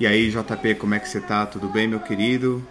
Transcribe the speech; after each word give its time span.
E 0.00 0.06
aí, 0.06 0.30
JP, 0.30 0.76
como 0.76 0.94
é 0.94 0.98
que 0.98 1.06
você 1.06 1.20
tá? 1.20 1.44
Tudo 1.44 1.68
bem, 1.68 1.86
meu 1.86 2.00
querido? 2.00 2.66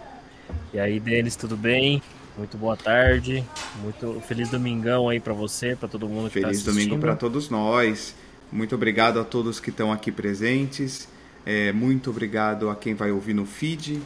E 0.74 0.80
aí, 0.80 0.98
Denis, 0.98 1.36
tudo 1.36 1.56
bem? 1.56 2.02
Muito 2.36 2.58
boa 2.58 2.76
tarde. 2.76 3.44
Muito 3.80 4.20
feliz 4.26 4.50
domingão 4.50 5.08
aí 5.08 5.20
para 5.20 5.32
você, 5.32 5.76
para 5.76 5.88
todo 5.88 6.08
mundo 6.08 6.28
que 6.28 6.40
tá 6.40 6.48
Feliz 6.48 6.64
tá 6.64 6.72
domingo 6.72 6.98
para 6.98 7.14
todos 7.14 7.48
nós. 7.48 8.16
Muito 8.50 8.74
obrigado 8.74 9.20
a 9.20 9.24
todos 9.24 9.60
que 9.60 9.70
estão 9.70 9.92
aqui 9.92 10.10
presentes. 10.10 11.08
É, 11.46 11.70
muito 11.70 12.10
obrigado 12.10 12.68
a 12.68 12.74
quem 12.74 12.94
vai 12.94 13.12
ouvir 13.12 13.34
no 13.34 13.46
feed. 13.46 14.02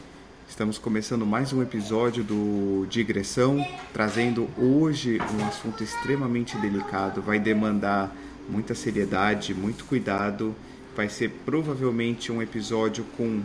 Estamos 0.47 0.77
começando 0.77 1.25
mais 1.25 1.51
um 1.51 1.63
episódio 1.63 2.23
do 2.23 2.85
Digressão, 2.91 3.65
trazendo 3.91 4.47
hoje 4.55 5.17
um 5.33 5.47
assunto 5.47 5.83
extremamente 5.83 6.55
delicado. 6.57 7.23
Vai 7.23 7.39
demandar 7.39 8.15
muita 8.47 8.75
seriedade, 8.75 9.51
muito 9.55 9.83
cuidado 9.85 10.55
vai 10.95 11.09
ser 11.09 11.29
provavelmente 11.45 12.31
um 12.31 12.41
episódio 12.41 13.03
com 13.17 13.43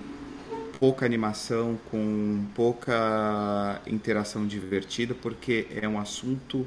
pouca 0.78 1.04
animação, 1.04 1.78
com 1.90 2.44
pouca 2.54 3.82
interação 3.86 4.46
divertida, 4.46 5.14
porque 5.14 5.66
é 5.70 5.86
um 5.86 5.98
assunto 5.98 6.66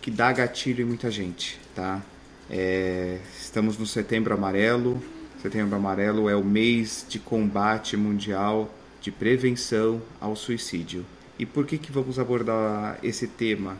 que 0.00 0.10
dá 0.10 0.32
gatilho 0.32 0.82
em 0.82 0.84
muita 0.84 1.10
gente, 1.10 1.60
tá? 1.74 2.00
É, 2.48 3.18
estamos 3.38 3.76
no 3.76 3.86
Setembro 3.86 4.32
Amarelo. 4.32 5.02
Setembro 5.42 5.76
Amarelo 5.76 6.28
é 6.28 6.36
o 6.36 6.44
mês 6.44 7.04
de 7.08 7.18
combate 7.18 7.96
mundial 7.96 8.72
de 9.00 9.10
prevenção 9.10 10.00
ao 10.20 10.36
suicídio. 10.36 11.04
E 11.38 11.44
por 11.44 11.66
que 11.66 11.78
que 11.78 11.90
vamos 11.90 12.18
abordar 12.18 12.98
esse 13.02 13.26
tema? 13.26 13.76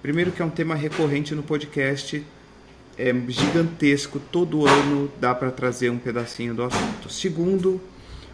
Primeiro 0.00 0.30
que 0.30 0.40
é 0.40 0.44
um 0.44 0.50
tema 0.50 0.74
recorrente 0.74 1.34
no 1.34 1.42
podcast 1.42 2.24
é 3.02 3.12
gigantesco, 3.28 4.20
todo 4.20 4.64
ano 4.64 5.10
dá 5.20 5.34
para 5.34 5.50
trazer 5.50 5.90
um 5.90 5.98
pedacinho 5.98 6.54
do 6.54 6.62
assunto. 6.62 7.10
Segundo, 7.10 7.80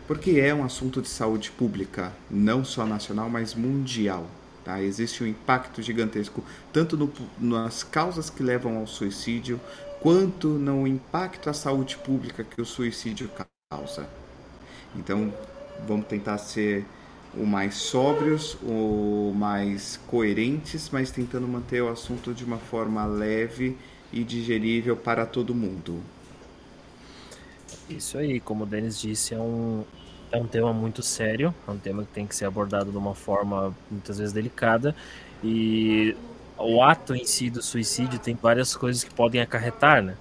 porque 0.07 0.33
é 0.33 0.55
um 0.55 0.63
assunto 0.63 1.01
de 1.01 1.09
saúde 1.09 1.51
pública, 1.51 2.13
não 2.31 2.63
só 2.63 2.85
nacional, 2.85 3.31
mas 3.31 3.55
mundial. 3.55 4.27
Tá? 4.63 4.83
Existe 4.83 5.25
um 5.25 5.27
impacto 5.27 5.81
gigantesco, 5.81 6.45
tanto 6.71 6.99
no, 6.99 7.11
nas 7.39 7.83
causas 7.83 8.29
que 8.29 8.43
levam 8.43 8.77
ao 8.77 8.87
suicídio, 8.87 9.59
quanto 10.01 10.49
no 10.49 10.87
impacto 10.87 11.49
à 11.49 11.55
saúde 11.55 11.97
pública 11.97 12.45
que 12.45 12.61
o 12.61 12.67
suicídio 12.67 13.31
causa. 13.71 14.07
Então, 14.95 15.33
vamos 15.87 16.07
tentar 16.09 16.37
ser 16.37 16.85
o 17.35 17.47
mais 17.47 17.75
sóbrios, 17.77 18.59
o 18.63 19.33
mais 19.35 19.99
coerentes, 20.09 20.91
mas 20.93 21.11
tentando 21.11 21.49
manter 21.49 21.83
o 21.83 21.89
assunto 21.89 22.35
de 22.35 22.45
uma 22.45 22.59
forma 22.59 23.07
leve 23.07 23.79
e 24.13 24.25
digerível 24.25 24.97
para 24.97 25.27
todo 25.27 25.55
mundo. 25.55 26.03
Isso 27.89 28.19
aí, 28.19 28.41
como 28.41 28.65
o 28.65 28.67
Denis 28.67 29.01
disse, 29.01 29.35
é 29.35 29.39
um, 29.39 29.85
é 30.31 30.37
um 30.39 30.47
tema 30.47 30.73
muito 30.73 31.03
sério, 31.03 31.55
é 31.67 31.71
um 31.71 31.79
tema 31.79 32.03
que 32.03 32.11
tem 32.11 32.27
que 32.27 32.35
ser 32.35 32.45
abordado 32.45 32.91
de 32.91 32.97
uma 32.97 33.15
forma 33.15 33.75
muitas 33.91 34.19
vezes 34.19 34.33
delicada 34.33 34.95
e 35.43 36.17
o 36.59 36.83
ato 36.83 37.15
em 37.15 37.25
si 37.25 37.49
do 37.49 37.63
suicídio 37.63 38.19
tem 38.19 38.35
várias 38.35 38.77
coisas 38.77 39.05
que 39.05 39.15
podem 39.15 39.41
acarretar, 39.41 40.03
né? 40.03 40.17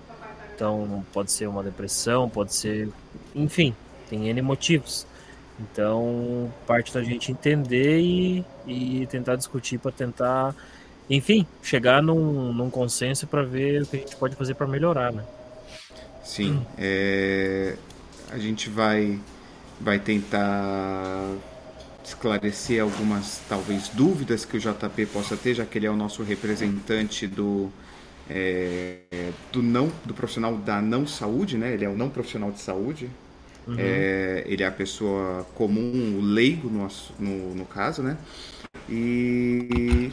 Então, 0.54 1.06
pode 1.14 1.32
ser 1.32 1.48
uma 1.48 1.64
depressão, 1.64 2.30
pode 2.30 2.54
ser, 2.54 2.90
enfim, 3.36 3.76
tem 4.10 4.30
N 4.30 4.42
motivos. 4.42 5.06
Então, 5.60 6.52
parte 6.66 6.94
da 6.94 7.04
gente 7.04 7.32
entender 7.32 8.00
e, 8.00 8.46
e 8.66 9.08
tentar 9.08 9.36
discutir 9.36 9.80
para 9.80 9.92
tentar 9.92 10.56
enfim, 11.10 11.48
chegar 11.62 12.02
num, 12.04 12.54
num 12.54 12.70
consenso 12.70 13.28
para 13.28 13.44
ver 13.44 13.84
o 13.84 13.88
que 13.88 13.98
a 13.98 14.00
gente 14.00 14.16
pode 14.18 14.36
fazer 14.36 14.56
para 14.56 14.68
melhorar, 14.68 15.14
né? 15.14 15.28
Sim, 16.22 16.68
é, 16.78 17.78
a 18.28 18.38
gente 18.38 18.70
vai, 18.70 19.24
vai 19.80 20.00
tentar 20.00 21.42
esclarecer 22.04 22.82
algumas, 22.82 23.46
talvez, 23.48 23.90
dúvidas 23.90 24.46
que 24.46 24.58
o 24.58 24.60
JP 24.60 25.08
possa 25.08 25.38
ter, 25.38 25.54
já 25.56 25.66
que 25.66 25.78
ele 25.78 25.86
é 25.88 25.92
o 25.92 25.96
nosso 25.96 26.24
representante 26.24 27.28
do, 27.28 27.72
é, 28.28 29.34
do 29.52 29.62
não 29.64 30.02
do 30.06 30.14
profissional 30.14 30.58
da 30.58 30.82
não 30.82 31.08
saúde, 31.08 31.58
né? 31.58 31.74
Ele 31.74 31.86
é 31.86 31.90
o 31.90 31.98
não 31.98 32.10
profissional 32.10 32.52
de 32.52 32.60
saúde. 32.62 33.10
Uhum. 33.68 33.76
É, 33.78 34.44
ele 34.48 34.64
é 34.64 34.68
a 34.68 34.72
pessoa 34.72 35.46
comum, 35.56 36.18
o 36.18 36.22
leigo 36.22 36.70
no, 36.70 36.88
no, 37.20 37.56
no 37.56 37.66
caso, 37.66 38.02
né? 38.04 38.18
E 38.90 40.12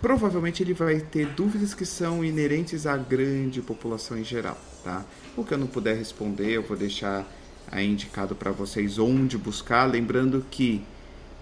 provavelmente 0.00 0.62
ele 0.62 0.72
vai 0.72 1.00
ter 1.00 1.26
dúvidas 1.26 1.74
que 1.74 1.84
são 1.84 2.24
inerentes 2.24 2.86
à 2.86 2.96
grande 2.96 3.60
população 3.60 4.18
em 4.18 4.24
geral, 4.24 4.58
tá? 4.82 5.04
O 5.36 5.44
que 5.44 5.52
eu 5.52 5.58
não 5.58 5.66
puder 5.66 5.96
responder, 5.96 6.50
eu 6.50 6.62
vou 6.62 6.76
deixar 6.76 7.26
aí 7.70 7.86
indicado 7.86 8.34
para 8.34 8.50
vocês 8.50 8.98
onde 8.98 9.36
buscar, 9.36 9.84
lembrando 9.84 10.44
que 10.50 10.82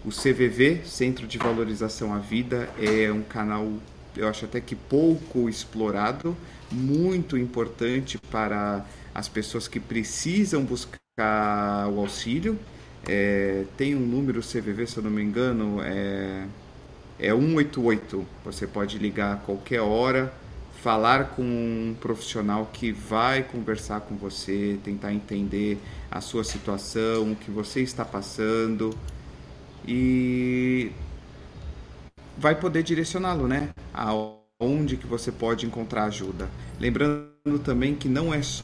o 0.04 0.10
CVV, 0.10 0.82
Centro 0.84 1.26
de 1.26 1.38
Valorização 1.38 2.12
à 2.12 2.18
Vida, 2.18 2.68
é 2.80 3.10
um 3.12 3.22
canal, 3.22 3.70
eu 4.16 4.28
acho 4.28 4.44
até 4.44 4.60
que 4.60 4.74
pouco 4.74 5.48
explorado, 5.48 6.36
muito 6.70 7.36
importante 7.38 8.18
para 8.30 8.84
as 9.14 9.28
pessoas 9.28 9.66
que 9.66 9.80
precisam 9.80 10.64
buscar 10.64 11.88
o 11.90 12.00
auxílio. 12.00 12.58
É, 13.06 13.64
tem 13.76 13.94
um 13.94 14.00
número 14.00 14.40
CVV, 14.40 14.86
se 14.86 14.96
eu 14.98 15.02
não 15.02 15.10
me 15.10 15.22
engano, 15.22 15.80
é 15.82 16.44
é 17.18 17.30
188. 17.30 18.26
Você 18.44 18.66
pode 18.66 18.98
ligar 18.98 19.34
a 19.34 19.36
qualquer 19.36 19.80
hora, 19.80 20.32
falar 20.82 21.30
com 21.30 21.42
um 21.42 21.96
profissional 22.00 22.70
que 22.72 22.92
vai 22.92 23.42
conversar 23.42 24.00
com 24.02 24.16
você, 24.16 24.78
tentar 24.84 25.12
entender 25.12 25.78
a 26.10 26.20
sua 26.20 26.44
situação, 26.44 27.32
o 27.32 27.36
que 27.36 27.50
você 27.50 27.80
está 27.80 28.04
passando 28.04 28.96
e 29.86 30.92
vai 32.36 32.54
poder 32.54 32.82
direcioná-lo, 32.82 33.48
né? 33.48 33.70
Aonde 33.92 34.96
que 34.96 35.06
você 35.06 35.32
pode 35.32 35.66
encontrar 35.66 36.04
ajuda. 36.04 36.48
Lembrando 36.78 37.58
também 37.64 37.94
que 37.94 38.08
não 38.08 38.32
é 38.32 38.40
só 38.42 38.60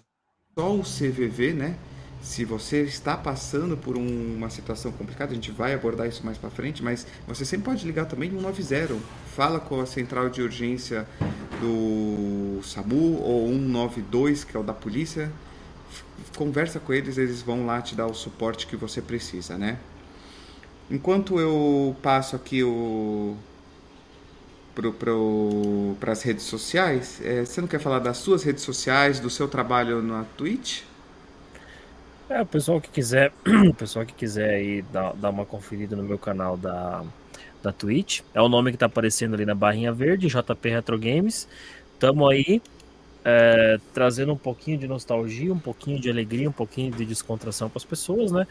o 0.56 0.82
CVV, 0.82 1.52
né? 1.52 1.76
Se 2.24 2.42
você 2.42 2.80
está 2.80 3.18
passando 3.18 3.76
por 3.76 3.98
um, 3.98 4.34
uma 4.34 4.48
situação 4.48 4.90
complicada, 4.90 5.32
a 5.32 5.34
gente 5.34 5.50
vai 5.50 5.74
abordar 5.74 6.08
isso 6.08 6.24
mais 6.24 6.38
para 6.38 6.48
frente, 6.48 6.82
mas 6.82 7.06
você 7.28 7.44
sempre 7.44 7.66
pode 7.66 7.86
ligar 7.86 8.06
também 8.06 8.30
190. 8.30 8.96
Fala 9.36 9.60
com 9.60 9.78
a 9.78 9.84
central 9.84 10.30
de 10.30 10.40
urgência 10.40 11.06
do 11.60 12.62
SAMU 12.62 13.20
ou 13.22 13.48
192, 13.48 14.42
que 14.42 14.56
é 14.56 14.60
o 14.60 14.62
da 14.62 14.72
polícia. 14.72 15.30
Conversa 16.34 16.80
com 16.80 16.94
eles, 16.94 17.18
eles 17.18 17.42
vão 17.42 17.66
lá 17.66 17.82
te 17.82 17.94
dar 17.94 18.06
o 18.06 18.14
suporte 18.14 18.66
que 18.66 18.74
você 18.74 19.02
precisa, 19.02 19.58
né? 19.58 19.78
Enquanto 20.90 21.38
eu 21.38 21.94
passo 22.02 22.34
aqui 22.34 22.64
o 22.64 23.36
para 26.00 26.10
as 26.10 26.22
redes 26.22 26.44
sociais, 26.44 27.20
é, 27.22 27.44
você 27.44 27.60
não 27.60 27.68
quer 27.68 27.78
falar 27.78 27.98
das 27.98 28.16
suas 28.16 28.42
redes 28.42 28.64
sociais, 28.64 29.20
do 29.20 29.28
seu 29.28 29.46
trabalho 29.46 30.02
na 30.02 30.24
Twitch? 30.36 30.82
É, 32.28 32.40
o 32.40 32.46
pessoal 32.46 32.80
que 32.80 32.88
quiser, 32.88 33.32
o 33.68 33.74
pessoal 33.74 34.06
que 34.06 34.14
quiser 34.14 34.50
aí 34.54 34.82
dar, 34.82 35.12
dar 35.14 35.30
uma 35.30 35.44
conferida 35.44 35.94
no 35.94 36.02
meu 36.02 36.18
canal 36.18 36.56
da, 36.56 37.04
da 37.62 37.72
Twitch, 37.72 38.20
é 38.32 38.40
o 38.40 38.48
nome 38.48 38.72
que 38.72 38.78
tá 38.78 38.86
aparecendo 38.86 39.34
ali 39.34 39.44
na 39.44 39.54
barrinha 39.54 39.92
verde, 39.92 40.28
JP 40.28 40.68
Retro 40.68 40.98
Games. 40.98 41.46
Tamo 41.98 42.28
aí 42.28 42.62
é, 43.24 43.78
trazendo 43.92 44.32
um 44.32 44.36
pouquinho 44.36 44.78
de 44.78 44.86
nostalgia, 44.86 45.52
um 45.52 45.58
pouquinho 45.58 46.00
de 46.00 46.10
alegria, 46.10 46.48
um 46.48 46.52
pouquinho 46.52 46.92
de 46.92 47.04
descontração 47.04 47.68
para 47.68 47.78
as 47.78 47.84
pessoas, 47.84 48.32
né? 48.32 48.46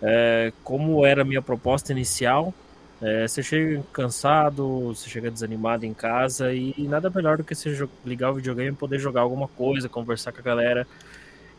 É, 0.00 0.52
como 0.64 1.06
era 1.06 1.22
a 1.22 1.24
minha 1.24 1.40
proposta 1.40 1.92
inicial, 1.92 2.52
é, 3.00 3.26
você 3.26 3.42
chega 3.42 3.82
cansado, 3.92 4.94
você 4.94 5.08
chega 5.08 5.30
desanimado 5.30 5.84
em 5.84 5.94
casa 5.94 6.52
e 6.52 6.74
nada 6.88 7.10
melhor 7.10 7.36
do 7.36 7.44
que 7.44 7.54
você 7.54 7.88
ligar 8.04 8.30
o 8.30 8.34
videogame 8.34 8.70
e 8.70 8.76
poder 8.76 8.98
jogar 8.98 9.22
alguma 9.22 9.48
coisa, 9.48 9.88
conversar 9.88 10.32
com 10.32 10.40
a 10.40 10.42
galera. 10.42 10.86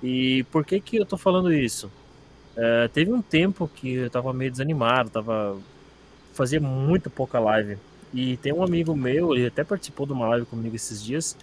E 0.03 0.43
por 0.51 0.65
que 0.65 0.81
que 0.81 0.97
eu 0.97 1.05
tô 1.05 1.17
falando 1.17 1.53
isso? 1.53 1.89
É, 2.57 2.89
teve 2.89 3.11
um 3.11 3.21
tempo 3.21 3.69
que 3.73 3.93
eu 3.93 4.09
tava 4.09 4.33
meio 4.33 4.51
desanimado, 4.51 5.09
tava 5.09 5.57
fazia 6.33 6.59
muito 6.59 7.09
pouca 7.09 7.39
live. 7.39 7.77
E 8.13 8.37
tem 8.37 8.53
um 8.53 8.63
amigo 8.63 8.95
meu, 8.95 9.33
ele 9.33 9.47
até 9.47 9.63
participou 9.63 10.05
de 10.05 10.13
uma 10.13 10.27
live 10.29 10.45
comigo 10.45 10.75
esses 10.75 11.01
dias. 11.01 11.37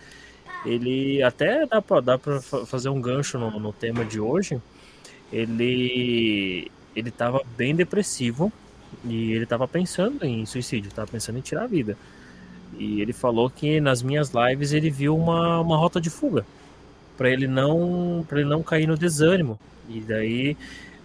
Ele 0.64 1.22
até 1.22 1.66
dá 1.66 1.80
pra 2.18 2.40
fazer 2.66 2.90
um 2.90 3.00
gancho 3.00 3.38
no, 3.38 3.58
no 3.58 3.72
tema 3.72 4.04
de 4.04 4.20
hoje. 4.20 4.60
Ele 5.32 6.70
ele 6.94 7.10
tava 7.10 7.42
bem 7.56 7.74
depressivo 7.74 8.52
e 9.04 9.32
ele 9.32 9.46
tava 9.46 9.66
pensando 9.68 10.24
em 10.24 10.44
suicídio, 10.44 10.92
tava 10.92 11.10
pensando 11.10 11.38
em 11.38 11.42
tirar 11.42 11.64
a 11.64 11.66
vida. 11.66 11.96
E 12.78 13.00
ele 13.00 13.12
falou 13.12 13.48
que 13.48 13.80
nas 13.80 14.02
minhas 14.02 14.32
lives 14.34 14.72
ele 14.72 14.90
viu 14.90 15.16
uma, 15.16 15.60
uma 15.60 15.76
rota 15.76 16.00
de 16.00 16.10
fuga 16.10 16.44
para 17.20 17.28
ele 17.28 17.46
não 17.46 18.24
para 18.26 18.40
ele 18.40 18.48
não 18.48 18.62
cair 18.62 18.88
no 18.88 18.96
desânimo. 18.96 19.60
E 19.90 20.00
daí, 20.00 20.56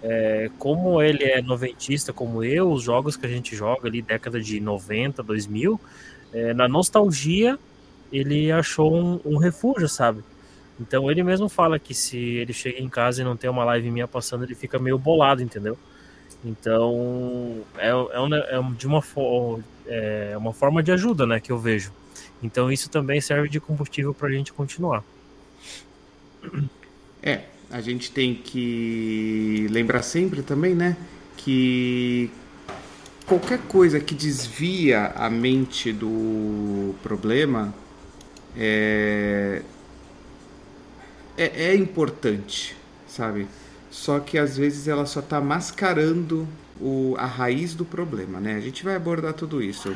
é, 0.02 0.50
como 0.58 1.02
ele 1.02 1.26
é 1.26 1.42
noventista 1.42 2.14
como 2.14 2.42
eu, 2.42 2.72
os 2.72 2.84
jogos 2.84 3.18
que 3.18 3.26
a 3.26 3.30
gente 3.30 3.54
joga 3.54 3.90
ali 3.90 4.02
década 4.02 4.40
de 4.40 4.62
90, 4.62 5.22
2000, 5.22 5.78
é, 6.32 6.54
na 6.54 6.70
nostalgia 6.70 7.60
ele 8.14 8.50
achou 8.50 8.96
um, 8.96 9.20
um 9.26 9.38
refúgio, 9.38 9.90
sabe? 9.90 10.24
Então 10.80 11.12
ele 11.12 11.22
mesmo 11.22 11.50
fala 11.50 11.78
que 11.78 11.94
se 11.94 12.18
ele 12.18 12.54
chega 12.54 12.80
em 12.80 12.88
casa 12.88 13.22
e 13.22 13.26
não 13.26 13.36
tem 13.36 13.50
uma 13.50 13.66
live 13.66 13.92
minha 13.92 14.08
passando, 14.08 14.46
ele 14.46 14.56
fica 14.56 14.80
meio 14.80 14.98
bolado, 14.98 15.44
entendeu? 15.44 15.78
Então 16.46 17.62
é, 17.78 17.90
é, 17.90 18.22
um, 18.22 18.34
é 18.34 18.74
de 18.78 18.88
uma, 18.88 19.04
é 19.86 20.38
uma 20.38 20.54
forma 20.54 20.82
de 20.82 20.94
ajuda, 20.94 21.26
né, 21.26 21.42
que 21.42 21.52
eu 21.52 21.60
vejo. 21.60 21.92
Então 22.42 22.72
isso 22.72 22.90
também 22.90 23.20
serve 23.20 23.50
de 23.50 23.60
combustível 23.60 24.14
para 24.14 24.30
a 24.30 24.32
gente 24.32 24.54
continuar. 24.54 25.04
É, 27.22 27.42
a 27.72 27.82
gente 27.82 28.12
tem 28.12 28.36
que 28.36 29.68
lembrar 29.70 30.04
sempre 30.04 30.42
também, 30.42 30.76
né, 30.76 30.96
que 31.38 32.30
qualquer 33.26 33.60
coisa 33.68 34.00
que 34.00 34.14
desvia 34.14 35.08
a 35.16 35.30
mente 35.30 35.92
do 35.92 36.94
problema 37.02 37.74
é, 38.56 39.62
é, 41.38 41.66
é 41.68 41.76
importante, 41.76 42.76
sabe? 43.08 43.48
Só 43.90 44.20
que 44.20 44.38
às 44.38 44.58
vezes 44.58 44.88
ela 44.88 45.06
só 45.06 45.20
está 45.20 45.40
mascarando 45.42 46.48
o, 46.80 47.16
a 47.18 47.26
raiz 47.26 47.74
do 47.74 47.86
problema, 47.86 48.40
né? 48.40 48.56
A 48.56 48.60
gente 48.60 48.84
vai 48.84 48.96
abordar 48.96 49.34
tudo 49.34 49.62
isso. 49.62 49.96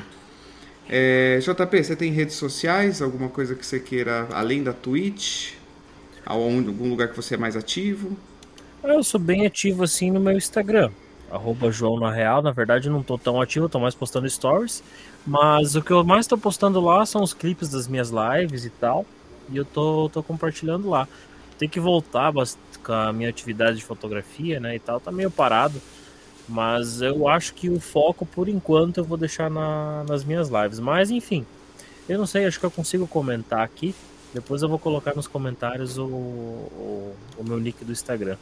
É, 0.88 1.40
JP, 1.40 1.84
você 1.84 1.96
tem 1.96 2.12
redes 2.12 2.36
sociais? 2.36 3.02
Alguma 3.02 3.30
coisa 3.30 3.54
que 3.56 3.66
você 3.66 3.80
queira, 3.80 4.28
além 4.32 4.64
da 4.64 4.74
Twitch? 4.74 5.59
Algum 6.30 6.90
lugar 6.90 7.08
que 7.08 7.16
você 7.16 7.34
é 7.34 7.38
mais 7.38 7.56
ativo? 7.56 8.16
Eu 8.84 9.04
sou 9.04 9.20
bem 9.20 9.48
ativo 9.48 9.84
assim 9.84 10.12
no 10.12 10.20
meu 10.20 10.38
Instagram. 10.38 10.92
Arroba 11.32 11.72
João 11.72 12.00
na 12.00 12.12
Real. 12.12 12.44
Na 12.44 12.52
verdade, 12.52 12.88
não 12.88 13.02
tô 13.02 13.18
tão 13.18 13.42
ativo, 13.42 13.68
tô 13.68 13.80
mais 13.80 13.96
postando 13.96 14.30
stories. 14.30 14.84
Mas 15.26 15.76
o 15.76 15.82
que 15.82 15.92
eu 15.92 16.04
mais 16.04 16.28
tô 16.28 16.38
postando 16.38 16.80
lá 16.80 17.04
são 17.04 17.24
os 17.24 17.34
clipes 17.34 17.70
das 17.70 17.88
minhas 17.88 18.12
lives 18.12 18.64
e 18.64 18.70
tal. 18.70 19.08
E 19.52 19.58
eu 19.58 19.66
tô, 19.66 20.08
tô 20.14 20.22
compartilhando 20.22 20.88
lá. 20.88 21.08
Tem 21.58 21.68
que 21.68 21.80
voltar 21.80 22.32
com 22.84 22.94
a 22.94 23.12
minha 23.12 23.30
atividade 23.30 23.78
de 23.78 23.84
fotografia, 23.84 24.60
né? 24.60 24.76
E 24.76 24.80
tal. 24.80 25.00
Tá 25.00 25.12
meio 25.12 25.32
parado. 25.32 25.82
Mas 26.48 27.02
eu 27.02 27.28
acho 27.28 27.56
que 27.56 27.72
o 27.72 27.80
foco, 27.80 28.24
por 28.24 28.48
enquanto, 28.48 28.98
eu 28.98 29.04
vou 29.04 29.18
deixar 29.18 29.50
na, 29.50 30.04
nas 30.08 30.24
minhas 30.24 30.48
lives. 30.48 30.80
Mas, 30.80 31.10
enfim, 31.10 31.44
eu 32.08 32.20
não 32.20 32.28
sei, 32.28 32.46
acho 32.46 32.60
que 32.60 32.66
eu 32.68 32.72
consigo 32.72 33.08
comentar 33.08 33.62
aqui. 33.62 33.96
Depois 34.34 34.62
eu 34.62 34.70
vou 34.70 34.78
colocar 34.78 35.16
nos 35.16 35.28
comentários 35.28 35.98
o, 35.98 36.06
o, 36.06 37.16
o 37.38 37.44
meu 37.44 37.60
nick 37.60 37.84
do 37.84 37.92
Instagram. 37.92 38.38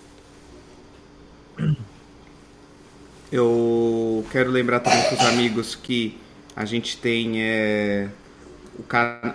Eu 3.31 4.25
quero 4.31 4.49
lembrar 4.49 4.79
também 4.79 5.03
para 5.03 5.15
os 5.15 5.25
amigos 5.25 5.75
que 5.75 6.17
a 6.55 6.65
gente 6.65 6.97
tem 6.97 7.41
é, 7.41 8.09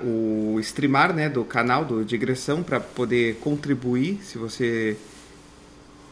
o, 0.02 0.54
o 0.54 0.60
streamar 0.60 1.14
né, 1.14 1.28
do 1.28 1.44
canal 1.44 1.84
do 1.84 2.04
Digressão 2.04 2.62
para 2.62 2.81
poder 2.81 3.37
contribuir 3.37 4.22
se 4.22 4.38
você 4.38 4.96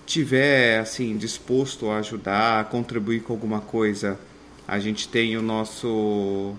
tiver 0.04 0.78
assim 0.78 1.16
disposto 1.16 1.88
a 1.88 1.98
ajudar, 1.98 2.60
a 2.60 2.64
contribuir 2.64 3.22
com 3.22 3.32
alguma 3.32 3.60
coisa, 3.60 4.18
a 4.66 4.78
gente 4.78 5.08
tem 5.08 5.36
o 5.36 5.42
nosso 5.42 6.54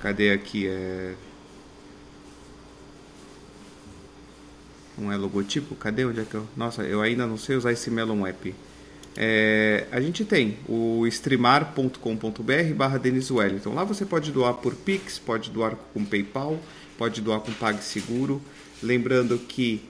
cadê 0.00 0.32
aqui 0.32 0.66
é 0.66 1.14
não 5.00 5.12
é 5.12 5.16
logotipo? 5.16 5.74
Cadê 5.74 6.04
onde 6.04 6.20
é 6.20 6.24
que 6.24 6.34
eu? 6.34 6.46
Nossa, 6.56 6.82
eu 6.82 7.00
ainda 7.00 7.26
não 7.26 7.36
sei 7.36 7.56
usar 7.56 7.72
esse 7.72 7.90
Melon 7.90 8.26
App. 8.26 8.54
É, 9.16 9.86
a 9.90 10.00
gente 10.00 10.24
tem 10.24 10.58
o 10.68 11.06
streamar.com.br 11.06 12.74
barra 12.76 12.98
Denis 12.98 13.30
Wellington. 13.30 13.74
Lá 13.74 13.84
você 13.84 14.04
pode 14.04 14.30
doar 14.30 14.54
por 14.54 14.74
Pix, 14.74 15.18
pode 15.18 15.50
doar 15.50 15.76
com 15.92 16.04
PayPal, 16.04 16.58
pode 16.96 17.20
doar 17.20 17.40
com 17.40 17.52
PagSeguro. 17.52 18.40
Lembrando 18.82 19.38
que 19.38 19.82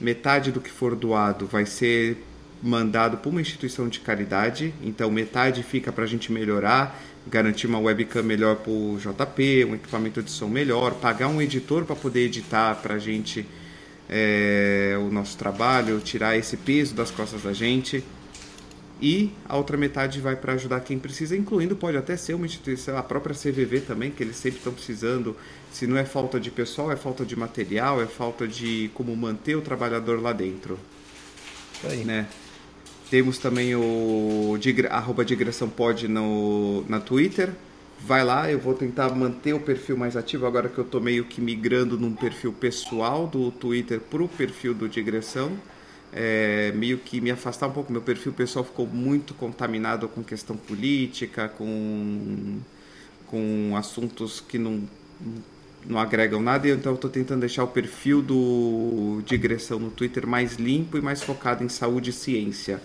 metade 0.00 0.52
do 0.52 0.60
que 0.60 0.70
for 0.70 0.94
doado 0.94 1.46
vai 1.46 1.66
ser 1.66 2.24
mandado 2.62 3.16
para 3.18 3.30
uma 3.30 3.40
instituição 3.40 3.88
de 3.88 4.00
caridade, 4.00 4.74
então 4.82 5.10
metade 5.10 5.62
fica 5.62 5.92
para 5.92 6.04
a 6.04 6.06
gente 6.06 6.32
melhorar, 6.32 7.00
garantir 7.26 7.66
uma 7.66 7.78
webcam 7.78 8.22
melhor 8.22 8.56
para 8.56 8.70
o 8.70 8.98
JP, 8.98 9.64
um 9.64 9.74
equipamento 9.74 10.22
de 10.22 10.30
som 10.30 10.48
melhor, 10.48 10.94
pagar 10.94 11.28
um 11.28 11.40
editor 11.40 11.84
para 11.84 11.94
poder 11.94 12.26
editar 12.26 12.74
para 12.76 12.94
a 12.94 12.98
gente 12.98 13.46
é, 14.08 14.96
o 15.00 15.10
nosso 15.10 15.36
trabalho, 15.36 16.00
tirar 16.00 16.36
esse 16.36 16.56
peso 16.56 16.94
das 16.94 17.10
costas 17.10 17.42
da 17.42 17.52
gente. 17.52 18.02
E 19.00 19.30
a 19.48 19.56
outra 19.56 19.76
metade 19.76 20.20
vai 20.20 20.34
para 20.34 20.54
ajudar 20.54 20.80
quem 20.80 20.98
precisa, 20.98 21.36
incluindo 21.36 21.76
pode 21.76 21.96
até 21.96 22.16
ser 22.16 22.34
uma 22.34 22.46
instituição, 22.46 22.96
a 22.96 23.02
própria 23.02 23.34
CVV 23.34 23.82
também, 23.82 24.10
que 24.10 24.22
eles 24.22 24.36
sempre 24.36 24.58
estão 24.58 24.72
precisando 24.72 25.36
se 25.70 25.86
não 25.86 25.96
é 25.96 26.04
falta 26.04 26.40
de 26.40 26.50
pessoal, 26.50 26.90
é 26.90 26.96
falta 26.96 27.24
de 27.24 27.36
material, 27.36 28.02
é 28.02 28.06
falta 28.06 28.48
de 28.48 28.90
como 28.94 29.14
manter 29.14 29.56
o 29.56 29.60
trabalhador 29.60 30.20
lá 30.20 30.32
dentro. 30.32 30.78
Aí. 31.84 32.04
Né? 32.04 32.26
Temos 33.10 33.38
também 33.38 33.74
o 33.74 34.58
arroba 34.90 35.24
digressão 35.24 35.68
pod 35.68 36.08
no, 36.08 36.84
na 36.88 37.00
Twitter. 37.00 37.52
Vai 38.00 38.24
lá, 38.24 38.50
eu 38.50 38.58
vou 38.58 38.74
tentar 38.74 39.10
manter 39.10 39.52
o 39.52 39.60
perfil 39.60 39.96
mais 39.96 40.16
ativo 40.16 40.46
agora 40.46 40.68
que 40.68 40.78
eu 40.78 40.84
estou 40.84 41.00
meio 41.00 41.24
que 41.24 41.40
migrando 41.40 41.98
num 41.98 42.14
perfil 42.14 42.52
pessoal 42.52 43.26
do 43.26 43.50
Twitter 43.50 44.00
para 44.00 44.22
o 44.22 44.28
perfil 44.28 44.72
do 44.72 44.88
Digressão. 44.88 45.52
É, 46.12 46.72
meio 46.74 46.98
que 46.98 47.20
me 47.20 47.30
afastar 47.30 47.66
um 47.66 47.72
pouco. 47.72 47.92
Meu 47.92 48.00
perfil 48.00 48.32
pessoal 48.32 48.64
ficou 48.64 48.86
muito 48.86 49.34
contaminado 49.34 50.08
com 50.08 50.22
questão 50.22 50.56
política, 50.56 51.48
com, 51.48 52.60
com 53.26 53.74
assuntos 53.76 54.40
que 54.40 54.58
não 54.58 54.82
não 55.86 55.98
agregam 55.98 56.40
nada, 56.42 56.68
então 56.68 56.92
eu 56.92 56.96
estou 56.96 57.10
tentando 57.10 57.40
deixar 57.40 57.64
o 57.64 57.68
perfil 57.68 58.20
do 58.20 59.22
digressão 59.24 59.78
no 59.78 59.90
Twitter 59.90 60.26
mais 60.26 60.56
limpo 60.56 60.98
e 60.98 61.00
mais 61.00 61.22
focado 61.22 61.64
em 61.64 61.68
saúde 61.68 62.10
e 62.10 62.12
ciência. 62.12 62.80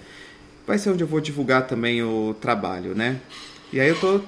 Vai 0.65 0.77
ser 0.77 0.91
onde 0.91 1.03
eu 1.03 1.07
vou 1.07 1.19
divulgar 1.19 1.67
também 1.67 2.01
o 2.01 2.33
trabalho, 2.39 2.95
né? 2.95 3.19
E 3.71 3.79
aí 3.79 3.89
eu 3.89 3.99
tô, 3.99 4.21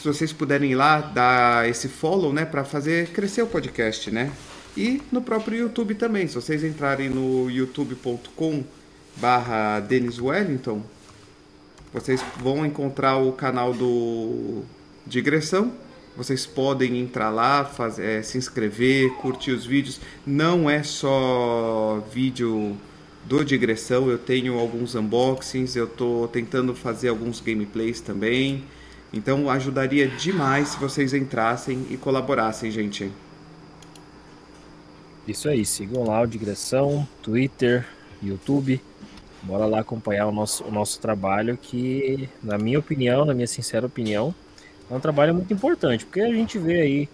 se 0.00 0.08
vocês 0.08 0.32
puderem 0.32 0.72
ir 0.72 0.74
lá 0.74 1.00
dar 1.00 1.68
esse 1.68 1.88
follow, 1.88 2.32
né, 2.32 2.44
para 2.44 2.64
fazer 2.64 3.08
crescer 3.08 3.42
o 3.42 3.46
podcast, 3.46 4.10
né? 4.10 4.32
E 4.76 5.02
no 5.12 5.20
próprio 5.20 5.58
YouTube 5.58 5.94
também, 5.94 6.26
se 6.26 6.34
vocês 6.34 6.64
entrarem 6.64 7.08
no 7.08 7.50
youtube.com 7.50 8.64
barra 9.16 9.80
Dennis 9.80 10.18
Wellington, 10.18 10.82
vocês 11.92 12.24
vão 12.38 12.64
encontrar 12.64 13.18
o 13.18 13.32
canal 13.32 13.74
do 13.74 14.62
Digressão 15.06 15.72
vocês 16.16 16.44
podem 16.44 16.98
entrar 16.98 17.30
lá, 17.30 17.64
fazer, 17.64 18.04
é, 18.04 18.22
se 18.22 18.36
inscrever, 18.36 19.10
curtir 19.14 19.52
os 19.52 19.64
vídeos. 19.64 20.00
Não 20.26 20.68
é 20.68 20.82
só 20.82 22.04
vídeo 22.12 22.76
do 23.24 23.44
digressão, 23.44 24.10
eu 24.10 24.18
tenho 24.18 24.58
alguns 24.58 24.94
unboxings, 24.94 25.76
eu 25.76 25.84
estou 25.84 26.26
tentando 26.28 26.74
fazer 26.74 27.08
alguns 27.08 27.40
gameplays 27.40 28.00
também. 28.00 28.64
Então 29.12 29.50
ajudaria 29.50 30.06
demais 30.08 30.68
se 30.68 30.78
vocês 30.78 31.12
entrassem 31.12 31.86
e 31.90 31.96
colaborassem, 31.96 32.70
gente. 32.70 33.10
Isso 35.26 35.48
aí, 35.48 35.64
sigam 35.64 36.04
lá 36.04 36.20
o 36.22 36.26
Digressão, 36.26 37.06
Twitter, 37.22 37.86
YouTube. 38.22 38.80
Bora 39.42 39.64
lá 39.66 39.80
acompanhar 39.80 40.26
o 40.26 40.32
nosso, 40.32 40.64
o 40.64 40.70
nosso 40.70 41.00
trabalho 41.00 41.56
que, 41.56 42.28
na 42.42 42.58
minha 42.58 42.78
opinião, 42.78 43.24
na 43.24 43.34
minha 43.34 43.46
sincera 43.46 43.86
opinião, 43.86 44.34
é 44.90 44.94
um 44.94 45.00
trabalho 45.00 45.34
muito 45.34 45.52
importante, 45.52 46.04
porque 46.04 46.20
a 46.20 46.32
gente 46.32 46.58
vê 46.58 46.80
aí, 46.80 47.08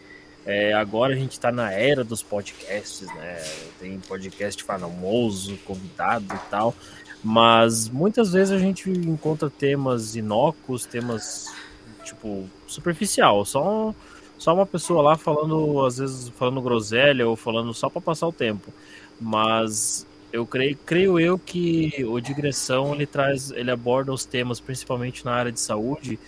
é, 0.45 0.73
agora 0.73 1.15
a 1.15 1.17
gente 1.17 1.33
está 1.33 1.53
na 1.53 1.71
era 1.71 2.03
dos 2.03 2.23
podcasts, 2.23 3.07
né? 3.15 3.43
Tem 3.79 3.99
podcast 4.01 4.63
famoso, 4.65 5.57
convidado 5.59 6.35
e 6.35 6.51
tal, 6.51 6.75
mas 7.23 7.89
muitas 7.89 8.33
vezes 8.33 8.53
a 8.53 8.59
gente 8.59 8.91
encontra 8.91 9.51
temas 9.51 10.17
inócuos, 10.17 10.87
temas 10.87 11.53
tipo 12.07 12.49
superficial, 12.67 13.45
só 13.45 13.95
só 14.39 14.55
uma 14.55 14.67
pessoa 14.67 15.03
lá 15.03 15.17
falando, 15.17 15.85
às 15.85 15.99
vezes 15.99 16.29
falando 16.31 16.61
groselha 16.61 17.27
ou 17.27 17.37
falando 17.37 17.73
só 17.73 17.89
para 17.89 18.01
passar 18.01 18.27
o 18.27 18.33
tempo. 18.33 18.73
Mas 19.21 20.07
eu 20.33 20.47
creio, 20.47 20.77
creio 20.85 21.19
eu 21.19 21.39
que 21.39 22.05
o 22.07 22.21
digressão 22.21 22.95
ele 22.95 23.07
traz, 23.07 23.51
ele 23.51 23.71
aborda 23.71 24.13
os 24.13 24.25
temas 24.25 24.61
principalmente 24.61 25.25
na 25.25 25.33
área 25.33 25.53
de 25.53 25.61
saúde 25.61 26.19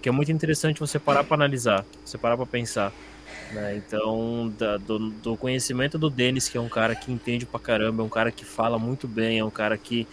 que 0.00 0.08
é 0.08 0.12
muito 0.12 0.30
interessante 0.30 0.80
você 0.80 0.98
parar 0.98 1.24
para 1.24 1.34
analisar, 1.34 1.84
você 2.04 2.16
parar 2.16 2.36
para 2.36 2.46
pensar. 2.46 2.92
Né? 3.52 3.76
Então, 3.76 4.52
da, 4.58 4.76
do, 4.76 5.10
do, 5.10 5.36
conhecimento 5.36 5.98
do 5.98 6.08
Denis, 6.10 6.48
que 6.48 6.56
é 6.56 6.60
um 6.60 6.68
cara 6.68 6.94
que 6.94 7.10
entende 7.10 7.46
pra 7.46 7.58
caramba, 7.58 8.02
é 8.02 8.06
um 8.06 8.08
cara 8.08 8.30
que 8.30 8.44
fala 8.44 8.78
muito 8.78 9.08
bem, 9.08 9.38
é 9.38 9.44
um 9.44 9.50
cara 9.50 9.76
que 9.76 10.06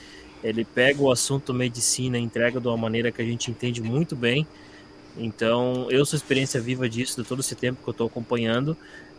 ele 0.44 0.64
pega 0.64 1.02
o 1.02 1.12
assunto 1.12 1.54
medicina 1.54 2.18
entrega 2.18 2.60
de 2.60 2.68
uma 2.68 2.78
maneira 2.78 3.12
que 3.12 3.22
a 3.22 3.26
gente 3.26 3.52
entende 3.52 3.82
muito 3.82 4.16
bem. 4.16 4.48
Então, 5.18 5.88
eu 5.90 6.06
sou 6.06 6.18
experiência 6.18 6.60
viva 6.60 6.90
disso, 6.90 7.22
de 7.22 7.28
todo 7.28 7.40
esse 7.40 7.56
tempo 7.56 7.82
que 7.82 7.90
eu 7.90 7.92
estou 7.92 8.08
acompanhando. 8.08 8.78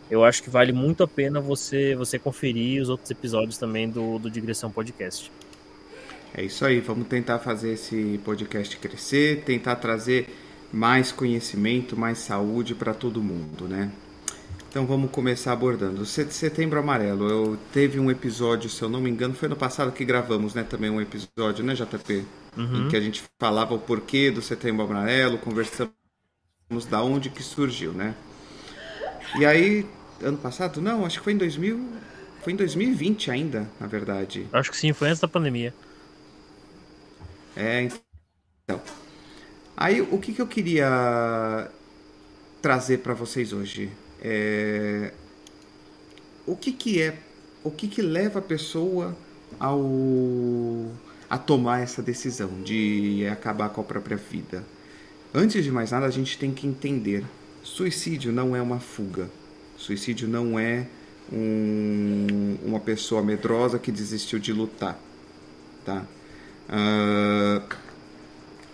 Eu 0.09 0.23
acho 0.23 0.41
que 0.41 0.49
vale 0.49 0.71
muito 0.71 1.03
a 1.03 1.07
pena 1.07 1.41
você 1.41 1.95
você 1.95 2.17
conferir 2.17 2.81
os 2.81 2.89
outros 2.89 3.11
episódios 3.11 3.57
também 3.57 3.89
do, 3.89 4.17
do 4.17 4.29
Digressão 4.29 4.71
Podcast. 4.71 5.31
É 6.33 6.43
isso 6.43 6.63
aí, 6.65 6.79
vamos 6.79 7.07
tentar 7.07 7.39
fazer 7.39 7.73
esse 7.73 8.19
podcast 8.23 8.77
crescer, 8.77 9.43
tentar 9.43 9.77
trazer 9.77 10.29
mais 10.71 11.11
conhecimento, 11.11 11.97
mais 11.97 12.19
saúde 12.19 12.75
para 12.75 12.93
todo 12.93 13.23
mundo, 13.23 13.67
né? 13.67 13.91
Então 14.69 14.85
vamos 14.85 15.09
começar 15.09 15.53
abordando. 15.53 16.05
Setembro 16.05 16.79
Amarelo. 16.79 17.27
Eu 17.29 17.57
teve 17.73 17.99
um 17.99 18.11
episódio, 18.11 18.69
se 18.69 18.81
eu 18.81 18.89
não 18.89 19.01
me 19.01 19.09
engano, 19.09 19.33
foi 19.33 19.49
no 19.49 19.55
passado 19.55 19.91
que 19.91 20.05
gravamos, 20.05 20.53
né? 20.53 20.63
Também 20.63 20.89
um 20.89 21.01
episódio, 21.01 21.63
né, 21.63 21.73
JP? 21.73 22.23
Uhum. 22.55 22.85
Em 22.85 22.89
que 22.89 22.95
a 22.95 23.01
gente 23.01 23.23
falava 23.39 23.73
o 23.73 23.79
porquê 23.79 24.31
do 24.31 24.41
Setembro 24.41 24.83
Amarelo, 24.85 25.37
conversamos 25.37 25.91
da 26.89 27.01
onde 27.01 27.29
que 27.29 27.43
surgiu, 27.43 27.93
né? 27.93 28.15
E 29.39 29.45
aí, 29.45 29.85
ano 30.21 30.37
passado? 30.37 30.81
Não, 30.81 31.05
acho 31.05 31.19
que 31.19 31.23
foi 31.23 31.33
em 31.33 31.37
2000, 31.37 31.87
foi 32.41 32.53
em 32.53 32.55
2020 32.55 33.31
ainda, 33.31 33.69
na 33.79 33.87
verdade. 33.87 34.47
Acho 34.51 34.71
que 34.71 34.77
sim, 34.77 34.93
foi 34.93 35.09
antes 35.09 35.19
da 35.21 35.27
pandemia. 35.27 35.73
É, 37.55 37.81
então. 37.81 38.81
Aí, 39.75 40.01
o 40.01 40.17
que, 40.17 40.33
que 40.33 40.41
eu 40.41 40.47
queria 40.47 41.69
trazer 42.61 42.99
para 42.99 43.13
vocês 43.13 43.53
hoje? 43.53 43.91
É... 44.21 45.13
O 46.45 46.55
que, 46.55 46.71
que 46.71 47.01
é, 47.01 47.17
o 47.63 47.69
que, 47.69 47.87
que 47.87 48.01
leva 48.01 48.39
a 48.39 48.41
pessoa 48.41 49.15
ao 49.59 49.81
a 51.29 51.37
tomar 51.37 51.81
essa 51.81 52.01
decisão 52.01 52.61
de 52.63 53.27
acabar 53.31 53.69
com 53.69 53.81
a 53.81 53.83
própria 53.83 54.17
vida? 54.17 54.63
Antes 55.33 55.63
de 55.63 55.71
mais 55.71 55.91
nada, 55.91 56.05
a 56.05 56.11
gente 56.11 56.37
tem 56.37 56.51
que 56.51 56.65
entender: 56.65 57.23
suicídio 57.63 58.31
não 58.31 58.55
é 58.55 58.61
uma 58.61 58.79
fuga. 58.79 59.29
Suicídio 59.77 60.27
não 60.27 60.57
é 60.57 60.87
um, 61.31 62.57
uma 62.63 62.79
pessoa 62.79 63.21
medrosa 63.21 63.77
que 63.77 63.91
desistiu 63.91 64.39
de 64.39 64.51
lutar, 64.51 64.99
tá? 65.85 66.05
Uh, 66.69 67.75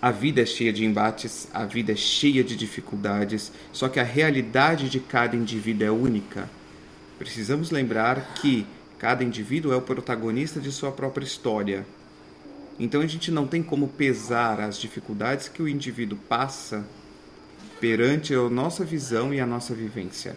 a 0.02 0.12
vida 0.12 0.42
é 0.42 0.46
cheia 0.46 0.74
de 0.74 0.84
embates, 0.84 1.48
a 1.54 1.66
vida 1.66 1.94
é 1.94 1.96
cheia 1.96 2.44
de 2.44 2.56
dificuldades, 2.56 3.52
só 3.72 3.88
que 3.88 4.00
a 4.00 4.04
realidade 4.04 4.90
de 4.90 5.00
cada 5.00 5.36
indivíduo 5.36 5.88
é 5.88 5.92
única. 5.92 6.50
Precisamos 7.18 7.72
lembrar 7.72 8.34
que 8.36 8.66
cada 9.00 9.24
indivíduo 9.24 9.72
é 9.72 9.78
o 9.78 9.82
protagonista 9.82 10.60
de 10.60 10.72
sua 10.72 10.92
própria 10.92 11.24
história. 11.24 11.86
Então 12.80 13.02
a 13.02 13.08
gente 13.08 13.32
não 13.32 13.46
tem 13.46 13.62
como 13.62 13.88
pesar 13.88 14.60
as 14.60 14.80
dificuldades 14.80 15.48
que 15.48 15.62
o 15.62 15.68
indivíduo 15.68 16.18
passa 16.28 16.86
perante 17.80 18.34
a 18.34 18.50
nossa 18.50 18.84
visão 18.84 19.34
e 19.34 19.40
a 19.40 19.46
nossa 19.46 19.74
vivência. 19.74 20.36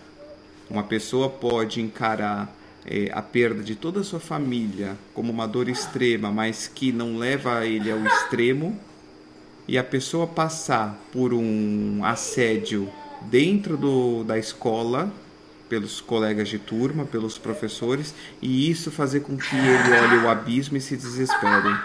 Uma 0.68 0.82
pessoa 0.82 1.30
pode 1.30 1.80
encarar 1.80 2.52
é, 2.84 3.10
a 3.12 3.22
perda 3.22 3.62
de 3.62 3.74
toda 3.74 4.00
a 4.00 4.04
sua 4.04 4.20
família 4.20 4.96
como 5.14 5.32
uma 5.32 5.46
dor 5.46 5.68
extrema, 5.68 6.30
mas 6.30 6.68
que 6.68 6.92
não 6.92 7.16
leva 7.16 7.64
ele 7.66 7.90
ao 7.90 8.04
extremo, 8.04 8.78
e 9.68 9.76
a 9.76 9.82
pessoa 9.82 10.26
passar 10.26 10.96
por 11.12 11.34
um 11.34 12.04
assédio 12.04 12.88
dentro 13.22 13.76
do, 13.76 14.22
da 14.22 14.38
escola, 14.38 15.12
pelos 15.68 16.00
colegas 16.00 16.48
de 16.48 16.58
turma, 16.58 17.04
pelos 17.04 17.36
professores, 17.36 18.14
e 18.40 18.70
isso 18.70 18.90
fazer 18.92 19.20
com 19.20 19.36
que 19.36 19.56
ele 19.56 20.00
olhe 20.00 20.24
o 20.24 20.28
abismo 20.28 20.76
e 20.76 20.80
se 20.80 20.96
desespere. 20.96 21.76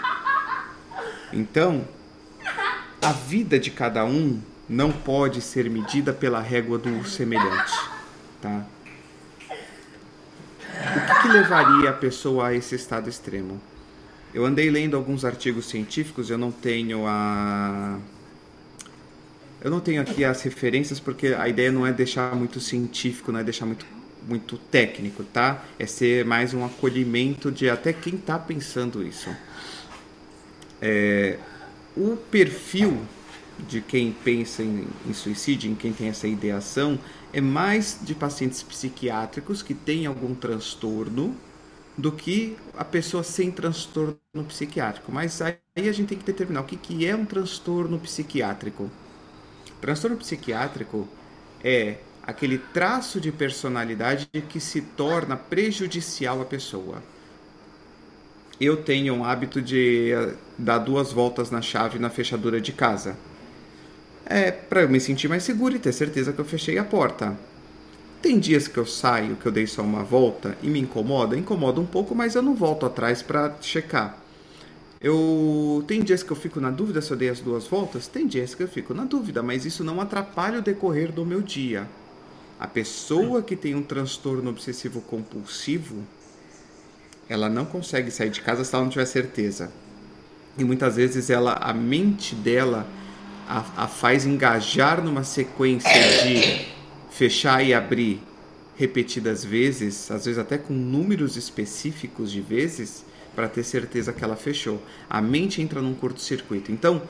Então, 1.32 1.86
a 3.00 3.12
vida 3.12 3.58
de 3.58 3.70
cada 3.70 4.04
um 4.04 4.40
não 4.68 4.92
pode 4.92 5.40
ser 5.40 5.68
medida 5.68 6.12
pela 6.12 6.40
régua 6.40 6.78
do 6.78 7.04
semelhante, 7.04 7.72
tá? 8.40 8.64
O 10.70 11.06
que, 11.06 11.22
que 11.22 11.28
levaria 11.28 11.90
a 11.90 11.92
pessoa 11.92 12.48
a 12.48 12.54
esse 12.54 12.74
estado 12.74 13.08
extremo? 13.08 13.60
Eu 14.32 14.44
andei 14.44 14.70
lendo 14.70 14.96
alguns 14.96 15.24
artigos 15.24 15.66
científicos, 15.66 16.30
eu 16.30 16.38
não 16.38 16.50
tenho 16.50 17.06
a 17.06 17.98
eu 19.60 19.70
não 19.70 19.78
tenho 19.78 20.02
aqui 20.02 20.24
as 20.24 20.42
referências 20.42 20.98
porque 20.98 21.28
a 21.28 21.48
ideia 21.48 21.70
não 21.70 21.86
é 21.86 21.92
deixar 21.92 22.34
muito 22.34 22.58
científico, 22.58 23.30
não 23.30 23.38
é 23.38 23.44
deixar 23.44 23.66
muito 23.66 23.86
muito 24.26 24.56
técnico, 24.56 25.24
tá? 25.24 25.62
É 25.78 25.86
ser 25.86 26.24
mais 26.24 26.54
um 26.54 26.64
acolhimento 26.64 27.50
de 27.50 27.68
até 27.68 27.92
quem 27.92 28.14
está 28.14 28.38
pensando 28.38 29.02
isso. 29.02 29.28
É, 30.82 31.38
o 31.96 32.16
perfil 32.16 33.00
de 33.68 33.80
quem 33.80 34.12
pensa 34.12 34.62
em, 34.62 34.88
em, 35.06 35.12
suicídio, 35.12 35.70
em 35.70 35.74
quem 35.76 35.92
tem 35.92 36.08
essa 36.08 36.26
ideação, 36.26 36.98
é 37.32 37.40
mais 37.40 37.98
de 38.02 38.14
pacientes 38.14 38.62
psiquiátricos 38.62 39.62
que 39.62 39.74
têm 39.74 40.06
algum 40.06 40.34
transtorno 40.34 41.36
do 41.96 42.10
que 42.10 42.56
a 42.76 42.84
pessoa 42.84 43.22
sem 43.22 43.50
transtorno 43.50 44.18
psiquiátrico. 44.48 45.12
Mas 45.12 45.40
aí 45.40 45.56
a 45.76 45.92
gente 45.92 46.08
tem 46.08 46.18
que 46.18 46.24
determinar 46.24 46.62
o 46.62 46.64
que, 46.64 46.76
que 46.76 47.06
é 47.06 47.14
um 47.14 47.24
transtorno 47.24 47.98
psiquiátrico. 48.00 48.90
Transtorno 49.80 50.16
psiquiátrico 50.16 51.08
é 51.62 51.98
aquele 52.22 52.58
traço 52.58 53.20
de 53.20 53.30
personalidade 53.30 54.26
que 54.48 54.60
se 54.60 54.80
torna 54.80 55.36
prejudicial 55.36 56.40
à 56.40 56.44
pessoa. 56.44 57.02
Eu 58.64 58.76
tenho 58.76 59.12
um 59.12 59.24
hábito 59.24 59.60
de 59.60 60.12
eh, 60.12 60.34
dar 60.56 60.78
duas 60.78 61.10
voltas 61.10 61.50
na 61.50 61.60
chave 61.60 61.98
na 61.98 62.08
fechadura 62.08 62.60
de 62.60 62.70
casa. 62.70 63.16
É 64.24 64.52
para 64.52 64.82
eu 64.82 64.88
me 64.88 65.00
sentir 65.00 65.28
mais 65.28 65.42
seguro 65.42 65.74
e 65.74 65.80
ter 65.80 65.92
certeza 65.92 66.32
que 66.32 66.38
eu 66.38 66.44
fechei 66.44 66.78
a 66.78 66.84
porta. 66.84 67.36
Tem 68.22 68.38
dias 68.38 68.68
que 68.68 68.78
eu 68.78 68.86
saio, 68.86 69.34
que 69.34 69.46
eu 69.46 69.50
dei 69.50 69.66
só 69.66 69.82
uma 69.82 70.04
volta 70.04 70.56
e 70.62 70.68
me 70.68 70.78
incomoda, 70.78 71.36
incomoda 71.36 71.80
um 71.80 71.84
pouco, 71.84 72.14
mas 72.14 72.36
eu 72.36 72.42
não 72.42 72.54
volto 72.54 72.86
atrás 72.86 73.20
para 73.20 73.52
checar. 73.60 74.16
Eu 75.00 75.82
tem 75.88 76.00
dias 76.00 76.22
que 76.22 76.30
eu 76.30 76.36
fico 76.36 76.60
na 76.60 76.70
dúvida 76.70 77.02
se 77.02 77.10
eu 77.10 77.16
dei 77.16 77.30
as 77.30 77.40
duas 77.40 77.66
voltas, 77.66 78.06
tem 78.06 78.28
dias 78.28 78.54
que 78.54 78.62
eu 78.62 78.68
fico 78.68 78.94
na 78.94 79.04
dúvida, 79.04 79.42
mas 79.42 79.66
isso 79.66 79.82
não 79.82 80.00
atrapalha 80.00 80.60
o 80.60 80.62
decorrer 80.62 81.10
do 81.10 81.26
meu 81.26 81.42
dia. 81.42 81.88
A 82.60 82.68
pessoa 82.68 83.42
que 83.42 83.56
tem 83.56 83.74
um 83.74 83.82
transtorno 83.82 84.50
obsessivo 84.50 85.00
compulsivo, 85.00 86.04
ela 87.32 87.48
não 87.48 87.64
consegue 87.64 88.10
sair 88.10 88.28
de 88.28 88.42
casa 88.42 88.62
se 88.62 88.74
ela 88.74 88.84
não 88.84 88.90
tiver 88.90 89.06
certeza. 89.06 89.72
E 90.58 90.64
muitas 90.64 90.96
vezes 90.96 91.30
ela, 91.30 91.54
a 91.54 91.72
mente 91.72 92.34
dela 92.34 92.86
a, 93.48 93.84
a 93.84 93.88
faz 93.88 94.26
engajar 94.26 95.02
numa 95.02 95.24
sequência 95.24 95.90
de 96.22 96.66
fechar 97.10 97.64
e 97.64 97.72
abrir 97.72 98.20
repetidas 98.76 99.42
vezes, 99.42 100.10
às 100.10 100.26
vezes 100.26 100.38
até 100.38 100.58
com 100.58 100.74
números 100.74 101.36
específicos 101.36 102.30
de 102.30 102.42
vezes, 102.42 103.04
para 103.34 103.48
ter 103.48 103.62
certeza 103.62 104.12
que 104.12 104.22
ela 104.22 104.36
fechou. 104.36 104.82
A 105.08 105.22
mente 105.22 105.62
entra 105.62 105.80
num 105.80 105.94
curto-circuito. 105.94 106.70
Então, 106.70 107.00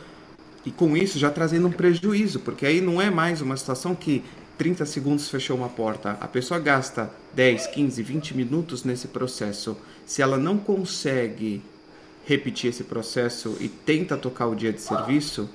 e 0.65 0.71
com 0.71 0.97
isso 0.97 1.19
já 1.19 1.31
trazendo 1.31 1.67
um 1.67 1.73
prejuízo, 1.73 2.39
porque 2.39 2.65
aí 2.65 2.81
não 2.81 3.03
é 3.03 3.11
mais 3.11 3.41
uma 3.41 3.57
situação 3.57 3.93
que 3.93 4.23
30 4.57 4.87
segundos 4.87 5.29
fechou 5.29 5.57
uma 5.57 5.69
porta. 5.69 6.17
A 6.21 6.29
pessoa 6.29 6.61
gasta 6.61 7.11
10, 7.35 7.67
15, 7.69 8.03
20 8.03 8.37
minutos 8.37 8.85
nesse 8.85 9.09
processo. 9.09 9.77
Se 10.05 10.23
ela 10.23 10.37
não 10.37 10.59
consegue 10.59 11.63
repetir 12.25 12.71
esse 12.71 12.85
processo 12.85 13.57
e 13.61 13.69
tenta 13.69 14.17
tocar 14.17 14.47
o 14.47 14.55
dia 14.55 14.73
de 14.73 14.81
serviço, 14.81 15.49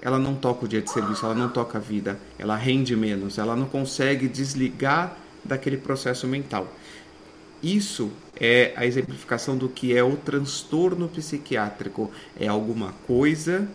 ela 0.00 0.18
não 0.18 0.34
toca 0.34 0.64
o 0.64 0.68
dia 0.68 0.82
de 0.82 0.90
serviço, 0.90 1.24
ela 1.24 1.34
não 1.34 1.48
toca 1.48 1.78
a 1.78 1.80
vida, 1.80 2.18
ela 2.38 2.56
rende 2.56 2.94
menos, 2.94 3.38
ela 3.38 3.56
não 3.56 3.66
consegue 3.66 4.28
desligar 4.28 5.16
daquele 5.44 5.76
processo 5.76 6.26
mental. 6.26 6.68
Isso 7.62 8.10
é 8.38 8.74
a 8.76 8.84
exemplificação 8.84 9.56
do 9.56 9.70
que 9.70 9.96
é 9.96 10.04
o 10.04 10.16
transtorno 10.16 11.08
psiquiátrico. 11.08 12.10
É 12.38 12.46
alguma 12.46 12.92
coisa 13.06 13.66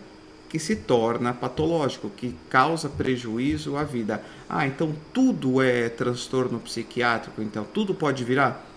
que 0.48 0.60
se 0.60 0.76
torna 0.76 1.34
patológico, 1.34 2.08
que 2.08 2.36
causa 2.48 2.88
prejuízo 2.88 3.76
à 3.76 3.82
vida. 3.82 4.22
Ah, 4.48 4.64
então 4.64 4.94
tudo 5.12 5.60
é 5.60 5.88
transtorno 5.88 6.60
psiquiátrico, 6.60 7.42
então 7.42 7.64
tudo 7.64 7.92
pode 7.92 8.22
virar? 8.22 8.69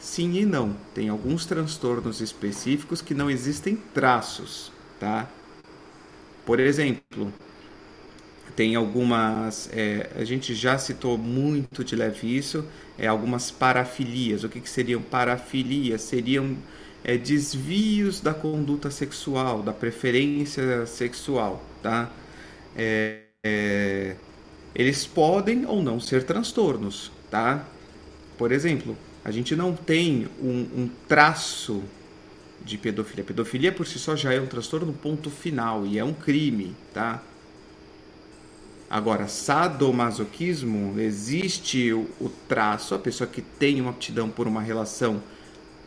Sim 0.00 0.32
e 0.34 0.44
não. 0.44 0.76
Tem 0.92 1.08
alguns 1.08 1.46
transtornos 1.46 2.20
específicos 2.20 3.00
que 3.00 3.14
não 3.14 3.30
existem 3.30 3.76
traços, 3.76 4.72
tá? 4.98 5.32
Por 6.44 6.58
exemplo, 6.60 7.32
tem 8.56 8.74
algumas, 8.74 9.70
é, 9.72 10.10
a 10.16 10.24
gente 10.24 10.54
já 10.54 10.76
citou 10.78 11.16
muito 11.16 11.84
de 11.84 11.94
leve 11.96 12.36
isso, 12.36 12.64
é, 12.98 13.06
algumas 13.06 13.50
parafilias. 13.50 14.44
O 14.44 14.48
que, 14.48 14.60
que 14.60 14.68
seriam 14.68 15.00
parafilias? 15.00 16.02
Seriam 16.02 16.56
é, 17.04 17.16
desvios 17.16 18.20
da 18.20 18.34
conduta 18.34 18.90
sexual, 18.90 19.62
da 19.62 19.72
preferência 19.72 20.84
sexual, 20.86 21.62
tá? 21.82 22.10
É, 22.76 23.20
é, 23.44 24.16
eles 24.74 25.06
podem 25.06 25.66
ou 25.66 25.82
não 25.82 26.00
ser 26.00 26.24
transtornos, 26.24 27.12
tá? 27.30 27.66
Por 28.38 28.52
exemplo, 28.52 28.96
a 29.24 29.30
gente 29.30 29.54
não 29.54 29.74
tem 29.74 30.28
um, 30.40 30.82
um 30.82 30.90
traço 31.08 31.82
de 32.64 32.78
pedofilia. 32.78 33.24
Pedofilia 33.24 33.72
por 33.72 33.86
si 33.86 33.98
só 33.98 34.16
já 34.16 34.32
é 34.32 34.40
um 34.40 34.46
transtorno 34.46 34.92
ponto 34.92 35.30
final 35.30 35.86
e 35.86 35.98
é 35.98 36.04
um 36.04 36.12
crime, 36.12 36.74
tá? 36.92 37.22
Agora, 38.88 39.28
sadomasoquismo, 39.28 40.98
existe 40.98 41.92
o, 41.92 42.08
o 42.20 42.28
traço, 42.48 42.94
a 42.94 42.98
pessoa 42.98 43.28
que 43.28 43.40
tem 43.40 43.80
uma 43.80 43.90
aptidão 43.90 44.28
por 44.28 44.48
uma 44.48 44.60
relação 44.60 45.22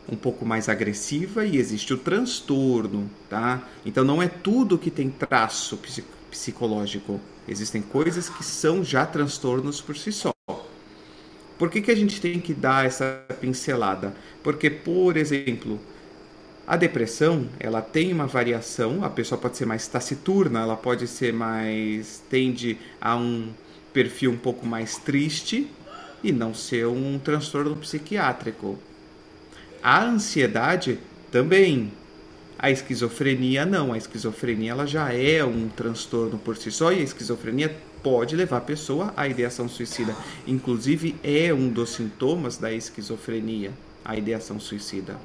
um 0.08 0.16
pouco 0.16 0.44
mais 0.44 0.68
agressiva 0.68 1.44
e 1.44 1.56
existe 1.56 1.92
o 1.92 1.98
transtorno, 1.98 3.10
tá? 3.28 3.62
Então 3.84 4.04
não 4.04 4.22
é 4.22 4.28
tudo 4.28 4.78
que 4.78 4.90
tem 4.90 5.10
traço 5.10 5.78
psicológico. 6.30 7.20
Existem 7.46 7.82
coisas 7.82 8.28
que 8.28 8.44
são 8.44 8.82
já 8.82 9.04
transtornos 9.06 9.80
por 9.80 9.96
si 9.96 10.12
só. 10.12 10.33
Por 11.58 11.70
que, 11.70 11.80
que 11.80 11.90
a 11.90 11.96
gente 11.96 12.20
tem 12.20 12.40
que 12.40 12.52
dar 12.52 12.86
essa 12.86 13.24
pincelada? 13.40 14.14
Porque, 14.42 14.68
por 14.68 15.16
exemplo, 15.16 15.80
a 16.66 16.76
depressão, 16.76 17.48
ela 17.60 17.82
tem 17.82 18.12
uma 18.12 18.26
variação, 18.26 19.04
a 19.04 19.10
pessoa 19.10 19.38
pode 19.38 19.56
ser 19.56 19.66
mais 19.66 19.86
taciturna, 19.86 20.60
ela 20.60 20.76
pode 20.76 21.06
ser 21.06 21.32
mais 21.32 22.22
tende 22.30 22.78
a 23.00 23.16
um 23.16 23.50
perfil 23.92 24.32
um 24.32 24.36
pouco 24.36 24.66
mais 24.66 24.96
triste 24.96 25.70
e 26.22 26.32
não 26.32 26.54
ser 26.54 26.86
um 26.86 27.18
transtorno 27.18 27.76
psiquiátrico. 27.76 28.78
A 29.82 30.02
ansiedade 30.04 30.98
também. 31.30 31.92
A 32.58 32.70
esquizofrenia 32.70 33.66
não, 33.66 33.92
a 33.92 33.98
esquizofrenia 33.98 34.70
ela 34.70 34.86
já 34.86 35.12
é 35.12 35.44
um 35.44 35.68
transtorno 35.68 36.38
por 36.38 36.56
si 36.56 36.70
só 36.70 36.92
e 36.92 37.00
a 37.00 37.02
esquizofrenia 37.02 37.76
pode 38.04 38.36
levar 38.36 38.58
a 38.58 38.60
pessoa 38.60 39.12
à 39.16 39.26
ideação 39.26 39.68
suicida. 39.68 40.14
Inclusive 40.46 41.16
é 41.24 41.52
um 41.52 41.70
dos 41.70 41.90
sintomas 41.90 42.58
da 42.58 42.70
esquizofrenia, 42.70 43.72
a 44.04 44.14
ideação 44.16 44.60
suicida. 44.60 45.16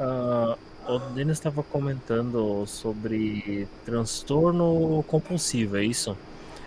Uh, 0.00 0.58
o 0.88 0.98
Denis 0.98 1.36
estava 1.36 1.62
comentando 1.62 2.66
sobre 2.66 3.68
transtorno 3.84 5.04
compulsivo, 5.06 5.76
é 5.76 5.84
isso? 5.84 6.16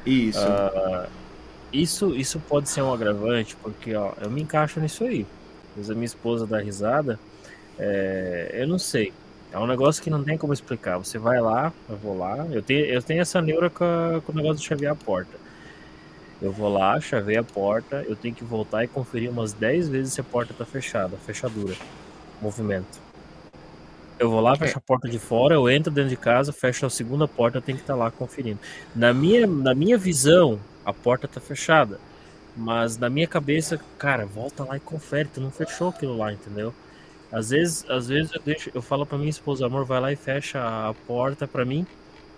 Isso. 0.06 0.40
Uh, 0.40 1.10
isso, 1.74 2.16
isso 2.16 2.40
pode 2.40 2.70
ser 2.70 2.84
um 2.84 2.94
agravante, 2.94 3.56
porque 3.56 3.96
ó, 3.96 4.14
eu 4.22 4.30
me 4.30 4.44
encaixo 4.44 4.80
nisso 4.80 5.04
aí. 5.04 5.26
Mas 5.76 5.90
a 5.90 5.96
minha 5.96 6.06
esposa 6.06 6.46
dá 6.46 6.60
risada. 6.60 7.20
É, 7.80 8.52
eu 8.54 8.68
não 8.68 8.78
sei. 8.78 9.12
É 9.54 9.60
um 9.60 9.68
negócio 9.68 10.02
que 10.02 10.10
não 10.10 10.24
tem 10.24 10.36
como 10.36 10.52
explicar. 10.52 10.98
Você 10.98 11.20
vai 11.20 11.40
lá, 11.40 11.72
eu 11.88 11.96
vou 11.96 12.18
lá. 12.18 12.48
Eu 12.52 12.64
tenho, 12.64 12.86
eu 12.86 13.04
tenho 13.04 13.22
essa 13.22 13.40
neura 13.40 13.70
com, 13.70 13.84
a, 13.84 14.20
com 14.20 14.32
o 14.32 14.36
negócio 14.36 14.58
de 14.58 14.68
chavear 14.68 14.94
a 14.94 14.96
porta. 14.96 15.38
Eu 16.42 16.52
vou 16.52 16.74
lá, 16.74 17.00
chavei 17.00 17.38
a 17.38 17.44
porta, 17.44 18.04
eu 18.08 18.16
tenho 18.16 18.34
que 18.34 18.44
voltar 18.44 18.84
e 18.84 18.88
conferir 18.88 19.30
umas 19.30 19.54
10 19.54 19.88
vezes 19.90 20.14
se 20.14 20.20
a 20.20 20.24
porta 20.24 20.54
tá 20.54 20.66
fechada, 20.66 21.16
fechadura, 21.18 21.76
movimento. 22.42 23.00
Eu 24.20 24.30
vou 24.30 24.42
lá, 24.42 24.56
fecho 24.56 24.78
a 24.78 24.82
porta 24.82 25.08
de 25.08 25.20
fora, 25.20 25.54
eu 25.54 25.70
entro 25.70 25.92
dentro 25.92 26.10
de 26.10 26.18
casa, 26.18 26.52
fecho 26.52 26.86
a 26.86 26.90
segunda 26.90 27.28
porta, 27.28 27.60
eu 27.60 27.62
tenho 27.62 27.78
que 27.78 27.84
estar 27.84 27.94
tá 27.94 28.00
lá 28.00 28.12
conferindo. 28.12 28.60
Na 28.96 29.14
minha, 29.14 29.46
na 29.46 29.76
minha 29.76 29.98
visão, 29.98 30.60
a 30.84 30.92
porta 30.92 31.28
tá 31.28 31.40
fechada. 31.40 32.00
Mas 32.56 32.98
na 32.98 33.10
minha 33.10 33.28
cabeça, 33.28 33.80
cara, 33.98 34.26
volta 34.26 34.64
lá 34.64 34.78
e 34.78 34.80
confere, 34.80 35.30
tu 35.34 35.40
não 35.40 35.50
fechou 35.50 35.90
aquilo 35.90 36.18
lá, 36.18 36.34
entendeu? 36.34 36.74
Às 37.34 37.50
vezes, 37.50 37.90
às 37.90 38.08
vezes 38.08 38.32
eu 38.34 38.42
deixo, 38.46 38.72
eu 38.74 38.82
falo 38.82 39.08
para 39.08 39.18
minha 39.18 39.30
esposa, 39.30 39.66
amor, 39.66 39.86
vai 39.86 40.00
lá 40.00 40.12
e 40.12 40.16
fecha 40.16 40.60
a 40.60 40.94
porta 41.08 41.48
para 41.48 41.66
mim, 41.66 41.86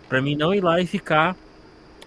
para 0.08 0.22
mim 0.22 0.36
não 0.38 0.54
ir 0.54 0.64
lá 0.64 0.80
e 0.80 0.88
ficar 0.88 1.36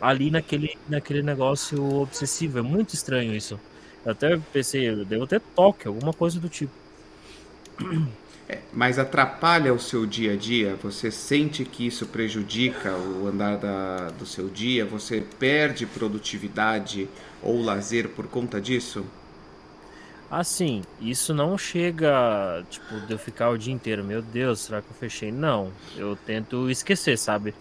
ali 0.01 0.31
naquele, 0.31 0.75
naquele 0.89 1.23
negócio 1.23 1.85
obsessivo. 2.01 2.59
É 2.59 2.63
muito 2.63 2.95
estranho 2.95 3.35
isso. 3.35 3.61
Eu 4.05 4.13
até 4.13 4.39
pensei, 4.53 4.89
eu 4.89 5.05
devo 5.05 5.27
ter 5.27 5.41
toque, 5.55 5.87
alguma 5.87 6.15
coisa 6.15 6.41
do 6.41 6.49
tipo. 6.49 6.73
É, 8.49 8.61
mas 8.73 8.99
atrapalha 8.99 9.75
o 9.75 9.79
seu 9.79 10.07
dia 10.07 10.33
a 10.33 10.37
dia? 10.37 10.75
Você 10.83 11.11
sente 11.11 11.67
que 11.67 11.87
isso 11.87 12.07
prejudica 12.07 12.97
o 12.97 13.27
andar 13.27 13.59
da, 13.59 14.09
do 14.11 14.25
seu 14.25 14.49
dia? 14.49 14.87
Você 14.87 15.21
perde 15.39 15.85
produtividade 15.85 17.07
ou 17.43 17.61
lazer 17.61 18.09
por 18.09 18.27
conta 18.29 18.59
disso? 18.59 19.05
Assim, 20.31 20.83
isso 21.01 21.33
não 21.33 21.57
chega, 21.57 22.63
tipo, 22.69 23.01
de 23.07 23.13
eu 23.13 23.19
ficar 23.19 23.49
o 23.49 23.57
dia 23.57 23.73
inteiro, 23.73 24.05
meu 24.05 24.21
Deus, 24.21 24.61
será 24.61 24.83
que 24.83 24.91
eu 24.91 24.95
fechei? 24.95 25.33
Não, 25.33 25.73
eu 25.97 26.17
tento 26.17 26.71
esquecer, 26.71 27.17
sabe? 27.17 27.55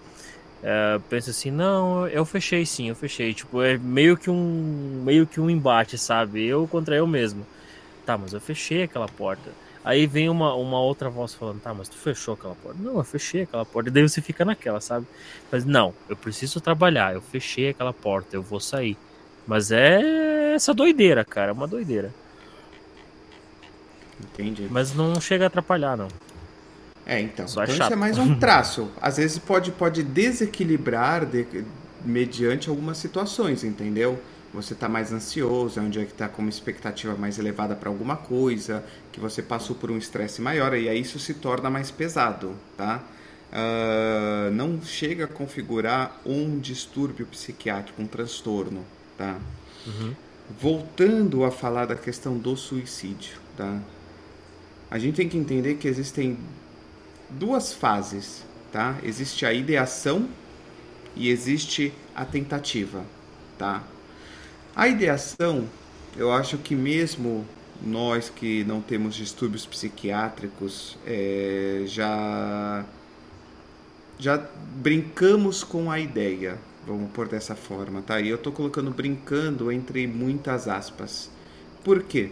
É, 0.62 1.00
penso 1.10 1.30
assim, 1.30 1.52
não, 1.52 2.08
eu 2.08 2.26
fechei 2.26 2.66
sim, 2.66 2.90
eu 2.90 2.96
fechei. 2.96 3.34
Tipo, 3.34 3.62
é 3.62 3.78
meio 3.78 4.18
que 4.18 4.30
um 4.30 5.02
meio 5.06 5.26
que 5.28 5.40
um 5.40 5.50
embate, 5.50 5.98
sabe? 5.98 6.46
Eu 6.46 6.68
contra 6.68 6.96
eu 6.96 7.08
mesmo. 7.08 7.46
Tá, 8.06 8.18
mas 8.18 8.34
eu 8.34 8.42
fechei 8.42 8.84
aquela 8.84 9.08
porta. 9.08 9.52
Aí 9.84 10.06
vem 10.06 10.30
uma, 10.30 10.54
uma 10.56 10.82
outra 10.82 11.10
voz 11.10 11.34
falando, 11.34 11.62
tá, 11.62 11.74
mas 11.74 11.88
tu 11.88 11.96
fechou 11.98 12.34
aquela 12.34 12.56
porta. 12.56 12.78
Não, 12.82 12.98
eu 12.98 13.04
fechei 13.04 13.44
aquela 13.44 13.66
porta. 13.66 13.90
E 13.90 13.94
daí 13.94 14.04
você 14.04 14.22
fica 14.22 14.44
naquela, 14.44 14.82
sabe? 14.82 15.08
Mas 15.52 15.64
não, 15.66 15.94
eu 16.10 16.18
preciso 16.18 16.60
trabalhar, 16.60 17.14
eu 17.14 17.22
fechei 17.22 17.70
aquela 17.70 17.94
porta, 17.94 18.36
eu 18.36 18.42
vou 18.42 18.60
sair. 18.60 18.98
Mas 19.46 19.72
é 19.72 20.54
essa 20.56 20.74
doideira, 20.74 21.24
cara, 21.24 21.52
é 21.52 21.54
uma 21.54 21.68
doideira. 21.68 22.14
Entendi. 24.22 24.68
Mas 24.70 24.94
não 24.94 25.20
chega 25.20 25.46
a 25.46 25.48
atrapalhar, 25.48 25.98
não. 25.98 26.08
É, 27.06 27.22
então. 27.22 27.48
Só 27.48 27.62
é 27.62 27.66
então 27.66 27.76
é 27.76 27.80
isso 27.80 27.94
é 27.94 27.96
mais 27.96 28.18
um 28.18 28.36
traço. 28.40 28.92
Às 29.02 29.18
vezes 29.18 29.38
pode, 29.38 29.72
pode 29.72 30.04
desequilibrar 30.04 31.26
de, 31.26 31.46
mediante 32.04 32.70
algumas 32.70 32.98
situações, 32.98 33.64
entendeu? 33.64 34.20
você 34.54 34.74
está 34.74 34.88
mais 34.88 35.12
ansioso, 35.12 35.80
é 35.80 35.84
um 35.84 35.90
dia 35.90 36.06
que 36.06 36.12
está 36.12 36.28
com 36.28 36.42
uma 36.42 36.50
expectativa 36.50 37.16
mais 37.16 37.38
elevada 37.38 37.76
para 37.76 37.90
alguma 37.90 38.16
coisa, 38.16 38.84
que 39.12 39.20
você 39.20 39.42
passou 39.42 39.76
por 39.76 39.92
um 39.92 39.98
estresse 39.98 40.42
maior, 40.42 40.76
e 40.76 40.90
aí 40.90 41.00
isso 41.00 41.20
se 41.20 41.34
torna 41.36 41.70
mais 41.70 41.92
pesado, 41.92 42.54
tá? 42.76 43.04
Uh, 43.50 44.52
não 44.52 44.82
chega 44.82 45.26
a 45.26 45.28
configurar 45.28 46.20
um 46.26 46.60
distúrbio 46.60 47.26
psiquiátrico, 47.28 48.02
um 48.02 48.08
transtorno, 48.08 48.84
tá? 49.18 49.38
Uhum. 49.86 50.14
Voltando 50.60 51.44
a 51.44 51.52
falar 51.52 51.86
da 51.86 51.96
questão 51.96 52.38
do 52.38 52.56
suicídio, 52.56 53.38
tá? 53.56 53.80
A 54.90 54.98
gente 55.00 55.16
tem 55.16 55.30
que 55.30 55.38
entender 55.38 55.76
que 55.76 55.88
existem 55.88 56.38
duas 57.30 57.74
fases, 57.74 58.46
tá? 58.72 58.98
Existe 59.04 59.46
a 59.46 59.54
ideação 59.54 60.30
e 61.16 61.30
existe 61.30 61.94
a 62.16 62.26
tentativa, 62.26 63.06
tá? 63.58 63.84
A 64.76 64.88
ideação, 64.88 65.70
eu 66.16 66.32
acho 66.32 66.58
que 66.60 66.76
mesmo 66.76 67.46
nós 67.82 68.30
que 68.30 68.64
não 68.66 68.82
temos 68.82 69.16
distúrbios 69.16 69.66
psiquiátricos 69.66 70.98
é, 71.06 71.84
já 71.86 72.86
já 74.18 74.38
brincamos 74.56 75.64
com 75.64 75.92
a 75.92 76.00
ideia, 76.00 76.60
vamos 76.86 77.12
pôr 77.12 77.28
dessa 77.28 77.56
forma, 77.56 78.02
tá? 78.02 78.20
E 78.20 78.30
eu 78.30 78.36
estou 78.36 78.52
colocando 78.52 78.92
brincando 78.92 79.72
entre 79.72 80.08
muitas 80.08 80.68
aspas. 80.68 81.30
Por 81.84 82.04
quê? 82.04 82.32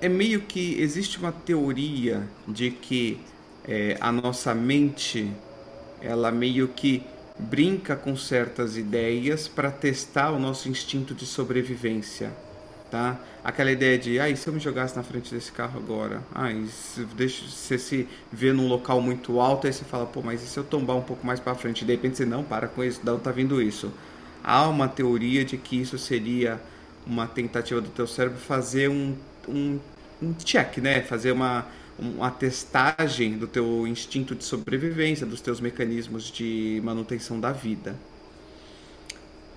É 0.00 0.08
meio 0.08 0.40
que 0.40 0.80
existe 0.80 1.18
uma 1.18 1.30
teoria 1.30 2.26
de 2.48 2.70
que 2.70 3.20
é, 3.68 3.98
a 4.00 4.10
nossa 4.10 4.54
mente 4.54 5.30
ela 6.00 6.30
meio 6.30 6.68
que 6.68 7.02
brinca 7.38 7.96
com 7.96 8.16
certas 8.16 8.76
ideias 8.76 9.46
para 9.46 9.70
testar 9.70 10.30
o 10.30 10.38
nosso 10.38 10.68
instinto 10.68 11.14
de 11.14 11.26
sobrevivência, 11.26 12.32
tá? 12.90 13.20
Aquela 13.42 13.70
ideia 13.70 13.98
de, 13.98 14.18
ah, 14.18 14.34
se 14.34 14.46
eu 14.46 14.52
me 14.52 14.60
jogasse 14.60 14.96
na 14.96 15.02
frente 15.02 15.34
desse 15.34 15.50
carro 15.52 15.78
agora? 15.78 16.22
Ah, 16.34 16.48
se, 16.68 17.04
deixa, 17.16 17.46
você 17.46 17.78
se 17.78 18.08
vê 18.30 18.52
num 18.52 18.68
local 18.68 19.00
muito 19.00 19.40
alto, 19.40 19.66
aí 19.66 19.72
você 19.72 19.84
fala, 19.84 20.06
pô, 20.06 20.20
mas 20.22 20.42
e 20.42 20.46
se 20.46 20.58
eu 20.58 20.64
tombar 20.64 20.96
um 20.96 21.02
pouco 21.02 21.26
mais 21.26 21.40
para 21.40 21.54
frente? 21.54 21.84
De 21.84 21.92
repente 21.92 22.16
você, 22.16 22.26
não, 22.26 22.42
para 22.44 22.68
com 22.68 22.84
isso, 22.84 23.00
não 23.04 23.18
tá 23.18 23.30
vindo 23.32 23.60
isso. 23.62 23.92
Há 24.42 24.68
uma 24.68 24.88
teoria 24.88 25.44
de 25.44 25.56
que 25.56 25.80
isso 25.80 25.98
seria 25.98 26.60
uma 27.06 27.26
tentativa 27.26 27.80
do 27.80 27.88
teu 27.88 28.06
cérebro 28.06 28.38
fazer 28.38 28.88
um, 28.88 29.14
um, 29.48 29.78
um 30.22 30.32
check, 30.34 30.78
né? 30.78 31.02
Fazer 31.02 31.32
uma 31.32 31.66
uma 31.98 32.30
testagem 32.30 33.36
do 33.36 33.46
teu 33.46 33.86
instinto 33.86 34.34
de 34.34 34.42
sobrevivência, 34.42 35.26
dos 35.26 35.42
teus 35.42 35.60
mecanismos 35.60 36.30
de 36.30 36.80
manutenção 36.82 37.38
da 37.38 37.52
vida. 37.52 37.94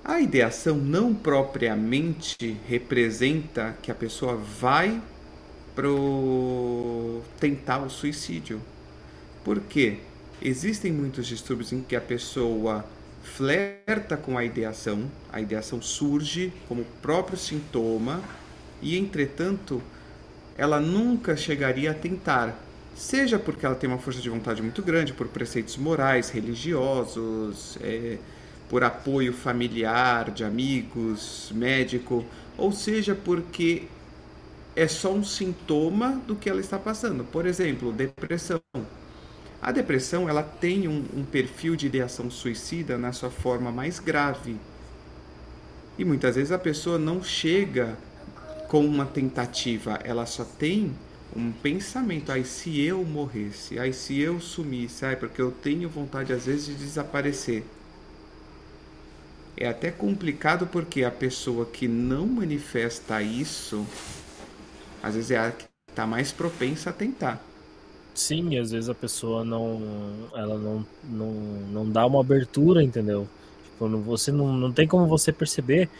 A 0.04 0.20
ideação 0.20 0.76
não 0.76 1.16
propriamente 1.16 2.58
representa 2.68 3.78
que 3.82 3.90
a 3.90 3.96
pessoa 3.96 4.36
vai 4.36 5.02
pro 5.76 7.22
tentar 7.40 7.80
o 7.80 7.90
suicídio. 7.90 8.62
Por 9.44 9.62
quê? 9.62 10.00
Existem 10.42 10.92
muitos 10.92 11.28
distúrbios 11.28 11.72
em 11.72 11.82
que 11.82 11.96
a 11.96 12.02
pessoa 12.02 12.86
flerta 13.22 14.18
com 14.18 14.38
a 14.38 14.44
ideação, 14.44 15.10
a 15.32 15.40
ideação 15.40 15.82
surge 15.82 16.54
como 16.68 16.86
próprio 17.02 17.38
sintoma 17.38 18.22
e, 18.82 18.98
entretanto, 18.98 19.82
ela 20.58 20.80
nunca 20.80 21.36
chegaria 21.36 21.92
a 21.92 21.94
tentar, 21.94 22.56
seja 22.96 23.40
porque 23.40 23.66
ela 23.66 23.76
tem 23.76 23.90
uma 23.90 24.00
força 24.00 24.22
de 24.22 24.30
vontade 24.30 24.62
muito 24.62 24.82
grande, 24.84 25.14
por 25.14 25.28
preceitos 25.28 25.78
morais, 25.78 26.30
religiosos, 26.30 27.78
é, 27.82 28.20
por 28.70 28.84
apoio 28.84 29.34
familiar, 29.34 30.32
de 30.32 30.44
amigos, 30.44 31.52
médico, 31.54 32.26
ou 32.58 32.72
seja 32.72 33.16
porque 33.16 33.88
é 34.76 34.88
só 34.88 35.14
um 35.14 35.24
sintoma 35.24 36.22
do 36.28 36.36
que 36.36 36.50
ela 36.50 36.62
está 36.62 36.80
passando. 36.80 37.24
Por 37.26 37.46
exemplo, 37.46 37.92
depressão. 37.92 38.62
A 39.62 39.72
depressão 39.72 40.30
ela 40.30 40.44
tem 40.44 40.88
um, 40.88 41.06
um 41.16 41.26
perfil 41.26 41.76
de 41.76 41.88
ideação 41.88 42.30
suicida 42.30 43.00
na 43.00 43.12
sua 43.12 43.32
forma 43.32 43.72
mais 43.72 44.00
grave. 44.00 44.62
E 45.98 46.04
muitas 46.06 46.36
vezes 46.36 46.52
a 46.52 46.60
pessoa 46.60 46.98
não 46.98 47.24
chega 47.24 47.98
com 48.74 48.84
uma 48.86 49.06
tentativa, 49.06 50.00
ela 50.04 50.26
só 50.26 50.44
tem 50.44 51.00
um 51.36 51.54
pensamento, 51.54 52.32
aí 52.32 52.44
se 52.44 52.82
eu 52.82 53.06
morresse, 53.06 53.78
aí 53.80 53.94
se 53.94 54.20
eu 54.20 54.40
sumisse, 54.42 55.06
ai, 55.06 55.16
porque 55.16 55.40
eu 55.42 55.52
tenho 55.52 55.90
vontade 55.90 56.34
às 56.34 56.46
vezes 56.48 56.66
de 56.66 56.76
desaparecer. 56.76 57.66
é 59.58 59.68
até 59.68 59.92
complicado 59.92 60.68
porque 60.68 61.04
a 61.04 61.12
pessoa 61.12 61.66
que 61.66 61.88
não 61.88 62.28
manifesta 62.28 63.22
isso, 63.22 63.92
às 65.02 65.14
vezes 65.16 65.32
é 65.32 65.38
a 65.38 65.52
que 65.52 65.66
está 65.90 66.08
mais 66.08 66.32
propensa 66.32 66.90
a 66.90 66.94
tentar. 66.94 67.54
Sim, 68.16 68.58
às 68.60 68.72
vezes 68.72 68.90
a 68.90 68.96
pessoa 68.96 69.44
não, 69.44 70.30
ela 70.36 70.58
não, 70.60 70.88
não, 71.02 71.34
não 71.68 71.92
dá 71.92 72.06
uma 72.06 72.22
abertura, 72.22 72.84
entendeu? 72.84 73.32
Tipo, 73.64 73.88
você 74.04 74.32
não, 74.32 74.54
não 74.54 74.72
tem 74.72 74.88
como 74.88 75.08
você 75.08 75.34
perceber, 75.34 75.92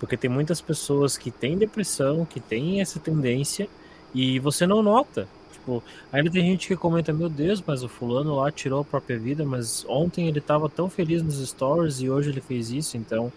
porque 0.00 0.16
tem 0.16 0.30
muitas 0.30 0.62
pessoas 0.62 1.18
que 1.18 1.30
têm 1.30 1.58
depressão, 1.58 2.24
que 2.24 2.40
têm 2.40 2.80
essa 2.80 2.98
tendência 2.98 3.68
e 4.14 4.38
você 4.38 4.66
não 4.66 4.82
nota. 4.82 5.28
Tipo, 5.52 5.84
ainda 6.10 6.30
tem 6.30 6.42
gente 6.42 6.66
que 6.66 6.74
comenta, 6.74 7.12
meu 7.12 7.28
Deus, 7.28 7.62
mas 7.64 7.84
o 7.84 7.88
fulano 7.88 8.34
lá 8.36 8.50
tirou 8.50 8.80
a 8.80 8.84
própria 8.84 9.18
vida, 9.18 9.44
mas 9.44 9.84
ontem 9.86 10.26
ele 10.26 10.38
estava 10.38 10.70
tão 10.70 10.88
feliz 10.88 11.22
nos 11.22 11.46
stories 11.46 12.00
e 12.00 12.08
hoje 12.08 12.30
ele 12.30 12.40
fez 12.40 12.70
isso, 12.70 12.96
então 12.96 13.30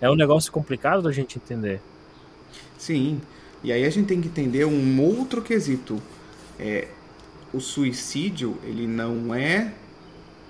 é 0.00 0.10
um 0.10 0.16
negócio 0.16 0.50
complicado 0.50 1.02
da 1.02 1.12
gente 1.12 1.38
entender. 1.38 1.80
Sim, 2.76 3.20
e 3.62 3.70
aí 3.70 3.84
a 3.84 3.90
gente 3.90 4.08
tem 4.08 4.20
que 4.20 4.26
entender 4.26 4.64
um 4.64 5.00
outro 5.00 5.40
quesito. 5.40 6.02
É, 6.58 6.88
o 7.52 7.60
suicídio 7.60 8.58
ele 8.64 8.88
não 8.88 9.32
é 9.32 9.72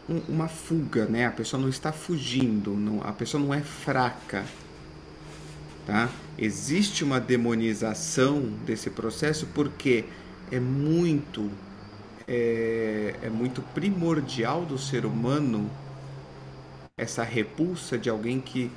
um, 0.08 0.20
uma 0.30 0.48
fuga, 0.48 1.04
né? 1.04 1.26
A 1.26 1.30
pessoa 1.30 1.60
não 1.60 1.68
está 1.68 1.92
fugindo, 1.92 2.70
não, 2.70 3.02
a 3.02 3.12
pessoa 3.12 3.42
não 3.42 3.52
é 3.52 3.60
fraca, 3.60 4.46
tá? 5.88 6.10
Existe 6.38 7.02
uma 7.02 7.18
demonização 7.18 8.42
desse 8.66 8.90
processo 8.90 9.46
porque 9.54 10.04
é 10.52 10.60
muito 10.60 11.50
é, 12.28 13.14
é 13.22 13.30
muito 13.30 13.62
primordial 13.72 14.66
do 14.66 14.76
ser 14.76 15.06
humano 15.06 15.70
essa 16.94 17.22
repulsa 17.22 17.96
de 17.96 18.10
alguém 18.10 18.38
que 18.38 18.70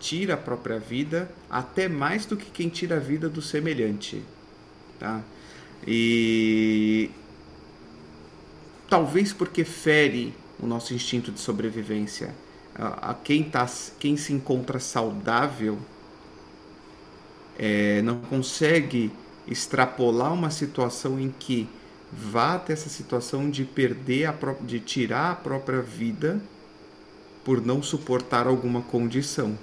tira 0.00 0.34
a 0.34 0.36
própria 0.38 0.78
vida, 0.78 1.30
até 1.50 1.86
mais 1.86 2.24
do 2.24 2.34
que 2.34 2.50
quem 2.50 2.70
tira 2.70 2.96
a 2.96 3.00
vida 3.00 3.28
do 3.28 3.42
semelhante, 3.42 4.22
tá? 4.98 5.22
E 5.86 7.10
talvez 8.88 9.34
porque 9.34 9.64
fere 9.64 10.32
o 10.58 10.66
nosso 10.66 10.94
instinto 10.94 11.30
de 11.30 11.40
sobrevivência. 11.40 12.34
A, 12.74 13.14
quem, 13.14 13.44
tá, 13.44 13.68
quem 14.00 14.16
se 14.16 14.32
encontra 14.32 14.78
saudável 14.80 15.78
é, 17.58 18.02
não 18.02 18.20
consegue 18.20 19.10
extrapolar 19.46 20.32
uma 20.32 20.50
situação 20.50 21.18
em 21.18 21.32
que 21.38 21.68
vá 22.12 22.54
até 22.54 22.72
essa 22.72 22.88
situação 22.88 23.50
de 23.50 23.64
perder 23.64 24.26
a 24.26 24.34
de 24.60 24.80
tirar 24.80 25.32
a 25.32 25.34
própria 25.34 25.80
vida 25.80 26.40
por 27.44 27.64
não 27.64 27.82
suportar 27.82 28.46
alguma 28.46 28.80
condição, 28.82 29.58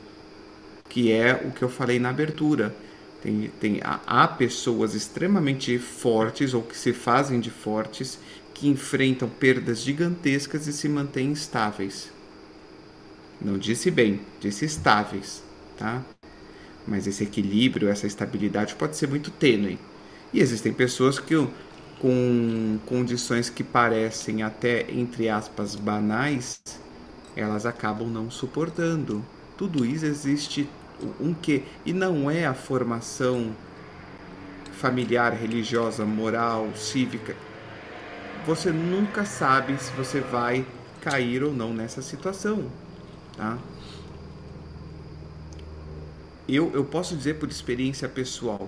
que 0.88 1.12
é 1.12 1.34
o 1.34 1.52
que 1.52 1.64
eu 1.64 1.70
falei 1.70 2.00
na 2.00 2.10
abertura. 2.10 2.76
Tem, 3.22 3.52
tem, 3.60 3.80
há 3.84 4.28
pessoas 4.28 4.96
extremamente 4.96 5.78
fortes 5.78 6.54
ou 6.54 6.64
que 6.64 6.76
se 6.76 6.92
fazem 6.92 7.40
de 7.40 7.52
fortes 7.52 8.18
que 8.54 8.68
enfrentam 8.68 9.30
perdas 9.30 9.82
gigantescas 9.82 10.68
e 10.68 10.74
se 10.74 10.90
mantêm 10.90 11.32
estáveis. 11.32 12.12
Não 13.40 13.58
disse 13.58 13.90
bem, 13.90 14.22
disse 14.40 14.66
estáveis, 14.66 15.44
tá? 15.78 16.04
Mas 16.88 17.08
esse 17.08 17.24
equilíbrio, 17.24 17.90
essa 17.90 18.08
estabilidade 18.08 18.76
pode 18.76 18.96
ser 18.98 19.08
muito 19.08 19.32
tênue. 19.32 19.80
E 20.34 20.40
existem 20.40 20.74
pessoas 20.74 21.20
que 21.20 21.36
com 22.00 22.80
condições 22.86 23.50
que 23.50 23.64
parecem 23.64 24.42
até 24.44 24.90
entre 24.92 25.30
aspas 25.30 25.76
banais, 25.76 26.62
elas 27.36 27.66
acabam 27.66 28.10
não 28.10 28.32
suportando. 28.32 29.24
Tudo 29.58 29.86
isso 29.86 30.06
existe 30.06 30.68
um 31.20 31.34
que 31.34 31.64
e 31.86 31.94
não 31.94 32.30
é 32.30 32.46
a 32.46 32.54
formação 32.54 33.56
familiar, 34.72 35.34
religiosa, 35.34 36.06
moral, 36.06 36.70
cívica 36.76 37.36
você 38.46 38.72
nunca 38.72 39.26
sabe 39.26 39.78
se 39.78 39.92
você 39.94 40.20
vai 40.20 40.66
cair 41.00 41.44
ou 41.44 41.54
não 41.54 41.74
nessa 41.74 42.02
situação, 42.02 42.72
tá? 43.38 43.58
Eu, 46.54 46.70
eu 46.74 46.84
posso 46.84 47.16
dizer 47.16 47.40
por 47.40 47.48
experiência 47.50 48.10
pessoal, 48.10 48.68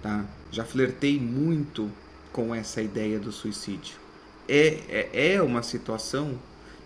tá? 0.00 0.24
Já 0.52 0.64
flertei 0.64 1.18
muito 1.18 1.90
com 2.32 2.54
essa 2.54 2.80
ideia 2.80 3.18
do 3.18 3.32
suicídio. 3.32 3.96
É, 4.48 5.08
é, 5.12 5.32
é 5.34 5.42
uma 5.42 5.60
situação 5.60 6.38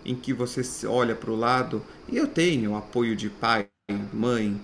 em 0.03 0.15
que 0.15 0.33
você 0.33 0.63
olha 0.87 1.15
para 1.15 1.29
o 1.29 1.35
lado 1.35 1.85
e 2.09 2.17
eu 2.17 2.27
tenho 2.27 2.75
apoio 2.75 3.15
de 3.15 3.29
pai, 3.29 3.69
mãe, 4.11 4.59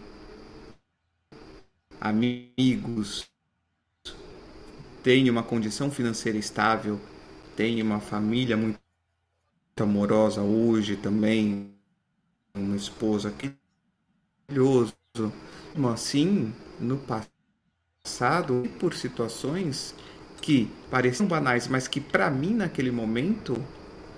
amigos, 2.01 3.29
tenho 5.03 5.31
uma 5.31 5.43
condição 5.43 5.91
financeira 5.91 6.39
estável, 6.39 6.99
tenho 7.55 7.85
uma 7.85 7.99
família 7.99 8.57
muito 8.57 8.79
amorosa 9.79 10.41
hoje 10.41 10.97
também, 10.97 11.71
uma 12.55 12.75
esposa 12.75 13.31
maravilhosa. 15.27 15.93
Assim, 15.93 16.53
no 16.79 16.97
passado, 16.97 18.69
por 18.79 18.93
situações 18.93 19.95
que 20.41 20.69
pareciam 20.89 21.27
banais, 21.27 21.67
mas 21.67 21.87
que 21.87 21.99
para 22.01 22.29
mim 22.29 22.53
naquele 22.53 22.91
momento 22.91 23.67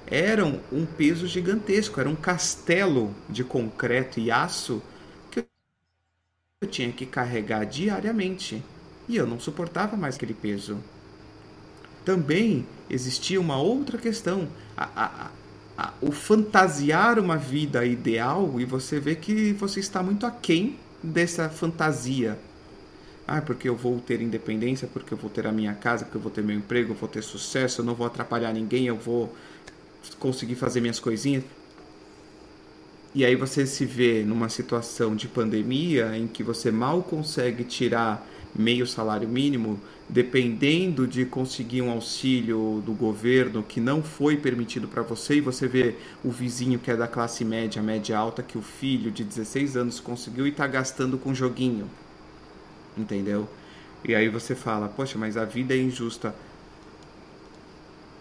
eram 0.06 0.62
um 0.72 0.86
peso 0.86 1.28
gigantesco, 1.28 2.00
era 2.00 2.10
um 2.10 2.16
castelo 2.16 3.16
de 3.30 3.44
concreto 3.44 4.20
e 4.20 4.32
aço 4.32 4.82
que 5.32 5.46
eu 6.62 6.70
tinha 6.70 6.92
que 6.92 7.06
carregar 7.06 7.66
diariamente. 7.66 8.64
E 9.08 9.16
eu 9.16 9.28
não 9.28 9.40
suportava 9.40 9.98
mais 9.98 10.16
aquele 10.16 10.34
peso. 10.34 10.84
Também 12.04 12.68
existia 12.90 13.40
uma 13.40 13.58
outra 13.62 13.98
questão. 13.98 14.50
A, 14.76 14.90
a, 15.06 15.32
a, 15.78 15.94
o 16.02 16.12
fantasiar 16.12 17.20
uma 17.20 17.38
vida 17.38 17.86
ideal 17.86 18.60
e 18.60 18.66
você 18.66 19.00
vê 19.00 19.16
que 19.16 19.54
você 19.54 19.80
está 19.80 20.02
muito 20.04 20.26
aquém 20.26 20.80
dessa 21.04 21.50
fantasia. 21.50 22.38
Ah, 23.28 23.42
porque 23.42 23.70
eu 23.70 23.76
vou 23.76 24.00
ter 24.00 24.22
independência, 24.22 24.88
porque 24.92 25.14
eu 25.14 25.18
vou 25.18 25.30
ter 25.30 25.48
a 25.48 25.52
minha 25.52 25.74
casa, 25.74 26.06
porque 26.06 26.18
eu 26.18 26.22
vou 26.22 26.32
ter 26.32 26.44
meu 26.44 26.56
emprego, 26.56 26.92
eu 26.92 26.96
vou 26.96 27.08
ter 27.08 27.22
sucesso, 27.22 27.82
eu 27.82 27.86
não 27.86 27.96
vou 27.96 28.06
atrapalhar 28.06 28.52
ninguém, 28.54 28.88
eu 28.88 28.98
vou 28.98 29.34
conseguir 30.20 30.56
fazer 30.56 30.82
minhas 30.82 31.00
coisinhas. 31.00 31.44
E 33.14 33.26
aí 33.26 33.36
você 33.36 33.66
se 33.66 33.84
vê 33.84 34.24
numa 34.24 34.48
situação 34.48 35.16
de 35.16 35.28
pandemia 35.28 36.18
em 36.18 36.28
que 36.28 36.44
você 36.44 36.72
mal 36.72 37.04
consegue 37.04 37.66
tirar 37.66 38.26
meio 38.56 38.88
salário 38.88 39.28
mínimo, 39.28 39.80
dependendo 40.08 41.06
de 41.06 41.26
conseguir 41.26 41.82
um 41.82 41.92
auxílio 41.92 42.82
do 42.86 42.94
governo 42.94 43.64
que 43.64 43.82
não 43.82 44.02
foi 44.02 44.38
permitido 44.38 44.88
para 44.88 45.02
você, 45.02 45.36
e 45.36 45.42
você 45.42 45.68
vê 45.68 45.96
o 46.24 46.30
vizinho 46.30 46.80
que 46.80 46.92
é 46.92 46.96
da 46.96 47.08
classe 47.08 47.44
média, 47.44 47.82
média 47.82 48.18
alta, 48.18 48.42
que 48.42 48.58
o 48.58 48.62
filho 48.62 49.12
de 49.12 49.24
16 49.24 49.76
anos 49.76 50.00
conseguiu 50.00 50.46
e 50.46 50.50
está 50.50 50.66
gastando 50.68 51.18
com 51.18 51.34
joguinho. 51.34 51.90
Entendeu? 52.98 53.48
E 54.06 54.16
aí 54.16 54.30
você 54.30 54.56
fala, 54.56 54.88
poxa, 54.88 55.18
mas 55.18 55.38
a 55.38 55.46
vida 55.46 55.74
é 55.74 55.78
injusta. 55.78 56.34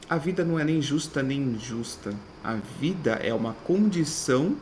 A 0.08 0.16
vida 0.16 0.44
não 0.44 0.58
é 0.58 0.64
nem 0.64 0.82
justa 0.82 1.22
nem 1.22 1.40
injusta. 1.40 2.12
A 2.42 2.54
vida 2.80 3.12
é 3.22 3.32
uma 3.32 3.52
condição 3.64 4.56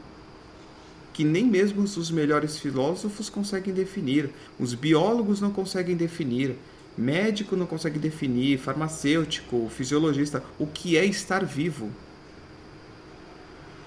que 1.18 1.24
nem 1.24 1.44
mesmo 1.44 1.82
os 1.82 2.10
melhores 2.12 2.58
filósofos 2.60 3.28
conseguem 3.28 3.74
definir, 3.74 4.30
os 4.56 4.72
biólogos 4.72 5.40
não 5.40 5.50
conseguem 5.50 5.96
definir, 5.96 6.54
médico 6.96 7.56
não 7.56 7.66
consegue 7.66 7.98
definir, 7.98 8.56
farmacêutico, 8.56 9.68
fisiologista, 9.68 10.44
o 10.60 10.64
que 10.64 10.96
é 10.96 11.04
estar 11.04 11.44
vivo. 11.44 11.90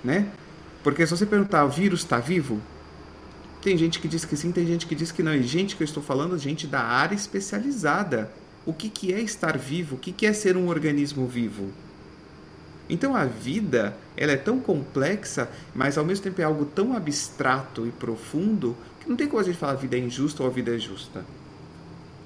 Né? 0.03 0.27
Porque 0.83 1.07
se 1.07 1.15
você 1.15 1.25
perguntar, 1.25 1.63
o 1.63 1.69
vírus 1.69 2.01
está 2.01 2.19
vivo? 2.19 2.59
Tem 3.61 3.77
gente 3.77 4.01
que 4.01 4.09
diz 4.09 4.25
que 4.25 4.35
sim, 4.35 4.51
tem 4.51 4.67
gente 4.67 4.85
que 4.85 4.93
diz 4.93 5.09
que 5.09 5.23
não. 5.23 5.33
E 5.33 5.41
gente 5.41 5.77
que 5.77 5.83
eu 5.83 5.85
estou 5.85 6.03
falando, 6.03 6.37
gente 6.37 6.67
da 6.67 6.81
área 6.81 7.15
especializada. 7.15 8.29
O 8.65 8.73
que, 8.73 8.89
que 8.89 9.13
é 9.13 9.21
estar 9.21 9.57
vivo? 9.57 9.95
O 9.95 9.99
que, 9.99 10.11
que 10.11 10.25
é 10.25 10.33
ser 10.33 10.57
um 10.57 10.67
organismo 10.67 11.25
vivo? 11.27 11.69
Então 12.91 13.15
a 13.15 13.23
vida, 13.23 13.95
ela 14.17 14.33
é 14.33 14.37
tão 14.37 14.59
complexa, 14.59 15.49
mas 15.73 15.97
ao 15.97 16.03
mesmo 16.03 16.25
tempo 16.25 16.41
é 16.41 16.43
algo 16.43 16.65
tão 16.65 16.93
abstrato 16.93 17.87
e 17.87 17.89
profundo 17.89 18.75
que 18.99 19.09
não 19.09 19.15
tem 19.15 19.29
como 19.29 19.39
a 19.39 19.45
gente 19.45 19.57
falar 19.57 19.71
a 19.71 19.75
vida 19.75 19.95
é 19.95 19.99
injusta 19.99 20.43
ou 20.43 20.49
a 20.49 20.51
vida 20.51 20.75
é 20.75 20.77
justa. 20.77 21.23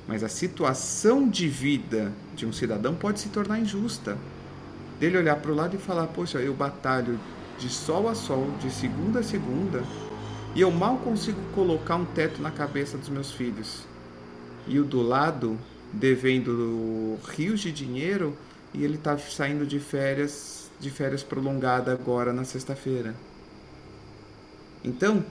Mas 0.08 0.24
a 0.24 0.28
situação 0.28 1.30
de 1.30 1.48
vida 1.48 2.12
de 2.36 2.48
um 2.48 2.52
cidadão 2.52 2.96
pode 2.96 3.20
se 3.20 3.30
tornar 3.30 3.60
injusta. 3.60 4.18
Dele 5.00 5.20
olhar 5.20 5.36
para 5.36 5.52
o 5.52 5.56
lado 5.56 5.76
e 5.76 5.80
falar: 5.80 6.08
Poxa, 6.08 6.40
eu 6.40 6.54
batalho 6.56 7.20
de 7.60 7.70
sol 7.70 8.10
a 8.10 8.16
sol, 8.16 8.50
de 8.60 8.72
segunda 8.72 9.20
a 9.20 9.24
segunda, 9.24 9.84
e 10.56 10.62
eu 10.62 10.72
mal 10.72 10.98
consigo 10.98 11.40
colocar 11.54 11.96
um 11.96 12.06
teto 12.06 12.42
na 12.42 12.50
cabeça 12.50 12.98
dos 12.98 13.10
meus 13.10 13.32
filhos. 13.32 13.84
E 14.68 14.80
o 14.80 14.84
do 14.84 15.04
lado, 15.04 15.60
devendo 15.94 17.20
rios 17.36 17.60
de 17.60 17.72
dinheiro, 17.72 18.36
e 18.74 18.84
ele 18.84 18.96
está 18.96 19.18
saindo 19.18 19.66
de 19.66 19.80
férias, 19.80 20.55
de 20.86 20.92
férias 20.92 21.24
prolongada 21.24 21.92
agora 21.92 22.32
na 22.32 22.44
sexta-feira. 22.44 23.16
Então, 24.84 25.26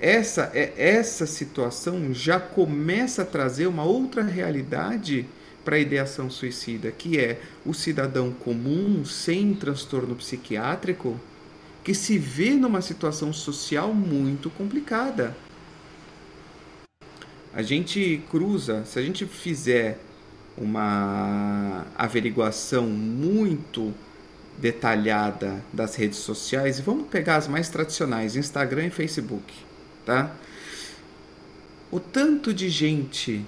essa 0.00 0.50
é 0.54 0.72
essa 0.76 1.26
situação 1.26 2.14
já 2.14 2.40
começa 2.40 3.22
a 3.22 3.26
trazer 3.26 3.66
uma 3.66 3.84
outra 3.84 4.22
realidade 4.22 5.26
para 5.62 5.76
a 5.76 5.78
ideação 5.78 6.30
suicida, 6.30 6.90
que 6.90 7.18
é 7.18 7.40
o 7.64 7.74
cidadão 7.74 8.32
comum 8.32 9.04
sem 9.04 9.54
transtorno 9.54 10.16
psiquiátrico 10.16 11.20
que 11.84 11.94
se 11.94 12.16
vê 12.16 12.50
numa 12.50 12.80
situação 12.80 13.32
social 13.32 13.92
muito 13.92 14.48
complicada. 14.48 15.36
A 17.52 17.62
gente 17.62 18.22
cruza, 18.30 18.84
se 18.86 18.98
a 18.98 19.02
gente 19.02 19.26
fizer 19.26 19.98
uma 20.56 21.86
averiguação 21.96 22.86
muito 22.86 23.92
detalhada 24.58 25.62
das 25.72 25.94
redes 25.96 26.18
sociais, 26.18 26.78
e 26.78 26.82
vamos 26.82 27.08
pegar 27.08 27.36
as 27.36 27.48
mais 27.48 27.68
tradicionais, 27.68 28.36
Instagram 28.36 28.86
e 28.86 28.90
Facebook, 28.90 29.52
tá? 30.04 30.34
O 31.90 32.00
tanto 32.00 32.52
de 32.52 32.68
gente 32.68 33.44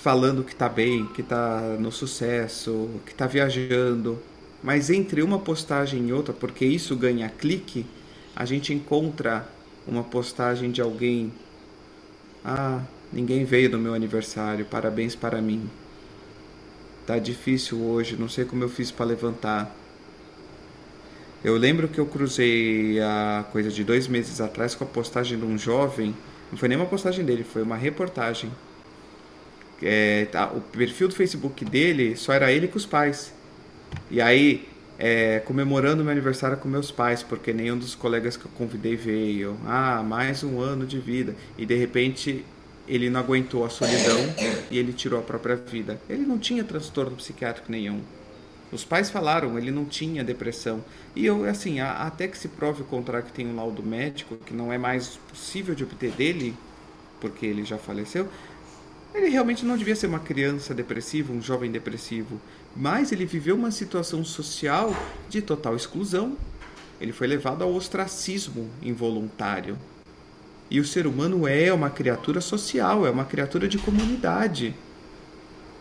falando 0.00 0.44
que 0.44 0.54
tá 0.54 0.68
bem, 0.68 1.06
que 1.08 1.22
tá 1.22 1.76
no 1.78 1.90
sucesso, 1.90 2.88
que 3.04 3.14
tá 3.14 3.26
viajando, 3.26 4.18
mas 4.62 4.88
entre 4.90 5.22
uma 5.22 5.38
postagem 5.38 6.08
e 6.08 6.12
outra, 6.12 6.32
porque 6.32 6.64
isso 6.64 6.96
ganha 6.96 7.28
clique, 7.28 7.86
a 8.34 8.44
gente 8.44 8.72
encontra 8.72 9.48
uma 9.86 10.04
postagem 10.04 10.70
de 10.70 10.80
alguém 10.80 11.32
ah, 12.44 12.82
ninguém 13.12 13.44
veio 13.44 13.70
no 13.70 13.78
meu 13.78 13.94
aniversário, 13.94 14.64
parabéns 14.64 15.14
para 15.14 15.40
mim. 15.42 15.68
Tá 17.06 17.18
difícil 17.18 17.80
hoje, 17.80 18.16
não 18.16 18.28
sei 18.28 18.44
como 18.44 18.62
eu 18.62 18.68
fiz 18.68 18.90
para 18.90 19.06
levantar. 19.06 19.74
Eu 21.42 21.56
lembro 21.56 21.88
que 21.88 21.98
eu 21.98 22.06
cruzei 22.06 23.00
a 23.00 23.44
coisa 23.50 23.70
de 23.70 23.82
dois 23.82 24.06
meses 24.06 24.40
atrás 24.40 24.74
com 24.74 24.84
a 24.84 24.86
postagem 24.86 25.38
de 25.38 25.44
um 25.44 25.56
jovem. 25.56 26.14
Não 26.50 26.58
foi 26.58 26.68
nem 26.68 26.76
uma 26.76 26.86
postagem 26.86 27.24
dele, 27.24 27.44
foi 27.44 27.62
uma 27.62 27.76
reportagem. 27.76 28.50
É, 29.82 30.26
tá, 30.26 30.46
o 30.48 30.60
perfil 30.60 31.08
do 31.08 31.14
Facebook 31.14 31.64
dele 31.64 32.14
só 32.14 32.34
era 32.34 32.52
ele 32.52 32.68
com 32.68 32.76
os 32.76 32.84
pais. 32.84 33.32
E 34.10 34.20
aí, 34.20 34.68
é, 34.98 35.40
comemorando 35.40 36.04
meu 36.04 36.12
aniversário 36.12 36.58
com 36.58 36.68
meus 36.68 36.90
pais, 36.90 37.22
porque 37.22 37.54
nenhum 37.54 37.78
dos 37.78 37.94
colegas 37.94 38.36
que 38.36 38.44
eu 38.44 38.50
convidei 38.52 38.94
veio. 38.94 39.56
Ah, 39.64 40.02
mais 40.02 40.44
um 40.44 40.60
ano 40.60 40.84
de 40.84 40.98
vida. 40.98 41.34
E 41.56 41.64
de 41.64 41.74
repente 41.74 42.44
ele 42.90 43.08
não 43.08 43.20
aguentou 43.20 43.64
a 43.64 43.70
solidão 43.70 44.18
e 44.68 44.76
ele 44.76 44.92
tirou 44.92 45.20
a 45.20 45.22
própria 45.22 45.54
vida. 45.54 46.00
Ele 46.08 46.26
não 46.26 46.38
tinha 46.38 46.64
transtorno 46.64 47.16
psiquiátrico 47.16 47.70
nenhum. 47.70 48.00
Os 48.72 48.84
pais 48.84 49.08
falaram, 49.08 49.56
ele 49.56 49.70
não 49.70 49.84
tinha 49.84 50.24
depressão. 50.24 50.84
E 51.14 51.24
eu, 51.24 51.44
assim, 51.44 51.78
até 51.80 52.26
que 52.26 52.36
se 52.36 52.48
prove 52.48 52.82
o 52.82 52.84
contrário 52.84 53.26
que 53.26 53.32
tem 53.32 53.46
um 53.46 53.54
laudo 53.54 53.82
médico, 53.82 54.36
que 54.36 54.52
não 54.52 54.72
é 54.72 54.78
mais 54.78 55.18
possível 55.28 55.74
de 55.74 55.84
obter 55.84 56.10
dele, 56.12 56.54
porque 57.20 57.46
ele 57.46 57.64
já 57.64 57.78
faleceu, 57.78 58.28
ele 59.14 59.28
realmente 59.28 59.64
não 59.64 59.76
devia 59.76 59.94
ser 59.94 60.08
uma 60.08 60.20
criança 60.20 60.74
depressiva, 60.74 61.32
um 61.32 61.42
jovem 61.42 61.70
depressivo. 61.70 62.40
Mas 62.76 63.12
ele 63.12 63.24
viveu 63.24 63.54
uma 63.54 63.70
situação 63.70 64.24
social 64.24 64.94
de 65.28 65.40
total 65.40 65.76
exclusão. 65.76 66.36
Ele 67.00 67.12
foi 67.12 67.28
levado 67.28 67.62
ao 67.62 67.72
ostracismo 67.72 68.68
involuntário. 68.82 69.78
E 70.70 70.78
o 70.78 70.84
ser 70.84 71.06
humano 71.06 71.48
é 71.48 71.72
uma 71.72 71.90
criatura 71.90 72.40
social, 72.40 73.04
é 73.04 73.10
uma 73.10 73.24
criatura 73.24 73.66
de 73.66 73.76
comunidade. 73.76 74.74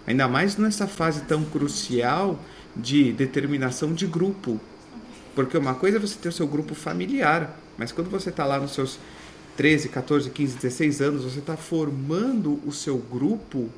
Ainda 0.08 0.28
mais 0.28 0.58
nessa 0.58 0.88
fase 0.88 1.21
tão 1.21 1.43
crucial 1.45 2.39
de 2.75 3.13
determinação 3.13 3.93
de 3.93 4.08
grupo. 4.08 4.60
Porque 5.36 5.58
uma 5.58 5.75
coisa 5.75 5.97
é 5.97 5.99
você 5.99 6.17
ter 6.19 6.30
o 6.30 6.34
seu 6.34 6.47
grupo 6.47 6.73
familiar, 6.73 7.56
mas 7.78 7.91
quando 7.91 8.10
você 8.10 8.30
está 8.30 8.45
lá 8.45 8.60
nos 8.60 8.71
seus 8.71 8.97
13, 9.56 9.89
14, 9.89 10.30
15, 10.32 10.56
16 10.56 11.02
anos, 11.02 11.23
você 11.23 11.39
está 11.39 11.56
formando 11.56 12.60
o 12.65 12.71
seu 12.71 12.97
grupo 12.97 13.69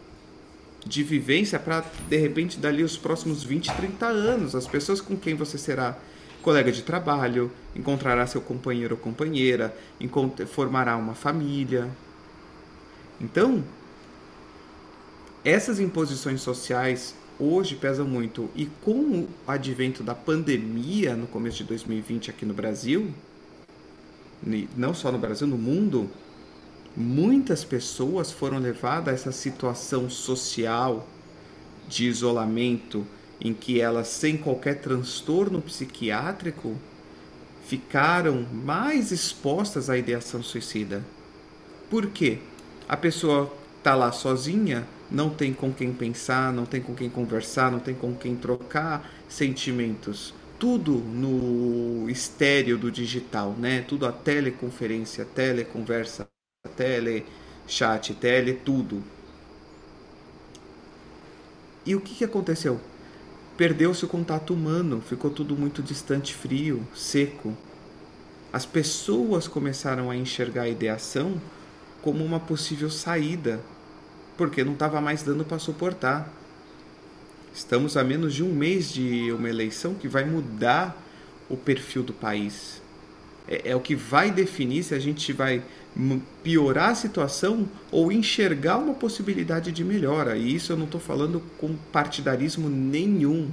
de 0.85 1.03
vivência 1.03 1.59
para, 1.59 1.83
de 2.07 2.17
repente, 2.17 2.57
dali 2.57 2.83
os 2.83 2.97
próximos 2.97 3.43
20, 3.43 3.73
30 3.73 4.05
anos. 4.05 4.55
As 4.55 4.65
pessoas 4.65 5.01
com 5.01 5.17
quem 5.17 5.35
você 5.35 5.57
será 5.57 5.97
colega 6.41 6.71
de 6.71 6.81
trabalho, 6.81 7.51
encontrará 7.75 8.25
seu 8.27 8.41
companheiro 8.41 8.95
ou 8.95 9.01
companheira, 9.01 9.75
formará 10.47 10.97
uma 10.97 11.13
família. 11.13 11.89
Então, 13.19 13.63
essas 15.43 15.79
imposições 15.79 16.41
sociais 16.41 17.15
hoje 17.39 17.75
pesam 17.75 18.05
muito. 18.05 18.49
E 18.55 18.67
com 18.83 18.91
o 18.91 19.29
advento 19.47 20.03
da 20.03 20.13
pandemia 20.13 21.15
no 21.15 21.27
começo 21.27 21.57
de 21.57 21.63
2020 21.65 22.29
aqui 22.29 22.45
no 22.45 22.53
Brasil, 22.53 23.13
não 24.75 24.93
só 24.93 25.11
no 25.11 25.17
Brasil, 25.17 25.47
no 25.47 25.57
mundo, 25.57 26.09
muitas 26.95 27.63
pessoas 27.63 28.31
foram 28.31 28.59
levadas 28.59 29.07
a 29.07 29.13
essa 29.13 29.31
situação 29.31 30.09
social 30.09 31.07
de 31.87 32.07
isolamento 32.07 33.05
em 33.41 33.53
que 33.53 33.81
elas, 33.81 34.07
sem 34.09 34.37
qualquer 34.37 34.81
transtorno 34.81 35.61
psiquiátrico, 35.61 36.77
ficaram 37.65 38.43
mais 38.51 39.11
expostas 39.11 39.89
à 39.89 39.97
ideação 39.97 40.43
suicida. 40.43 41.03
Por 41.89 42.07
quê? 42.07 42.39
A 42.87 42.97
pessoa 42.97 43.51
está 43.77 43.95
lá 43.95 44.11
sozinha, 44.11 44.87
não 45.09 45.29
tem 45.29 45.53
com 45.53 45.73
quem 45.73 45.93
pensar, 45.93 46.53
não 46.53 46.65
tem 46.65 46.81
com 46.81 46.95
quem 46.95 47.09
conversar, 47.09 47.71
não 47.71 47.79
tem 47.79 47.95
com 47.95 48.15
quem 48.15 48.35
trocar 48.35 49.09
sentimentos. 49.27 50.33
Tudo 50.59 50.93
no 50.99 52.09
estéreo 52.09 52.77
do 52.77 52.91
digital, 52.91 53.53
né? 53.57 53.81
Tudo 53.81 54.05
a 54.05 54.11
teleconferência, 54.11 55.25
teleconversa, 55.25 56.29
tele 56.75 57.25
chat, 57.67 58.13
tele 58.15 58.53
tudo. 58.53 59.03
E 61.85 61.95
o 61.95 62.01
que, 62.01 62.15
que 62.15 62.23
aconteceu? 62.25 62.90
Perdeu-se 63.61 64.03
o 64.03 64.07
contato 64.07 64.55
humano, 64.55 65.03
ficou 65.07 65.29
tudo 65.29 65.55
muito 65.55 65.83
distante, 65.83 66.33
frio, 66.33 66.83
seco. 66.95 67.55
As 68.51 68.65
pessoas 68.65 69.47
começaram 69.47 70.09
a 70.09 70.15
enxergar 70.15 70.63
a 70.63 70.67
ideação 70.67 71.39
como 72.01 72.25
uma 72.25 72.39
possível 72.39 72.89
saída, 72.89 73.61
porque 74.35 74.63
não 74.63 74.73
estava 74.73 74.99
mais 74.99 75.21
dando 75.21 75.45
para 75.45 75.59
suportar. 75.59 76.27
Estamos 77.53 77.95
a 77.95 78.03
menos 78.03 78.33
de 78.33 78.41
um 78.41 78.51
mês 78.51 78.91
de 78.91 79.31
uma 79.31 79.47
eleição 79.47 79.93
que 79.93 80.07
vai 80.07 80.25
mudar 80.25 80.99
o 81.47 81.55
perfil 81.55 82.01
do 82.01 82.13
país. 82.13 82.80
É, 83.47 83.71
é 83.71 83.75
o 83.75 83.79
que 83.79 83.95
vai 83.95 84.31
definir 84.31 84.83
se 84.83 84.93
a 84.93 84.99
gente 84.99 85.33
vai 85.33 85.63
piorar 86.41 86.89
a 86.89 86.95
situação 86.95 87.67
ou 87.91 88.11
enxergar 88.11 88.77
uma 88.77 88.93
possibilidade 88.93 89.71
de 89.71 89.83
melhora. 89.83 90.37
E 90.37 90.55
isso 90.55 90.71
eu 90.71 90.77
não 90.77 90.85
estou 90.85 91.01
falando 91.01 91.41
com 91.57 91.75
partidarismo 91.91 92.69
nenhum. 92.69 93.49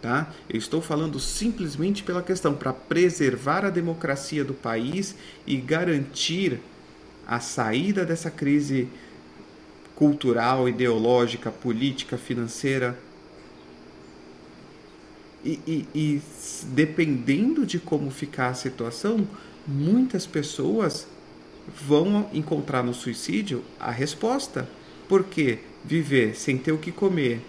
Tá? 0.00 0.32
Eu 0.50 0.58
estou 0.58 0.82
falando 0.82 1.20
simplesmente 1.20 2.02
pela 2.02 2.22
questão 2.22 2.54
para 2.54 2.72
preservar 2.72 3.64
a 3.64 3.70
democracia 3.70 4.44
do 4.44 4.52
país 4.52 5.14
e 5.46 5.56
garantir 5.56 6.60
a 7.26 7.38
saída 7.38 8.04
dessa 8.04 8.28
crise 8.28 8.88
cultural, 9.94 10.68
ideológica, 10.68 11.52
política, 11.52 12.18
financeira. 12.18 12.98
E, 15.44 15.58
e, 15.66 15.88
e 15.94 16.22
dependendo 16.68 17.66
de 17.66 17.78
como 17.78 18.10
ficar 18.10 18.48
a 18.48 18.54
situação, 18.54 19.26
muitas 19.66 20.26
pessoas 20.26 21.06
vão 21.86 22.28
encontrar 22.32 22.82
no 22.82 22.94
suicídio 22.94 23.62
a 23.78 23.90
resposta. 23.90 24.68
Porque 25.08 25.58
viver 25.84 26.36
sem 26.36 26.56
ter 26.56 26.72
o 26.72 26.78
que 26.78 26.92
comer, 26.92 27.40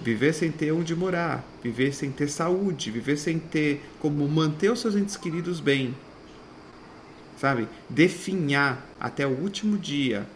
viver 0.00 0.32
sem 0.34 0.50
ter 0.50 0.72
onde 0.72 0.94
morar, 0.94 1.44
viver 1.62 1.94
sem 1.94 2.10
ter 2.10 2.28
saúde, 2.28 2.90
viver 2.90 3.16
sem 3.16 3.38
ter 3.38 3.82
como 3.98 4.28
manter 4.28 4.70
os 4.70 4.80
seus 4.80 4.94
entes 4.94 5.16
queridos 5.16 5.58
bem, 5.58 5.94
sabe? 7.38 7.68
Definhar 7.88 8.86
até 9.00 9.26
o 9.26 9.30
último 9.30 9.78
dia 9.78 10.26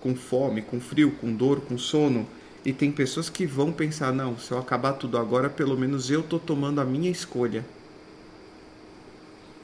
com 0.00 0.14
fome, 0.14 0.62
com 0.62 0.80
frio, 0.80 1.12
com 1.12 1.32
dor, 1.32 1.60
com 1.60 1.78
sono. 1.78 2.26
E 2.64 2.72
tem 2.72 2.92
pessoas 2.92 3.28
que 3.28 3.46
vão 3.46 3.72
pensar: 3.72 4.12
não, 4.12 4.38
se 4.38 4.52
eu 4.52 4.58
acabar 4.58 4.92
tudo 4.94 5.18
agora, 5.18 5.50
pelo 5.50 5.76
menos 5.76 6.10
eu 6.10 6.22
tô 6.22 6.38
tomando 6.38 6.80
a 6.80 6.84
minha 6.84 7.10
escolha. 7.10 7.64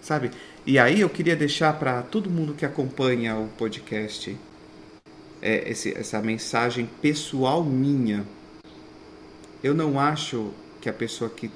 Sabe? 0.00 0.30
E 0.66 0.78
aí 0.78 1.00
eu 1.00 1.10
queria 1.10 1.36
deixar 1.36 1.78
para 1.78 2.02
todo 2.02 2.30
mundo 2.30 2.54
que 2.54 2.64
acompanha 2.64 3.36
o 3.36 3.48
podcast 3.48 4.36
é, 5.40 5.70
esse, 5.70 5.96
essa 5.96 6.20
mensagem 6.20 6.88
pessoal 7.00 7.62
minha. 7.62 8.24
Eu 9.62 9.74
não 9.74 9.98
acho 9.98 10.52
que 10.80 10.88
a 10.88 10.92
pessoa 10.92 11.30
que 11.30 11.50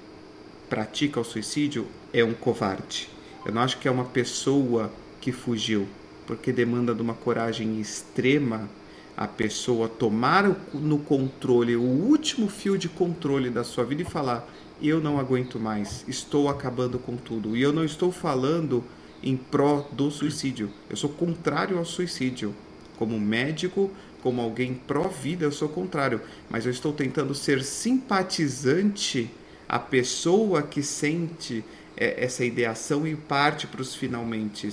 pratica 0.69 1.21
o 1.21 1.25
suicídio 1.25 1.87
é 2.13 2.25
um 2.25 2.35
covarde. 2.35 3.09
Eu 3.45 3.53
não 3.53 3.63
acho 3.63 3.79
que 3.79 3.89
é 3.89 3.91
uma 3.91 4.05
pessoa 4.05 4.91
que 5.21 5.33
fugiu, 5.33 5.87
porque 6.27 6.53
demanda 6.53 6.95
de 6.95 7.03
uma 7.03 7.15
coragem 7.15 7.81
extrema 7.81 8.69
a 9.16 9.27
pessoa 9.27 9.88
tomar 9.88 10.44
no 10.72 10.98
controle, 10.98 11.77
o 11.77 11.83
último 11.83 12.48
fio 12.48 12.79
de 12.79 12.88
controle 12.88 13.51
da 13.51 13.62
sua 13.64 13.85
vida 13.85 14.03
e 14.03 14.05
falar: 14.05 14.48
eu 14.83 15.01
não 15.01 15.18
aguento 15.18 15.61
mais, 15.61 16.05
estou 16.09 16.48
acabando 16.48 16.98
com 16.98 17.16
tudo. 17.16 17.57
E 17.57 17.62
eu 17.62 17.72
não 17.72 17.85
estou 17.85 18.11
falando 18.11 18.83
em 19.22 19.37
pró 19.37 19.88
do 19.92 20.11
suicídio. 20.11 20.70
Eu 20.90 20.96
sou 20.96 21.11
contrário 21.11 21.79
ao 21.79 21.85
suicídio. 21.85 22.55
Como 22.98 23.18
médico, 23.18 23.90
como 24.22 24.40
alguém 24.40 24.75
pró-vida, 24.75 25.44
eu 25.44 25.53
sou 25.53 25.68
contrário. 25.68 26.20
Mas 26.51 26.64
eu 26.64 26.72
estou 26.72 26.92
tentando 26.92 27.35
ser 27.35 27.62
simpatizante 27.62 29.31
à 29.68 29.79
pessoa 29.79 30.62
que 30.62 30.83
sente 30.83 31.64
é, 31.96 32.25
essa 32.25 32.44
ideação 32.44 33.07
e 33.07 33.14
parte 33.14 33.68
para 33.68 33.83
os 33.83 33.94
finalmente. 33.94 34.68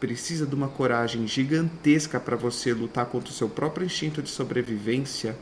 Precisa 0.00 0.46
de 0.46 0.54
uma 0.54 0.68
coragem 0.68 1.26
gigantesca 1.26 2.20
para 2.20 2.36
você 2.36 2.72
lutar 2.72 3.06
contra 3.06 3.30
o 3.30 3.34
seu 3.34 3.48
próprio 3.48 3.86
instinto 3.86 4.22
de 4.22 4.28
sobrevivência 4.28 5.36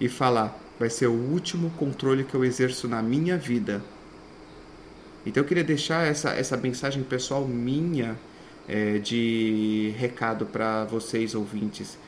e 0.00 0.08
falar: 0.08 0.58
vai 0.78 0.90
ser 0.90 1.06
o 1.06 1.12
último 1.12 1.70
controle 1.70 2.24
que 2.24 2.34
eu 2.34 2.44
exerço 2.44 2.86
na 2.86 3.02
minha 3.02 3.36
vida 3.36 3.82
então 5.26 5.42
eu 5.42 5.46
queria 5.46 5.64
deixar 5.64 6.06
essa, 6.06 6.30
essa 6.30 6.56
mensagem 6.56 7.02
pessoal 7.02 7.46
minha 7.46 8.16
é, 8.68 8.98
de 8.98 9.94
recado 9.96 10.44
para 10.44 10.84
vocês 10.84 11.34
ouvintes. 11.34 11.98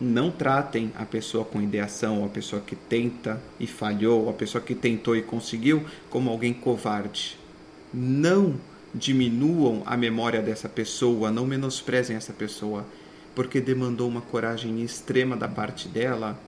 Não 0.00 0.30
tratem 0.30 0.92
a 0.96 1.04
pessoa 1.04 1.44
com 1.44 1.60
ideação, 1.60 2.20
ou 2.20 2.26
a 2.26 2.28
pessoa 2.28 2.62
que 2.62 2.76
tenta 2.76 3.42
e 3.58 3.66
falhou, 3.66 4.24
ou 4.24 4.30
a 4.30 4.32
pessoa 4.32 4.62
que 4.62 4.74
tentou 4.74 5.16
e 5.16 5.22
conseguiu, 5.22 5.84
como 6.08 6.30
alguém 6.30 6.54
covarde. 6.54 7.36
Não 7.92 8.54
diminuam 8.94 9.82
a 9.84 9.96
memória 9.96 10.40
dessa 10.40 10.68
pessoa, 10.68 11.30
não 11.30 11.46
menosprezem 11.46 12.16
essa 12.16 12.32
pessoa, 12.32 12.84
porque 13.34 13.60
demandou 13.60 14.08
uma 14.08 14.20
coragem 14.20 14.82
extrema 14.82 15.36
da 15.36 15.48
parte 15.48 15.88
dela 15.88 16.38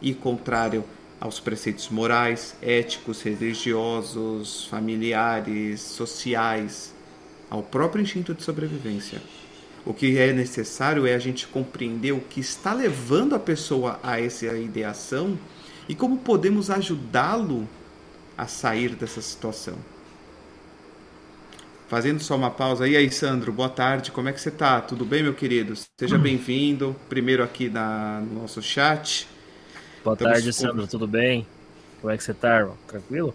e 0.00 0.14
contrário 0.14 0.84
aos 1.20 1.40
preceitos 1.40 1.88
morais, 1.88 2.54
éticos, 2.62 3.22
religiosos, 3.22 4.66
familiares, 4.66 5.80
sociais, 5.80 6.94
ao 7.50 7.62
próprio 7.62 8.02
instinto 8.02 8.34
de 8.34 8.42
sobrevivência. 8.42 9.20
O 9.84 9.94
que 9.94 10.18
é 10.18 10.32
necessário 10.32 11.06
é 11.06 11.14
a 11.14 11.18
gente 11.18 11.48
compreender 11.48 12.12
o 12.12 12.20
que 12.20 12.40
está 12.40 12.72
levando 12.72 13.34
a 13.34 13.38
pessoa 13.38 13.98
a 14.02 14.20
essa 14.20 14.46
ideação 14.46 15.38
e 15.88 15.94
como 15.94 16.18
podemos 16.18 16.70
ajudá-lo 16.70 17.66
a 18.36 18.46
sair 18.46 18.94
dessa 18.94 19.22
situação. 19.22 19.76
Fazendo 21.88 22.22
só 22.22 22.36
uma 22.36 22.50
pausa. 22.50 22.86
E 22.86 22.94
aí, 22.94 23.10
Sandro, 23.10 23.50
boa 23.50 23.70
tarde. 23.70 24.12
Como 24.12 24.28
é 24.28 24.32
que 24.32 24.38
você 24.38 24.50
está? 24.50 24.78
Tudo 24.78 25.06
bem, 25.06 25.22
meu 25.22 25.32
querido? 25.32 25.72
Seja 25.98 26.18
bem-vindo. 26.18 26.94
Primeiro 27.08 27.42
aqui 27.42 27.70
na, 27.70 28.20
no 28.20 28.42
nosso 28.42 28.60
chat. 28.60 29.26
Boa 30.04 30.12
Estamos 30.12 30.34
tarde, 30.34 30.52
Sandro. 30.52 30.86
Tudo 30.86 31.08
bem? 31.08 31.46
Como 31.98 32.12
é 32.12 32.16
que 32.18 32.22
você 32.22 32.34
tá, 32.34 32.58
irmão? 32.58 32.76
Tranquilo? 32.86 33.34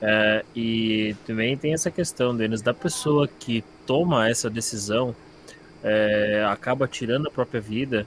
É, 0.00 0.42
e 0.54 1.14
também 1.26 1.54
tem 1.54 1.74
essa 1.74 1.90
questão, 1.90 2.34
Denis, 2.34 2.62
da 2.62 2.72
pessoa 2.72 3.28
que 3.28 3.62
toma 3.84 4.26
essa 4.26 4.48
decisão, 4.48 5.14
é, 5.84 6.46
acaba 6.48 6.88
tirando 6.88 7.28
a 7.28 7.30
própria 7.30 7.60
vida. 7.60 8.06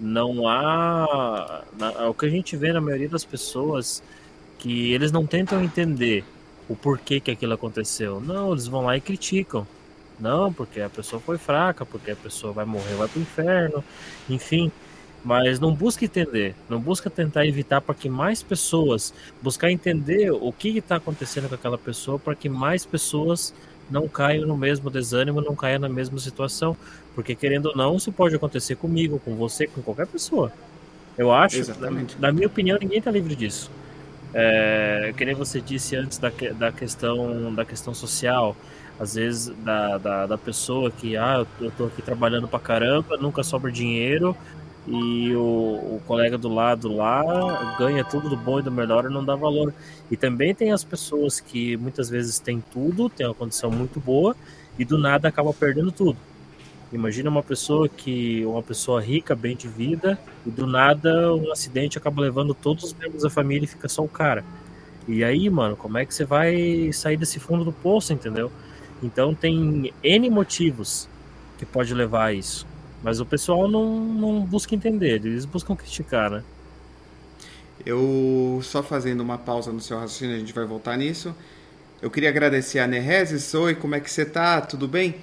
Não 0.00 0.48
há. 0.48 1.62
Na, 1.78 2.08
o 2.08 2.14
que 2.14 2.24
a 2.24 2.30
gente 2.30 2.56
vê 2.56 2.72
na 2.72 2.80
maioria 2.80 3.10
das 3.10 3.26
pessoas 3.26 4.02
que 4.58 4.94
eles 4.94 5.12
não 5.12 5.26
tentam 5.26 5.62
entender 5.62 6.24
o 6.70 6.76
porquê 6.76 7.20
que 7.20 7.30
aquilo 7.30 7.52
aconteceu. 7.52 8.20
Não, 8.20 8.52
eles 8.52 8.66
vão 8.66 8.86
lá 8.86 8.96
e 8.96 9.00
criticam. 9.00 9.66
Não, 10.18 10.52
porque 10.52 10.80
a 10.80 10.88
pessoa 10.88 11.20
foi 11.20 11.36
fraca, 11.36 11.84
porque 11.84 12.12
a 12.12 12.16
pessoa 12.16 12.52
vai 12.52 12.64
morrer, 12.64 12.94
vai 12.94 13.08
pro 13.08 13.20
inferno, 13.20 13.84
enfim 14.28 14.72
mas 15.24 15.60
não 15.60 15.74
busca 15.74 16.04
entender, 16.04 16.54
não 16.68 16.80
busca 16.80 17.10
tentar 17.10 17.46
evitar 17.46 17.80
para 17.80 17.94
que 17.94 18.08
mais 18.08 18.42
pessoas, 18.42 19.12
buscar 19.42 19.70
entender 19.70 20.30
o 20.30 20.52
que 20.52 20.78
está 20.78 20.96
acontecendo 20.96 21.48
com 21.48 21.54
aquela 21.54 21.76
pessoa 21.76 22.18
para 22.18 22.34
que 22.34 22.48
mais 22.48 22.86
pessoas 22.86 23.52
não 23.90 24.08
caiam 24.08 24.46
no 24.46 24.56
mesmo 24.56 24.88
desânimo, 24.88 25.40
não 25.40 25.54
caiam 25.54 25.80
na 25.80 25.88
mesma 25.88 26.18
situação, 26.18 26.76
porque 27.14 27.34
querendo 27.34 27.66
ou 27.66 27.76
não, 27.76 27.96
isso 27.96 28.12
pode 28.12 28.34
acontecer 28.34 28.76
comigo, 28.76 29.20
com 29.24 29.34
você, 29.34 29.66
com 29.66 29.82
qualquer 29.82 30.06
pessoa. 30.06 30.52
Eu 31.18 31.32
acho, 31.32 31.56
Exatamente. 31.58 32.14
na, 32.14 32.28
na 32.28 32.32
minha 32.32 32.46
opinião, 32.46 32.78
ninguém 32.80 32.98
está 32.98 33.10
livre 33.10 33.34
disso. 33.34 33.70
É, 34.32 35.12
que 35.16 35.24
nem 35.24 35.34
você 35.34 35.60
disse 35.60 35.96
antes 35.96 36.18
da, 36.18 36.30
da 36.56 36.70
questão 36.70 37.52
da 37.52 37.64
questão 37.64 37.92
social, 37.92 38.56
às 38.98 39.14
vezes 39.14 39.52
da, 39.64 39.98
da, 39.98 40.26
da 40.26 40.38
pessoa 40.38 40.90
que 40.90 41.16
ah, 41.16 41.44
eu 41.60 41.70
tô 41.72 41.86
aqui 41.86 42.00
trabalhando 42.00 42.46
pra 42.46 42.60
caramba, 42.60 43.16
nunca 43.16 43.42
sobra 43.42 43.72
dinheiro, 43.72 44.36
e 44.86 45.34
o, 45.34 45.40
o, 45.40 46.02
colega 46.06 46.38
do 46.38 46.48
lado 46.48 46.92
lá 46.92 47.76
ganha 47.78 48.04
tudo 48.04 48.28
do 48.28 48.36
bom 48.36 48.60
e 48.60 48.62
do 48.62 48.72
melhor 48.72 49.04
e 49.04 49.12
não 49.12 49.24
dá 49.24 49.34
valor. 49.36 49.74
E 50.10 50.16
também 50.16 50.54
tem 50.54 50.72
as 50.72 50.82
pessoas 50.82 51.38
que 51.38 51.76
muitas 51.76 52.08
vezes 52.08 52.38
têm 52.38 52.62
tudo, 52.72 53.08
têm 53.08 53.26
uma 53.26 53.34
condição 53.34 53.70
muito 53.70 54.00
boa 54.00 54.34
e 54.78 54.84
do 54.84 54.96
nada 54.98 55.28
acaba 55.28 55.52
perdendo 55.52 55.92
tudo. 55.92 56.16
Imagina 56.92 57.30
uma 57.30 57.42
pessoa 57.42 57.88
que 57.88 58.44
uma 58.44 58.62
pessoa 58.62 59.00
rica, 59.00 59.34
bem 59.34 59.56
de 59.56 59.68
vida, 59.68 60.18
e 60.44 60.50
do 60.50 60.66
nada 60.66 61.34
um 61.34 61.52
acidente 61.52 61.96
acaba 61.96 62.20
levando 62.20 62.52
todos 62.52 62.84
os 62.84 62.94
membros 62.94 63.22
da 63.22 63.30
família 63.30 63.64
e 63.64 63.68
fica 63.68 63.88
só 63.88 64.02
o 64.02 64.08
cara. 64.08 64.44
E 65.06 65.22
aí, 65.22 65.48
mano, 65.48 65.76
como 65.76 65.98
é 65.98 66.04
que 66.04 66.12
você 66.12 66.24
vai 66.24 66.92
sair 66.92 67.16
desse 67.16 67.38
fundo 67.38 67.64
do 67.64 67.72
poço, 67.72 68.12
entendeu? 68.12 68.50
Então 69.02 69.34
tem 69.34 69.92
N 70.02 70.30
motivos 70.30 71.08
que 71.58 71.64
pode 71.64 71.94
levar 71.94 72.26
a 72.26 72.32
isso. 72.32 72.66
Mas 73.02 73.20
o 73.20 73.24
pessoal 73.24 73.68
não, 73.68 74.00
não 74.00 74.40
busca 74.44 74.74
entender, 74.74 75.24
eles 75.24 75.44
buscam 75.44 75.76
criticar, 75.76 76.30
né? 76.30 76.42
Eu, 77.86 78.60
só 78.62 78.82
fazendo 78.82 79.20
uma 79.20 79.38
pausa 79.38 79.72
no 79.72 79.80
seu 79.80 79.98
raciocínio, 79.98 80.36
a 80.36 80.38
gente 80.38 80.52
vai 80.52 80.66
voltar 80.66 80.98
nisso. 80.98 81.34
Eu 82.02 82.10
queria 82.10 82.28
agradecer 82.28 82.78
a 82.78 82.86
Nereses. 82.86 83.54
Oi, 83.54 83.74
como 83.74 83.94
é 83.94 84.00
que 84.00 84.10
você 84.10 84.24
tá? 84.26 84.60
Tudo 84.60 84.86
bem? 84.86 85.14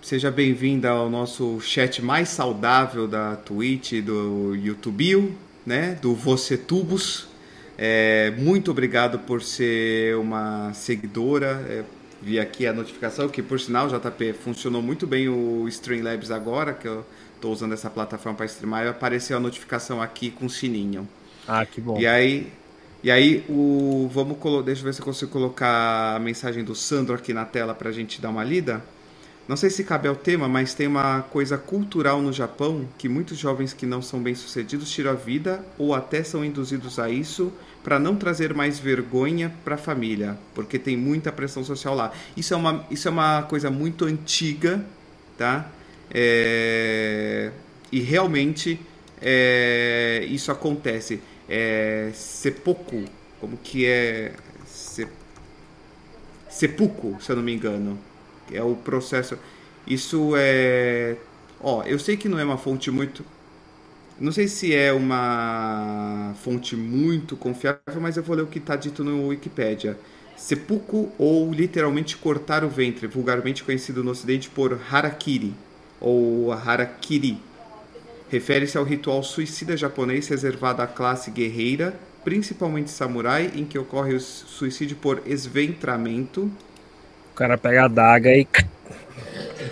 Seja 0.00 0.30
bem-vinda 0.30 0.90
ao 0.90 1.10
nosso 1.10 1.60
chat 1.60 2.00
mais 2.00 2.28
saudável 2.28 3.06
da 3.06 3.36
Twitch, 3.36 3.94
do 3.94 4.54
YouTube, 4.54 5.36
né? 5.66 5.98
Do 6.00 6.14
Você 6.14 6.56
Tubos. 6.56 7.26
É, 7.76 8.32
muito 8.38 8.70
obrigado 8.70 9.18
por 9.18 9.42
ser 9.42 10.16
uma 10.16 10.72
seguidora. 10.72 11.64
É, 11.68 11.84
vi 12.22 12.38
aqui 12.38 12.66
a 12.66 12.72
notificação, 12.72 13.28
que 13.28 13.42
por 13.42 13.58
sinal, 13.60 13.88
JP, 13.88 14.34
funcionou 14.34 14.80
muito 14.80 15.06
bem 15.06 15.28
o 15.28 15.66
Streamlabs 15.68 16.30
agora, 16.30 16.72
que 16.72 16.86
eu 16.86 17.04
estou 17.34 17.52
usando 17.52 17.74
essa 17.74 17.90
plataforma 17.90 18.36
para 18.36 18.46
streamar, 18.46 18.86
e 18.86 18.88
apareceu 18.88 19.36
a 19.36 19.40
notificação 19.40 20.00
aqui 20.00 20.30
com 20.30 20.46
o 20.46 20.50
sininho. 20.50 21.08
Ah, 21.46 21.66
que 21.66 21.80
bom. 21.80 21.98
E 21.98 22.06
aí, 22.06 22.52
e 23.02 23.10
aí 23.10 23.44
o 23.48 24.08
vamos 24.12 24.38
deixa 24.64 24.80
eu 24.80 24.84
ver 24.84 24.94
se 24.94 25.00
eu 25.00 25.04
consigo 25.04 25.30
colocar 25.30 26.16
a 26.16 26.18
mensagem 26.18 26.64
do 26.64 26.74
Sandro 26.74 27.14
aqui 27.14 27.34
na 27.34 27.44
tela 27.44 27.74
para 27.74 27.90
a 27.90 27.92
gente 27.92 28.20
dar 28.20 28.30
uma 28.30 28.44
lida. 28.44 28.82
Não 29.48 29.56
sei 29.56 29.70
se 29.70 29.82
cabe 29.82 30.06
ao 30.06 30.14
tema, 30.14 30.46
mas 30.46 30.74
tem 30.74 30.86
uma 30.86 31.22
coisa 31.22 31.56
cultural 31.56 32.20
no 32.20 32.30
Japão 32.34 32.86
que 32.98 33.08
muitos 33.08 33.38
jovens 33.38 33.72
que 33.72 33.86
não 33.86 34.02
são 34.02 34.22
bem-sucedidos 34.22 34.90
tiram 34.90 35.12
a 35.12 35.14
vida 35.14 35.64
ou 35.78 35.94
até 35.94 36.22
são 36.22 36.44
induzidos 36.44 36.98
a 36.98 37.08
isso 37.08 37.50
para 37.82 37.98
não 37.98 38.14
trazer 38.14 38.52
mais 38.52 38.78
vergonha 38.78 39.50
para 39.64 39.76
a 39.76 39.78
família, 39.78 40.36
porque 40.54 40.78
tem 40.78 40.98
muita 40.98 41.32
pressão 41.32 41.64
social 41.64 41.94
lá. 41.94 42.12
Isso 42.36 42.52
é 42.52 42.56
uma, 42.58 42.86
isso 42.90 43.08
é 43.08 43.10
uma 43.10 43.42
coisa 43.44 43.70
muito 43.70 44.04
antiga, 44.04 44.84
tá? 45.38 45.70
É, 46.10 47.50
e 47.90 48.00
realmente 48.00 48.78
é, 49.22 50.26
isso 50.28 50.52
acontece. 50.52 51.22
É, 51.48 52.10
seppuku, 52.12 53.04
como 53.40 53.56
que 53.56 53.86
é 53.86 54.32
se, 54.66 55.08
seppuku, 56.50 57.16
se 57.18 57.32
eu 57.32 57.36
não 57.36 57.42
me 57.42 57.54
engano, 57.54 57.98
é 58.52 58.62
o 58.62 58.74
processo. 58.76 59.38
Isso 59.86 60.34
é, 60.36 61.16
ó, 61.60 61.82
eu 61.84 61.98
sei 61.98 62.16
que 62.16 62.28
não 62.28 62.38
é 62.38 62.44
uma 62.44 62.58
fonte 62.58 62.90
muito, 62.90 63.24
não 64.20 64.32
sei 64.32 64.48
se 64.48 64.74
é 64.74 64.92
uma 64.92 66.34
fonte 66.42 66.76
muito 66.76 67.36
confiável, 67.36 68.00
mas 68.00 68.16
eu 68.16 68.22
vou 68.22 68.36
ler 68.36 68.42
o 68.42 68.46
que 68.46 68.58
está 68.58 68.76
dito 68.76 69.04
no 69.04 69.28
Wikipedia. 69.28 69.98
Seppuku 70.36 71.12
ou 71.18 71.52
literalmente 71.52 72.16
cortar 72.16 72.64
o 72.64 72.68
ventre, 72.68 73.06
vulgarmente 73.06 73.64
conhecido 73.64 74.04
no 74.04 74.10
Ocidente 74.12 74.48
por 74.50 74.78
harakiri 74.90 75.54
ou 76.00 76.52
harakiri. 76.52 77.42
Refere-se 78.28 78.76
ao 78.76 78.84
ritual 78.84 79.22
suicida 79.22 79.76
japonês 79.76 80.28
reservado 80.28 80.82
à 80.82 80.86
classe 80.86 81.30
guerreira, 81.30 81.98
principalmente 82.24 82.90
samurai, 82.90 83.52
em 83.54 83.64
que 83.64 83.78
ocorre 83.78 84.14
o 84.14 84.20
suicídio 84.20 84.96
por 84.96 85.22
esventramento. 85.26 86.50
Cara 87.38 87.56
pega 87.56 87.84
a 87.84 87.88
daga 87.88 88.34
e. 88.34 88.48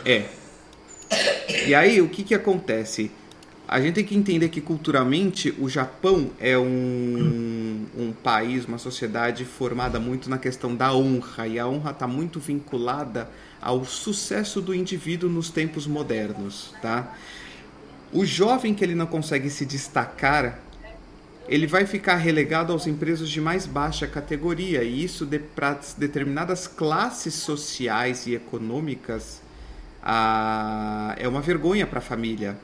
É. 0.05 0.25
E 1.67 1.75
aí, 1.75 2.01
o 2.01 2.09
que, 2.09 2.23
que 2.23 2.33
acontece? 2.33 3.11
A 3.67 3.81
gente 3.81 3.95
tem 3.97 4.05
que 4.05 4.15
entender 4.15 4.51
que 4.51 4.61
culturalmente 4.61 5.53
o 5.59 5.69
Japão 5.69 6.31
é 6.39 6.57
um, 6.57 7.85
um 7.99 8.13
país, 8.13 8.67
uma 8.67 8.79
sociedade 8.79 9.45
formada 9.45 9.99
muito 9.99 10.31
na 10.31 10.39
questão 10.39 10.77
da 10.77 10.95
honra, 10.95 11.49
e 11.49 11.59
a 11.59 11.67
honra 11.67 11.91
está 11.91 12.07
muito 12.07 12.39
vinculada 12.39 13.29
ao 13.61 13.85
sucesso 13.85 14.61
do 14.61 14.73
indivíduo 14.73 15.29
nos 15.29 15.51
tempos 15.51 15.89
modernos, 15.89 16.73
tá? 16.81 17.17
O 18.13 18.25
jovem 18.25 18.75
que 18.75 18.85
ele 18.85 18.95
não 18.95 19.07
consegue 19.07 19.51
se 19.51 19.67
destacar 19.67 20.61
ele 21.49 21.67
vai 21.67 21.87
ficar 21.87 22.17
relegado 22.17 22.73
aos 22.73 22.87
empregos 22.87 23.31
de 23.31 23.41
mais 23.41 23.67
baixa 23.67 24.07
categoria, 24.07 24.83
e 24.83 25.05
isso 25.05 25.25
de, 25.25 25.39
para 25.39 25.79
determinadas 25.97 26.67
classes 26.67 27.35
sociais 27.35 28.27
e 28.27 28.35
econômicas 28.35 29.41
a, 30.03 31.15
é 31.19 31.29
uma 31.29 31.41
vergonha 31.41 31.87
para 31.87 31.99
a 31.99 32.03
família. 32.03 32.57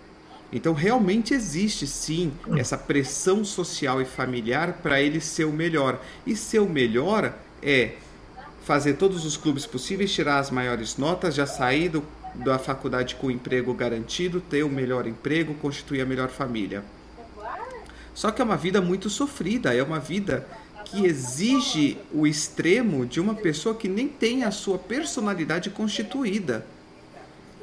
Então, 0.52 0.74
realmente 0.74 1.32
existe 1.32 1.86
sim 1.86 2.32
essa 2.56 2.76
pressão 2.76 3.42
social 3.44 4.02
e 4.02 4.04
familiar 4.04 4.74
para 4.82 5.00
ele 5.00 5.18
ser 5.18 5.44
o 5.44 5.52
melhor. 5.52 5.98
E 6.26 6.36
ser 6.36 6.58
o 6.58 6.68
melhor 6.68 7.34
é 7.62 7.92
fazer 8.62 8.94
todos 8.94 9.24
os 9.24 9.36
clubes 9.36 9.64
possíveis, 9.64 10.12
tirar 10.12 10.38
as 10.38 10.50
maiores 10.50 10.98
notas, 10.98 11.34
já 11.34 11.46
sair 11.46 11.88
do, 11.88 12.04
da 12.34 12.58
faculdade 12.58 13.14
com 13.14 13.30
emprego 13.30 13.72
garantido, 13.72 14.42
ter 14.42 14.62
o 14.62 14.68
melhor 14.68 15.06
emprego, 15.06 15.54
constituir 15.54 16.02
a 16.02 16.06
melhor 16.06 16.28
família. 16.28 16.84
Só 18.14 18.30
que 18.30 18.42
é 18.42 18.44
uma 18.44 18.56
vida 18.56 18.80
muito 18.80 19.08
sofrida, 19.08 19.74
é 19.74 19.82
uma 19.82 19.98
vida 19.98 20.46
que 20.84 21.06
exige 21.06 21.96
o 22.12 22.26
extremo 22.26 23.06
de 23.06 23.20
uma 23.20 23.34
pessoa 23.34 23.74
que 23.74 23.88
nem 23.88 24.08
tem 24.08 24.44
a 24.44 24.50
sua 24.50 24.78
personalidade 24.78 25.70
constituída. 25.70 26.66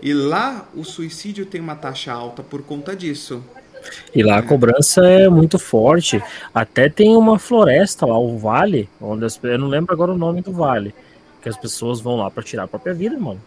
E 0.01 0.13
lá 0.13 0.67
o 0.73 0.83
suicídio 0.83 1.45
tem 1.45 1.59
uma 1.59 1.75
taxa 1.75 2.11
alta 2.11 2.41
por 2.41 2.63
conta 2.63 2.95
disso. 2.95 3.43
E 4.13 4.23
lá 4.23 4.37
a 4.37 4.41
cobrança 4.41 5.05
é 5.05 5.29
muito 5.29 5.59
forte. 5.59 6.21
Até 6.53 6.89
tem 6.89 7.15
uma 7.15 7.37
floresta 7.37 8.05
lá, 8.05 8.17
o 8.17 8.37
vale, 8.37 8.89
onde 8.99 9.25
as, 9.25 9.39
eu 9.43 9.57
não 9.59 9.67
lembro 9.67 9.93
agora 9.93 10.11
o 10.11 10.17
nome 10.17 10.41
do 10.41 10.51
vale, 10.51 10.93
que 11.41 11.49
as 11.49 11.57
pessoas 11.57 11.99
vão 11.99 12.17
lá 12.17 12.31
para 12.31 12.43
tirar 12.43 12.63
a 12.63 12.67
própria 12.67 12.93
vida, 12.93 13.17
mano. 13.17 13.41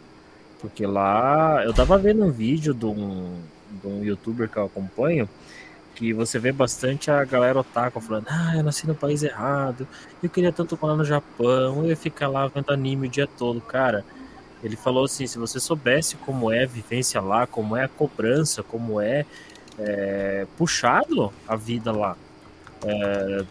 Porque 0.61 0.86
lá 0.86 1.62
eu 1.64 1.72
tava 1.74 1.98
vendo 1.98 2.24
um 2.24 2.30
vídeo 2.30 2.72
de 2.72 2.86
um, 2.86 3.34
de 3.82 3.86
um 3.88 4.05
youtuber 4.05 4.48
que 4.48 4.57
eu 4.57 4.64
acompanho, 4.64 5.28
que 6.03 6.12
você 6.12 6.36
vê 6.36 6.50
bastante 6.50 7.12
a 7.12 7.24
galera 7.24 7.61
otaku 7.61 8.00
falando: 8.00 8.26
Ah, 8.28 8.57
eu 8.57 8.64
nasci 8.64 8.88
no 8.88 8.94
país 8.94 9.22
errado, 9.22 9.86
eu 10.20 10.28
queria 10.28 10.50
tanto 10.50 10.76
morar 10.82 10.96
no 10.96 11.05
Japão, 11.05 11.84
eu 11.84 11.90
ia 11.90 11.96
ficar 11.96 12.26
lá 12.26 12.48
vendo 12.48 12.72
anime 12.72 13.07
o 13.07 13.11
dia 13.11 13.26
todo, 13.26 13.61
cara. 13.61 14.05
Ele 14.64 14.74
falou 14.74 15.05
assim: 15.05 15.28
se 15.28 15.38
você 15.38 15.61
soubesse 15.61 16.16
como 16.16 16.50
é 16.50 16.64
a 16.64 16.66
vivência 16.66 17.20
lá, 17.20 17.46
como 17.46 17.76
é 17.76 17.84
a 17.84 17.88
cobrança, 17.88 18.64
como 18.64 19.00
é, 19.00 19.24
é 19.78 20.44
puxado 20.59 21.32
a 21.46 21.55
vida 21.55 21.92
lá, 21.92 22.16
é, 22.84 23.44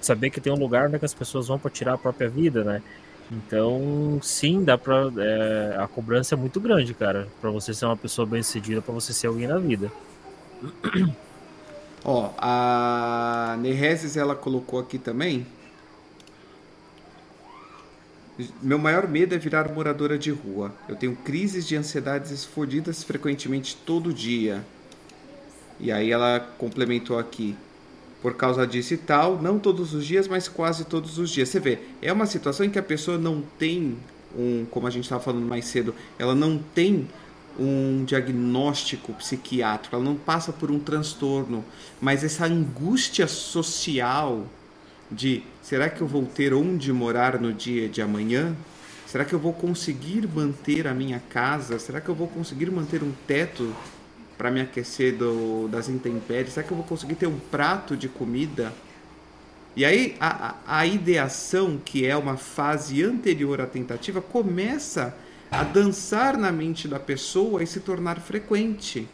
saber 0.00 0.30
que 0.30 0.40
tem 0.40 0.50
um 0.50 0.58
lugar 0.58 0.88
onde 0.88 1.04
as 1.04 1.12
pessoas 1.12 1.48
vão 1.48 1.58
para 1.58 1.70
tirar 1.70 1.94
a 1.94 1.98
própria 1.98 2.30
vida, 2.30 2.64
né? 2.64 2.82
Então, 3.30 4.18
sim, 4.22 4.64
dá 4.64 4.78
para 4.78 5.10
é, 5.18 5.76
a 5.78 5.86
cobrança 5.86 6.34
é 6.34 6.38
muito 6.38 6.58
grande, 6.58 6.94
cara, 6.94 7.28
para 7.42 7.50
você 7.50 7.74
ser 7.74 7.84
uma 7.84 7.96
pessoa 7.96 8.26
bem-sucedida, 8.26 8.80
para 8.80 8.94
você 8.94 9.12
ser 9.12 9.26
alguém 9.26 9.46
na 9.46 9.58
vida. 9.58 9.92
Ó, 12.04 12.30
a 12.38 13.56
Nereses 13.60 14.16
ela 14.16 14.34
colocou 14.34 14.78
aqui 14.78 14.98
também. 14.98 15.46
Meu 18.62 18.78
maior 18.78 19.08
medo 19.08 19.34
é 19.34 19.38
virar 19.38 19.72
moradora 19.72 20.16
de 20.16 20.30
rua. 20.30 20.72
Eu 20.88 20.94
tenho 20.94 21.16
crises 21.16 21.66
de 21.66 21.74
ansiedades 21.74 22.44
fodidas 22.44 23.02
frequentemente 23.02 23.76
todo 23.84 24.12
dia. 24.12 24.64
E 25.80 25.90
aí 25.90 26.10
ela 26.10 26.38
complementou 26.56 27.18
aqui. 27.18 27.56
Por 28.22 28.34
causa 28.34 28.66
disso 28.66 28.94
e 28.94 28.96
tal, 28.96 29.40
não 29.40 29.58
todos 29.58 29.94
os 29.94 30.04
dias, 30.04 30.26
mas 30.26 30.48
quase 30.48 30.84
todos 30.84 31.18
os 31.18 31.30
dias. 31.30 31.48
Você 31.48 31.60
vê, 31.60 31.78
é 32.02 32.12
uma 32.12 32.26
situação 32.26 32.66
em 32.66 32.70
que 32.70 32.78
a 32.78 32.82
pessoa 32.82 33.16
não 33.16 33.42
tem 33.58 33.96
um, 34.36 34.66
como 34.70 34.86
a 34.86 34.90
gente 34.90 35.04
estava 35.04 35.22
falando 35.22 35.46
mais 35.46 35.64
cedo, 35.66 35.94
ela 36.18 36.34
não 36.34 36.58
tem 36.58 37.08
um 37.58 38.04
diagnóstico 38.04 39.12
psiquiátrico, 39.14 39.94
ela 39.94 40.04
não 40.04 40.16
passa 40.16 40.52
por 40.52 40.70
um 40.70 40.78
transtorno, 40.78 41.64
mas 42.00 42.22
essa 42.22 42.46
angústia 42.46 43.26
social 43.26 44.46
de 45.10 45.42
será 45.62 45.88
que 45.88 46.00
eu 46.00 46.06
vou 46.06 46.24
ter 46.24 46.52
onde 46.54 46.92
morar 46.92 47.40
no 47.40 47.52
dia 47.52 47.88
de 47.88 48.00
amanhã? 48.00 48.54
Será 49.06 49.24
que 49.24 49.32
eu 49.32 49.38
vou 49.38 49.52
conseguir 49.52 50.28
manter 50.28 50.86
a 50.86 50.92
minha 50.92 51.18
casa? 51.18 51.78
Será 51.78 52.00
que 52.00 52.08
eu 52.08 52.14
vou 52.14 52.28
conseguir 52.28 52.70
manter 52.70 53.02
um 53.02 53.12
teto 53.26 53.74
para 54.36 54.50
me 54.50 54.60
aquecer 54.60 55.16
do, 55.16 55.66
das 55.68 55.88
intempéries? 55.88 56.52
Será 56.52 56.66
que 56.66 56.72
eu 56.72 56.76
vou 56.76 56.86
conseguir 56.86 57.14
ter 57.14 57.26
um 57.26 57.38
prato 57.38 57.96
de 57.96 58.08
comida? 58.08 58.72
E 59.74 59.84
aí 59.84 60.16
a, 60.20 60.56
a 60.66 60.86
ideação, 60.86 61.80
que 61.82 62.04
é 62.04 62.16
uma 62.16 62.36
fase 62.36 63.02
anterior 63.02 63.60
à 63.60 63.66
tentativa, 63.66 64.20
começa 64.20 65.04
a 65.06 65.27
a 65.50 65.62
dançar 65.62 66.36
na 66.36 66.52
mente 66.52 66.86
da 66.86 66.98
pessoa 66.98 67.62
e 67.62 67.66
se 67.66 67.80
tornar 67.80 68.20
frequente. 68.20 69.08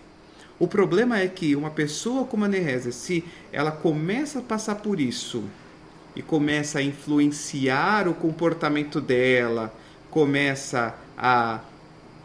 O 0.59 0.69
problema 0.69 1.19
é 1.19 1.29
que 1.29 1.57
uma 1.57 1.71
pessoa 1.71 2.25
como 2.25 2.45
a 2.45 2.49
Nereza, 2.49 2.93
se 2.93 3.25
ela 3.53 3.73
começa 3.73 4.39
a 4.39 4.43
passar 4.43 4.77
por 4.77 5.01
isso 5.01 5.45
e 6.15 6.23
começa 6.23 6.79
a 6.79 6.83
influenciar 6.83 8.07
o 8.07 8.15
comportamento 8.15 9.01
dela, 9.01 9.75
começa 10.11 10.95
a 11.19 11.61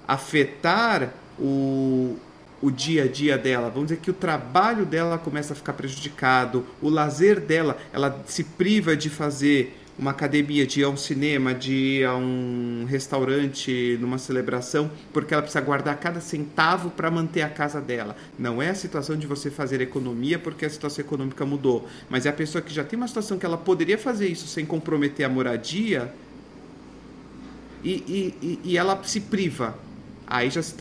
afetar 0.08 1.12
o, 1.40 2.18
o 2.62 2.70
dia 2.70 3.04
a 3.04 3.08
dia 3.08 3.38
dela, 3.38 3.70
vamos 3.70 3.90
dizer 3.90 4.02
que 4.02 4.12
o 4.12 4.14
trabalho 4.14 4.86
dela 4.86 5.18
começa 5.18 5.54
a 5.54 5.56
ficar 5.56 5.74
prejudicado, 5.74 6.66
o 6.82 6.90
lazer 6.90 7.40
dela, 7.40 7.78
ela 7.92 8.24
se 8.28 8.44
priva 8.44 8.96
de 8.96 9.10
fazer 9.10 9.76
uma 10.00 10.12
academia, 10.12 10.66
de 10.66 10.80
ir 10.80 10.86
a 10.86 10.90
um 10.90 10.96
cinema, 10.96 11.54
de 11.54 11.74
ir 11.74 12.06
a 12.06 12.16
um 12.16 12.86
restaurante 12.88 13.98
numa 14.00 14.18
celebração, 14.18 14.90
porque 15.12 15.34
ela 15.34 15.44
precisa 15.44 15.60
guardar 15.60 15.98
cada 15.98 16.22
centavo 16.22 16.90
para 16.90 17.12
manter 17.12 17.42
a 17.42 17.50
casa 17.50 17.82
dela. 17.82 18.16
Não 18.38 18.62
é 18.62 18.70
a 18.70 18.76
situação 18.76 19.18
de 19.18 19.28
você 19.28 19.52
fazer 19.52 19.82
economia 19.82 20.40
porque 20.40 20.66
a 20.66 20.70
situação 20.70 21.04
econômica 21.04 21.46
mudou, 21.46 21.86
mas 22.10 22.26
é 22.26 22.30
a 22.30 22.34
pessoa 22.34 22.62
que 22.62 22.74
já 22.74 22.84
tem 22.84 22.96
uma 22.96 23.10
situação 23.10 23.38
que 23.38 23.46
ela 23.46 23.58
poderia 23.58 23.98
fazer 23.98 24.30
isso 24.30 24.48
sem 24.48 24.66
comprometer 24.66 25.26
a 25.26 25.30
moradia 25.30 26.14
e, 27.84 28.34
e, 28.42 28.60
e 28.64 28.78
ela 28.78 29.04
se 29.04 29.20
priva. 29.20 29.78
Aí 30.26 30.50
já 30.50 30.62
se 30.62 30.76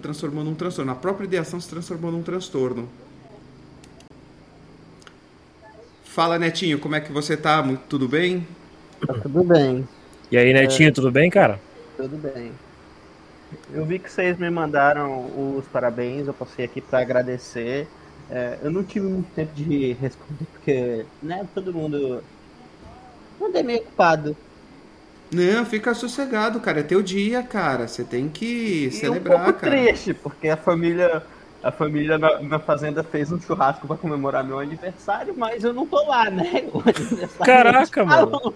transformou 0.00 0.44
num 0.44 0.54
transtorno. 0.54 0.92
A 0.92 0.94
própria 0.94 1.24
ideação 1.24 1.58
se 1.60 1.68
transformou 1.68 2.12
num 2.12 2.22
transtorno. 2.22 2.88
Fala, 6.04 6.38
Netinho, 6.38 6.78
como 6.78 6.94
é 6.94 7.00
que 7.00 7.10
você 7.10 7.36
tá? 7.36 7.62
Tudo 7.88 8.06
bem? 8.06 8.46
Tá 9.06 9.14
tudo 9.14 9.42
bem. 9.44 9.86
E 10.30 10.36
aí, 10.36 10.52
Netinho, 10.52 10.88
é... 10.88 10.92
tudo 10.92 11.10
bem, 11.10 11.30
cara? 11.30 11.58
Tudo 11.96 12.16
bem. 12.16 12.52
Eu 13.72 13.84
vi 13.84 13.98
que 13.98 14.10
vocês 14.10 14.38
me 14.38 14.48
mandaram 14.48 15.26
os 15.56 15.66
parabéns, 15.66 16.26
eu 16.26 16.34
passei 16.34 16.64
aqui 16.64 16.80
para 16.80 17.00
agradecer. 17.00 17.88
É, 18.30 18.58
eu 18.62 18.70
não 18.70 18.84
tive 18.84 19.06
muito 19.06 19.28
tempo 19.34 19.52
de 19.54 19.92
responder, 19.94 20.44
porque, 20.52 21.04
né, 21.22 21.46
todo 21.54 21.74
mundo. 21.74 22.22
Andei 23.42 23.62
meio 23.62 23.80
ocupado. 23.80 24.36
Não, 25.32 25.64
fica 25.64 25.94
sossegado, 25.94 26.60
cara. 26.60 26.80
É 26.80 26.82
teu 26.82 27.02
dia, 27.02 27.42
cara. 27.42 27.88
Você 27.88 28.04
tem 28.04 28.28
que 28.28 28.86
e 28.86 28.90
celebrar, 28.90 29.40
um 29.40 29.44
pouco 29.44 29.60
cara. 29.60 29.72
triste, 29.72 30.12
porque 30.12 30.48
a 30.48 30.56
família 30.56 31.22
a 31.62 31.70
família 31.70 32.16
na, 32.16 32.40
na, 32.40 32.58
fazenda 32.58 33.02
fez 33.02 33.30
um 33.30 33.40
churrasco 33.40 33.86
para 33.86 33.96
comemorar 33.96 34.42
meu 34.42 34.58
aniversário, 34.58 35.34
mas 35.36 35.62
eu 35.62 35.72
não 35.72 35.86
tô 35.86 36.02
lá, 36.06 36.30
né? 36.30 36.64
Caraca, 37.44 38.04
mano. 38.04 38.54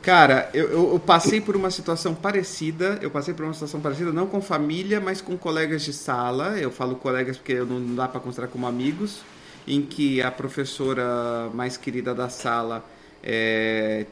Cara, 0.00 0.48
eu, 0.54 0.70
eu, 0.70 0.92
eu, 0.92 0.98
passei 1.00 1.40
por 1.40 1.56
uma 1.56 1.70
situação 1.70 2.14
parecida. 2.14 2.98
Eu 3.02 3.10
passei 3.10 3.34
por 3.34 3.44
uma 3.44 3.52
situação 3.52 3.80
parecida, 3.80 4.12
não 4.12 4.26
com 4.26 4.40
família, 4.40 5.00
mas 5.00 5.20
com 5.20 5.36
colegas 5.36 5.82
de 5.82 5.92
sala. 5.92 6.58
Eu 6.58 6.70
falo 6.70 6.96
colegas 6.96 7.36
porque 7.36 7.54
não 7.56 7.94
dá 7.94 8.08
para 8.08 8.20
considerar 8.20 8.48
como 8.48 8.66
amigos. 8.66 9.20
Em 9.66 9.82
que 9.82 10.22
a 10.22 10.30
professora 10.30 11.50
mais 11.52 11.76
querida 11.76 12.14
da 12.14 12.30
sala 12.30 12.82
é, 13.22 14.06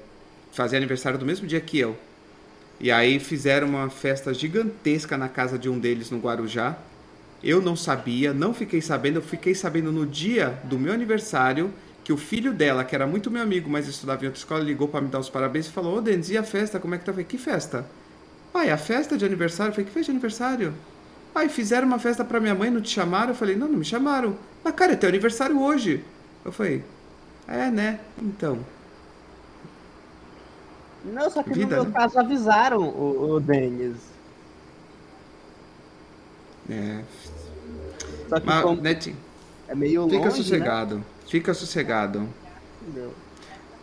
fazia 0.52 0.76
aniversário 0.76 1.18
do 1.18 1.24
mesmo 1.24 1.46
dia 1.46 1.60
que 1.60 1.78
eu. 1.78 1.96
E 2.78 2.90
aí 2.90 3.18
fizeram 3.18 3.68
uma 3.68 3.88
festa 3.88 4.34
gigantesca 4.34 5.16
na 5.16 5.28
casa 5.28 5.58
de 5.58 5.68
um 5.68 5.78
deles 5.78 6.10
no 6.10 6.18
Guarujá. 6.18 6.76
Eu 7.42 7.60
não 7.62 7.76
sabia, 7.76 8.32
não 8.34 8.52
fiquei 8.52 8.80
sabendo, 8.80 9.16
eu 9.16 9.22
fiquei 9.22 9.54
sabendo 9.54 9.90
no 9.90 10.06
dia 10.06 10.58
do 10.64 10.78
meu 10.78 10.92
aniversário 10.92 11.72
que 12.04 12.12
o 12.12 12.16
filho 12.16 12.52
dela, 12.52 12.84
que 12.84 12.94
era 12.94 13.06
muito 13.06 13.30
meu 13.30 13.42
amigo, 13.42 13.68
mas 13.68 13.88
estudava 13.88 14.22
em 14.22 14.26
outra 14.26 14.38
escola, 14.38 14.62
ligou 14.62 14.86
para 14.86 15.00
me 15.00 15.08
dar 15.08 15.18
os 15.18 15.28
parabéns 15.28 15.66
e 15.66 15.72
falou: 15.72 15.96
Ô 15.96 16.00
Denis, 16.00 16.30
e 16.30 16.38
a 16.38 16.42
festa? 16.42 16.78
Como 16.78 16.94
é 16.94 16.98
que 16.98 17.04
tá? 17.04 17.10
Eu 17.10 17.14
falei: 17.14 17.26
Que 17.26 17.36
festa? 17.36 17.84
Pai, 18.52 18.70
a 18.70 18.76
festa 18.78 19.18
de 19.18 19.24
aniversário? 19.24 19.70
Eu 19.70 19.74
falei: 19.74 19.86
Que 19.86 19.92
festa 19.92 20.04
de 20.04 20.10
aniversário? 20.12 20.74
Pai, 21.34 21.48
fizeram 21.48 21.86
uma 21.86 21.98
festa 21.98 22.24
para 22.24 22.38
minha 22.38 22.54
mãe, 22.54 22.70
não 22.70 22.80
te 22.80 22.90
chamaram? 22.90 23.30
Eu 23.30 23.34
falei: 23.34 23.56
Não, 23.56 23.68
não 23.68 23.78
me 23.78 23.84
chamaram. 23.84 24.36
Mas 24.62 24.74
cara, 24.74 24.92
é 24.92 24.96
teu 24.96 25.08
aniversário 25.08 25.60
hoje. 25.60 26.04
Eu 26.44 26.52
falei: 26.52 26.84
É, 27.48 27.70
né? 27.70 27.98
Então. 28.22 28.75
Não, 31.12 31.30
só 31.30 31.42
que 31.42 31.52
Vida, 31.52 31.76
no 31.76 31.82
meu 31.82 31.84
né? 31.84 31.98
caso 31.98 32.18
avisaram 32.18 32.82
o, 32.82 33.34
o 33.34 33.40
Denis. 33.40 33.96
É. 36.68 37.02
Só 38.28 38.40
que 38.40 38.46
Mas, 38.46 38.62
como... 38.62 38.80
Netinho, 38.80 39.16
é 39.68 39.74
meio 39.74 40.04
Fica 40.08 40.24
longe, 40.24 40.36
sossegado. 40.36 40.96
Né? 40.96 41.04
Fica 41.28 41.54
sossegado. 41.54 42.28
Entendeu? 42.82 43.12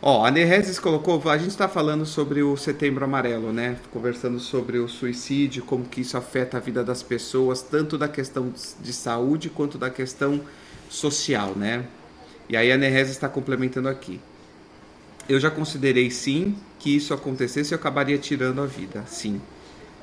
Ó, 0.06 0.26
a 0.26 0.30
Nereses 0.30 0.80
colocou, 0.80 1.22
a 1.30 1.38
gente 1.38 1.52
está 1.52 1.70
falando 1.70 2.06
sobre 2.06 2.44
o 2.44 2.58
Setembro 2.58 3.06
Amarelo, 3.06 3.54
né? 3.54 3.78
Conversando 3.90 4.38
sobre 4.38 4.78
o 4.78 4.90
suicídio, 4.90 5.64
como 5.64 5.86
que 5.86 6.02
isso 6.02 6.18
afeta 6.18 6.58
a 6.58 6.60
vida 6.60 6.84
das 6.84 7.02
pessoas, 7.02 7.62
tanto 7.62 7.98
da 7.98 8.10
questão 8.10 8.52
de 8.82 8.92
saúde 8.92 9.50
quanto 9.50 9.78
da 9.78 9.90
questão 9.90 10.42
social, 10.90 11.56
né? 11.56 11.86
E 12.50 12.58
aí 12.58 12.70
a 12.70 12.78
Nereza 12.78 13.12
está 13.12 13.30
complementando 13.30 13.88
aqui. 13.88 14.20
Eu 15.30 15.40
já 15.40 15.50
considerei 15.50 16.12
sim 16.12 16.58
que 16.84 16.94
isso 16.94 17.14
acontecesse 17.14 17.74
eu 17.74 17.78
acabaria 17.78 18.18
tirando 18.18 18.62
a 18.62 18.66
vida, 18.66 19.06
sim. 19.08 19.42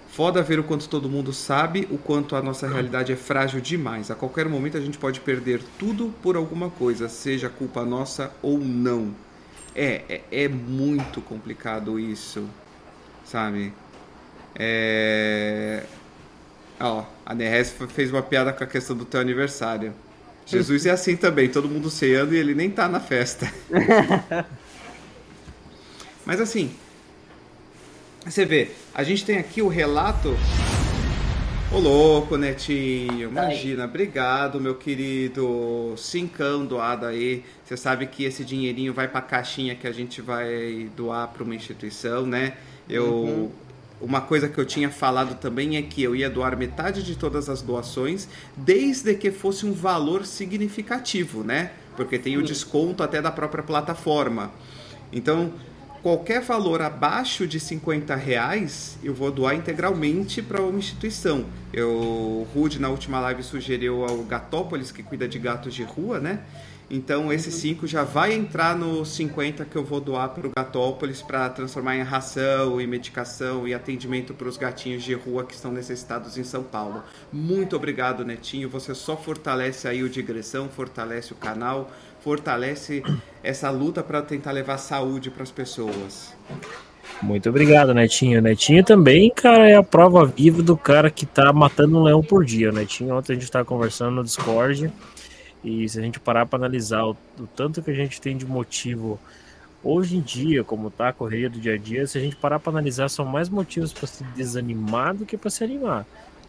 Foda 0.09 0.43
ver 0.43 0.59
o 0.59 0.64
quanto 0.64 0.89
todo 0.89 1.11
mundo 1.11 1.31
sabe 1.31 1.87
o 1.91 1.99
quanto 1.99 2.35
a 2.35 2.41
nossa 2.43 2.66
realidade 2.66 3.12
é 3.12 3.16
frágil 3.16 3.61
demais. 3.61 4.11
A 4.11 4.14
qualquer 4.14 4.49
momento 4.49 4.78
a 4.78 4.81
gente 4.81 4.97
pode 4.97 5.20
perder 5.20 5.61
tudo 5.78 6.12
por 6.22 6.37
alguma 6.37 6.70
coisa, 6.70 7.07
seja 7.07 7.51
culpa 7.51 7.85
nossa 7.85 8.33
ou 8.41 8.59
não. 8.59 9.14
É, 9.74 10.03
é, 10.09 10.45
é 10.45 10.49
muito 10.49 11.20
complicado 11.20 12.01
isso, 12.01 12.49
sabe? 13.26 13.74
É... 14.55 15.85
Ó, 16.81 17.05
a 17.26 17.35
Neres 17.35 17.74
fez 17.91 18.11
uma 18.11 18.22
piada 18.22 18.55
com 18.55 18.64
a 18.64 18.66
questão 18.66 18.97
do 18.97 19.05
teu 19.05 19.20
aniversário. 19.20 19.93
Jesus 20.47 20.87
é 20.87 20.91
assim 20.91 21.14
também, 21.14 21.51
todo 21.51 21.68
mundo 21.68 21.91
ceando 21.91 22.35
e 22.35 22.39
ele 22.39 22.55
nem 22.55 22.70
tá 22.70 22.89
na 22.89 23.01
festa. 23.01 23.53
Mas 26.31 26.41
assim, 26.41 26.70
você 28.24 28.45
vê, 28.45 28.70
a 28.95 29.03
gente 29.03 29.24
tem 29.24 29.37
aqui 29.37 29.61
o 29.61 29.66
relato. 29.66 30.33
Ô 31.72 31.78
louco, 31.81 32.37
Netinho, 32.37 33.28
imagina, 33.28 33.85
obrigado, 33.85 34.61
meu 34.61 34.76
querido. 34.76 35.93
Cincão 35.97 36.64
doado 36.64 37.05
aí. 37.05 37.43
Você 37.64 37.76
sabe 37.76 38.07
que 38.07 38.22
esse 38.22 38.45
dinheirinho 38.45 38.95
vai 38.95 39.09
pra 39.09 39.20
caixinha 39.20 39.74
que 39.74 39.89
a 39.89 39.93
gente 39.93 40.22
vai 40.22 40.89
doar 40.97 41.26
para 41.26 41.43
uma 41.43 41.53
instituição, 41.57 42.24
né? 42.24 42.53
Eu. 42.89 43.07
Uhum. 43.07 43.51
Uma 44.01 44.20
coisa 44.20 44.49
que 44.49 44.57
eu 44.57 44.64
tinha 44.64 44.89
falado 44.89 45.35
também 45.35 45.76
é 45.76 45.83
que 45.83 46.01
eu 46.01 46.14
ia 46.14 46.31
doar 46.31 46.57
metade 46.57 47.03
de 47.03 47.16
todas 47.16 47.49
as 47.49 47.61
doações, 47.61 48.28
desde 48.57 49.14
que 49.14 49.33
fosse 49.33 49.66
um 49.66 49.72
valor 49.72 50.24
significativo, 50.24 51.43
né? 51.43 51.72
Porque 51.97 52.20
tem 52.20 52.37
o 52.39 52.43
desconto 52.43 53.03
até 53.03 53.20
da 53.20 53.33
própria 53.33 53.64
plataforma. 53.64 54.53
Então, 55.12 55.53
qualquer 56.03 56.40
valor 56.40 56.82
abaixo 56.82 57.46
de 57.46 57.61
50 57.61 58.14
reais 58.14 58.98
eu 59.03 59.14
vou 59.14 59.30
doar 59.30 59.55
integralmente 59.55 60.42
para 60.42 60.61
uma 60.61 60.78
instituição. 60.78 61.46
Eu, 61.72 61.90
o 61.90 62.46
Rude 62.55 62.80
na 62.80 62.88
última 62.88 63.20
live 63.20 63.42
sugeriu 63.42 64.05
ao 64.05 64.18
Gatópolis, 64.18 64.90
que 64.90 65.03
cuida 65.03 65.28
de 65.28 65.38
gatos 65.38 65.74
de 65.74 65.82
rua, 65.82 66.18
né? 66.18 66.40
Então 66.90 67.32
esse 67.32 67.53
5 67.53 67.86
já 67.86 68.03
vai 68.03 68.32
entrar 68.32 68.76
no 68.76 69.05
50 69.05 69.64
que 69.64 69.76
eu 69.76 69.84
vou 69.84 70.01
doar 70.01 70.30
para 70.30 70.48
o 70.48 70.51
Gatópolis 70.57 71.22
para 71.22 71.48
transformar 71.48 71.96
em 71.96 72.03
ração 72.03 72.80
e 72.80 72.86
medicação 72.86 73.68
e 73.68 73.72
atendimento 73.72 74.34
para 74.34 74.48
os 74.48 74.57
gatinhos 74.57 75.05
de 75.05 75.14
rua 75.14 75.44
que 75.44 75.55
estão 75.55 75.70
necessitados 75.70 76.36
em 76.36 76.42
São 76.42 76.64
Paulo. 76.64 77.05
Muito 77.32 77.76
obrigado, 77.76 78.24
Netinho. 78.24 78.68
Você 78.68 78.92
só 78.92 79.16
fortalece 79.16 79.86
aí 79.86 80.03
o 80.03 80.09
digressão, 80.09 80.68
fortalece 80.68 81.32
o 81.32 81.36
canal 81.36 81.92
fortalece 82.23 83.03
essa 83.43 83.71
luta 83.71 84.03
para 84.03 84.23
tentar 84.23 84.53
levar 84.53 84.79
saúde 84.79 85.31
para 85.31 85.43
as 85.43 85.51
pessoas. 85.51 86.35
Muito 87.23 87.49
obrigado, 87.49 87.93
Netinho. 87.93 88.41
Netinho 88.41 88.85
também, 88.85 89.31
cara, 89.31 89.68
é 89.68 89.77
a 89.77 89.83
prova 89.83 90.25
viva 90.25 90.62
do 90.62 90.77
cara 90.77 91.11
que 91.11 91.27
tá 91.27 91.53
matando 91.53 91.99
um 91.99 92.03
leão 92.03 92.23
por 92.23 92.45
dia. 92.45 92.73
Netinho, 92.73 93.14
ontem 93.14 93.33
a 93.33 93.35
gente 93.35 93.45
estava 93.45 93.64
conversando 93.64 94.12
no 94.12 94.25
Discord 94.25 94.91
e 95.62 95.89
se 95.89 95.99
a 95.99 96.03
gente 96.03 96.18
parar 96.18 96.47
para 96.47 96.59
analisar 96.59 97.05
o, 97.05 97.16
o, 97.39 97.47
tanto 97.47 97.83
que 97.83 97.91
a 97.91 97.95
gente 97.95 98.21
tem 98.21 98.37
de 98.37 98.47
motivo 98.47 99.21
hoje 99.83 100.16
em 100.16 100.21
dia, 100.21 100.64
como 100.64 100.91
tá 100.91 101.09
a 101.09 101.12
correria 101.12 101.51
do 101.51 101.59
dia 101.59 101.75
a 101.75 101.79
dia, 101.79 102.07
se 102.07 102.16
a 102.16 102.21
gente 102.21 102.37
parar 102.37 102.59
para 102.59 102.73
analisar, 102.73 103.09
são 103.09 103.25
mais 103.25 103.49
motivos 103.49 103.93
para 103.93 104.07
se 104.07 104.25
desanimar 104.25 105.14
do 105.14 105.27
que 105.27 105.37
para 105.37 105.51
se 105.51 105.62
animar, 105.62 106.07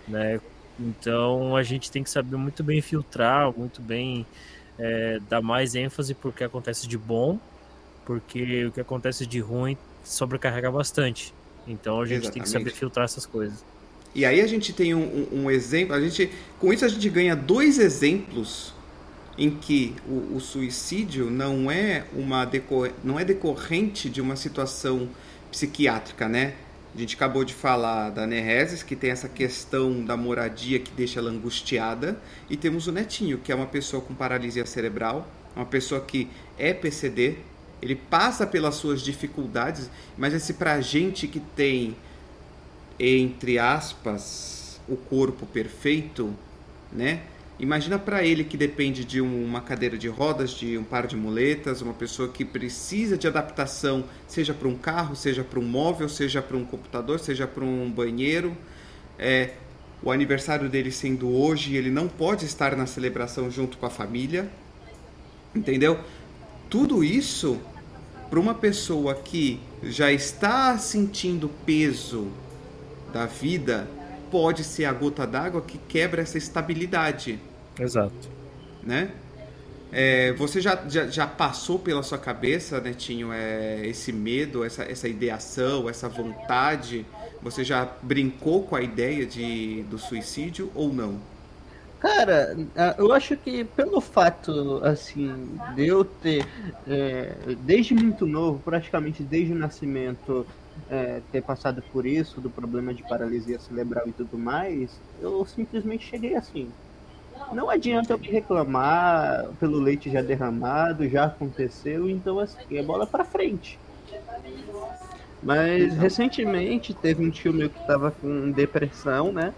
né? 0.08 0.40
Então 0.80 1.56
a 1.56 1.64
gente 1.64 1.92
tem 1.92 2.04
que 2.04 2.10
saber 2.10 2.38
muito 2.38 2.64
bem 2.64 2.82
filtrar, 2.82 3.52
muito 3.58 3.82
bem 3.82 4.26
é, 4.78 5.20
dar 5.30 5.42
mais 5.42 5.76
ênfase 5.76 6.14
porque 6.14 6.40
que 6.40 6.44
acontece 6.44 6.88
de 6.88 6.98
bom, 6.98 7.40
porque 8.06 8.66
o 8.66 8.72
que 8.72 8.82
acontece 8.82 9.26
de 9.26 9.40
ruim 9.40 9.78
sobrecarrega 10.04 10.72
bastante. 10.72 11.34
Então 11.68 12.02
a 12.02 12.06
gente 12.06 12.24
Exatamente. 12.24 12.34
tem 12.34 12.44
que 12.44 12.50
saber 12.50 12.72
filtrar 12.72 13.06
essas 13.06 13.26
coisas. 13.26 13.64
E 14.14 14.26
aí 14.26 14.42
a 14.42 14.48
gente 14.48 14.74
tem 14.74 14.94
um, 14.94 15.28
um, 15.32 15.44
um, 15.44 15.52
exemplo, 15.52 15.96
a 15.96 16.02
gente, 16.02 16.30
com 16.60 16.74
isso 16.74 16.84
a 16.84 16.88
gente 16.88 17.10
ganha 17.10 17.36
dois 17.36 17.80
exemplos 17.80 18.74
em 19.38 19.50
que 19.50 19.96
o, 20.06 20.36
o 20.36 20.40
suicídio 20.42 21.30
não 21.30 21.72
é 21.72 22.04
uma 22.14 22.44
decor, 22.44 22.92
não 23.04 23.18
é 23.18 23.24
decorrente 23.24 24.10
de 24.10 24.20
uma 24.20 24.36
situação 24.36 25.08
psiquiátrica, 25.50 26.28
né? 26.28 26.56
A 26.94 26.98
gente 26.98 27.16
acabou 27.16 27.46
de 27.46 27.54
falar 27.54 28.10
da 28.10 28.28
Nereses, 28.28 28.84
que 28.84 28.98
tem 28.98 29.12
essa 29.12 29.30
questão 29.30 30.04
da 30.04 30.18
moradia 30.18 30.78
que 30.78 30.92
deixa 30.92 31.20
ela 31.20 31.30
angustiada. 31.30 32.20
E 32.50 32.58
temos 32.58 32.88
o 32.88 32.92
Netinho, 32.92 33.38
que 33.38 33.52
é 33.52 33.56
uma 33.56 33.66
pessoa 33.66 34.02
com 34.02 34.14
paralisia 34.14 34.66
cerebral, 34.66 35.26
uma 35.56 35.66
pessoa 35.66 36.02
que 36.02 36.30
é 36.58 36.74
PCD, 36.74 37.38
ele 37.82 37.96
passa 37.96 38.46
pelas 38.46 38.76
suas 38.76 39.02
dificuldades, 39.02 39.90
mas 40.18 40.34
esse 40.34 40.54
pra 40.54 40.80
gente 40.82 41.28
que 41.28 41.40
tem, 41.40 41.96
entre 43.00 43.58
aspas, 43.58 44.80
o 44.88 44.96
corpo 44.96 45.46
perfeito, 45.46 46.34
né? 46.92 47.24
Imagina 47.62 48.00
para 48.00 48.24
ele 48.24 48.44
que 48.44 48.58
depende 48.58 49.06
de 49.06 49.22
uma 49.22 49.62
cadeira 49.62 49.96
de 49.96 50.08
rodas, 50.08 50.50
de 50.50 50.80
um 50.80 50.84
par 50.84 51.06
de 51.06 51.16
muletas, 51.16 51.80
uma 51.80 51.94
pessoa 51.94 52.28
que 52.28 52.44
precisa 52.44 53.16
de 53.16 53.28
adaptação, 53.28 54.04
seja 54.28 54.52
para 54.52 54.68
um 54.68 54.76
carro, 54.76 55.16
seja 55.16 55.44
para 55.44 55.60
um 55.60 55.64
móvel, 55.64 56.10
seja 56.10 56.42
para 56.42 56.58
um 56.58 56.66
computador, 56.66 57.20
seja 57.20 57.46
para 57.46 57.64
um 57.64 57.88
banheiro. 57.92 58.58
É, 59.20 59.52
o 60.02 60.12
aniversário 60.12 60.68
dele 60.70 60.92
sendo 60.92 61.30
hoje, 61.30 61.76
ele 61.76 61.92
não 61.92 62.08
pode 62.08 62.46
estar 62.46 62.76
na 62.76 62.88
celebração 62.88 63.52
junto 63.52 63.78
com 63.78 63.86
a 63.86 63.92
família, 63.92 64.50
entendeu? 65.54 66.00
Tudo 66.68 67.04
isso 67.04 67.62
para 68.28 68.40
uma 68.40 68.56
pessoa 68.56 69.14
que 69.14 69.60
já 69.84 70.12
está 70.12 70.80
sentindo 70.80 71.48
peso 71.64 72.28
da 73.14 73.28
vida, 73.28 73.88
pode 74.32 74.64
ser 74.64 74.86
a 74.86 74.94
gota 74.94 75.28
d'água 75.28 75.62
que 75.62 75.78
quebra 75.78 76.24
essa 76.24 76.40
estabilidade. 76.40 77.51
Exato. 77.80 78.30
Né? 78.84 79.12
É, 79.92 80.32
você 80.34 80.62
já, 80.62 80.88
já, 80.88 81.08
já, 81.08 81.28
passou 81.28 81.78
pela 81.78 82.02
sua 82.02 82.18
cabeça, 82.18 82.80
Netinho, 82.80 83.34
é, 83.34 83.86
esse 83.86 84.14
medo, 84.14 84.64
essa, 84.64 84.84
essa 84.84 85.08
ideação, 85.08 85.90
essa 85.90 86.08
vontade? 86.08 87.06
Você 87.42 87.64
já 87.64 87.90
brincou 88.02 88.64
com 88.64 88.76
a 88.76 88.82
ideia 88.82 89.26
de, 89.26 89.84
do 89.84 89.98
suicídio 89.98 90.72
ou 90.74 90.94
não? 90.94 91.20
Cara, 92.00 92.58
eu 92.98 93.12
acho 93.14 93.38
que 93.38 93.64
pelo 93.64 94.02
fato, 94.02 94.82
assim, 94.84 95.60
de 95.76 95.86
eu 95.86 96.04
ter, 96.04 96.48
é, 96.88 97.36
desde 97.60 97.94
muito 97.94 98.26
novo, 98.26 98.60
praticamente 98.60 99.22
desde 99.22 99.54
o 99.54 99.56
nascimento, 99.56 100.48
é, 100.90 101.22
ter 101.32 101.44
passado 101.44 101.84
por 101.92 102.06
isso, 102.06 102.42
do 102.42 102.50
problema 102.50 102.92
de 102.92 103.04
paralisia 103.04 103.60
cerebral 103.60 104.08
e 104.08 104.12
tudo 104.14 104.38
mais, 104.38 104.90
eu 105.22 105.46
simplesmente 105.46 106.08
cheguei 106.08 106.36
assim. 106.36 106.72
Não 107.54 107.70
adianta 107.70 108.14
eu 108.14 108.18
me 108.18 108.28
reclamar 108.28 109.50
pelo 109.60 109.78
leite 109.80 110.10
já 110.10 110.22
derramado, 110.22 111.08
já 111.10 111.26
aconteceu, 111.26 112.10
então 112.10 112.40
assim, 112.40 112.78
é 112.78 112.84
bola 112.84 113.06
para 113.06 113.26
frente. 113.26 113.78
Mas 115.44 115.96
recentemente 115.96 116.94
teve 116.94 117.26
um 117.26 117.30
tio 117.30 117.54
meu 117.54 117.70
que 117.70 117.80
estava 117.80 118.12
com 118.12 118.52
depressão, 118.52 119.32
né? 119.32 119.54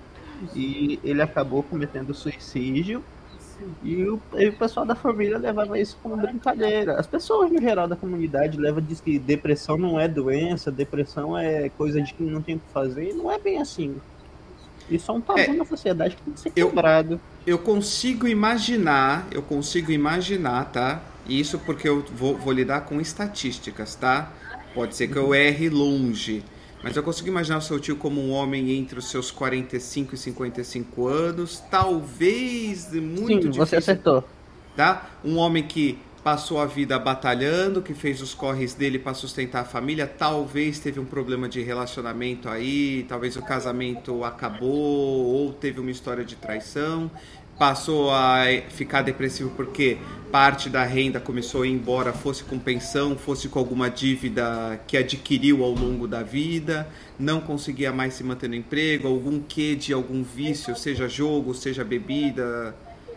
E 0.55 0.99
ele 1.03 1.21
acabou 1.21 1.61
cometendo 1.61 2.13
suicídio. 2.13 3.03
E 3.83 4.03
o, 4.03 4.19
e 4.33 4.47
o, 4.47 4.53
pessoal 4.53 4.85
da 4.85 4.95
família 4.95 5.37
levava 5.37 5.79
isso 5.79 5.97
como 6.01 6.17
brincadeira. 6.17 6.99
As 6.99 7.07
pessoas 7.07 7.51
no 7.51 7.61
geral 7.61 7.87
da 7.87 7.95
comunidade 7.95 8.57
levam 8.57 8.81
diz 8.81 8.99
que 8.99 9.19
depressão 9.19 9.77
não 9.77 9.99
é 9.99 10.07
doença, 10.07 10.71
depressão 10.71 11.37
é 11.37 11.69
coisa 11.69 12.01
de 12.01 12.13
que 12.13 12.23
não 12.23 12.41
tem 12.41 12.55
o 12.55 12.59
que 12.59 12.73
fazer. 12.73 13.11
E 13.11 13.13
não 13.13 13.31
é 13.31 13.37
bem 13.37 13.61
assim. 13.61 14.01
Isso 14.89 15.11
é 15.11 15.13
um 15.13 15.21
tabu 15.21 15.39
é, 15.39 15.47
na 15.53 15.65
sociedade 15.65 16.15
que 16.15 16.21
tem 16.21 16.33
que 16.33 16.39
ser 16.39 16.49
quebrado. 16.51 17.19
Eu, 17.45 17.55
eu 17.55 17.59
consigo 17.59 18.27
imaginar, 18.27 19.27
eu 19.31 19.41
consigo 19.41 19.91
imaginar, 19.91 20.65
tá? 20.65 21.01
Isso 21.27 21.57
porque 21.59 21.87
eu 21.87 22.03
vou, 22.13 22.37
vou 22.37 22.53
lidar 22.53 22.81
com 22.81 22.99
estatísticas, 22.99 23.95
tá? 23.95 24.31
Pode 24.73 24.95
ser 24.95 25.07
que 25.07 25.17
eu 25.17 25.33
erre 25.33 25.69
longe. 25.69 26.43
Mas 26.83 26.97
eu 26.97 27.03
consigo 27.03 27.29
imaginar 27.29 27.59
o 27.59 27.61
seu 27.61 27.79
tio 27.79 27.95
como 27.95 28.19
um 28.19 28.31
homem 28.31 28.71
entre 28.71 28.99
os 28.99 29.09
seus 29.09 29.31
45 29.31 30.15
e 30.15 30.17
55 30.17 31.07
anos, 31.07 31.63
talvez 31.71 32.91
muito 32.91 33.27
Sim, 33.27 33.39
difícil. 33.39 33.65
você 33.65 33.75
acertou. 33.77 34.23
Tá? 34.75 35.09
Um 35.23 35.37
homem 35.37 35.63
que 35.63 35.97
passou 36.23 36.59
a 36.61 36.65
vida 36.65 36.97
batalhando, 36.97 37.81
que 37.81 37.93
fez 37.93 38.21
os 38.21 38.33
corres 38.33 38.73
dele 38.73 38.97
para 38.97 39.13
sustentar 39.13 39.61
a 39.61 39.65
família, 39.65 40.07
talvez 40.07 40.79
teve 40.79 40.99
um 40.99 41.05
problema 41.05 41.49
de 41.49 41.61
relacionamento 41.61 42.47
aí, 42.47 43.05
talvez 43.09 43.35
o 43.35 43.41
casamento 43.41 44.23
acabou 44.23 44.69
ou 44.69 45.51
teve 45.51 45.81
uma 45.81 45.91
história 45.91 46.23
de 46.23 46.35
traição, 46.37 47.11
passou 47.59 48.09
a 48.09 48.45
ficar 48.69 49.01
depressivo 49.01 49.51
porque 49.51 49.97
parte 50.31 50.69
da 50.69 50.83
renda 50.83 51.19
começou 51.19 51.63
a 51.63 51.67
ir 51.67 51.71
embora, 51.71 52.13
fosse 52.13 52.43
com 52.43 52.57
pensão, 52.57 53.17
fosse 53.17 53.49
com 53.49 53.59
alguma 53.59 53.89
dívida 53.89 54.79
que 54.87 54.95
adquiriu 54.95 55.63
ao 55.63 55.71
longo 55.71 56.07
da 56.07 56.23
vida, 56.23 56.87
não 57.19 57.41
conseguia 57.41 57.91
mais 57.91 58.13
se 58.13 58.23
manter 58.23 58.47
no 58.47 58.55
emprego, 58.55 59.09
algum 59.09 59.39
quê 59.41 59.75
de 59.75 59.91
algum 59.91 60.23
vício, 60.23 60.75
seja 60.75 61.07
jogo, 61.07 61.53
seja 61.53 61.83
bebida, 61.83 62.73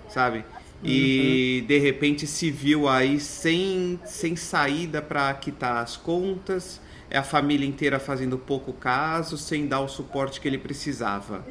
sabe? 0.08 0.44
E 0.82 1.64
de 1.66 1.78
repente 1.78 2.26
se 2.26 2.50
viu 2.50 2.88
aí 2.88 3.18
sem, 3.18 3.98
sem 4.04 4.36
saída 4.36 5.00
para 5.00 5.32
quitar 5.34 5.78
as 5.78 5.96
contas, 5.96 6.80
é 7.10 7.18
a 7.18 7.22
família 7.22 7.66
inteira 7.66 7.98
fazendo 7.98 8.36
pouco 8.36 8.72
caso, 8.72 9.38
sem 9.38 9.66
dar 9.66 9.80
o 9.80 9.88
suporte 9.88 10.40
que 10.40 10.48
ele 10.48 10.58
precisava. 10.58 11.44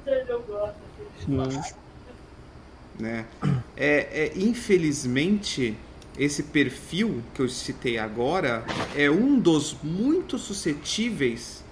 Né? 2.99 3.26
É, 3.76 4.32
é, 4.32 4.32
infelizmente, 4.36 5.76
esse 6.17 6.43
perfil 6.43 7.21
que 7.34 7.41
eu 7.41 7.49
citei 7.49 7.97
agora 7.97 8.63
é 8.95 9.09
um 9.09 9.38
dos 9.39 9.76
muito 9.84 10.38
suscetíveis 10.38 11.63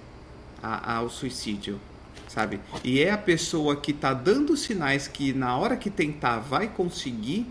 a, 0.62 0.98
ao 0.98 1.10
suicídio, 1.10 1.80
sabe? 2.34 2.60
E 2.84 3.00
é 3.00 3.12
a 3.12 3.18
pessoa 3.18 3.76
que 3.76 3.92
está 3.92 4.12
dando 4.12 4.58
sinais 4.58 5.08
que 5.08 5.34
na 5.34 5.56
hora 5.56 5.78
que 5.78 5.90
tentar 5.90 6.40
vai 6.40 6.68
conseguir 6.68 7.46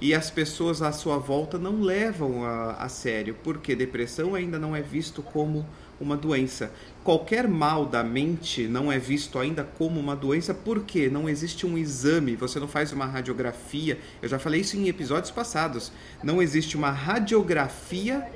e 0.00 0.14
as 0.14 0.30
pessoas 0.30 0.80
à 0.80 0.92
sua 0.92 1.18
volta 1.18 1.58
não 1.58 1.82
levam 1.82 2.42
a, 2.44 2.72
a 2.72 2.88
sério, 2.88 3.36
porque 3.44 3.76
depressão 3.76 4.34
ainda 4.34 4.58
não 4.58 4.74
é 4.74 4.80
visto 4.80 5.22
como 5.22 5.66
uma 6.00 6.16
doença. 6.16 6.72
Qualquer 7.04 7.46
mal 7.48 7.84
da 7.84 8.02
mente 8.02 8.66
não 8.66 8.90
é 8.90 8.98
visto 8.98 9.38
ainda 9.38 9.64
como 9.64 10.00
uma 10.00 10.16
doença 10.16 10.54
porque 10.54 11.10
não 11.10 11.28
existe 11.28 11.66
um 11.66 11.76
exame, 11.76 12.36
você 12.36 12.58
não 12.58 12.68
faz 12.68 12.92
uma 12.92 13.04
radiografia. 13.04 13.98
Eu 14.22 14.28
já 14.28 14.38
falei 14.38 14.60
isso 14.60 14.76
em 14.76 14.88
episódios 14.88 15.30
passados. 15.30 15.92
Não 16.22 16.40
existe 16.40 16.76
uma 16.76 16.90
radiografia 16.90 18.26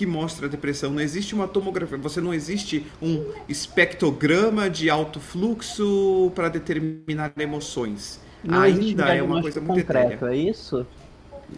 que 0.00 0.06
mostra 0.06 0.46
a 0.46 0.48
depressão, 0.48 0.90
não 0.92 1.00
existe 1.02 1.34
uma 1.34 1.46
tomografia, 1.46 1.98
você 1.98 2.22
não 2.22 2.32
existe 2.32 2.86
um 3.02 3.22
espectrograma 3.46 4.70
de 4.70 4.88
alto 4.88 5.20
fluxo 5.20 6.32
para 6.34 6.48
determinar 6.48 7.30
emoções. 7.38 8.18
Não 8.42 8.62
ainda 8.62 9.14
é 9.14 9.22
uma 9.22 9.42
coisa 9.42 9.60
muito 9.60 9.84
concreto, 9.84 10.24
é 10.24 10.34
isso? 10.34 10.86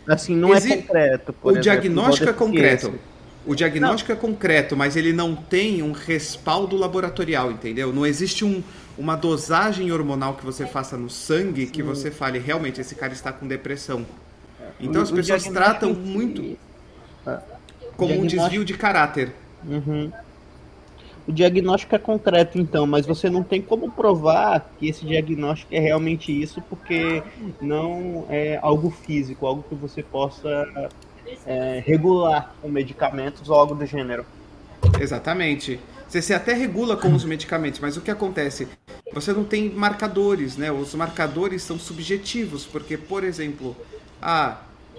Assim, 0.09 0.35
não 0.35 0.53
é 0.53 0.61
concreto. 0.61 1.33
o 1.41 1.51
exemplo, 1.51 1.63
diagnóstico 1.63 2.31
é 2.31 2.33
concreto. 2.33 2.95
O 3.47 3.55
diagnóstico 3.55 4.11
não. 4.11 4.19
é 4.19 4.21
concreto, 4.21 4.77
mas 4.77 4.97
ele 4.97 5.13
não 5.13 5.37
tem 5.37 5.81
um 5.81 5.93
respaldo 5.93 6.77
laboratorial, 6.77 7.53
entendeu? 7.53 7.93
Não 7.93 8.05
existe 8.05 8.45
um, 8.45 8.61
uma 8.99 9.15
dosagem 9.15 9.93
hormonal 9.93 10.35
que 10.35 10.45
você 10.45 10.67
faça 10.67 10.97
no 10.97 11.09
sangue 11.09 11.67
que 11.67 11.81
você 11.81 12.11
fale 12.11 12.41
realmente 12.41 12.81
esse 12.81 12.97
cara 12.97 13.13
está 13.13 13.33
com 13.33 13.47
depressão. 13.47 14.05
Então 14.81 15.01
o, 15.01 15.05
as 15.05 15.13
pessoas 15.13 15.45
tratam 15.45 15.95
muito 15.95 16.59
ah, 17.25 17.41
como 17.97 18.15
um 18.15 18.27
desvio 18.27 18.65
de 18.65 18.75
caráter. 18.75 19.33
Uhum. 19.65 20.11
O 21.27 21.33
diagnóstico 21.33 21.95
é 21.95 21.99
concreto, 21.99 22.59
então, 22.59 22.85
mas 22.85 23.07
você 23.07 23.31
não 23.31 23.45
tem 23.45 23.63
como 23.63 23.91
provar 23.91 24.73
que 24.79 24.89
esse 24.89 25.07
diagnóstico 25.07 25.73
é 25.73 25.79
realmente 25.79 26.33
isso, 26.33 26.61
porque 26.69 27.23
não 27.61 28.27
é 28.29 28.59
algo 28.61 28.91
físico, 28.91 29.47
algo 29.47 29.65
que 29.69 29.75
você 29.75 30.03
possa 30.03 30.91
é, 31.47 31.83
regular 31.87 32.55
com 32.61 32.69
medicamentos 32.69 33.49
ou 33.49 33.55
algo 33.55 33.75
do 33.75 33.87
gênero. 33.87 34.27
Exatamente. 35.01 35.79
Você 36.09 36.35
até 36.35 36.53
regula 36.53 36.97
com 36.97 37.15
os 37.15 37.25
medicamentos, 37.25 37.81
mas 37.81 37.97
o 37.97 38.01
que 38.01 38.11
acontece? 38.11 38.69
Você 39.15 39.33
não 39.33 39.45
tem 39.45 39.71
marcadores, 39.71 40.57
né? 40.57 40.71
Os 40.71 40.95
marcadores 40.95 41.63
são 41.63 41.79
subjetivos, 41.79 42.67
porque, 42.67 42.99
por 42.99 43.25
exemplo, 43.25 43.75
ah, 44.21 44.59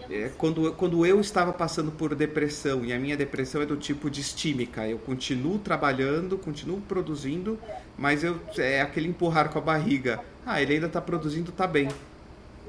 é, 0.10 0.30
quando, 0.38 0.72
quando 0.74 1.06
eu 1.06 1.20
estava 1.22 1.54
passando 1.54 1.92
por 1.92 2.14
depressão, 2.14 2.84
e 2.84 2.92
a 2.92 3.00
minha 3.00 3.16
depressão 3.16 3.62
é 3.62 3.66
do 3.66 3.78
tipo 3.78 4.10
distímica, 4.10 4.88
eu 4.88 4.98
continuo 4.98 5.58
trabalhando, 5.60 6.38
continuo 6.38 6.82
produzindo, 6.82 7.60
mas 7.98 8.24
eu, 8.24 8.40
é 8.58 8.82
aquele 8.82 9.08
empurrar 9.08 9.50
com 9.50 9.60
a 9.60 9.62
barriga. 9.62 10.20
Ah, 10.46 10.62
ele 10.62 10.74
ainda 10.74 10.88
está 10.88 11.02
produzindo, 11.02 11.52
tá 11.52 11.66
bem. 11.66 11.88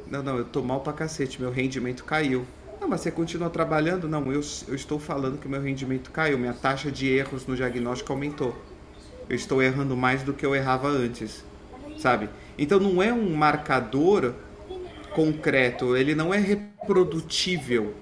Não, 0.06 0.22
não, 0.22 0.38
eu 0.38 0.44
tô 0.44 0.62
mal 0.62 0.80
pra 0.80 0.92
cacete, 0.92 1.40
meu 1.40 1.50
rendimento 1.50 2.04
caiu. 2.04 2.46
Não, 2.80 2.88
mas 2.88 3.00
você 3.00 3.10
continua 3.10 3.48
trabalhando? 3.48 4.08
Não, 4.08 4.30
eu, 4.30 4.40
eu 4.68 4.74
estou 4.74 4.98
falando 4.98 5.38
que 5.38 5.48
meu 5.48 5.60
rendimento 5.60 6.10
caiu, 6.10 6.38
minha 6.38 6.52
taxa 6.52 6.90
de 6.90 7.08
erros 7.08 7.46
no 7.46 7.56
diagnóstico 7.56 8.12
aumentou. 8.12 8.54
Eu 9.28 9.34
estou 9.34 9.62
errando 9.62 9.96
mais 9.96 10.22
do 10.22 10.34
que 10.34 10.44
eu 10.44 10.54
errava 10.54 10.88
antes, 10.88 11.42
sabe? 11.96 12.28
Então 12.58 12.78
não 12.78 13.02
é 13.02 13.12
um 13.12 13.34
marcador 13.34 14.34
concreto, 15.14 15.96
ele 15.96 16.14
não 16.14 16.34
é 16.34 16.38
reprodutível, 16.84 17.94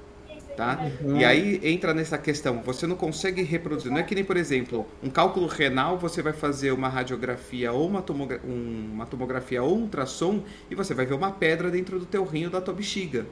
tá? 0.56 0.90
Uhum. 1.00 1.16
E 1.18 1.24
aí 1.24 1.60
entra 1.62 1.94
nessa 1.94 2.18
questão, 2.18 2.60
você 2.62 2.86
não 2.86 2.96
consegue 2.96 3.42
reproduzir, 3.42 3.90
não 3.90 3.98
é 3.98 4.02
que 4.02 4.14
nem, 4.14 4.24
por 4.24 4.36
exemplo, 4.36 4.86
um 5.02 5.08
cálculo 5.08 5.46
renal, 5.46 5.96
você 5.96 6.20
vai 6.20 6.32
fazer 6.32 6.72
uma 6.72 6.88
radiografia 6.88 7.72
ou 7.72 7.86
uma, 7.86 8.02
tomogra 8.02 8.40
uma 8.44 9.06
tomografia 9.06 9.62
ou 9.62 9.76
um 9.76 9.82
ultrassom 9.82 10.42
e 10.70 10.74
você 10.74 10.92
vai 10.92 11.06
ver 11.06 11.14
uma 11.14 11.30
pedra 11.30 11.70
dentro 11.70 11.98
do 11.98 12.04
teu 12.04 12.24
rim 12.24 12.44
ou 12.44 12.50
da 12.50 12.60
tua 12.60 12.74
bexiga. 12.74 13.24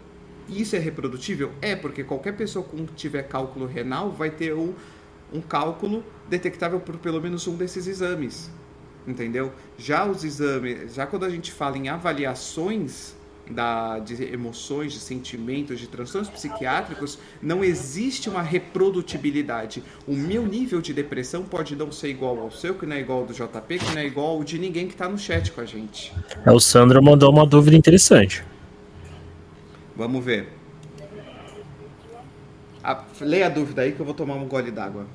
Isso 0.48 0.74
é 0.74 0.78
reprodutível? 0.78 1.52
É, 1.60 1.76
porque 1.76 2.02
qualquer 2.02 2.36
pessoa 2.36 2.64
que 2.64 2.84
tiver 2.94 3.22
cálculo 3.24 3.66
renal 3.66 4.10
vai 4.10 4.30
ter 4.30 4.54
um, 4.54 4.74
um 5.32 5.40
cálculo 5.40 6.04
detectável 6.28 6.80
por 6.80 6.96
pelo 6.96 7.20
menos 7.20 7.46
um 7.46 7.56
desses 7.56 7.86
exames. 7.86 8.50
Entendeu? 9.06 9.52
Já 9.78 10.04
os 10.04 10.24
exames, 10.24 10.94
já 10.94 11.06
quando 11.06 11.24
a 11.24 11.30
gente 11.30 11.52
fala 11.52 11.78
em 11.78 11.88
avaliações 11.88 13.14
da, 13.50 13.98
de 13.98 14.22
emoções, 14.32 14.92
de 14.92 14.98
sentimentos, 14.98 15.78
de 15.78 15.86
transtornos 15.86 16.30
psiquiátricos, 16.30 17.18
não 17.42 17.64
existe 17.64 18.28
uma 18.28 18.42
reprodutibilidade. 18.42 19.82
O 20.06 20.14
meu 20.14 20.46
nível 20.46 20.80
de 20.80 20.94
depressão 20.94 21.42
pode 21.42 21.74
não 21.74 21.90
ser 21.90 22.08
igual 22.08 22.38
ao 22.38 22.50
seu, 22.50 22.74
que 22.74 22.86
não 22.86 22.96
é 22.96 23.00
igual 23.00 23.20
ao 23.20 23.26
do 23.26 23.34
JP, 23.34 23.78
que 23.78 23.92
não 23.92 24.00
é 24.00 24.06
igual 24.06 24.28
ao 24.28 24.44
de 24.44 24.58
ninguém 24.58 24.86
que 24.86 24.92
está 24.92 25.08
no 25.08 25.18
chat 25.18 25.50
com 25.52 25.60
a 25.60 25.66
gente. 25.66 26.12
É, 26.44 26.50
o 26.50 26.60
Sandro 26.60 27.02
mandou 27.02 27.30
uma 27.30 27.46
dúvida 27.46 27.76
interessante. 27.76 28.44
Vamos 29.96 30.24
ver. 30.24 30.48
Ah, 32.82 33.04
leia 33.20 33.46
a 33.46 33.50
dúvida 33.50 33.82
aí 33.82 33.92
que 33.92 34.00
eu 34.00 34.06
vou 34.06 34.14
tomar 34.14 34.34
um 34.36 34.46
gole 34.46 34.70
d'água. 34.70 35.06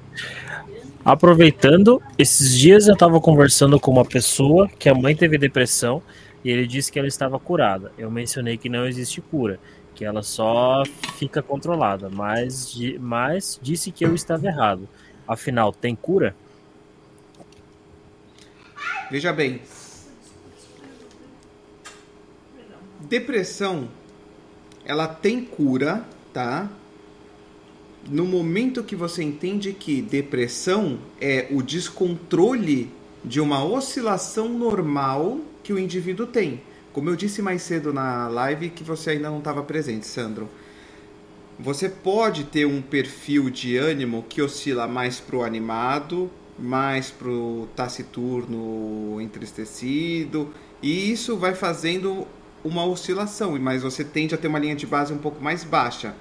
Aproveitando, 1.03 2.01
esses 2.17 2.55
dias 2.55 2.88
eu 2.88 2.93
estava 2.93 3.19
conversando 3.19 3.79
com 3.79 3.91
uma 3.91 4.05
pessoa 4.05 4.69
que 4.77 4.88
a 4.88 4.93
mãe 4.93 5.15
teve 5.15 5.38
depressão 5.38 6.01
e 6.45 6.49
ele 6.51 6.67
disse 6.67 6.91
que 6.91 6.99
ela 6.99 7.07
estava 7.07 7.39
curada. 7.39 7.91
Eu 7.97 8.11
mencionei 8.11 8.55
que 8.55 8.69
não 8.69 8.85
existe 8.85 9.19
cura, 9.19 9.59
que 9.95 10.05
ela 10.05 10.21
só 10.21 10.83
fica 11.17 11.41
controlada, 11.41 12.07
mas, 12.07 12.77
mas 12.99 13.59
disse 13.59 13.91
que 13.91 14.05
eu 14.05 14.13
estava 14.13 14.45
errado. 14.45 14.87
Afinal, 15.27 15.73
tem 15.73 15.95
cura? 15.95 16.35
Veja 19.09 19.33
bem. 19.33 19.59
Depressão 22.99 23.89
ela 24.85 25.07
tem 25.07 25.43
cura, 25.43 26.05
tá? 26.31 26.69
No 28.07 28.23
momento 28.23 28.83
que 28.83 28.95
você 28.95 29.23
entende 29.23 29.73
que 29.73 29.99
depressão 29.99 30.99
é 31.19 31.47
o 31.49 31.63
descontrole 31.63 32.91
de 33.23 33.41
uma 33.41 33.65
oscilação 33.65 34.47
normal 34.47 35.39
que 35.66 35.74
o 35.74 35.80
indivíduo 35.80 36.28
tem. 36.28 36.61
Como 36.93 37.09
eu 37.09 37.16
disse 37.16 37.41
mais 37.41 37.63
cedo 37.63 37.91
na 37.91 38.28
live 38.28 38.70
que 38.70 38.84
você 38.84 39.09
ainda 39.09 39.32
não 39.32 39.39
estava 39.39 39.63
presente, 39.63 40.05
Sandro. 40.05 40.47
Você 41.59 41.89
pode 41.89 42.43
ter 42.43 42.68
um 42.68 42.84
perfil 42.84 43.49
de 43.49 43.76
ânimo 43.76 44.24
que 44.30 44.43
oscila 44.43 44.88
mais 44.88 45.20
pro 45.20 45.43
animado, 45.43 46.30
mais 46.59 47.09
pro 47.09 47.68
taciturno, 47.76 49.20
entristecido, 49.20 50.53
e 50.84 51.11
isso 51.11 51.36
vai 51.36 51.55
fazendo 51.55 52.28
uma 52.63 52.86
oscilação, 52.86 53.57
mas 53.59 53.82
você 53.82 54.03
tende 54.03 54.36
a 54.36 54.38
ter 54.38 54.47
uma 54.47 54.59
linha 54.59 54.76
de 54.76 54.86
base 54.86 55.11
um 55.11 55.18
pouco 55.18 55.43
mais 55.43 55.63
baixa, 55.63 56.13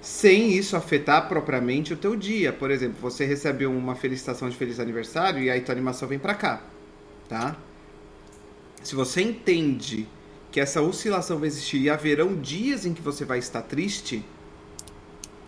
sem 0.00 0.52
isso 0.52 0.76
afetar 0.76 1.28
propriamente 1.28 1.92
o 1.92 1.96
teu 1.96 2.16
dia. 2.16 2.52
Por 2.52 2.70
exemplo, 2.70 2.96
você 3.00 3.24
recebe 3.24 3.64
uma 3.64 3.94
felicitação 3.94 4.48
de 4.48 4.56
feliz 4.56 4.80
aniversário 4.80 5.40
e 5.40 5.50
aí 5.50 5.60
tua 5.60 5.72
animação 5.72 6.08
vem 6.08 6.18
para 6.18 6.34
cá, 6.34 6.62
tá? 7.28 7.56
Se 8.82 8.94
você 8.94 9.22
entende 9.22 10.08
que 10.50 10.60
essa 10.60 10.82
oscilação 10.82 11.38
vai 11.38 11.48
existir 11.48 11.80
e 11.80 11.88
haverão 11.88 12.34
dias 12.34 12.84
em 12.84 12.92
que 12.92 13.00
você 13.00 13.24
vai 13.24 13.38
estar 13.38 13.62
triste, 13.62 14.24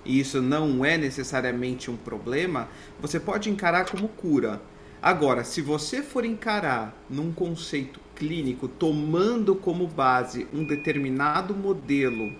e 0.05 0.21
isso 0.21 0.41
não 0.41 0.85
é 0.85 0.97
necessariamente 0.97 1.91
um 1.91 1.97
problema, 1.97 2.69
você 3.01 3.19
pode 3.19 3.51
encarar 3.51 3.87
como 3.87 4.09
cura. 4.09 4.63
Agora, 5.03 5.45
se 5.45 5.61
você 5.61 6.03
for 6.03 6.25
encarar 6.25 6.97
num 7.11 7.33
conceito 7.33 8.01
clínico 8.15 8.69
tomando 8.69 9.55
como 9.55 9.87
base 9.87 10.47
um 10.53 10.65
determinado 10.65 11.55
modelo 11.55 12.33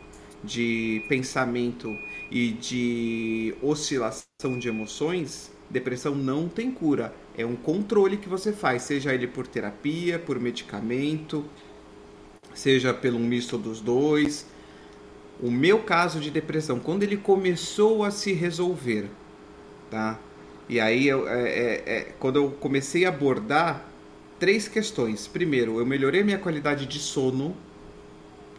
de 0.43 1.05
pensamento 1.09 1.89
e 2.31 2.53
de 2.53 3.55
oscilação 3.61 4.59
de 4.59 4.69
emoções, 4.69 5.51
depressão 5.69 6.15
não 6.15 6.49
tem 6.49 6.71
cura. 6.71 7.15
É 7.37 7.45
um 7.45 7.57
controle 7.57 8.17
que 8.17 8.29
você 8.29 8.53
faz, 8.53 8.83
seja 8.83 9.13
ele 9.13 9.27
por 9.27 9.47
terapia, 9.47 10.19
por 10.19 10.39
medicamento, 10.39 11.45
seja 12.55 12.95
pelo 12.95 13.19
misto 13.19 13.59
dos 13.59 13.81
dois. 13.81 14.47
O 15.41 15.51
meu 15.51 15.81
caso 15.81 16.21
de 16.21 16.31
depressão, 16.31 16.79
quando 16.79 17.03
ele 17.03 17.17
começou 17.17 18.05
a 18.05 18.11
se 18.11 18.33
resolver, 18.33 19.11
tá? 19.91 20.19
E 20.69 20.81
aí, 20.81 21.09
eu, 21.09 21.29
é, 21.29 21.43
é, 21.43 21.83
é, 21.87 22.01
quando 22.19 22.37
eu 22.37 22.51
comecei 22.53 23.05
a 23.05 23.09
abordar 23.09 23.85
três 24.39 24.69
questões. 24.69 25.27
Primeiro, 25.27 25.79
eu 25.79 25.87
melhorei 25.87 26.23
minha 26.23 26.39
qualidade 26.39 26.87
de 26.87 26.99
sono, 26.99 27.57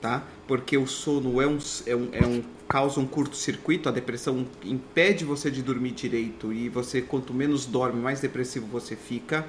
tá? 0.05 0.23
Porque 0.47 0.77
o 0.77 0.85
sono 0.85 1.41
é 1.41 1.47
um, 1.47 1.57
é 1.87 1.95
um, 1.95 2.09
é 2.11 2.25
um 2.27 2.43
causa 2.69 2.99
um 2.99 3.07
curto-circuito, 3.07 3.89
a 3.89 3.91
depressão 3.91 4.45
impede 4.63 5.25
você 5.25 5.49
de 5.49 5.63
dormir 5.63 5.91
direito 5.91 6.53
e 6.53 6.69
você 6.69 7.01
quanto 7.01 7.33
menos 7.33 7.65
dorme, 7.65 7.99
mais 7.99 8.19
depressivo 8.19 8.67
você 8.67 8.95
fica. 8.95 9.47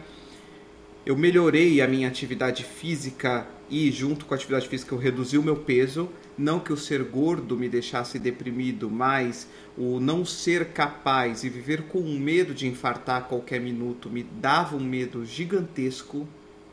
Eu 1.04 1.14
melhorei 1.14 1.82
a 1.82 1.86
minha 1.86 2.08
atividade 2.08 2.64
física 2.64 3.46
e 3.68 3.90
junto 3.90 4.24
com 4.24 4.32
a 4.32 4.36
atividade 4.36 4.66
física 4.66 4.94
eu 4.94 4.98
reduzi 4.98 5.36
o 5.36 5.42
meu 5.42 5.56
peso, 5.56 6.08
não 6.38 6.58
que 6.58 6.72
o 6.72 6.76
ser 6.76 7.02
gordo 7.04 7.54
me 7.54 7.68
deixasse 7.68 8.18
deprimido, 8.18 8.90
mas 8.90 9.46
o 9.76 10.00
não 10.00 10.24
ser 10.24 10.68
capaz 10.68 11.44
e 11.44 11.50
viver 11.50 11.82
com 11.82 12.00
um 12.00 12.18
medo 12.18 12.54
de 12.54 12.66
infartar 12.66 13.18
a 13.18 13.24
qualquer 13.24 13.60
minuto 13.60 14.08
me 14.08 14.22
dava 14.22 14.74
um 14.74 14.80
medo 14.80 15.24
gigantesco, 15.26 16.26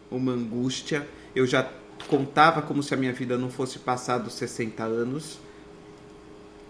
uma 0.10 0.32
angústia. 0.32 1.06
Eu 1.36 1.46
já 1.46 1.70
contava 2.08 2.62
como 2.62 2.84
se 2.84 2.94
a 2.94 2.98
minha 2.98 3.14
vida 3.14 3.38
não 3.38 3.50
fosse 3.50 3.80
passar 3.80 4.18
dos 4.18 4.34
60 4.34 4.84
anos. 4.84 5.40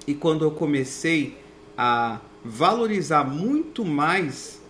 E 0.05 0.13
quando 0.13 0.43
eu 0.43 0.51
comecei 0.51 1.37
a 1.77 2.19
valorizar 2.43 3.23
muito 3.23 3.85
mais 3.85 4.61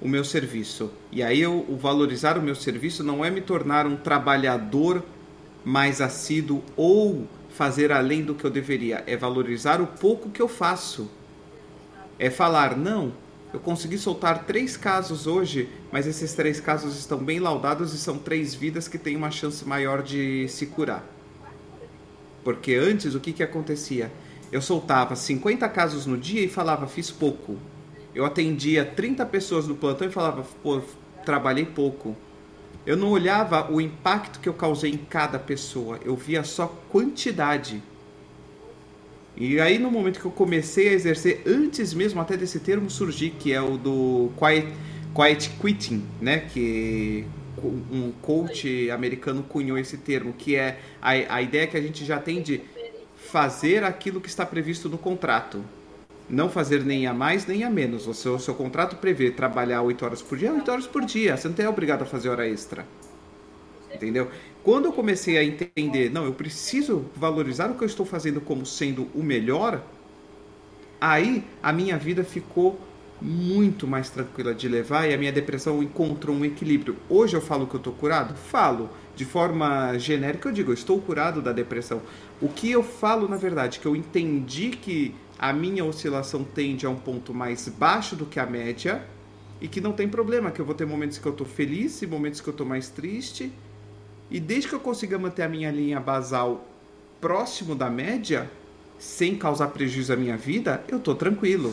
o 0.00 0.08
meu 0.08 0.24
serviço. 0.24 0.90
E 1.10 1.22
aí 1.22 1.40
eu, 1.40 1.64
o 1.68 1.76
valorizar 1.76 2.36
o 2.36 2.42
meu 2.42 2.54
serviço 2.54 3.02
não 3.02 3.24
é 3.24 3.30
me 3.30 3.40
tornar 3.40 3.86
um 3.86 3.96
trabalhador 3.96 5.02
mais 5.64 6.00
assíduo 6.00 6.62
ou 6.76 7.26
fazer 7.48 7.90
além 7.90 8.22
do 8.22 8.34
que 8.34 8.44
eu 8.44 8.50
deveria, 8.50 9.02
é 9.06 9.16
valorizar 9.16 9.80
o 9.80 9.86
pouco 9.86 10.28
que 10.28 10.42
eu 10.42 10.48
faço. 10.48 11.10
É 12.18 12.30
falar, 12.30 12.76
não, 12.76 13.12
eu 13.56 13.60
consegui 13.60 13.96
soltar 13.96 14.44
três 14.44 14.76
casos 14.76 15.26
hoje, 15.26 15.66
mas 15.90 16.06
esses 16.06 16.34
três 16.34 16.60
casos 16.60 16.98
estão 16.98 17.16
bem 17.16 17.40
laudados 17.40 17.94
e 17.94 17.98
são 17.98 18.18
três 18.18 18.54
vidas 18.54 18.86
que 18.86 18.98
têm 18.98 19.16
uma 19.16 19.30
chance 19.30 19.66
maior 19.66 20.02
de 20.02 20.46
se 20.46 20.66
curar. 20.66 21.02
Porque 22.44 22.74
antes 22.74 23.14
o 23.14 23.20
que, 23.20 23.32
que 23.32 23.42
acontecia? 23.42 24.12
Eu 24.52 24.60
soltava 24.60 25.16
50 25.16 25.66
casos 25.70 26.04
no 26.04 26.18
dia 26.18 26.44
e 26.44 26.48
falava, 26.48 26.86
fiz 26.86 27.10
pouco. 27.10 27.56
Eu 28.14 28.26
atendia 28.26 28.84
30 28.84 29.24
pessoas 29.24 29.66
no 29.66 29.74
plantão 29.74 30.06
e 30.06 30.12
falava, 30.12 30.44
pô, 30.62 30.82
trabalhei 31.24 31.64
pouco. 31.64 32.14
Eu 32.84 32.94
não 32.94 33.08
olhava 33.08 33.72
o 33.72 33.80
impacto 33.80 34.38
que 34.38 34.50
eu 34.50 34.54
causei 34.54 34.90
em 34.90 34.98
cada 34.98 35.38
pessoa, 35.38 35.98
eu 36.04 36.14
via 36.14 36.44
só 36.44 36.66
quantidade. 36.90 37.82
E 39.36 39.60
aí 39.60 39.78
no 39.78 39.90
momento 39.90 40.18
que 40.18 40.24
eu 40.24 40.30
comecei 40.30 40.88
a 40.88 40.92
exercer, 40.92 41.42
antes 41.46 41.92
mesmo 41.92 42.20
até 42.20 42.36
desse 42.36 42.58
termo 42.60 42.88
surgir, 42.88 43.30
que 43.30 43.52
é 43.52 43.60
o 43.60 43.76
do 43.76 44.30
quiet, 44.38 44.68
quiet 45.14 45.50
quitting, 45.60 46.04
né? 46.20 46.38
Que 46.52 47.26
um 47.62 48.12
coach 48.22 48.90
americano 48.90 49.42
cunhou 49.42 49.78
esse 49.78 49.96
termo, 49.96 50.32
que 50.32 50.56
é 50.56 50.78
a, 51.00 51.10
a 51.10 51.42
ideia 51.42 51.66
que 51.66 51.76
a 51.76 51.80
gente 51.80 52.04
já 52.04 52.18
tem 52.18 52.42
de 52.42 52.60
fazer 53.16 53.82
aquilo 53.82 54.20
que 54.20 54.28
está 54.28 54.46
previsto 54.46 54.88
no 54.88 54.98
contrato 54.98 55.62
não 56.28 56.48
fazer 56.48 56.84
nem 56.84 57.06
a 57.06 57.14
mais 57.14 57.46
nem 57.46 57.64
a 57.64 57.70
menos. 57.70 58.06
O 58.06 58.14
seu, 58.14 58.34
o 58.34 58.40
seu 58.40 58.54
contrato 58.54 58.96
prevê 58.96 59.30
trabalhar 59.30 59.82
8 59.82 60.04
horas 60.04 60.22
por 60.22 60.36
dia, 60.36 60.52
8 60.52 60.70
horas 60.70 60.86
por 60.86 61.04
dia. 61.04 61.36
Você 61.36 61.48
não 61.48 61.54
é 61.58 61.68
obrigado 61.68 62.02
a 62.02 62.06
fazer 62.06 62.28
hora 62.28 62.48
extra. 62.48 62.84
Entendeu? 63.94 64.28
Quando 64.66 64.86
eu 64.86 64.92
comecei 64.92 65.38
a 65.38 65.44
entender, 65.44 66.10
não, 66.10 66.24
eu 66.24 66.32
preciso 66.32 67.04
valorizar 67.14 67.70
o 67.70 67.76
que 67.76 67.84
eu 67.84 67.86
estou 67.86 68.04
fazendo 68.04 68.40
como 68.40 68.66
sendo 68.66 69.06
o 69.14 69.22
melhor, 69.22 69.80
aí 71.00 71.44
a 71.62 71.72
minha 71.72 71.96
vida 71.96 72.24
ficou 72.24 72.76
muito 73.22 73.86
mais 73.86 74.10
tranquila 74.10 74.52
de 74.52 74.66
levar 74.66 75.08
e 75.08 75.14
a 75.14 75.16
minha 75.16 75.30
depressão 75.30 75.80
encontrou 75.84 76.34
um 76.34 76.44
equilíbrio. 76.44 76.96
Hoje 77.08 77.36
eu 77.36 77.40
falo 77.40 77.68
que 77.68 77.76
eu 77.76 77.78
estou 77.78 77.92
curado? 77.92 78.34
Falo. 78.34 78.90
De 79.14 79.24
forma 79.24 79.96
genérica 79.98 80.48
eu 80.48 80.52
digo, 80.52 80.72
eu 80.72 80.74
estou 80.74 81.00
curado 81.00 81.40
da 81.40 81.52
depressão. 81.52 82.02
O 82.42 82.48
que 82.48 82.68
eu 82.68 82.82
falo, 82.82 83.28
na 83.28 83.36
verdade, 83.36 83.78
que 83.78 83.86
eu 83.86 83.94
entendi 83.94 84.70
que 84.70 85.14
a 85.38 85.52
minha 85.52 85.84
oscilação 85.84 86.42
tende 86.42 86.84
a 86.84 86.90
um 86.90 86.96
ponto 86.96 87.32
mais 87.32 87.68
baixo 87.68 88.16
do 88.16 88.26
que 88.26 88.40
a 88.40 88.46
média 88.46 89.06
e 89.60 89.68
que 89.68 89.80
não 89.80 89.92
tem 89.92 90.08
problema, 90.08 90.50
que 90.50 90.60
eu 90.60 90.66
vou 90.66 90.74
ter 90.74 90.86
momentos 90.86 91.18
que 91.18 91.26
eu 91.26 91.30
estou 91.30 91.46
feliz 91.46 92.02
e 92.02 92.06
momentos 92.08 92.40
que 92.40 92.48
eu 92.48 92.52
estou 92.52 92.66
mais 92.66 92.88
triste. 92.88 93.52
E 94.30 94.40
desde 94.40 94.68
que 94.68 94.74
eu 94.74 94.80
consiga 94.80 95.18
manter 95.18 95.42
a 95.42 95.48
minha 95.48 95.70
linha 95.70 96.00
basal 96.00 96.64
próximo 97.20 97.74
da 97.74 97.88
média, 97.88 98.50
sem 98.98 99.36
causar 99.36 99.68
prejuízo 99.68 100.12
à 100.12 100.16
minha 100.16 100.36
vida, 100.36 100.82
eu 100.88 100.98
estou 100.98 101.14
tranquilo. 101.14 101.72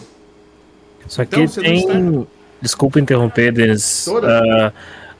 Só 1.08 1.26
que 1.26 1.39
então, 1.39 1.64
tem... 1.64 1.80
Está... 1.80 2.28
Desculpa 2.62 2.97
interromper, 2.97 3.51
Denis. 3.51 4.08
Uh, 4.08 4.72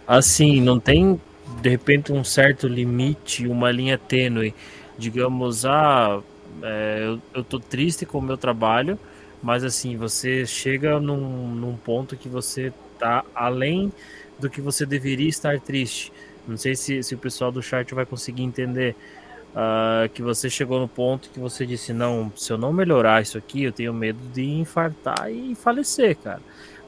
assim, 0.08 0.62
não 0.62 0.80
tem, 0.80 1.20
de 1.62 1.70
repente, 1.70 2.14
um 2.14 2.24
certo 2.24 2.70
limite, 2.70 3.46
uma 3.48 3.70
linha 3.70 3.98
tênue. 3.98 4.56
Digamos, 4.98 5.66
ah, 5.66 6.22
é, 6.62 7.04
eu, 7.04 7.20
eu 7.34 7.44
tô 7.44 7.60
triste 7.60 8.06
com 8.06 8.20
o 8.20 8.22
meu 8.22 8.38
trabalho, 8.38 8.98
mas 9.42 9.66
assim, 9.66 9.98
você 9.98 10.46
chega 10.46 11.02
num, 11.02 11.54
num 11.54 11.76
ponto 11.76 12.16
que 12.16 12.30
você 12.30 12.72
tá 12.98 13.26
além 13.36 13.92
do 14.40 14.50
que 14.50 14.62
você 14.62 14.86
deveria 14.86 15.28
estar 15.28 15.60
triste. 15.60 16.14
Não 16.48 16.58
sei 16.58 16.76
se, 16.76 17.02
se 17.04 17.16
o 17.16 17.18
pessoal 17.18 17.52
do 17.52 17.62
chat 17.62 17.94
vai 17.94 18.06
conseguir 18.06 18.44
entender 18.44 18.96
uh, 19.54 20.10
que 20.10 20.22
você 20.22 20.50
chegou 20.50 20.80
no 20.80 20.88
ponto 20.88 21.30
que 21.30 21.40
você 21.40 21.66
disse: 21.66 21.94
não, 21.94 22.32
se 22.36 22.52
eu 22.52 22.58
não 22.58 22.74
melhorar 22.74 23.22
isso 23.22 23.38
aqui, 23.38 23.64
eu 23.64 23.72
tenho 23.72 23.94
medo 23.94 24.20
de 24.34 24.44
infartar 24.44 25.32
e 25.32 25.56
falecer, 25.56 26.18
cara. 26.18 26.42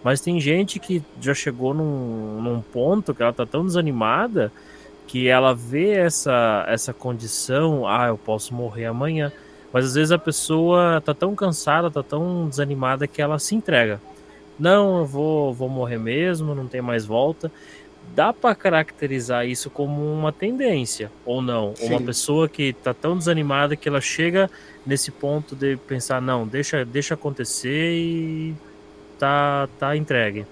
Mas 0.03 0.21
tem 0.21 0.39
gente 0.39 0.79
que 0.79 1.01
já 1.19 1.33
chegou 1.33 1.73
num, 1.73 2.41
num 2.41 2.61
ponto 2.61 3.13
que 3.13 3.23
ela 3.23 3.33
tá 3.33 3.45
tão 3.45 3.65
desanimada 3.65 4.51
que 5.07 5.27
ela 5.27 5.53
vê 5.53 5.91
essa, 5.91 6.65
essa 6.67 6.93
condição: 6.93 7.87
ah, 7.87 8.07
eu 8.07 8.17
posso 8.17 8.53
morrer 8.53 8.85
amanhã. 8.85 9.31
Mas 9.71 9.87
às 9.87 9.95
vezes 9.95 10.11
a 10.11 10.17
pessoa 10.17 11.01
tá 11.01 11.13
tão 11.13 11.35
cansada, 11.35 11.91
tá 11.91 12.01
tão 12.01 12.47
desanimada 12.47 13.07
que 13.07 13.21
ela 13.21 13.37
se 13.39 13.55
entrega. 13.55 13.99
Não, 14.57 14.99
eu 14.99 15.05
vou, 15.05 15.53
vou 15.53 15.67
morrer 15.67 15.97
mesmo, 15.97 16.55
não 16.55 16.65
tem 16.65 16.81
mais 16.81 17.05
volta. 17.05 17.51
Dá 18.13 18.31
para 18.31 18.55
caracterizar 18.55 19.45
isso 19.45 19.69
como 19.69 20.01
uma 20.01 20.31
tendência 20.31 21.11
ou 21.25 21.41
não? 21.41 21.73
Uma 21.81 22.01
pessoa 22.01 22.47
que 22.47 22.73
tá 22.73 22.93
tão 22.93 23.17
desanimada 23.17 23.75
que 23.75 23.89
ela 23.89 23.99
chega 23.99 24.49
nesse 24.85 25.11
ponto 25.11 25.55
de 25.55 25.75
pensar, 25.75 26.21
não, 26.21 26.47
deixa, 26.47 26.85
deixa 26.85 27.13
acontecer 27.13 27.93
e 27.93 28.55
tá, 29.17 29.67
tá 29.79 29.97
entregue. 29.97 30.45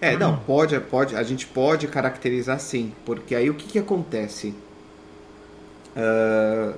É, 0.00 0.16
não, 0.16 0.36
pode, 0.36 0.78
pode, 0.80 1.14
a 1.14 1.22
gente 1.22 1.46
pode 1.46 1.86
caracterizar 1.88 2.58
sim, 2.58 2.92
porque 3.04 3.34
aí 3.34 3.48
o 3.48 3.54
que, 3.54 3.66
que 3.68 3.78
acontece? 3.78 4.54
Uh, 5.96 6.74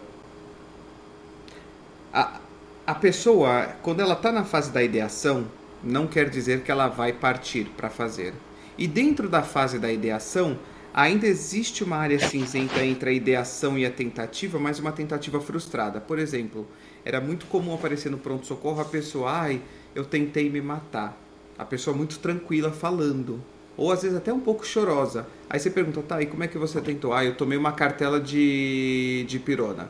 a, 2.12 2.40
a 2.86 2.94
pessoa, 2.94 3.68
quando 3.82 4.00
ela 4.00 4.14
está 4.14 4.30
na 4.30 4.44
fase 4.44 4.70
da 4.70 4.82
ideação, 4.82 5.46
não 5.82 6.06
quer 6.06 6.28
dizer 6.28 6.62
que 6.62 6.70
ela 6.70 6.88
vai 6.88 7.12
partir 7.12 7.64
para 7.76 7.88
fazer. 7.88 8.34
E 8.76 8.86
dentro 8.88 9.28
da 9.28 9.42
fase 9.42 9.78
da 9.78 9.92
ideação, 9.92 10.58
ainda 10.92 11.26
existe 11.26 11.84
uma 11.84 11.96
área 11.96 12.18
cinzenta 12.18 12.84
entre 12.84 13.10
a 13.10 13.12
ideação 13.12 13.78
e 13.78 13.86
a 13.86 13.90
tentativa, 13.90 14.58
mas 14.58 14.78
uma 14.78 14.90
tentativa 14.90 15.40
frustrada. 15.40 16.00
Por 16.00 16.18
exemplo, 16.18 16.66
era 17.04 17.20
muito 17.20 17.46
comum 17.46 17.74
aparecer 17.74 18.10
no 18.10 18.18
pronto-socorro 18.18 18.80
a 18.80 18.84
pessoa, 18.84 19.30
ai, 19.30 19.62
eu 19.94 20.04
tentei 20.04 20.50
me 20.50 20.60
matar. 20.60 21.16
A 21.56 21.64
pessoa 21.64 21.96
muito 21.96 22.18
tranquila 22.18 22.72
falando. 22.72 23.40
Ou 23.76 23.92
às 23.92 24.02
vezes 24.02 24.16
até 24.16 24.32
um 24.32 24.40
pouco 24.40 24.66
chorosa. 24.66 25.26
Aí 25.48 25.58
você 25.58 25.70
pergunta, 25.70 26.02
tá, 26.02 26.20
e 26.20 26.26
como 26.26 26.42
é 26.42 26.48
que 26.48 26.58
você 26.58 26.80
tentou? 26.80 27.12
Ah, 27.12 27.24
eu 27.24 27.36
tomei 27.36 27.58
uma 27.58 27.72
cartela 27.72 28.20
de, 28.20 29.24
de 29.28 29.38
pirona 29.38 29.88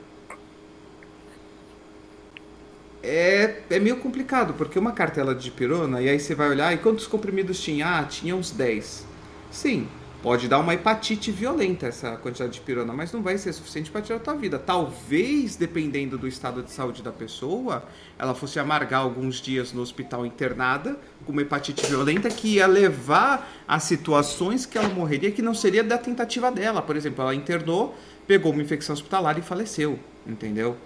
é, 3.05 3.63
é 3.69 3.79
meio 3.79 3.97
complicado, 3.99 4.55
porque 4.55 4.79
uma 4.79 4.93
cartela 4.93 5.35
de 5.35 5.51
pirona, 5.51 6.01
e 6.01 6.09
aí 6.09 6.19
você 6.19 6.35
vai 6.35 6.49
olhar, 6.49 6.73
e 6.73 6.79
quantos 6.79 7.07
comprimidos 7.07 7.61
tinha? 7.61 7.99
Ah, 7.99 8.05
tinha 8.05 8.35
uns 8.35 8.51
10. 8.51 9.07
Sim, 9.51 9.87
pode 10.23 10.49
dar 10.49 10.59
uma 10.59 10.73
hepatite 10.73 11.31
violenta 11.31 11.87
essa 11.87 12.17
quantidade 12.17 12.55
de 12.55 12.61
pirona, 12.63 12.95
mas 12.95 13.13
não 13.13 13.23
vai 13.23 13.37
ser 13.37 13.53
suficiente 13.53 13.91
para 13.91 14.01
tirar 14.01 14.17
a 14.17 14.21
tua 14.21 14.35
vida. 14.35 14.59
Talvez, 14.59 15.55
dependendo 15.55 16.17
do 16.17 16.27
estado 16.27 16.63
de 16.63 16.71
saúde 16.71 17.03
da 17.03 17.13
pessoa, 17.13 17.85
ela 18.19 18.35
fosse 18.35 18.59
amargar 18.59 19.03
alguns 19.03 19.37
dias 19.37 19.71
no 19.75 19.83
hospital 19.83 20.25
internada 20.25 20.99
com 21.27 21.33
uma 21.33 21.43
hepatite 21.43 21.85
violenta 21.87 22.31
que 22.31 22.55
ia 22.55 22.67
levar 22.67 23.47
a 23.69 23.79
situações 23.79 24.65
que 24.65 24.79
ela 24.79 24.89
morreria 24.89 25.31
que 25.31 25.43
não 25.43 25.53
seria 25.53 25.85
da 25.85 25.99
tentativa 25.99 26.51
dela. 26.51 26.81
Por 26.81 26.97
exemplo, 26.97 27.21
ela 27.21 27.35
internou, 27.35 27.95
pegou 28.27 28.51
uma 28.51 28.63
infecção 28.63 28.95
hospitalar 28.95 29.39
e 29.39 29.43
faleceu, 29.43 29.99
entendeu? 30.27 30.79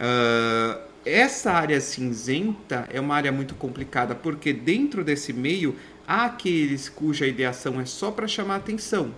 Uh, 0.00 0.93
essa 1.04 1.52
área 1.52 1.80
cinzenta 1.80 2.88
é 2.90 3.00
uma 3.00 3.14
área 3.14 3.30
muito 3.30 3.54
complicada, 3.54 4.14
porque 4.14 4.52
dentro 4.52 5.04
desse 5.04 5.32
meio 5.32 5.76
há 6.06 6.26
aqueles 6.26 6.88
cuja 6.88 7.26
ideação 7.26 7.80
é 7.80 7.84
só 7.84 8.10
para 8.10 8.26
chamar 8.26 8.56
atenção, 8.56 9.12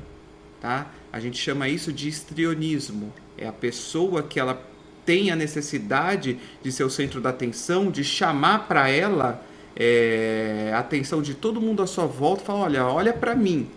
tá? 0.61 0.91
A 1.13 1.21
gente 1.21 1.39
chama 1.39 1.69
isso 1.69 1.93
de 1.93 2.09
histrionismo. 2.09 3.13
É 3.39 3.47
a 3.47 3.53
pessoa 3.53 4.23
que 4.23 4.41
ela 4.41 4.61
tem 5.05 5.31
a 5.31 5.37
necessidade 5.37 6.39
de 6.63 6.73
ser 6.73 6.85
o 6.85 6.91
centro 6.91 7.21
da 7.21 7.31
atenção, 7.31 7.91
de 7.91 8.03
chamar 8.03 8.67
para 8.67 8.89
ela 8.91 9.43
é, 9.77 10.73
a 10.75 10.81
atenção 10.81 11.23
de 11.23 11.35
todo 11.35 11.61
mundo 11.61 11.83
à 11.83 11.87
sua 11.87 12.07
volta, 12.07 12.45
falar, 12.45 12.61
olha, 12.61 12.87
olha 12.87 13.13
para 13.13 13.35
mim. 13.35 13.69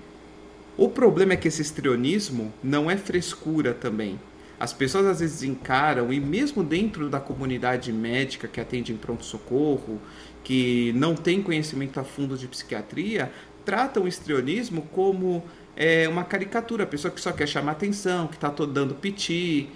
O 0.76 0.89
problema 0.89 1.34
é 1.34 1.38
que 1.38 1.47
esse 1.47 1.62
histrionismo 1.62 2.53
não 2.64 2.89
é 2.89 2.97
frescura 2.97 3.74
também. 3.74 4.20
As 4.60 4.74
pessoas 4.74 5.05
às 5.05 5.20
vezes 5.22 5.41
encaram, 5.41 6.12
e 6.12 6.20
mesmo 6.20 6.64
dentro 6.64 7.10
da 7.10 7.20
comunidade 7.20 7.93
médica 7.93 8.47
que 8.47 8.60
atende 8.60 8.91
em 8.91 8.97
pronto-socorro, 8.97 10.01
que 10.43 10.91
não 10.97 11.16
tem 11.16 11.41
conhecimento 11.41 11.99
a 11.99 12.03
fundo 12.03 12.38
de 12.38 12.47
psiquiatria, 12.47 13.32
tratam 13.64 14.03
o 14.03 14.07
histrionismo 14.07 14.82
como 14.91 15.43
é, 15.78 16.10
uma 16.10 16.26
caricatura, 16.26 16.84
a 16.84 16.88
pessoa 16.88 17.10
que 17.10 17.22
só 17.22 17.32
quer 17.32 17.47
chamar 17.47 17.72
atenção, 17.74 18.28
que 18.28 18.36
está 18.36 18.49
dando 18.49 18.95
piti. 18.95 19.70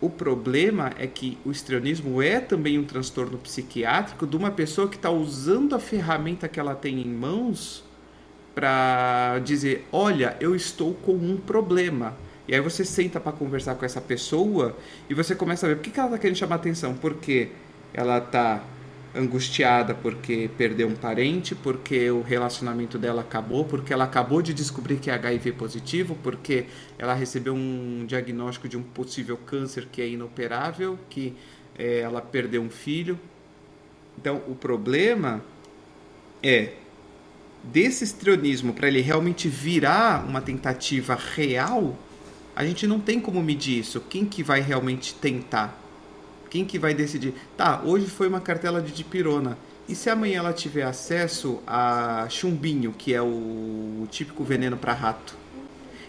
O 0.00 0.10
problema 0.10 0.90
é 0.98 1.06
que 1.06 1.38
o 1.44 1.50
histrionismo 1.52 2.20
é 2.20 2.40
também 2.40 2.78
um 2.78 2.84
transtorno 2.84 3.38
psiquiátrico 3.38 4.26
de 4.26 4.36
uma 4.36 4.50
pessoa 4.50 4.88
que 4.88 4.96
está 4.96 5.10
usando 5.10 5.74
a 5.74 5.78
ferramenta 5.78 6.48
que 6.48 6.58
ela 6.58 6.74
tem 6.74 7.00
em 7.00 7.08
mãos 7.08 7.84
para 8.54 9.38
dizer: 9.44 9.86
olha, 9.92 10.36
eu 10.40 10.56
estou 10.56 10.94
com 10.94 11.12
um 11.12 11.36
problema. 11.36 12.16
E 12.50 12.54
aí 12.56 12.60
você 12.60 12.84
senta 12.84 13.20
para 13.20 13.30
conversar 13.30 13.76
com 13.76 13.84
essa 13.84 14.00
pessoa 14.00 14.76
e 15.08 15.14
você 15.14 15.36
começa 15.36 15.66
a 15.66 15.68
ver 15.68 15.76
por 15.76 15.84
que, 15.84 15.90
que 15.92 16.00
ela 16.00 16.08
está 16.08 16.18
querendo 16.18 16.36
chamar 16.36 16.56
atenção. 16.56 16.94
Porque 16.94 17.50
ela 17.94 18.18
está 18.18 18.60
angustiada 19.14 19.94
porque 19.94 20.50
perdeu 20.58 20.88
um 20.88 20.96
parente, 20.96 21.54
porque 21.54 22.10
o 22.10 22.22
relacionamento 22.22 22.98
dela 22.98 23.20
acabou, 23.20 23.64
porque 23.64 23.92
ela 23.92 24.02
acabou 24.02 24.42
de 24.42 24.52
descobrir 24.52 24.96
que 24.96 25.08
é 25.08 25.14
HIV 25.14 25.52
positivo, 25.52 26.18
porque 26.24 26.66
ela 26.98 27.14
recebeu 27.14 27.54
um 27.54 28.04
diagnóstico 28.04 28.68
de 28.68 28.76
um 28.76 28.82
possível 28.82 29.36
câncer 29.36 29.86
que 29.86 30.02
é 30.02 30.08
inoperável, 30.08 30.98
que 31.08 31.36
é, 31.78 32.00
ela 32.00 32.20
perdeu 32.20 32.62
um 32.62 32.70
filho. 32.70 33.16
Então, 34.18 34.42
o 34.48 34.56
problema 34.56 35.40
é 36.42 36.72
desse 37.62 38.02
histrionismo 38.02 38.72
para 38.72 38.88
ele 38.88 39.00
realmente 39.00 39.48
virar 39.48 40.24
uma 40.26 40.40
tentativa 40.40 41.14
real, 41.14 41.96
a 42.60 42.66
gente 42.66 42.86
não 42.86 43.00
tem 43.00 43.18
como 43.18 43.42
medir 43.42 43.78
isso. 43.78 44.02
Quem 44.02 44.26
que 44.26 44.42
vai 44.42 44.60
realmente 44.60 45.14
tentar? 45.14 45.80
Quem 46.50 46.62
que 46.62 46.78
vai 46.78 46.92
decidir? 46.92 47.32
Tá, 47.56 47.80
hoje 47.82 48.04
foi 48.04 48.28
uma 48.28 48.38
cartela 48.38 48.82
de 48.82 48.92
dipirona. 48.92 49.56
E 49.88 49.94
se 49.94 50.10
amanhã 50.10 50.40
ela 50.40 50.52
tiver 50.52 50.82
acesso 50.82 51.62
a 51.66 52.26
chumbinho, 52.28 52.92
que 52.92 53.14
é 53.14 53.22
o, 53.22 54.06
típico 54.10 54.44
veneno 54.44 54.76
para 54.76 54.92
rato? 54.92 55.34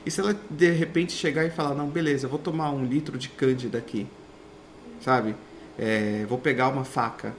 E 0.06 0.12
se 0.12 0.20
ela 0.20 0.38
de 0.50 0.72
repente 0.72 1.14
chegar 1.14 1.46
e 1.46 1.50
falar, 1.50 1.74
não, 1.74 1.88
beleza, 1.88 2.28
vou 2.28 2.38
tomar 2.38 2.70
um 2.72 2.84
litro 2.84 3.18
de 3.18 3.30
cândida 3.30 3.78
aqui, 3.78 4.06
sabe? 5.00 5.38
É, 5.80 6.26
vou 6.28 6.38
pegar 6.38 6.68
uma 6.68 6.84
faca. 6.84 7.34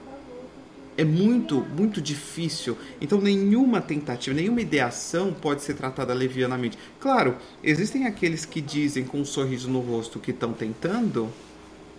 É 0.95 1.03
muito, 1.03 1.61
muito 1.61 1.99
difícil. 1.99 2.77
Então, 3.01 3.19
nenhuma 3.19 3.81
tentativa, 3.81 4.35
nenhuma 4.35 4.61
ideação 4.61 5.33
pode 5.33 5.63
ser 5.63 5.73
tratada 5.73 6.13
levianamente. 6.13 6.77
Claro, 6.99 7.35
existem 7.63 8.05
aqueles 8.05 8.45
que 8.45 8.61
dizem 8.61 9.03
com 9.03 9.19
um 9.19 9.25
sorriso 9.25 9.69
no 9.69 9.79
rosto 9.79 10.19
que 10.19 10.29
estão 10.29 10.53
tentando, 10.53 11.29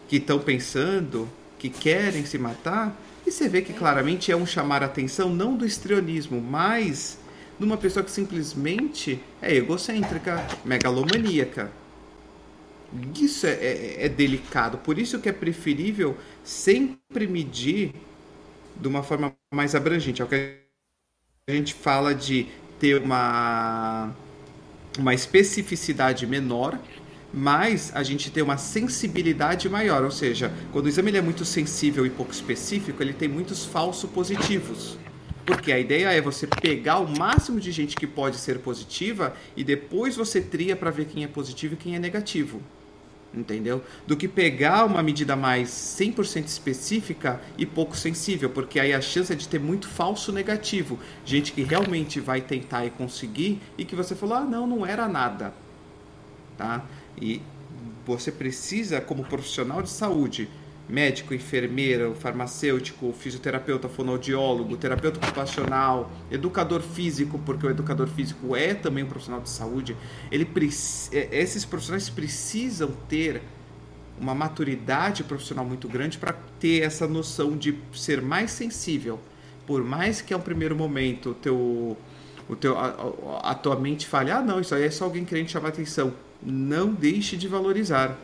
que 0.09 0.17
estão 0.17 0.39
pensando, 0.39 1.29
que 1.59 1.69
querem 1.69 2.25
se 2.25 2.39
matar, 2.39 2.97
e 3.27 3.33
você 3.33 3.49
vê 3.49 3.63
que 3.63 3.73
claramente 3.73 4.31
é 4.31 4.37
um 4.37 4.47
chamar 4.47 4.83
a 4.83 4.87
atenção 4.87 5.35
não 5.35 5.57
do 5.57 5.65
estrionismo, 5.65 6.41
mas 6.41 7.19
de 7.59 7.65
uma 7.65 7.77
pessoa 7.77 8.05
que 8.05 8.11
simplesmente 8.11 9.21
é 9.41 9.55
egocêntrica, 9.55 10.47
megalomaníaca. 10.65 11.73
Isso 13.19 13.47
é, 13.47 13.53
é, 13.53 13.97
é 14.05 14.09
delicado, 14.09 14.79
por 14.79 14.99
isso 14.99 15.19
que 15.19 15.29
é 15.29 15.33
preferível 15.33 16.17
sempre 16.45 17.27
medir 17.27 17.93
de 18.81 18.89
uma 18.89 19.03
forma 19.03 19.35
mais 19.53 19.75
abrangente. 19.75 20.23
É 20.23 20.25
o 20.25 20.29
que 20.29 20.59
a 21.49 21.53
gente 21.53 21.75
fala 21.75 22.15
de 22.15 22.47
ter 22.79 23.01
uma, 23.03 24.15
uma 24.99 25.15
especificidade 25.15 26.27
menor 26.27 26.79
mas 27.37 27.91
a 27.97 28.05
gente 28.05 28.31
tem 28.31 28.45
uma 28.45 28.57
sensibilidade 28.57 29.69
maior, 29.69 30.05
ou 30.05 30.11
seja, 30.11 30.53
quando 30.71 30.87
o 30.87 30.89
exame 30.89 31.11
ele 31.11 31.19
é 31.19 31.23
muito 31.23 31.45
sensível 31.45 32.07
e 32.07 32.11
pouco 32.11 32.31
específico, 32.31 33.03
ele 33.03 33.13
tem 33.13 33.29
muitos 33.29 33.65
falsos 33.65 34.09
positivos. 34.09 34.97
Porque 35.45 35.73
a 35.73 35.79
ideia 35.79 36.13
é 36.13 36.21
você 36.21 36.47
pegar 36.47 37.01
o 37.01 37.19
máximo 37.19 37.59
de 37.59 37.73
gente 37.73 37.97
que 37.97 38.07
pode 38.07 38.37
ser 38.37 38.61
positiva 38.61 39.35
e 39.57 39.65
depois 39.65 40.15
você 40.15 40.41
tria 40.41 40.77
para 40.77 40.93
ver 40.93 41.07
quem 41.07 41.25
é 41.25 41.27
positivo 41.27 41.75
e 41.75 41.77
quem 41.77 41.97
é 41.97 41.99
negativo. 41.99 42.63
Entendeu? 43.37 43.83
Do 44.07 44.17
que 44.17 44.29
pegar 44.29 44.85
uma 44.85 45.03
medida 45.03 45.35
mais 45.35 45.69
100% 45.69 46.47
específica 46.47 47.41
e 47.59 47.67
pouco 47.67 47.97
sensível, 47.97 48.49
porque 48.49 48.79
aí 48.79 48.93
a 48.93 49.01
chance 49.01 49.33
é 49.33 49.37
de 49.37 49.49
ter 49.49 49.59
muito 49.59 49.89
falso 49.89 50.31
negativo. 50.31 50.99
Gente 51.25 51.53
que 51.53 51.63
realmente 51.63 52.21
vai 52.21 52.41
tentar 52.41 52.87
e 52.87 52.91
conseguir 52.91 53.61
e 53.77 53.85
que 53.85 53.97
você 53.97 54.15
falou: 54.15 54.37
"Ah, 54.37 54.45
não, 54.45 54.67
não 54.67 54.87
era 54.87 55.09
nada". 55.09 55.53
Tá? 56.57 56.85
E 57.21 57.43
você 58.07 58.31
precisa, 58.31 59.01
como 59.01 59.25
profissional 59.25 59.83
de 59.83 59.91
saúde, 59.91 60.49
médico, 60.89 61.35
enfermeira, 61.35 62.15
farmacêutico, 62.15 63.13
fisioterapeuta, 63.13 63.89
fonoaudiólogo, 63.89 64.77
terapeuta 64.77 65.19
ocupacional, 65.19 66.11
educador 66.31 66.83
físico, 66.83 67.39
porque 67.39 67.67
o 67.67 67.71
educador 67.71 68.07
físico 68.07 68.55
é 68.55 68.75
também 68.75 69.05
um 69.05 69.07
profissional 69.07 69.41
de 69.41 69.49
saúde, 69.49 69.97
ele, 70.31 70.47
é, 71.13 71.29
esses 71.33 71.65
profissionais 71.65 72.09
precisam 72.11 72.93
ter 73.09 73.43
uma 74.21 74.35
maturidade 74.35 75.25
profissional 75.25 75.65
muito 75.65 75.89
grande 75.89 76.19
para 76.19 76.35
ter 76.61 76.83
essa 76.83 77.09
noção 77.09 77.57
de 77.57 77.79
ser 77.93 78.23
mais 78.23 78.51
sensível. 78.51 79.19
Por 79.67 79.83
mais 79.83 80.21
que 80.21 80.33
a 80.33 80.37
um 80.37 80.41
primeiro 80.41 80.77
momento 80.77 81.31
o 81.31 81.35
teu, 81.35 81.97
o 82.49 82.55
teu, 82.55 82.79
a, 82.79 83.41
a 83.43 83.55
tua 83.55 83.75
mente 83.75 84.07
fale, 84.07 84.31
ah 84.31 84.43
não, 84.43 84.61
isso 84.61 84.75
aí 84.75 84.85
é 84.85 84.91
só 84.91 85.05
alguém 85.07 85.25
querendo 85.25 85.49
chamar 85.49 85.71
atenção 85.71 86.13
não 86.45 86.93
deixe 86.93 87.37
de 87.37 87.49
valorizar. 87.49 88.17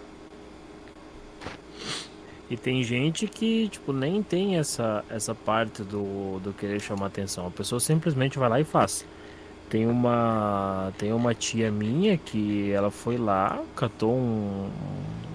E 2.51 2.57
tem 2.57 2.83
gente 2.83 3.29
que, 3.29 3.69
tipo, 3.69 3.93
nem 3.93 4.25
tem 4.25 4.57
essa, 4.57 5.05
essa 5.09 5.33
parte 5.33 5.85
do, 5.85 6.41
do 6.41 6.53
querer 6.53 6.81
chamar 6.81 7.07
atenção. 7.07 7.47
A 7.47 7.51
pessoa 7.51 7.79
simplesmente 7.79 8.41
vai 8.41 8.49
lá 8.49 8.61
e 8.61 8.65
faz. 8.65 9.07
Tem 9.69 9.87
uma, 9.87 10.93
tem 10.99 11.13
uma 11.13 11.33
tia 11.33 11.71
minha 11.71 12.19
que 12.19 12.73
ela 12.73 12.91
foi 12.91 13.17
lá, 13.17 13.63
catou 13.77 14.13
um, 14.13 14.69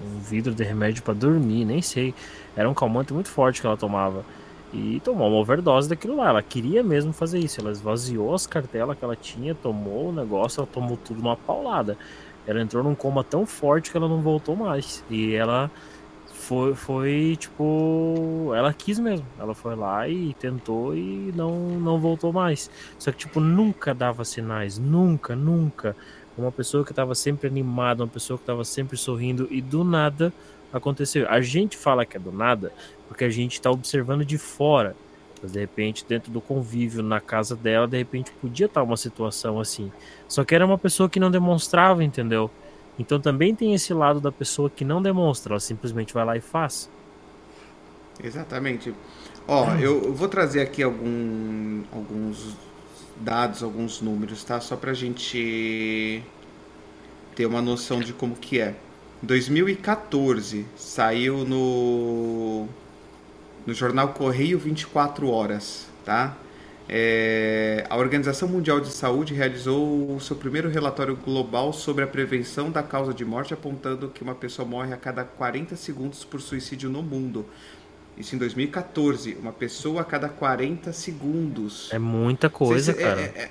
um 0.04 0.18
vidro 0.20 0.54
de 0.54 0.62
remédio 0.62 1.02
para 1.02 1.14
dormir, 1.14 1.64
nem 1.64 1.80
sei. 1.80 2.14
Era 2.54 2.68
um 2.68 2.74
calmante 2.74 3.14
muito 3.14 3.30
forte 3.30 3.62
que 3.62 3.66
ela 3.66 3.78
tomava. 3.78 4.22
E 4.74 5.00
tomou 5.02 5.28
uma 5.28 5.38
overdose 5.38 5.88
daquilo 5.88 6.16
lá. 6.16 6.28
Ela 6.28 6.42
queria 6.42 6.82
mesmo 6.82 7.14
fazer 7.14 7.38
isso. 7.38 7.58
Ela 7.62 7.70
esvaziou 7.70 8.34
as 8.34 8.46
cartelas 8.46 8.98
que 8.98 9.02
ela 9.02 9.16
tinha, 9.16 9.54
tomou 9.54 10.10
o 10.10 10.12
negócio, 10.12 10.60
ela 10.60 10.68
tomou 10.70 10.98
tudo 10.98 11.22
numa 11.22 11.36
paulada. 11.36 11.96
Ela 12.46 12.60
entrou 12.60 12.84
num 12.84 12.94
coma 12.94 13.24
tão 13.24 13.46
forte 13.46 13.90
que 13.90 13.96
ela 13.96 14.06
não 14.06 14.20
voltou 14.20 14.54
mais. 14.54 15.02
E 15.08 15.34
ela 15.34 15.70
foi, 16.46 16.74
foi 16.76 17.36
tipo. 17.38 18.52
Ela 18.54 18.72
quis 18.72 18.98
mesmo. 19.00 19.26
Ela 19.38 19.54
foi 19.54 19.74
lá 19.74 20.08
e 20.08 20.32
tentou 20.34 20.94
e 20.94 21.32
não, 21.34 21.52
não 21.80 21.98
voltou 21.98 22.32
mais. 22.32 22.70
Só 22.98 23.10
que, 23.10 23.18
tipo, 23.18 23.40
nunca 23.40 23.92
dava 23.92 24.24
sinais. 24.24 24.78
Nunca, 24.78 25.34
nunca. 25.34 25.96
Uma 26.38 26.52
pessoa 26.52 26.84
que 26.84 26.92
estava 26.92 27.14
sempre 27.14 27.48
animada, 27.48 28.04
uma 28.04 28.08
pessoa 28.08 28.38
que 28.38 28.44
estava 28.44 28.64
sempre 28.64 28.96
sorrindo 28.96 29.48
e 29.50 29.60
do 29.60 29.82
nada 29.82 30.32
aconteceu. 30.72 31.28
A 31.28 31.40
gente 31.40 31.76
fala 31.76 32.06
que 32.06 32.16
é 32.16 32.20
do 32.20 32.30
nada 32.30 32.72
porque 33.08 33.24
a 33.24 33.30
gente 33.30 33.54
está 33.54 33.70
observando 33.70 34.24
de 34.24 34.38
fora. 34.38 34.94
Mas 35.42 35.52
de 35.52 35.58
repente, 35.58 36.06
dentro 36.08 36.30
do 36.30 36.40
convívio, 36.40 37.02
na 37.02 37.20
casa 37.20 37.56
dela, 37.56 37.88
de 37.88 37.98
repente 37.98 38.30
podia 38.40 38.66
estar 38.66 38.82
uma 38.82 38.96
situação 38.96 39.58
assim. 39.58 39.90
Só 40.28 40.44
que 40.44 40.54
era 40.54 40.64
uma 40.64 40.78
pessoa 40.78 41.08
que 41.08 41.18
não 41.18 41.30
demonstrava, 41.30 42.04
entendeu? 42.04 42.50
Então 42.98 43.20
também 43.20 43.54
tem 43.54 43.74
esse 43.74 43.92
lado 43.92 44.20
da 44.20 44.32
pessoa 44.32 44.70
que 44.70 44.84
não 44.84 45.02
demonstra, 45.02 45.52
ela 45.52 45.60
simplesmente 45.60 46.14
vai 46.14 46.24
lá 46.24 46.36
e 46.36 46.40
faz. 46.40 46.90
Exatamente. 48.22 48.94
Ó, 49.46 49.74
eu 49.76 50.12
vou 50.12 50.28
trazer 50.28 50.60
aqui 50.60 50.82
algum, 50.82 51.82
alguns 51.92 52.56
dados, 53.16 53.62
alguns 53.62 54.00
números, 54.00 54.42
tá? 54.42 54.60
Só 54.60 54.76
pra 54.76 54.92
gente 54.94 56.22
ter 57.34 57.46
uma 57.46 57.62
noção 57.62 58.00
de 58.00 58.12
como 58.12 58.34
que 58.34 58.60
é. 58.60 58.74
2014 59.22 60.66
saiu 60.76 61.44
no 61.44 62.66
no 63.66 63.74
jornal 63.74 64.10
Correio 64.10 64.58
24 64.58 65.28
Horas, 65.28 65.88
tá? 66.04 66.36
É, 66.88 67.84
a 67.90 67.96
Organização 67.96 68.48
Mundial 68.48 68.80
de 68.80 68.90
Saúde 68.90 69.34
realizou 69.34 70.14
o 70.14 70.20
seu 70.20 70.36
primeiro 70.36 70.68
relatório 70.68 71.16
global 71.16 71.72
sobre 71.72 72.04
a 72.04 72.06
prevenção 72.06 72.70
da 72.70 72.82
causa 72.82 73.12
de 73.12 73.24
morte, 73.24 73.52
apontando 73.52 74.08
que 74.08 74.22
uma 74.22 74.34
pessoa 74.34 74.66
morre 74.66 74.94
a 74.94 74.96
cada 74.96 75.24
40 75.24 75.74
segundos 75.74 76.24
por 76.24 76.40
suicídio 76.40 76.88
no 76.88 77.02
mundo. 77.02 77.44
Isso 78.16 78.34
em 78.34 78.38
2014, 78.38 79.36
uma 79.40 79.52
pessoa 79.52 80.00
a 80.00 80.04
cada 80.04 80.28
40 80.28 80.92
segundos. 80.92 81.90
É 81.92 81.98
muita 81.98 82.48
coisa, 82.48 82.92
se, 82.92 82.98
é, 82.98 83.02
cara. 83.02 83.20
É, 83.20 83.24
é, 83.24 83.50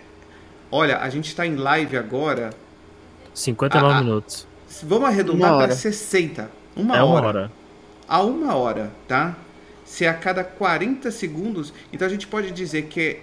olha, 0.72 1.00
a 1.00 1.10
gente 1.10 1.28
está 1.28 1.46
em 1.46 1.56
live 1.56 1.98
agora. 1.98 2.52
59 3.34 3.94
a, 3.94 4.02
minutos. 4.02 4.48
Vamos 4.84 5.10
arredondar 5.10 5.58
para 5.58 5.76
60. 5.76 6.50
Uma 6.76 6.98
é 6.98 7.04
hora. 7.04 7.06
uma 7.06 7.28
hora. 7.28 7.52
A 8.08 8.22
uma 8.22 8.56
hora, 8.56 8.92
tá? 9.08 9.36
Se 9.86 10.06
a 10.06 10.14
cada 10.14 10.44
40 10.44 11.10
segundos. 11.12 11.72
Então 11.94 12.06
a 12.06 12.10
gente 12.10 12.28
pode 12.28 12.52
dizer 12.52 12.88
que 12.88 13.22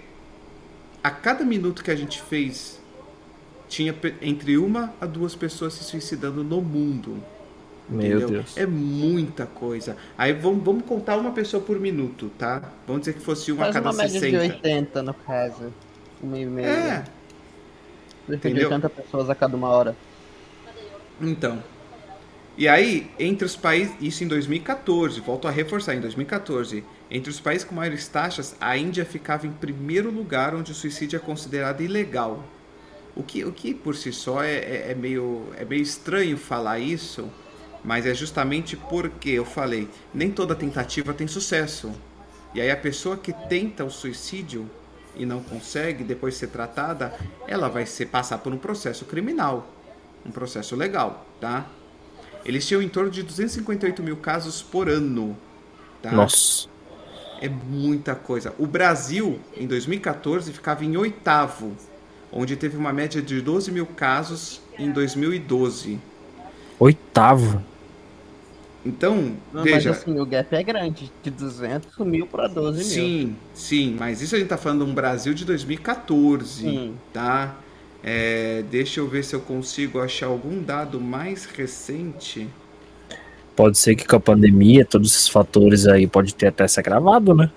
a 1.03 1.11
cada 1.11 1.43
minuto 1.43 1.83
que 1.83 1.91
a 1.91 1.95
gente 1.95 2.21
fez, 2.21 2.81
tinha 3.67 3.93
entre 4.21 4.57
uma 4.57 4.93
a 5.01 5.05
duas 5.05 5.35
pessoas 5.35 5.73
se 5.73 5.83
suicidando 5.83 6.43
no 6.43 6.61
mundo. 6.61 7.21
Meu 7.89 8.17
entendeu? 8.17 8.29
Deus. 8.29 8.57
É 8.57 8.65
muita 8.65 9.45
coisa. 9.45 9.97
Aí 10.17 10.31
vamos, 10.31 10.63
vamos 10.63 10.85
contar 10.85 11.17
uma 11.17 11.31
pessoa 11.33 11.61
por 11.61 11.77
minuto, 11.79 12.31
tá? 12.37 12.61
Vamos 12.87 13.01
dizer 13.01 13.13
que 13.13 13.19
fosse 13.19 13.51
uma 13.51 13.63
a 13.63 13.65
Faz 13.65 13.75
cada 13.75 13.89
uma 13.89 13.97
média 13.97 14.19
60. 14.19 14.47
de 14.47 14.53
80, 14.53 15.03
no 15.03 15.13
caso. 15.13 15.73
Uma 16.21 16.37
e 16.37 16.45
meia. 16.45 16.67
É, 16.67 17.03
de 18.29 18.35
entendeu? 18.35 18.69
80 18.69 18.89
pessoas 18.89 19.29
a 19.29 19.35
cada 19.35 19.57
uma 19.57 19.67
hora. 19.67 19.95
Então. 21.19 21.61
E 22.55 22.67
aí, 22.67 23.09
entre 23.17 23.45
os 23.45 23.55
países, 23.55 23.95
isso 23.99 24.23
em 24.23 24.27
2014, 24.27 25.19
volto 25.21 25.47
a 25.47 25.51
reforçar, 25.51 25.95
em 25.95 25.99
2014, 25.99 26.83
entre 27.09 27.31
os 27.31 27.39
países 27.39 27.65
com 27.65 27.73
maiores 27.73 28.07
taxas, 28.07 28.55
a 28.61 28.77
Índia 28.77 29.03
ficava 29.05 29.47
em 29.47 29.51
primeiro 29.51 30.11
lugar, 30.11 30.53
onde 30.53 30.71
o 30.71 30.75
suicídio 30.75 31.17
é 31.17 31.19
considerado 31.19 31.81
ilegal. 31.81 32.43
O 33.15 33.23
que, 33.23 33.43
o 33.43 33.51
que 33.51 33.73
por 33.73 33.95
si 33.95 34.13
só 34.13 34.43
é, 34.43 34.55
é, 34.55 34.91
é 34.91 34.95
meio, 34.95 35.47
é 35.57 35.65
meio 35.65 35.81
estranho 35.81 36.37
falar 36.37 36.77
isso, 36.77 37.27
mas 37.83 38.05
é 38.05 38.13
justamente 38.13 38.77
porque 38.77 39.31
eu 39.31 39.45
falei, 39.45 39.89
nem 40.13 40.31
toda 40.31 40.55
tentativa 40.55 41.11
tem 41.11 41.27
sucesso. 41.27 41.91
E 42.53 42.61
aí 42.61 42.69
a 42.69 42.77
pessoa 42.77 43.17
que 43.17 43.33
tenta 43.33 43.83
o 43.83 43.89
suicídio 43.89 44.69
e 45.15 45.25
não 45.25 45.41
consegue 45.41 46.03
depois 46.03 46.35
ser 46.35 46.47
tratada, 46.47 47.15
ela 47.47 47.67
vai 47.67 47.85
ser, 47.87 48.07
passar 48.07 48.37
por 48.37 48.53
um 48.53 48.57
processo 48.57 49.05
criminal, 49.05 49.67
um 50.23 50.31
processo 50.31 50.75
legal, 50.75 51.25
tá? 51.41 51.67
Eles 52.45 52.67
tinham 52.67 52.81
em 52.81 52.89
torno 52.89 53.09
de 53.09 53.23
258 53.23 54.03
mil 54.03 54.17
casos 54.17 54.61
por 54.61 54.89
ano, 54.89 55.37
tá? 56.01 56.11
Nossa. 56.11 56.67
É 57.41 57.49
muita 57.49 58.15
coisa. 58.15 58.53
O 58.57 58.65
Brasil, 58.67 59.39
em 59.55 59.67
2014, 59.67 60.51
ficava 60.53 60.83
em 60.85 60.95
oitavo, 60.97 61.75
onde 62.31 62.55
teve 62.55 62.77
uma 62.77 62.93
média 62.93 63.21
de 63.21 63.41
12 63.41 63.71
mil 63.71 63.85
casos 63.85 64.61
em 64.77 64.91
2012. 64.91 65.99
Oitavo. 66.79 67.63
Então, 68.85 69.37
Não, 69.51 69.63
veja, 69.63 69.91
Mas 69.91 69.99
assim, 69.99 70.19
o 70.19 70.25
gap 70.25 70.53
é 70.53 70.63
grande. 70.63 71.11
De 71.21 71.31
200 71.31 71.97
mil 71.99 72.27
para 72.27 72.47
12 72.47 72.83
mil. 72.83 72.83
sim, 72.83 73.35
sim, 73.53 73.95
mas 73.97 74.21
isso 74.21 74.35
a 74.35 74.39
gente 74.39 74.49
tá 74.49 74.57
falando 74.57 74.83
de 74.83 74.91
um 74.91 74.93
Brasil 74.93 75.33
de 75.33 75.45
2014, 75.45 76.69
Sim. 76.69 76.99
tá? 77.13 77.55
É, 78.03 78.63
deixa 78.63 78.99
eu 78.99 79.07
ver 79.09 79.23
se 79.23 79.35
eu 79.35 79.41
consigo 79.41 79.99
achar 80.01 80.27
algum 80.27 80.61
dado 80.63 80.99
mais 81.01 81.45
recente. 81.45 82.53
Pode 83.55 83.77
ser 83.77 83.95
que 83.95 84.05
com 84.07 84.15
a 84.15 84.19
pandemia, 84.19 84.85
todos 84.85 85.11
esses 85.11 85.27
fatores 85.29 85.87
aí 85.87 86.07
pode 86.07 86.35
ter 86.35 86.47
até 86.47 86.67
se 86.67 86.79
agravado, 86.79 87.33
né? 87.35 87.53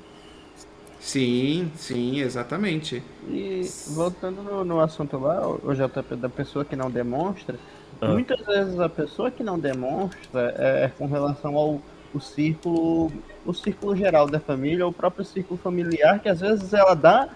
Sim, 0.98 1.72
sim, 1.76 2.20
exatamente. 2.20 3.04
E 3.28 3.74
voltando 3.86 4.42
no, 4.42 4.64
no 4.64 4.80
assunto 4.80 5.18
lá, 5.18 5.46
o 5.48 5.74
JP, 5.74 6.16
da 6.16 6.28
pessoa 6.28 6.64
que 6.64 6.74
não 6.76 6.90
demonstra, 6.90 7.60
Ah. 8.00 8.12
muitas 8.12 8.44
vezes 8.44 8.78
a 8.80 8.88
pessoa 8.88 9.30
que 9.30 9.42
não 9.42 9.58
demonstra 9.58 10.54
é 10.58 10.88
com 10.96 11.06
relação 11.06 11.56
ao 11.56 11.82
o 12.14 12.20
círculo, 12.20 13.12
o 13.44 13.52
círculo 13.52 13.94
geral 13.96 14.26
da 14.28 14.40
família, 14.40 14.86
o 14.86 14.92
próprio 14.92 15.24
círculo 15.24 15.58
familiar, 15.58 16.20
que 16.20 16.28
às 16.28 16.40
vezes 16.40 16.72
ela 16.72 16.94
dá 16.94 17.28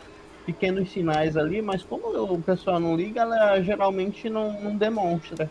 pequenos 0.47 0.91
sinais 0.91 1.37
ali, 1.37 1.63
mas 1.63 1.83
como 1.83 2.09
o 2.09 2.43
pessoal 2.43 2.81
não 2.81 2.97
liga, 2.97 3.23
ela 3.23 3.61
geralmente 3.61 4.29
não, 4.29 4.61
não 4.61 4.77
demonstra. 4.77 5.49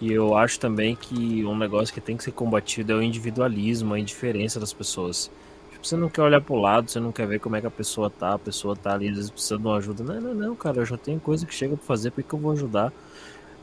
E 0.00 0.10
eu 0.10 0.34
acho 0.34 0.58
também 0.58 0.96
que 0.96 1.44
um 1.44 1.56
negócio 1.56 1.92
que 1.92 2.00
tem 2.00 2.16
que 2.16 2.24
ser 2.24 2.32
combatido 2.32 2.92
é 2.92 2.96
o 2.96 3.02
individualismo, 3.02 3.92
a 3.92 3.98
indiferença 3.98 4.58
das 4.58 4.72
pessoas. 4.72 5.30
Tipo, 5.70 5.86
você 5.86 5.96
não 5.96 6.08
quer 6.08 6.22
olhar 6.22 6.40
pro 6.40 6.54
lado, 6.56 6.90
você 6.90 6.98
não 6.98 7.12
quer 7.12 7.26
ver 7.26 7.38
como 7.38 7.56
é 7.56 7.60
que 7.60 7.66
a 7.66 7.70
pessoa 7.70 8.08
tá, 8.08 8.34
a 8.34 8.38
pessoa 8.38 8.74
tá 8.74 8.94
ali, 8.94 9.08
às 9.08 9.16
vezes 9.16 9.30
precisando 9.30 9.60
de 9.60 9.66
uma 9.66 9.76
ajuda. 9.76 10.02
Não, 10.02 10.20
não, 10.20 10.34
não, 10.34 10.56
cara, 10.56 10.78
eu 10.78 10.86
já 10.86 10.96
tenho 10.96 11.20
coisa 11.20 11.44
que 11.44 11.54
chega 11.54 11.76
pra 11.76 11.84
fazer, 11.84 12.12
por 12.12 12.24
que 12.24 12.32
eu 12.32 12.38
vou 12.38 12.52
ajudar? 12.52 12.92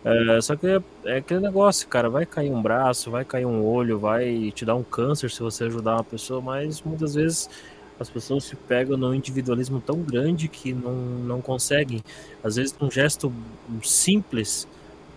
É, 0.05 0.39
só 0.41 0.55
que 0.55 0.67
é, 0.67 0.81
é 1.05 1.17
aquele 1.17 1.39
negócio, 1.39 1.87
cara, 1.87 2.09
vai 2.09 2.25
cair 2.25 2.51
um 2.51 2.61
braço, 2.61 3.09
vai 3.09 3.25
cair 3.25 3.45
um 3.45 3.65
olho, 3.65 3.97
vai 3.97 4.51
te 4.53 4.63
dar 4.63 4.75
um 4.75 4.83
câncer 4.83 5.29
se 5.31 5.41
você 5.41 5.65
ajudar 5.65 5.95
uma 5.95 6.03
pessoa, 6.03 6.39
mas 6.39 6.81
muitas 6.81 7.15
vezes 7.15 7.49
as 7.99 8.09
pessoas 8.09 8.43
se 8.43 8.55
pegam 8.55 8.97
num 8.97 9.13
individualismo 9.13 9.81
tão 9.81 10.01
grande 10.01 10.47
que 10.47 10.73
não, 10.73 10.93
não 10.93 11.41
conseguem. 11.41 12.03
Às 12.43 12.55
vezes 12.55 12.75
um 12.79 12.89
gesto 12.91 13.33
simples 13.83 14.67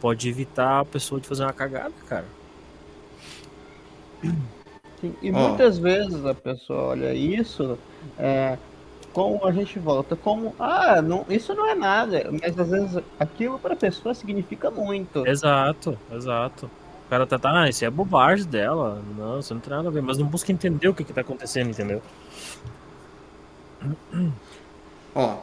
pode 0.00 0.28
evitar 0.28 0.80
a 0.80 0.84
pessoa 0.84 1.20
de 1.20 1.28
fazer 1.28 1.42
uma 1.42 1.52
cagada, 1.52 1.92
cara. 2.08 2.24
Sim, 5.00 5.14
E 5.22 5.30
Ó. 5.30 5.48
muitas 5.48 5.78
vezes 5.78 6.24
a 6.24 6.34
pessoa 6.34 6.88
olha 6.88 7.14
isso, 7.14 7.78
é, 8.18 8.58
como 9.12 9.46
a 9.46 9.52
gente 9.52 9.78
volta, 9.78 10.14
como, 10.14 10.54
ah, 10.58 11.00
não, 11.02 11.24
isso 11.28 11.54
não 11.54 11.68
é 11.68 11.74
nada, 11.74 12.30
mas 12.30 12.58
às 12.58 12.68
vezes 12.68 13.02
aquilo 13.18 13.58
para 13.58 13.74
a 13.74 13.76
pessoa 13.76 14.14
significa 14.14 14.70
muito. 14.70 15.26
Exato, 15.26 15.98
exato. 16.12 16.70
O 17.06 17.10
cara 17.10 17.26
tá, 17.26 17.38
tá, 17.38 17.62
ah, 17.62 17.68
isso 17.68 17.84
é 17.84 17.90
bobagem 17.90 18.46
dela. 18.46 19.02
Não, 19.18 19.40
isso 19.40 19.52
não 19.52 19.60
tem 19.60 19.70
nada 19.70 19.88
a 19.88 19.90
ver. 19.90 20.00
Mas 20.00 20.16
não 20.16 20.26
busca 20.26 20.52
entender 20.52 20.86
o 20.86 20.94
que, 20.94 21.02
que 21.02 21.12
tá 21.12 21.22
acontecendo, 21.22 21.70
entendeu? 21.70 22.00
Ó, 25.14 25.38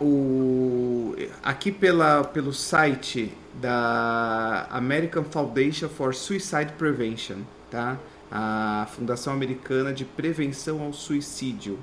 o, 0.00 1.14
aqui 1.42 1.70
pela, 1.70 2.24
pelo 2.24 2.52
site 2.52 3.32
da 3.60 4.66
American 4.70 5.24
Foundation 5.24 5.88
for 5.88 6.14
Suicide 6.14 6.72
Prevention, 6.76 7.38
tá? 7.70 7.98
A 8.30 8.86
Fundação 8.96 9.32
Americana 9.32 9.92
de 9.92 10.04
Prevenção 10.04 10.82
ao 10.82 10.92
Suicídio. 10.92 11.78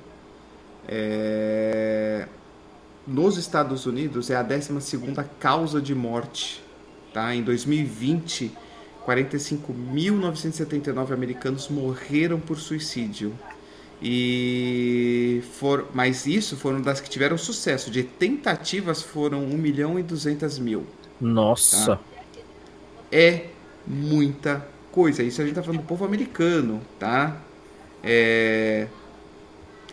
É, 0.88 2.28
nos 3.06 3.38
Estados 3.38 3.86
Unidos 3.86 4.30
é 4.30 4.36
a 4.36 4.44
12ª 4.44 5.26
causa 5.40 5.82
de 5.82 5.96
morte, 5.96 6.62
tá? 7.14 7.34
Em 7.34 7.42
2020, 7.44 8.52
45.979 9.06 11.14
americanos 11.14 11.70
morreram 11.70 12.40
por 12.40 12.58
suicídio. 12.58 13.34
E 14.02 15.42
for, 15.58 15.88
mas 15.94 16.26
isso 16.26 16.56
foram 16.56 16.82
das 16.82 17.02
que 17.02 17.10
tiveram 17.10 17.38
sucesso. 17.38 17.92
De 17.92 18.04
tentativas 18.04 19.02
foram 19.02 19.44
1 19.44 19.58
milhão 19.58 20.00
e 20.00 20.04
200 20.04 20.58
mil. 20.60 20.86
Nossa. 21.20 21.98
Tá. 21.98 22.02
É 23.12 23.48
muita 23.86 24.66
coisa. 24.92 25.22
Isso 25.22 25.42
a 25.42 25.46
gente 25.46 25.56
tá 25.56 25.62
falando 25.62 25.82
do 25.82 25.86
povo 25.86 26.06
americano, 26.06 26.82
tá? 26.98 27.42
É... 28.04 28.88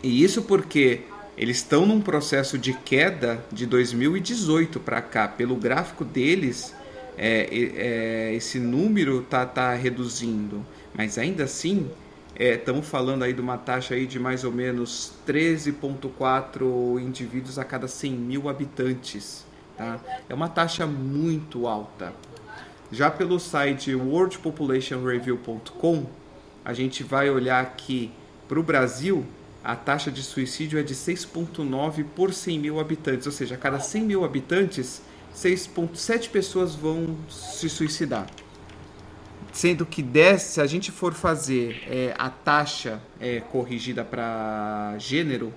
E 0.01 0.23
isso 0.23 0.43
porque 0.43 1.01
eles 1.37 1.57
estão 1.57 1.85
num 1.85 1.99
processo 1.99 2.57
de 2.57 2.73
queda 2.73 3.43
de 3.51 3.65
2018 3.65 4.79
para 4.79 5.01
cá. 5.01 5.27
Pelo 5.27 5.55
gráfico 5.55 6.05
deles, 6.05 6.73
é, 7.17 7.47
é, 7.75 8.33
esse 8.35 8.59
número 8.59 9.21
tá, 9.23 9.45
tá 9.45 9.73
reduzindo. 9.73 10.65
Mas 10.95 11.17
ainda 11.17 11.43
assim, 11.43 11.89
estamos 12.37 12.87
falando 12.87 13.23
aí 13.23 13.33
de 13.33 13.41
uma 13.41 13.57
taxa 13.57 13.95
aí 13.95 14.05
de 14.05 14.19
mais 14.19 14.43
ou 14.43 14.51
menos 14.51 15.13
13,4 15.27 17.01
indivíduos 17.01 17.57
a 17.57 17.63
cada 17.63 17.87
100 17.87 18.11
mil 18.11 18.47
habitantes. 18.47 19.43
Tá? 19.75 19.99
É 20.29 20.33
uma 20.33 20.47
taxa 20.47 20.85
muito 20.85 21.67
alta. 21.67 22.13
Já 22.91 23.09
pelo 23.09 23.39
site 23.39 23.95
worldpopulationreview.com, 23.95 26.05
a 26.63 26.73
gente 26.73 27.03
vai 27.03 27.27
olhar 27.29 27.61
aqui 27.61 28.11
para 28.47 28.59
o 28.59 28.63
Brasil, 28.63 29.25
a 29.63 29.75
taxa 29.75 30.09
de 30.09 30.23
suicídio 30.23 30.79
é 30.79 30.83
de 30.83 30.95
6,9 30.95 32.05
por 32.15 32.33
100 32.33 32.59
mil 32.59 32.79
habitantes, 32.79 33.25
ou 33.25 33.33
seja, 33.33 33.55
a 33.55 33.57
cada 33.57 33.79
100 33.79 34.03
mil 34.03 34.23
habitantes, 34.23 35.01
6,7 35.35 36.29
pessoas 36.29 36.75
vão 36.75 37.17
se 37.29 37.67
suicidar. 37.67 38.27
Sendo 39.57 39.87
que 39.87 40.03
desse, 40.03 40.53
se 40.53 40.61
a 40.61 40.67
gente 40.67 40.91
for 40.91 41.15
fazer 41.15 41.81
é, 41.87 42.13
a 42.15 42.29
taxa 42.29 43.01
é, 43.19 43.39
corrigida 43.39 44.03
para 44.03 44.95
gênero, 44.99 45.51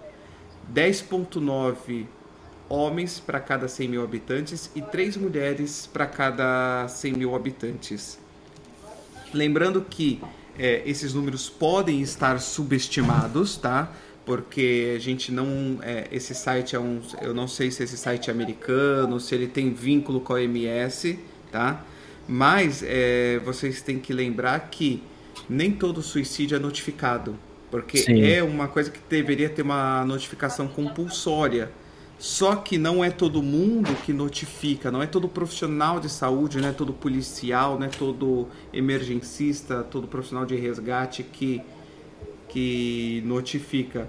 10,9 0.75 2.07
homens 2.67 3.21
para 3.21 3.39
cada 3.39 3.69
100 3.69 3.89
mil 3.89 4.03
habitantes 4.03 4.71
e 4.75 4.81
3 4.81 5.19
mulheres 5.19 5.87
para 5.87 6.07
cada 6.07 6.89
100 6.89 7.13
mil 7.13 7.37
habitantes. 7.37 8.19
Lembrando 9.35 9.83
que 9.83 10.19
é, 10.59 10.83
esses 10.87 11.13
números 11.13 11.51
podem 11.51 12.01
estar 12.01 12.41
subestimados, 12.41 13.59
tá? 13.59 13.93
Porque 14.25 14.95
a 14.97 14.99
gente 14.99 15.31
não. 15.31 15.79
É, 15.83 16.09
esse 16.11 16.35
site 16.35 16.75
é 16.75 16.81
um. 16.81 17.03
Eu 17.21 17.35
não 17.35 17.47
sei 17.47 17.71
se 17.71 17.83
esse 17.83 17.99
site 17.99 18.31
é 18.31 18.33
americano, 18.33 19.21
se 19.21 19.35
ele 19.35 19.47
tem 19.47 19.75
vínculo 19.75 20.23
com 20.23 20.33
a 20.33 20.37
OMS, 20.37 21.19
tá? 21.53 21.85
Mas 22.33 22.85
é, 22.87 23.41
vocês 23.45 23.83
têm 23.83 23.99
que 23.99 24.13
lembrar 24.13 24.71
que 24.71 25.03
nem 25.49 25.73
todo 25.73 26.01
suicídio 26.01 26.55
é 26.55 26.61
notificado. 26.61 27.37
Porque 27.73 27.99
Sim. 27.99 28.23
é 28.23 28.41
uma 28.41 28.69
coisa 28.69 28.89
que 28.89 29.01
deveria 29.09 29.49
ter 29.49 29.63
uma 29.63 30.05
notificação 30.05 30.69
compulsória. 30.69 31.73
Só 32.21 32.55
que 32.55 32.79
não 32.79 33.03
é 33.03 33.11
todo 33.11 33.43
mundo 33.43 33.97
que 34.05 34.13
notifica, 34.13 34.93
não 34.93 35.03
é 35.03 35.09
todo 35.09 35.29
profissional 35.29 35.99
de 35.99 36.09
saúde, 36.09 36.61
não 36.61 36.69
é 36.69 36.73
todo 36.73 36.93
policial, 36.93 37.77
não 37.77 37.87
é 37.87 37.89
todo 37.89 38.47
emergencista, 38.73 39.83
todo 39.83 40.07
profissional 40.07 40.47
de 40.47 40.55
resgate 40.55 41.25
que, 41.25 41.61
que 42.49 43.25
notifica. 43.27 44.09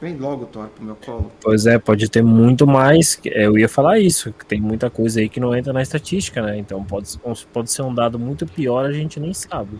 Vem 0.00 0.16
logo, 0.16 0.46
Thor, 0.46 0.68
pro 0.68 0.82
meu 0.82 0.96
colo. 0.96 1.30
Pois 1.42 1.66
é, 1.66 1.78
pode 1.78 2.08
ter 2.08 2.22
muito 2.22 2.66
mais. 2.66 3.20
Eu 3.24 3.58
ia 3.58 3.68
falar 3.68 3.98
isso, 3.98 4.32
que 4.32 4.46
tem 4.46 4.60
muita 4.60 4.88
coisa 4.88 5.20
aí 5.20 5.28
que 5.28 5.38
não 5.38 5.54
entra 5.54 5.72
na 5.72 5.82
estatística, 5.82 6.40
né? 6.40 6.58
Então 6.58 6.82
pode, 6.82 7.18
pode 7.52 7.70
ser 7.70 7.82
um 7.82 7.94
dado 7.94 8.18
muito 8.18 8.46
pior, 8.46 8.86
a 8.86 8.92
gente 8.92 9.20
nem 9.20 9.34
sabe. 9.34 9.78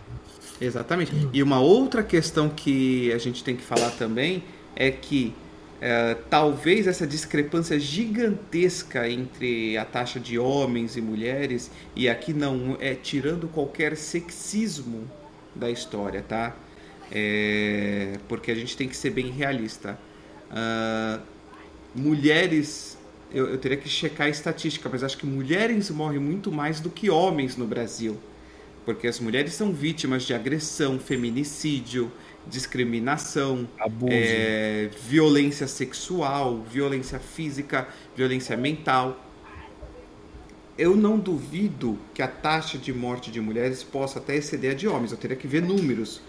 Exatamente. 0.59 1.11
E 1.33 1.41
uma 1.41 1.59
outra 1.59 2.03
questão 2.03 2.49
que 2.49 3.11
a 3.11 3.17
gente 3.17 3.43
tem 3.43 3.55
que 3.55 3.63
falar 3.63 3.89
também 3.91 4.43
é 4.75 4.91
que 4.91 5.33
é, 5.81 6.15
talvez 6.29 6.85
essa 6.85 7.07
discrepância 7.07 7.79
gigantesca 7.79 9.09
entre 9.09 9.75
a 9.75 9.83
taxa 9.83 10.19
de 10.19 10.37
homens 10.37 10.95
e 10.95 11.01
mulheres, 11.01 11.71
e 11.95 12.07
aqui 12.07 12.31
não 12.31 12.77
é 12.79 12.93
tirando 12.93 13.47
qualquer 13.47 13.97
sexismo 13.97 15.09
da 15.55 15.71
história, 15.71 16.21
tá? 16.21 16.55
É, 17.11 18.19
porque 18.27 18.51
a 18.51 18.55
gente 18.55 18.77
tem 18.77 18.87
que 18.87 18.95
ser 18.95 19.09
bem 19.09 19.31
realista. 19.31 19.97
Uh, 20.51 21.21
mulheres, 21.95 22.97
eu, 23.33 23.49
eu, 23.49 23.57
teria 23.57 23.77
que 23.77 23.87
checar 23.87 24.27
a 24.27 24.29
estatística, 24.29 24.89
mas 24.89 25.03
acho 25.03 25.17
que 25.17 25.25
mulheres 25.25 25.89
morrem 25.89 26.19
muito 26.19 26.51
mais 26.51 26.79
do 26.79 26.89
que 26.89 27.09
homens 27.09 27.55
no 27.55 27.65
Brasil. 27.65 28.17
Porque 28.83 29.07
as 29.07 29.19
mulheres 29.19 29.53
são 29.53 29.71
vítimas 29.71 30.23
de 30.23 30.33
agressão, 30.33 30.99
feminicídio, 30.99 32.11
discriminação, 32.47 33.69
é, 34.09 34.89
violência 35.07 35.67
sexual, 35.67 36.63
violência 36.63 37.19
física, 37.19 37.87
violência 38.15 38.57
mental. 38.57 39.23
Eu 40.77 40.95
não 40.95 41.19
duvido 41.19 41.97
que 42.13 42.23
a 42.23 42.27
taxa 42.27 42.77
de 42.77 42.91
morte 42.91 43.29
de 43.29 43.39
mulheres 43.39 43.83
possa 43.83 44.17
até 44.17 44.35
exceder 44.35 44.71
a 44.71 44.73
de 44.73 44.87
homens. 44.87 45.11
Eu 45.11 45.17
teria 45.17 45.37
que 45.37 45.47
ver 45.47 45.61
números 45.61 46.21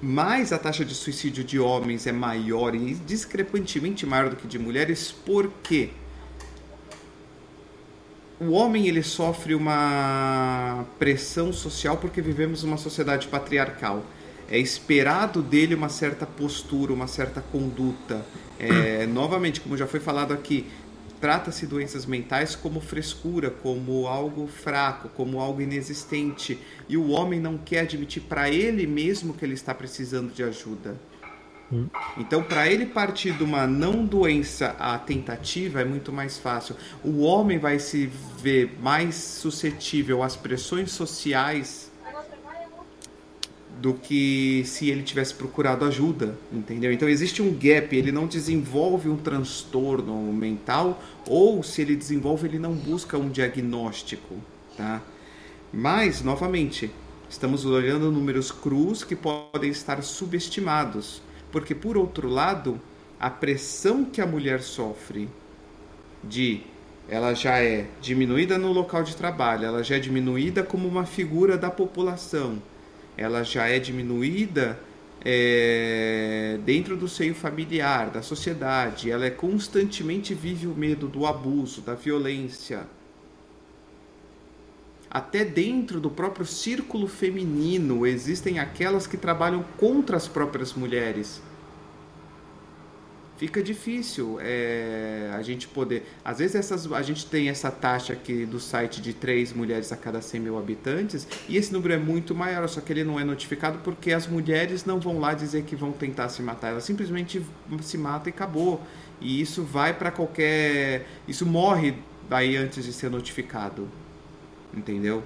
mas 0.00 0.52
a 0.52 0.58
taxa 0.58 0.84
de 0.84 0.94
suicídio 0.94 1.42
de 1.42 1.58
homens 1.58 2.06
é 2.06 2.12
maior 2.12 2.74
e 2.74 2.94
discrepantemente 2.94 4.06
maior 4.06 4.30
do 4.30 4.36
que 4.36 4.46
de 4.46 4.58
mulheres, 4.58 5.12
porque 5.24 5.90
o 8.40 8.52
homem 8.52 8.86
ele 8.86 9.02
sofre 9.02 9.54
uma 9.54 10.84
pressão 10.98 11.52
social 11.52 11.96
porque 11.96 12.20
vivemos 12.20 12.62
uma 12.62 12.76
sociedade 12.76 13.26
patriarcal. 13.26 14.04
É 14.50 14.58
esperado 14.58 15.42
dele 15.42 15.74
uma 15.74 15.88
certa 15.88 16.24
postura, 16.24 16.92
uma 16.92 17.06
certa 17.06 17.40
conduta. 17.40 18.24
É, 18.58 19.06
novamente, 19.06 19.60
como 19.60 19.76
já 19.76 19.86
foi 19.86 20.00
falado 20.00 20.32
aqui, 20.32 20.66
trata-se 21.20 21.66
doenças 21.66 22.06
mentais 22.06 22.54
como 22.54 22.80
frescura, 22.80 23.50
como 23.50 24.06
algo 24.06 24.46
fraco, 24.46 25.08
como 25.10 25.40
algo 25.40 25.60
inexistente, 25.60 26.58
e 26.88 26.96
o 26.96 27.10
homem 27.10 27.40
não 27.40 27.58
quer 27.58 27.80
admitir 27.80 28.22
para 28.22 28.50
ele 28.50 28.86
mesmo 28.86 29.34
que 29.34 29.44
ele 29.44 29.54
está 29.54 29.74
precisando 29.74 30.32
de 30.32 30.42
ajuda. 30.42 30.98
Hum. 31.70 31.86
Então, 32.16 32.42
para 32.42 32.66
ele 32.66 32.86
partir 32.86 33.32
de 33.32 33.44
uma 33.44 33.66
não 33.66 34.04
doença 34.04 34.74
à 34.78 34.98
tentativa 34.98 35.80
é 35.80 35.84
muito 35.84 36.12
mais 36.12 36.38
fácil. 36.38 36.74
O 37.04 37.20
homem 37.20 37.58
vai 37.58 37.78
se 37.78 38.10
ver 38.42 38.76
mais 38.80 39.14
suscetível 39.14 40.22
às 40.22 40.34
pressões 40.34 40.90
sociais 40.90 41.87
do 43.80 43.94
que 43.94 44.62
se 44.64 44.90
ele 44.90 45.02
tivesse 45.02 45.34
procurado 45.34 45.84
ajuda, 45.84 46.36
entendeu? 46.52 46.92
Então 46.92 47.08
existe 47.08 47.40
um 47.40 47.52
gap, 47.52 47.94
ele 47.94 48.10
não 48.10 48.26
desenvolve 48.26 49.08
um 49.08 49.16
transtorno 49.16 50.14
mental 50.32 51.00
ou 51.26 51.62
se 51.62 51.82
ele 51.82 51.94
desenvolve, 51.94 52.48
ele 52.48 52.58
não 52.58 52.72
busca 52.74 53.16
um 53.16 53.28
diagnóstico, 53.28 54.34
tá? 54.76 55.00
Mas, 55.72 56.22
novamente, 56.22 56.90
estamos 57.30 57.64
olhando 57.64 58.10
números 58.10 58.50
crus 58.50 59.04
que 59.04 59.14
podem 59.14 59.70
estar 59.70 60.02
subestimados, 60.02 61.22
porque 61.52 61.74
por 61.74 61.96
outro 61.96 62.28
lado, 62.28 62.80
a 63.20 63.30
pressão 63.30 64.04
que 64.04 64.20
a 64.20 64.26
mulher 64.26 64.60
sofre 64.60 65.28
de 66.24 66.62
ela 67.08 67.32
já 67.32 67.62
é 67.62 67.86
diminuída 68.00 68.58
no 68.58 68.72
local 68.72 69.02
de 69.02 69.14
trabalho, 69.14 69.66
ela 69.66 69.84
já 69.84 69.96
é 69.96 70.00
diminuída 70.00 70.62
como 70.62 70.88
uma 70.88 71.06
figura 71.06 71.56
da 71.56 71.70
população 71.70 72.60
ela 73.18 73.42
já 73.42 73.68
é 73.68 73.78
diminuída 73.80 74.78
é, 75.24 76.58
dentro 76.64 76.96
do 76.96 77.08
seio 77.08 77.34
familiar, 77.34 78.10
da 78.10 78.22
sociedade, 78.22 79.10
ela 79.10 79.26
é 79.26 79.30
constantemente 79.30 80.32
vive 80.32 80.68
o 80.68 80.74
medo 80.74 81.08
do 81.08 81.26
abuso, 81.26 81.80
da 81.80 81.94
violência. 81.94 82.86
Até 85.10 85.44
dentro 85.44 86.00
do 86.00 86.10
próprio 86.10 86.46
círculo 86.46 87.08
feminino 87.08 88.06
existem 88.06 88.60
aquelas 88.60 89.06
que 89.06 89.16
trabalham 89.16 89.64
contra 89.76 90.16
as 90.16 90.28
próprias 90.28 90.72
mulheres 90.74 91.42
fica 93.38 93.62
difícil 93.62 94.38
é, 94.40 95.30
a 95.32 95.40
gente 95.42 95.68
poder. 95.68 96.06
Às 96.24 96.38
vezes 96.38 96.56
essas, 96.56 96.92
a 96.92 97.02
gente 97.02 97.24
tem 97.24 97.48
essa 97.48 97.70
taxa 97.70 98.12
aqui 98.12 98.44
do 98.44 98.58
site 98.58 99.00
de 99.00 99.14
três 99.14 99.52
mulheres 99.52 99.92
a 99.92 99.96
cada 99.96 100.20
100 100.20 100.40
mil 100.40 100.58
habitantes 100.58 101.26
e 101.48 101.56
esse 101.56 101.72
número 101.72 101.94
é 101.94 101.98
muito 101.98 102.34
maior, 102.34 102.68
só 102.68 102.80
que 102.80 102.92
ele 102.92 103.04
não 103.04 103.18
é 103.18 103.24
notificado 103.24 103.78
porque 103.78 104.12
as 104.12 104.26
mulheres 104.26 104.84
não 104.84 104.98
vão 104.98 105.20
lá 105.20 105.34
dizer 105.34 105.62
que 105.62 105.76
vão 105.76 105.92
tentar 105.92 106.28
se 106.28 106.42
matar, 106.42 106.70
elas 106.70 106.84
simplesmente 106.84 107.40
se 107.80 107.96
matam 107.96 108.26
e 108.26 108.30
acabou. 108.30 108.82
E 109.20 109.40
isso 109.40 109.62
vai 109.62 109.94
para 109.94 110.10
qualquer. 110.10 111.06
Isso 111.26 111.46
morre 111.46 111.94
daí 112.28 112.56
antes 112.56 112.84
de 112.84 112.92
ser 112.92 113.10
notificado. 113.10 113.88
Entendeu? 114.74 115.22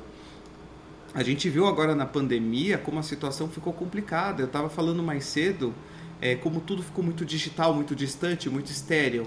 A 1.14 1.22
gente 1.22 1.48
viu 1.50 1.66
agora 1.66 1.94
na 1.94 2.06
pandemia 2.06 2.78
como 2.78 2.98
a 2.98 3.02
situação 3.02 3.48
ficou 3.48 3.72
complicada. 3.72 4.42
Eu 4.42 4.46
estava 4.46 4.70
falando 4.70 5.02
mais 5.02 5.24
cedo 5.24 5.74
é, 6.22 6.36
como 6.36 6.60
tudo 6.60 6.84
ficou 6.84 7.04
muito 7.04 7.24
digital, 7.24 7.74
muito 7.74 7.96
distante, 7.96 8.48
muito 8.48 8.70
estéreo. 8.70 9.26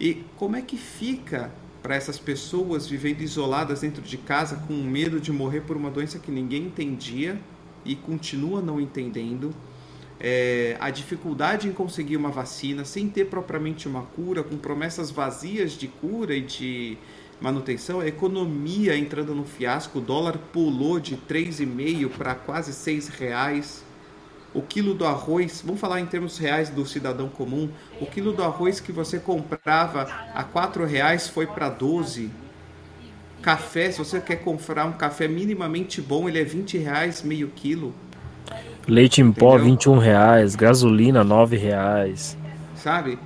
E 0.00 0.24
como 0.38 0.56
é 0.56 0.62
que 0.62 0.78
fica 0.78 1.52
para 1.82 1.94
essas 1.94 2.18
pessoas 2.18 2.86
vivendo 2.86 3.20
isoladas 3.20 3.82
dentro 3.82 4.00
de 4.00 4.16
casa 4.16 4.56
com 4.66 4.72
medo 4.72 5.20
de 5.20 5.30
morrer 5.30 5.60
por 5.60 5.76
uma 5.76 5.90
doença 5.90 6.18
que 6.18 6.30
ninguém 6.30 6.64
entendia 6.64 7.38
e 7.84 7.94
continua 7.94 8.62
não 8.62 8.80
entendendo? 8.80 9.54
É, 10.18 10.76
a 10.80 10.88
dificuldade 10.88 11.68
em 11.68 11.72
conseguir 11.72 12.16
uma 12.16 12.30
vacina 12.30 12.84
sem 12.84 13.10
ter 13.10 13.26
propriamente 13.26 13.86
uma 13.86 14.02
cura, 14.02 14.42
com 14.42 14.56
promessas 14.56 15.10
vazias 15.10 15.72
de 15.72 15.86
cura 15.86 16.34
e 16.34 16.40
de 16.40 16.96
manutenção, 17.40 18.00
a 18.00 18.06
economia 18.06 18.96
entrando 18.96 19.34
no 19.34 19.44
fiasco, 19.44 19.98
o 19.98 20.00
dólar 20.00 20.38
pulou 20.50 20.98
de 20.98 21.16
3,5 21.16 22.08
para 22.08 22.34
quase 22.36 22.72
6 22.72 23.08
reais 23.08 23.81
o 24.54 24.62
quilo 24.62 24.94
do 24.94 25.06
arroz, 25.06 25.62
vamos 25.64 25.80
falar 25.80 26.00
em 26.00 26.06
termos 26.06 26.38
reais 26.38 26.68
do 26.68 26.84
cidadão 26.84 27.28
comum, 27.28 27.70
o 28.00 28.06
quilo 28.06 28.32
do 28.32 28.42
arroz 28.42 28.80
que 28.80 28.92
você 28.92 29.18
comprava 29.18 30.08
a 30.34 30.44
quatro 30.44 30.84
reais 30.84 31.28
foi 31.28 31.46
para 31.46 31.68
12. 31.68 32.30
Café, 33.40 33.90
se 33.90 33.98
você 33.98 34.20
quer 34.20 34.36
comprar 34.36 34.84
um 34.84 34.92
café 34.92 35.26
minimamente 35.26 36.00
bom, 36.00 36.28
ele 36.28 36.40
é 36.40 36.44
20 36.44 36.78
reais 36.78 37.22
meio 37.22 37.48
quilo. 37.48 37.94
Leite 38.86 39.20
em 39.20 39.24
Entendeu? 39.24 39.50
pó, 39.50 39.58
21 39.58 39.98
reais. 39.98 40.54
Gasolina, 40.54 41.24
9 41.24 41.56
reais. 41.56 42.36
Sabe? 42.76 43.18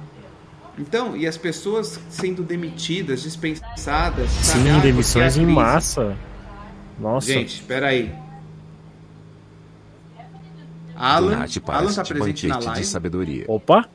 Então, 0.79 1.17
e 1.17 1.27
as 1.27 1.37
pessoas 1.37 1.99
sendo 2.11 2.43
demitidas, 2.43 3.23
dispensadas. 3.23 4.31
Sim, 4.43 4.43
sabe? 4.43 4.71
Ah, 4.71 4.79
demissões 4.79 5.37
em 5.37 5.47
massa. 5.47 6.17
Nossa. 6.99 7.27
Gente, 7.33 7.55
espera 7.55 7.89
aí. 7.89 8.26
Alan, 10.99 11.45
Alan 11.67 11.93
tá 11.93 12.05
presente 12.05 12.47
na 12.47 12.59
live. 12.59 12.81
de 12.81 12.87
sabedoria. 12.87 13.45
Opa! 13.49 13.89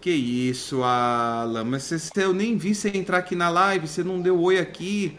Que 0.00 0.10
isso, 0.10 0.82
Alan. 0.82 1.64
Mas 1.64 1.84
você, 1.84 2.24
eu 2.24 2.32
nem 2.32 2.56
vi 2.56 2.74
você 2.74 2.88
entrar 2.88 3.18
aqui 3.18 3.36
na 3.36 3.48
live, 3.48 3.86
você 3.86 4.02
não 4.02 4.20
deu 4.20 4.40
oi 4.40 4.58
aqui. 4.58 5.16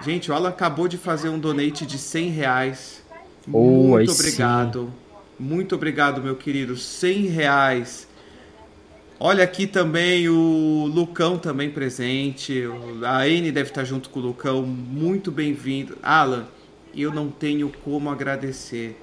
Gente, 0.00 0.30
o 0.30 0.34
Alan 0.34 0.48
acabou 0.48 0.86
de 0.86 0.96
fazer 0.96 1.28
um 1.28 1.38
donate 1.38 1.84
de 1.86 1.98
100 1.98 2.30
reais. 2.30 3.02
Oh, 3.52 3.88
Muito 3.88 4.12
obrigado. 4.12 4.84
Sim. 4.84 4.92
Muito 5.38 5.74
obrigado, 5.74 6.22
meu 6.22 6.36
querido. 6.36 6.76
100 6.76 7.26
reais. 7.26 8.08
Olha 9.18 9.44
aqui 9.44 9.66
também 9.66 10.28
o 10.28 10.90
Lucão 10.92 11.38
também 11.38 11.70
presente. 11.70 12.64
A 13.04 13.18
Anne 13.22 13.52
deve 13.52 13.70
estar 13.70 13.84
junto 13.84 14.10
com 14.10 14.20
o 14.20 14.22
Lucão. 14.22 14.62
Muito 14.62 15.30
bem-vindo. 15.30 15.96
Alan, 16.02 16.46
eu 16.94 17.12
não 17.12 17.28
tenho 17.28 17.72
como 17.84 18.10
agradecer 18.10 19.00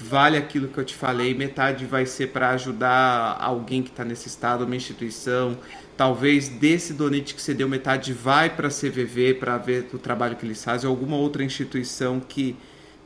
vale 0.00 0.36
aquilo 0.36 0.68
que 0.68 0.78
eu 0.78 0.84
te 0.84 0.94
falei, 0.94 1.34
metade 1.34 1.86
vai 1.86 2.04
ser 2.06 2.28
para 2.28 2.50
ajudar 2.50 3.38
alguém 3.40 3.82
que 3.82 3.90
está 3.90 4.04
nesse 4.04 4.28
estado, 4.28 4.64
uma 4.64 4.76
instituição. 4.76 5.56
Talvez 5.96 6.48
desse 6.48 6.92
donate 6.92 7.34
que 7.34 7.40
você 7.40 7.54
deu, 7.54 7.68
metade 7.68 8.12
vai 8.12 8.50
para 8.50 8.68
a 8.68 8.70
CVV 8.70 9.34
para 9.34 9.56
ver 9.56 9.88
o 9.92 9.98
trabalho 9.98 10.36
que 10.36 10.44
eles 10.44 10.62
fazem, 10.62 10.88
ou 10.88 10.94
alguma 10.94 11.16
outra 11.16 11.42
instituição 11.42 12.20
que 12.20 12.54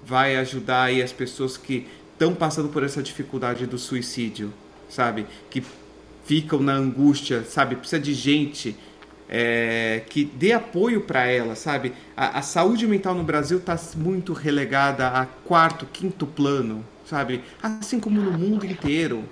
vai 0.05 0.37
ajudar 0.37 0.85
aí 0.85 1.03
as 1.03 1.13
pessoas 1.13 1.57
que 1.57 1.87
estão 2.13 2.35
passando 2.35 2.69
por 2.69 2.83
essa 2.83 3.03
dificuldade 3.03 3.67
do 3.67 3.79
suicídio, 3.79 4.53
sabe? 4.89 5.27
Que 5.49 5.63
ficam 6.25 6.61
na 6.61 6.75
angústia, 6.75 7.45
sabe? 7.45 7.77
Precisa 7.77 8.01
de 8.01 8.15
gente 8.15 8.77
é, 9.33 10.03
que 10.09 10.25
dê 10.25 10.53
apoio 10.53 11.03
para 11.03 11.25
ela, 11.25 11.55
sabe? 11.55 11.93
A, 12.17 12.41
a, 12.41 12.43
saúde 12.43 12.85
mental 12.85 13.15
no 13.15 13.23
Brasil 13.23 13.59
está 13.59 13.79
muito 13.97 14.33
relegada 14.33 15.07
a 15.07 15.25
quarto, 15.25 15.87
quinto 15.87 16.27
plano, 16.27 16.85
sabe? 17.07 17.45
Assim 17.63 18.01
como 18.01 18.21
no 18.21 18.33
mundo 18.33 18.67
inteiro. 18.67 19.25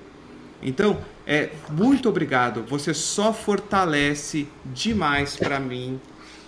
Então, 0.63 0.99
É, 1.31 1.51
muito 1.71 2.09
obrigado. 2.09 2.63
Você 2.63 2.95
só 2.95 3.35
fortalece 3.35 4.49
demais 4.65 5.37
para 5.37 5.61
mim, 5.61 6.01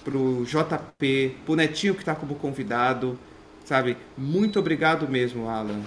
pro 0.02 0.42
JP, 0.46 1.36
pro 1.44 1.54
Netinho 1.54 1.94
que 1.94 2.00
está 2.00 2.14
como 2.14 2.34
convidado, 2.36 3.18
sabe? 3.62 3.98
Muito 4.16 4.58
obrigado 4.58 5.06
mesmo, 5.06 5.50
Alan. 5.50 5.82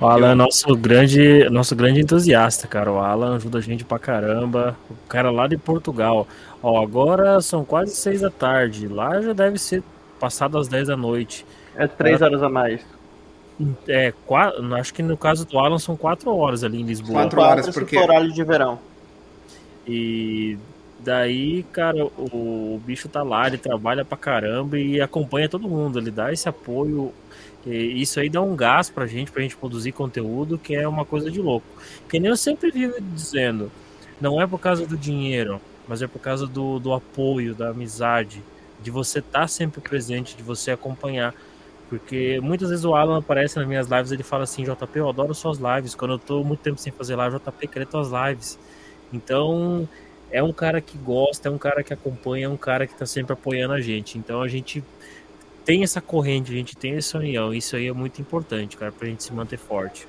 O 0.00 0.06
Alan 0.06 0.32
é 0.32 0.34
nosso 0.34 0.76
grande, 0.76 1.48
nosso 1.50 1.74
grande 1.76 2.00
entusiasta, 2.00 2.66
cara. 2.66 2.90
O 2.90 2.98
Alan 2.98 3.36
ajuda 3.36 3.58
a 3.58 3.60
gente 3.60 3.84
pra 3.84 3.98
caramba. 3.98 4.76
O 4.90 5.08
cara 5.08 5.30
lá 5.30 5.46
de 5.46 5.56
Portugal. 5.56 6.26
Ó, 6.62 6.82
agora 6.82 7.40
são 7.40 7.64
quase 7.64 7.94
seis 7.94 8.20
da 8.20 8.30
tarde. 8.30 8.88
Lá 8.88 9.20
já 9.20 9.32
deve 9.32 9.58
ser 9.58 9.82
passado 10.18 10.58
às 10.58 10.68
dez 10.68 10.88
da 10.88 10.96
noite. 10.96 11.46
É 11.76 11.86
três 11.86 12.20
horas 12.22 12.42
a 12.42 12.48
mais. 12.48 12.80
É, 13.86 14.12
quatro, 14.26 14.74
acho 14.74 14.92
que 14.92 15.02
no 15.02 15.16
caso 15.16 15.46
do 15.46 15.58
Alan 15.58 15.78
são 15.78 15.96
quatro 15.96 16.36
horas 16.36 16.64
ali 16.64 16.80
em 16.80 16.84
Lisboa. 16.84 17.22
Quatro 17.22 17.40
horas, 17.40 17.70
porque... 17.70 17.96
horário 17.96 18.32
de 18.32 18.42
verão. 18.42 18.78
E 19.86 20.58
daí, 20.98 21.62
cara, 21.70 22.04
o, 22.04 22.74
o 22.74 22.82
bicho 22.84 23.08
tá 23.08 23.22
lá, 23.22 23.46
ele 23.46 23.58
trabalha 23.58 24.04
pra 24.04 24.18
caramba 24.18 24.78
e 24.78 25.00
acompanha 25.00 25.48
todo 25.48 25.68
mundo. 25.68 25.98
Ele 25.98 26.10
dá 26.10 26.32
esse 26.32 26.48
apoio 26.48 27.12
e 27.66 28.00
isso 28.00 28.20
aí 28.20 28.28
dá 28.28 28.42
um 28.42 28.54
gás 28.54 28.90
pra 28.90 29.06
gente, 29.06 29.32
pra 29.32 29.42
gente 29.42 29.56
produzir 29.56 29.92
conteúdo, 29.92 30.58
que 30.58 30.74
é 30.74 30.86
uma 30.86 31.04
coisa 31.04 31.30
de 31.30 31.40
louco. 31.40 31.66
Que 32.08 32.20
nem 32.20 32.30
eu 32.30 32.36
sempre 32.36 32.70
vivo 32.70 32.94
dizendo, 33.00 33.70
não 34.20 34.40
é 34.40 34.46
por 34.46 34.58
causa 34.58 34.86
do 34.86 34.96
dinheiro, 34.96 35.60
mas 35.88 36.02
é 36.02 36.06
por 36.06 36.18
causa 36.18 36.46
do, 36.46 36.78
do 36.78 36.92
apoio, 36.92 37.54
da 37.54 37.70
amizade, 37.70 38.42
de 38.82 38.90
você 38.90 39.20
estar 39.20 39.40
tá 39.40 39.48
sempre 39.48 39.80
presente, 39.80 40.36
de 40.36 40.42
você 40.42 40.70
acompanhar. 40.70 41.34
Porque 41.88 42.40
muitas 42.40 42.70
vezes 42.70 42.84
o 42.84 42.94
Alan 42.94 43.18
aparece 43.18 43.56
nas 43.56 43.66
minhas 43.66 43.88
lives 43.88 44.10
ele 44.10 44.22
fala 44.22 44.44
assim, 44.44 44.64
JP, 44.64 44.98
eu 44.98 45.08
adoro 45.08 45.34
suas 45.34 45.58
lives. 45.58 45.94
Quando 45.94 46.14
eu 46.14 46.18
tô 46.18 46.42
muito 46.42 46.60
tempo 46.60 46.78
sem 46.78 46.92
fazer 46.92 47.16
live, 47.16 47.38
JP, 47.38 47.68
querer 47.68 47.86
tuas 47.86 48.08
lives. 48.10 48.58
Então, 49.12 49.88
é 50.34 50.42
um 50.42 50.52
cara 50.52 50.80
que 50.80 50.98
gosta, 50.98 51.48
é 51.48 51.52
um 51.52 51.58
cara 51.58 51.84
que 51.84 51.92
acompanha, 51.94 52.46
é 52.46 52.48
um 52.48 52.56
cara 52.56 52.88
que 52.88 52.94
tá 52.94 53.06
sempre 53.06 53.32
apoiando 53.32 53.72
a 53.72 53.80
gente. 53.80 54.18
Então 54.18 54.42
a 54.42 54.48
gente 54.48 54.82
tem 55.64 55.82
essa 55.82 56.00
corrente, 56.00 56.52
a 56.52 56.54
gente 56.54 56.76
tem 56.76 56.96
essa 56.96 57.18
união. 57.18 57.52
Isso 57.52 57.76
aí 57.76 57.86
é 57.86 57.92
muito 57.92 58.20
importante, 58.20 58.76
cara, 58.76 58.92
pra 58.92 59.08
gente 59.08 59.24
se 59.24 59.32
manter 59.32 59.58
forte. 59.58 60.06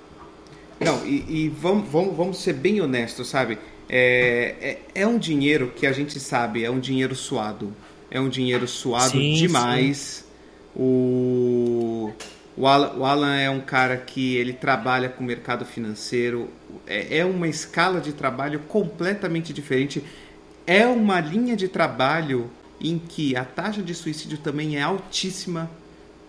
Não, 0.80 1.06
e, 1.06 1.46
e 1.46 1.50
vamos, 1.50 1.90
vamos, 1.90 2.16
vamos 2.16 2.42
ser 2.42 2.54
bem 2.54 2.82
honestos, 2.82 3.30
sabe? 3.30 3.58
É, 3.88 4.80
é, 4.94 5.02
é, 5.02 5.08
um 5.08 5.18
dinheiro 5.18 5.72
que 5.76 5.88
a 5.88 5.92
gente 5.92 6.20
sabe, 6.20 6.64
é 6.64 6.70
um 6.70 6.80
dinheiro 6.80 7.16
suado. 7.16 7.74
É 8.12 8.20
um 8.20 8.30
dinheiro 8.30 8.68
suado 8.68 9.12
sim, 9.12 9.34
demais. 9.36 9.98
Sim. 9.98 10.26
O, 10.76 12.12
o, 12.58 12.68
Alan, 12.68 12.94
o 12.98 13.06
Alan 13.06 13.36
é 13.36 13.50
um 13.50 13.62
cara 13.62 13.98
que 13.98 14.36
ele 14.36 14.54
trabalha 14.54 15.08
com 15.08 15.24
o 15.24 15.28
mercado 15.28 15.66
financeiro. 15.66 16.50
É, 16.86 17.20
é 17.20 17.26
uma 17.26 17.48
escala 17.48 18.02
de 18.02 18.12
trabalho 18.12 18.60
completamente 18.68 19.54
diferente. 19.54 20.04
É 20.68 20.86
uma 20.86 21.20
linha 21.22 21.56
de 21.56 21.68
trabalho 21.68 22.50
em 22.90 23.00
que 23.00 23.36
a 23.36 23.44
taxa 23.44 23.82
de 23.82 23.94
suicídio 23.94 24.38
também 24.38 24.78
é 24.78 24.82
altíssima, 24.82 25.70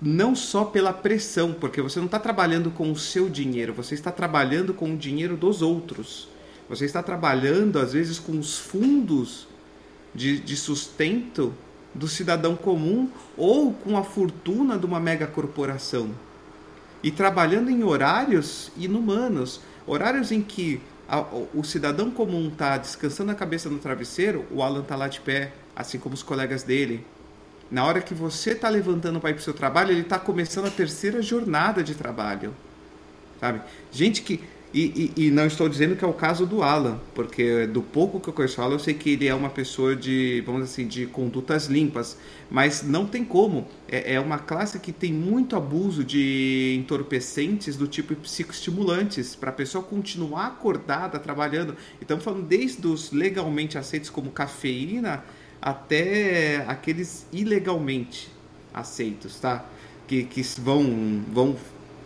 não 0.00 0.34
só 0.34 0.64
pela 0.64 0.92
pressão, 0.92 1.52
porque 1.52 1.80
você 1.80 1.98
não 1.98 2.06
está 2.06 2.18
trabalhando 2.18 2.70
com 2.70 2.90
o 2.90 2.96
seu 2.96 3.28
dinheiro, 3.28 3.72
você 3.72 3.94
está 3.94 4.12
trabalhando 4.12 4.74
com 4.74 4.92
o 4.92 4.96
dinheiro 4.96 5.36
dos 5.36 5.62
outros. 5.62 6.28
Você 6.68 6.84
está 6.84 7.02
trabalhando, 7.02 7.78
às 7.78 7.92
vezes, 7.92 8.18
com 8.18 8.38
os 8.38 8.58
fundos 8.58 9.46
de, 10.14 10.40
de 10.40 10.56
sustento 10.56 11.54
do 11.94 12.08
cidadão 12.08 12.56
comum 12.56 13.08
ou 13.36 13.72
com 13.72 13.96
a 13.96 14.02
fortuna 14.02 14.76
de 14.76 14.84
uma 14.84 14.98
mega 14.98 15.26
corporação. 15.26 16.10
E 17.02 17.10
trabalhando 17.10 17.70
em 17.70 17.84
horários 17.84 18.70
inumanos 18.76 19.60
horários 19.86 20.32
em 20.32 20.42
que 20.42 20.80
o 21.54 21.62
cidadão 21.62 22.10
comum 22.10 22.48
está 22.48 22.76
descansando 22.76 23.30
a 23.30 23.34
cabeça 23.34 23.68
no 23.68 23.78
travesseiro, 23.78 24.44
o 24.50 24.62
Alan 24.62 24.80
está 24.80 24.96
lá 24.96 25.06
de 25.06 25.20
pé, 25.20 25.52
assim 25.74 25.98
como 25.98 26.14
os 26.14 26.22
colegas 26.22 26.62
dele. 26.62 27.06
Na 27.70 27.84
hora 27.84 28.00
que 28.00 28.14
você 28.14 28.52
está 28.52 28.68
levantando 28.68 29.20
para 29.20 29.30
ir 29.30 29.34
para 29.34 29.40
o 29.40 29.44
seu 29.44 29.54
trabalho, 29.54 29.90
ele 29.90 30.00
está 30.00 30.18
começando 30.18 30.66
a 30.66 30.70
terceira 30.70 31.22
jornada 31.22 31.82
de 31.82 31.94
trabalho. 31.94 32.54
Sabe? 33.40 33.60
Gente 33.92 34.22
que 34.22 34.42
e, 34.77 35.12
e, 35.16 35.28
e, 35.28 35.31
não 35.31 35.47
estou 35.47 35.70
dizendo 35.70 35.97
que 35.97 36.05
é 36.05 36.07
o 36.07 36.12
caso 36.12 36.44
do 36.44 36.62
Alan, 36.62 37.01
porque 37.15 37.66
do 37.66 37.81
pouco 37.81 38.20
que 38.20 38.28
eu 38.28 38.32
conheço 38.35 38.61
o 38.61 38.65
Alan, 38.65 38.74
eu 38.74 38.78
sei 38.78 38.93
que 38.93 39.09
ele 39.09 39.27
é 39.27 39.35
uma 39.35 39.48
pessoa 39.48 39.97
de, 39.97 40.43
vamos 40.44 40.65
dizer 40.65 40.82
assim, 40.82 40.86
de 40.86 41.07
condutas 41.07 41.65
limpas, 41.65 42.19
mas 42.51 42.82
não 42.82 43.07
tem 43.07 43.24
como. 43.24 43.66
É, 43.89 44.16
é 44.16 44.20
uma 44.20 44.39
classe 44.39 44.78
que 44.78 44.93
tem 44.93 45.15
muito 45.15 45.57
abuso 45.57 46.05
de 46.05 46.77
entorpecentes 46.78 47.74
do 47.74 47.86
tipo 47.86 48.15
psicoestimulantes, 48.16 49.35
para 49.35 49.48
a 49.48 49.55
pessoa 49.55 49.82
continuar 49.82 50.48
acordada, 50.48 51.19
trabalhando. 51.19 51.74
Estamos 51.98 52.23
falando 52.23 52.44
desde 52.44 52.86
os 52.86 53.12
legalmente 53.12 53.78
aceitos 53.78 54.11
como 54.11 54.31
cafeína 54.31 55.24
até 55.59 56.66
aqueles 56.69 57.27
ilegalmente 57.32 58.31
aceitos, 58.74 59.40
tá? 59.40 59.65
Que, 60.07 60.24
que 60.24 60.43
vão, 60.61 61.24
vão 61.32 61.57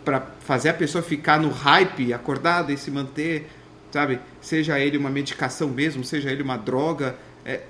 para 0.03 0.21
fazer 0.39 0.69
a 0.69 0.73
pessoa 0.73 1.03
ficar 1.03 1.39
no 1.39 1.49
hype, 1.49 2.13
acordada 2.13 2.71
e 2.71 2.77
se 2.77 2.89
manter, 2.89 3.47
sabe? 3.91 4.19
Seja 4.41 4.79
ele 4.79 4.97
uma 4.97 5.09
medicação 5.09 5.69
mesmo, 5.69 6.03
seja 6.03 6.31
ele 6.31 6.41
uma 6.41 6.57
droga, 6.57 7.15
é, 7.45 7.61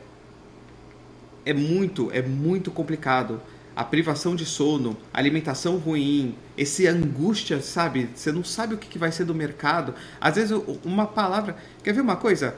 é 1.45 1.53
muito, 1.53 2.09
é 2.11 2.21
muito 2.21 2.71
complicado. 2.71 3.41
A 3.75 3.83
privação 3.83 4.35
de 4.35 4.45
sono, 4.45 4.97
alimentação 5.13 5.77
ruim, 5.77 6.35
esse 6.57 6.87
angústia, 6.87 7.61
sabe? 7.61 8.09
Você 8.13 8.31
não 8.31 8.43
sabe 8.43 8.75
o 8.75 8.77
que 8.77 8.99
vai 8.99 9.11
ser 9.11 9.23
do 9.23 9.33
mercado. 9.33 9.93
Às 10.19 10.35
vezes, 10.35 10.51
uma 10.83 11.07
palavra. 11.07 11.55
Quer 11.81 11.93
ver 11.93 12.01
uma 12.01 12.17
coisa? 12.17 12.55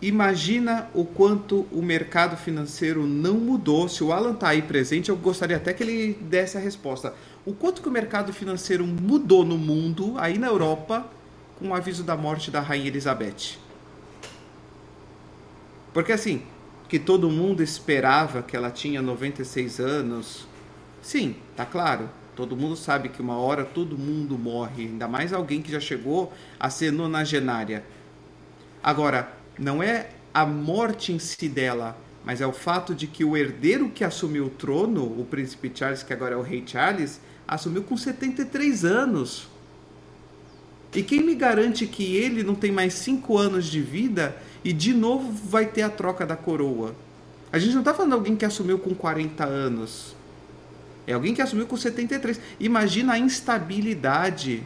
Imagina 0.00 0.90
o 0.92 1.06
quanto 1.06 1.66
o 1.72 1.80
mercado 1.80 2.36
financeiro 2.36 3.06
não 3.06 3.34
mudou. 3.34 3.88
Se 3.88 4.04
o 4.04 4.12
Alan 4.12 4.34
está 4.34 4.50
aí 4.50 4.60
presente, 4.60 5.08
eu 5.08 5.16
gostaria 5.16 5.56
até 5.56 5.72
que 5.72 5.82
ele 5.82 6.18
desse 6.20 6.58
a 6.58 6.60
resposta 6.60 7.14
o 7.46 7.54
quanto 7.54 7.80
que 7.80 7.88
o 7.88 7.92
mercado 7.92 8.32
financeiro 8.32 8.84
mudou 8.84 9.44
no 9.44 9.56
mundo, 9.56 10.14
aí 10.18 10.36
na 10.36 10.48
Europa, 10.48 11.08
com 11.56 11.68
o 11.68 11.74
aviso 11.74 12.02
da 12.02 12.16
morte 12.16 12.50
da 12.50 12.60
Rainha 12.60 12.88
Elizabeth. 12.88 13.56
Porque 15.94 16.12
assim, 16.12 16.42
que 16.88 16.98
todo 16.98 17.30
mundo 17.30 17.62
esperava 17.62 18.42
que 18.42 18.56
ela 18.56 18.70
tinha 18.70 19.00
96 19.00 19.80
anos. 19.80 20.46
Sim, 21.00 21.36
tá 21.54 21.64
claro. 21.64 22.10
Todo 22.34 22.56
mundo 22.56 22.76
sabe 22.76 23.08
que 23.08 23.22
uma 23.22 23.38
hora 23.38 23.64
todo 23.64 23.96
mundo 23.96 24.36
morre, 24.36 24.84
ainda 24.84 25.08
mais 25.08 25.32
alguém 25.32 25.62
que 25.62 25.72
já 25.72 25.80
chegou 25.80 26.32
a 26.60 26.68
ser 26.68 26.92
nonagenária. 26.92 27.84
Agora, 28.82 29.32
não 29.58 29.82
é 29.82 30.10
a 30.34 30.44
morte 30.44 31.12
em 31.12 31.18
si 31.18 31.48
dela, 31.48 31.96
mas 32.24 32.40
é 32.40 32.46
o 32.46 32.52
fato 32.52 32.94
de 32.94 33.06
que 33.06 33.24
o 33.24 33.36
herdeiro 33.36 33.88
que 33.88 34.04
assumiu 34.04 34.46
o 34.46 34.50
trono, 34.50 35.02
o 35.02 35.24
príncipe 35.24 35.72
Charles, 35.74 36.02
que 36.02 36.12
agora 36.12 36.34
é 36.34 36.36
o 36.36 36.42
rei 36.42 36.62
Charles, 36.66 37.20
assumiu 37.46 37.82
com 37.82 37.96
73 37.96 38.84
anos. 38.84 39.48
E 40.94 41.02
quem 41.02 41.22
me 41.22 41.34
garante 41.34 41.86
que 41.86 42.16
ele 42.16 42.42
não 42.42 42.54
tem 42.54 42.72
mais 42.72 42.94
5 42.94 43.36
anos 43.36 43.66
de 43.66 43.82
vida 43.82 44.36
e 44.64 44.72
de 44.72 44.94
novo 44.94 45.30
vai 45.30 45.66
ter 45.66 45.82
a 45.82 45.90
troca 45.90 46.24
da 46.24 46.36
coroa? 46.36 46.94
A 47.52 47.58
gente 47.58 47.72
não 47.72 47.80
está 47.80 47.92
falando 47.92 48.12
de 48.12 48.16
alguém 48.16 48.36
que 48.36 48.44
assumiu 48.44 48.78
com 48.78 48.94
40 48.94 49.44
anos. 49.44 50.16
É 51.06 51.12
alguém 51.12 51.34
que 51.34 51.42
assumiu 51.42 51.66
com 51.66 51.76
73. 51.76 52.40
Imagina 52.58 53.12
a 53.12 53.18
instabilidade. 53.18 54.62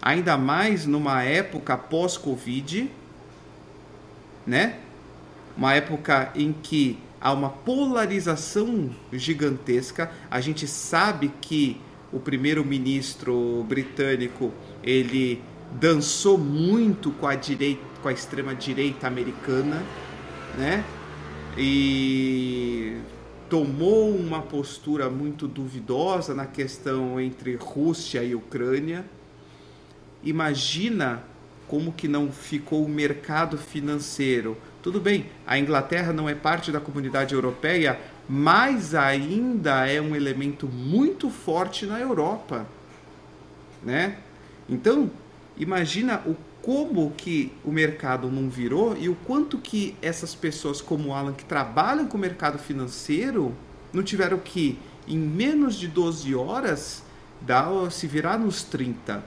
Ainda 0.00 0.36
mais 0.36 0.86
numa 0.86 1.22
época 1.22 1.76
pós-Covid, 1.76 2.90
né? 4.46 4.78
Uma 5.56 5.74
época 5.74 6.30
em 6.34 6.52
que 6.52 6.98
há 7.20 7.32
uma 7.32 7.50
polarização 7.50 8.90
gigantesca. 9.12 10.10
A 10.30 10.40
gente 10.40 10.66
sabe 10.66 11.32
que 11.40 11.80
o 12.12 12.20
primeiro-ministro 12.20 13.64
britânico 13.68 14.52
ele 14.82 15.42
dançou 15.72 16.38
muito 16.38 17.10
com 17.12 17.26
a 17.26 17.34
direita, 17.34 17.82
com 18.02 18.08
a 18.08 18.12
extrema 18.12 18.54
direita 18.54 19.06
americana, 19.06 19.82
né? 20.56 20.84
E 21.58 22.96
tomou 23.48 24.14
uma 24.14 24.42
postura 24.42 25.08
muito 25.08 25.48
duvidosa 25.48 26.34
na 26.34 26.46
questão 26.46 27.20
entre 27.20 27.56
Rússia 27.56 28.22
e 28.22 28.34
Ucrânia. 28.34 29.04
Imagina 30.22 31.22
como 31.66 31.92
que 31.92 32.06
não 32.06 32.30
ficou 32.30 32.84
o 32.84 32.88
mercado 32.88 33.58
financeiro 33.58 34.56
tudo 34.86 35.00
bem, 35.00 35.26
a 35.44 35.58
Inglaterra 35.58 36.12
não 36.12 36.28
é 36.28 36.34
parte 36.36 36.70
da 36.70 36.78
comunidade 36.78 37.34
europeia, 37.34 37.98
mas 38.28 38.94
ainda 38.94 39.84
é 39.84 40.00
um 40.00 40.14
elemento 40.14 40.68
muito 40.68 41.28
forte 41.28 41.84
na 41.84 41.98
Europa, 41.98 42.64
né? 43.82 44.18
Então, 44.68 45.10
imagina 45.58 46.22
o 46.24 46.36
como 46.62 47.10
que 47.16 47.52
o 47.64 47.72
mercado 47.72 48.30
não 48.30 48.48
virou 48.48 48.96
e 48.96 49.08
o 49.08 49.16
quanto 49.26 49.58
que 49.58 49.96
essas 50.00 50.36
pessoas 50.36 50.80
como 50.80 51.12
Alan 51.12 51.32
que 51.32 51.44
trabalham 51.44 52.06
com 52.06 52.16
o 52.16 52.20
mercado 52.20 52.56
financeiro 52.56 53.52
não 53.92 54.04
tiveram 54.04 54.38
que 54.38 54.78
em 55.08 55.18
menos 55.18 55.74
de 55.74 55.88
12 55.88 56.32
horas 56.32 57.02
dar 57.40 57.90
se 57.90 58.06
virar 58.06 58.38
nos 58.38 58.62
30 58.62 59.20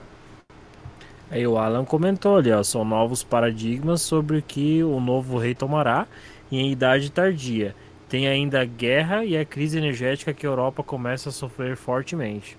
Aí 1.30 1.46
o 1.46 1.56
Alan 1.56 1.84
comentou 1.84 2.36
ali, 2.36 2.50
ó, 2.50 2.62
são 2.62 2.84
novos 2.84 3.22
paradigmas 3.22 4.02
sobre 4.02 4.38
o 4.38 4.42
que 4.42 4.82
o 4.82 4.98
novo 4.98 5.38
rei 5.38 5.54
tomará 5.54 6.06
em 6.50 6.72
idade 6.72 7.10
tardia. 7.10 7.74
Tem 8.08 8.26
ainda 8.26 8.60
a 8.60 8.64
guerra 8.64 9.24
e 9.24 9.36
a 9.36 9.44
crise 9.44 9.78
energética 9.78 10.34
que 10.34 10.44
a 10.44 10.50
Europa 10.50 10.82
começa 10.82 11.28
a 11.28 11.32
sofrer 11.32 11.76
fortemente. 11.76 12.58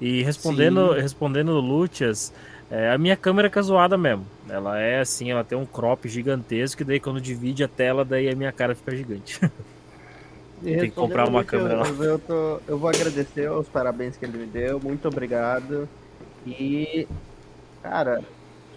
E 0.00 0.22
respondendo, 0.22 0.94
Sim. 0.94 1.00
respondendo 1.00 1.58
Lúcias, 1.58 2.32
é, 2.70 2.90
a 2.90 2.98
minha 2.98 3.16
câmera 3.16 3.50
é 3.52 3.62
zoada 3.62 3.98
mesmo. 3.98 4.24
Ela 4.48 4.78
é 4.78 5.00
assim, 5.00 5.30
ela 5.30 5.42
tem 5.42 5.58
um 5.58 5.66
crop 5.66 6.08
gigantesco 6.08 6.82
e 6.82 6.84
daí 6.84 7.00
quando 7.00 7.20
divide 7.20 7.64
a 7.64 7.68
tela, 7.68 8.04
daí 8.04 8.28
a 8.28 8.36
minha 8.36 8.52
cara 8.52 8.74
fica 8.74 8.94
gigante. 8.94 9.40
tem 10.62 10.78
que 10.78 10.90
comprar 10.90 11.28
uma 11.28 11.44
câmera 11.44 11.82
eu, 11.86 12.04
eu, 12.04 12.18
tô, 12.18 12.60
eu 12.66 12.78
vou 12.78 12.88
agradecer 12.88 13.50
os 13.50 13.68
parabéns 13.68 14.16
que 14.16 14.24
ele 14.24 14.38
me 14.38 14.46
deu, 14.46 14.80
muito 14.80 15.08
obrigado. 15.08 15.88
E, 16.46 17.08
cara, 17.84 18.22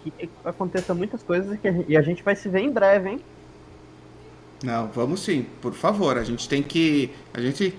que 0.04 0.30
aconteça 0.44 0.92
muitas 0.92 1.22
coisas 1.22 1.58
e 1.88 1.96
a 1.96 2.02
gente 2.02 2.22
vai 2.22 2.36
se 2.36 2.48
ver 2.48 2.60
em 2.60 2.70
breve, 2.70 3.08
hein? 3.08 3.20
Não, 4.62 4.88
vamos 4.88 5.20
sim, 5.20 5.46
por 5.62 5.72
favor. 5.72 6.18
A 6.18 6.24
gente 6.24 6.48
tem 6.48 6.62
que. 6.62 7.10
A 7.32 7.40
gente 7.40 7.74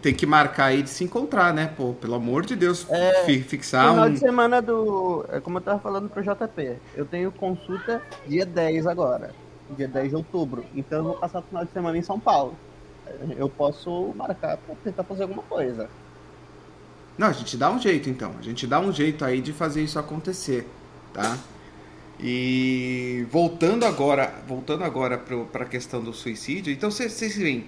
tem 0.00 0.12
que 0.12 0.26
marcar 0.26 0.66
aí 0.66 0.82
de 0.82 0.90
se 0.90 1.04
encontrar, 1.04 1.54
né? 1.54 1.72
Pô, 1.76 1.92
pelo 1.92 2.14
amor 2.14 2.44
de 2.44 2.56
Deus, 2.56 2.86
é, 2.90 3.24
fixar 3.44 3.90
final 3.90 4.08
um. 4.08 4.12
de 4.12 4.18
semana 4.18 4.60
do. 4.60 5.24
É 5.28 5.40
como 5.40 5.58
eu 5.58 5.62
tava 5.62 5.78
falando 5.78 6.08
pro 6.08 6.22
JP. 6.22 6.78
Eu 6.96 7.04
tenho 7.04 7.30
consulta 7.30 8.02
dia 8.26 8.44
10 8.44 8.86
agora. 8.86 9.32
Dia 9.76 9.86
10 9.86 10.08
de 10.08 10.16
outubro. 10.16 10.64
Então 10.74 10.98
eu 10.98 11.04
vou 11.04 11.14
passar 11.14 11.40
o 11.40 11.42
final 11.42 11.64
de 11.64 11.70
semana 11.70 11.96
em 11.96 12.02
São 12.02 12.18
Paulo. 12.18 12.56
Eu 13.36 13.48
posso 13.48 14.12
marcar 14.16 14.56
pra 14.56 14.74
tentar 14.82 15.04
fazer 15.04 15.22
alguma 15.24 15.42
coisa. 15.42 15.88
Não, 17.16 17.28
a 17.28 17.32
gente 17.32 17.56
dá 17.56 17.70
um 17.70 17.78
jeito 17.78 18.08
então. 18.08 18.34
A 18.38 18.42
gente 18.42 18.66
dá 18.66 18.80
um 18.80 18.92
jeito 18.92 19.24
aí 19.24 19.40
de 19.40 19.52
fazer 19.52 19.82
isso 19.82 19.98
acontecer, 19.98 20.66
tá? 21.12 21.38
E 22.18 23.26
voltando 23.30 23.84
agora, 23.84 24.32
voltando 24.46 24.84
agora 24.84 25.18
para 25.18 25.64
a 25.64 25.66
questão 25.66 26.02
do 26.02 26.12
suicídio, 26.12 26.72
então 26.72 26.90
vocês 26.90 27.36
veem, 27.36 27.66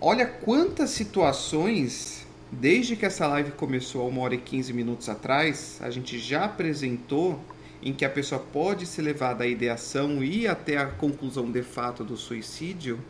olha 0.00 0.26
quantas 0.26 0.90
situações, 0.90 2.26
desde 2.52 2.94
que 2.94 3.06
essa 3.06 3.26
live 3.26 3.52
começou 3.52 4.02
há 4.02 4.04
uma 4.04 4.20
hora 4.20 4.34
e 4.34 4.38
15 4.38 4.72
minutos 4.72 5.08
atrás, 5.08 5.78
a 5.80 5.90
gente 5.90 6.18
já 6.18 6.44
apresentou 6.44 7.40
em 7.82 7.94
que 7.94 8.04
a 8.04 8.10
pessoa 8.10 8.40
pode 8.52 8.84
ser 8.84 9.02
levada 9.02 9.44
à 9.44 9.46
ideação 9.46 10.22
e 10.22 10.46
até 10.46 10.76
a 10.76 10.86
conclusão 10.86 11.50
de 11.50 11.62
fato 11.62 12.04
do 12.04 12.16
suicídio. 12.16 13.00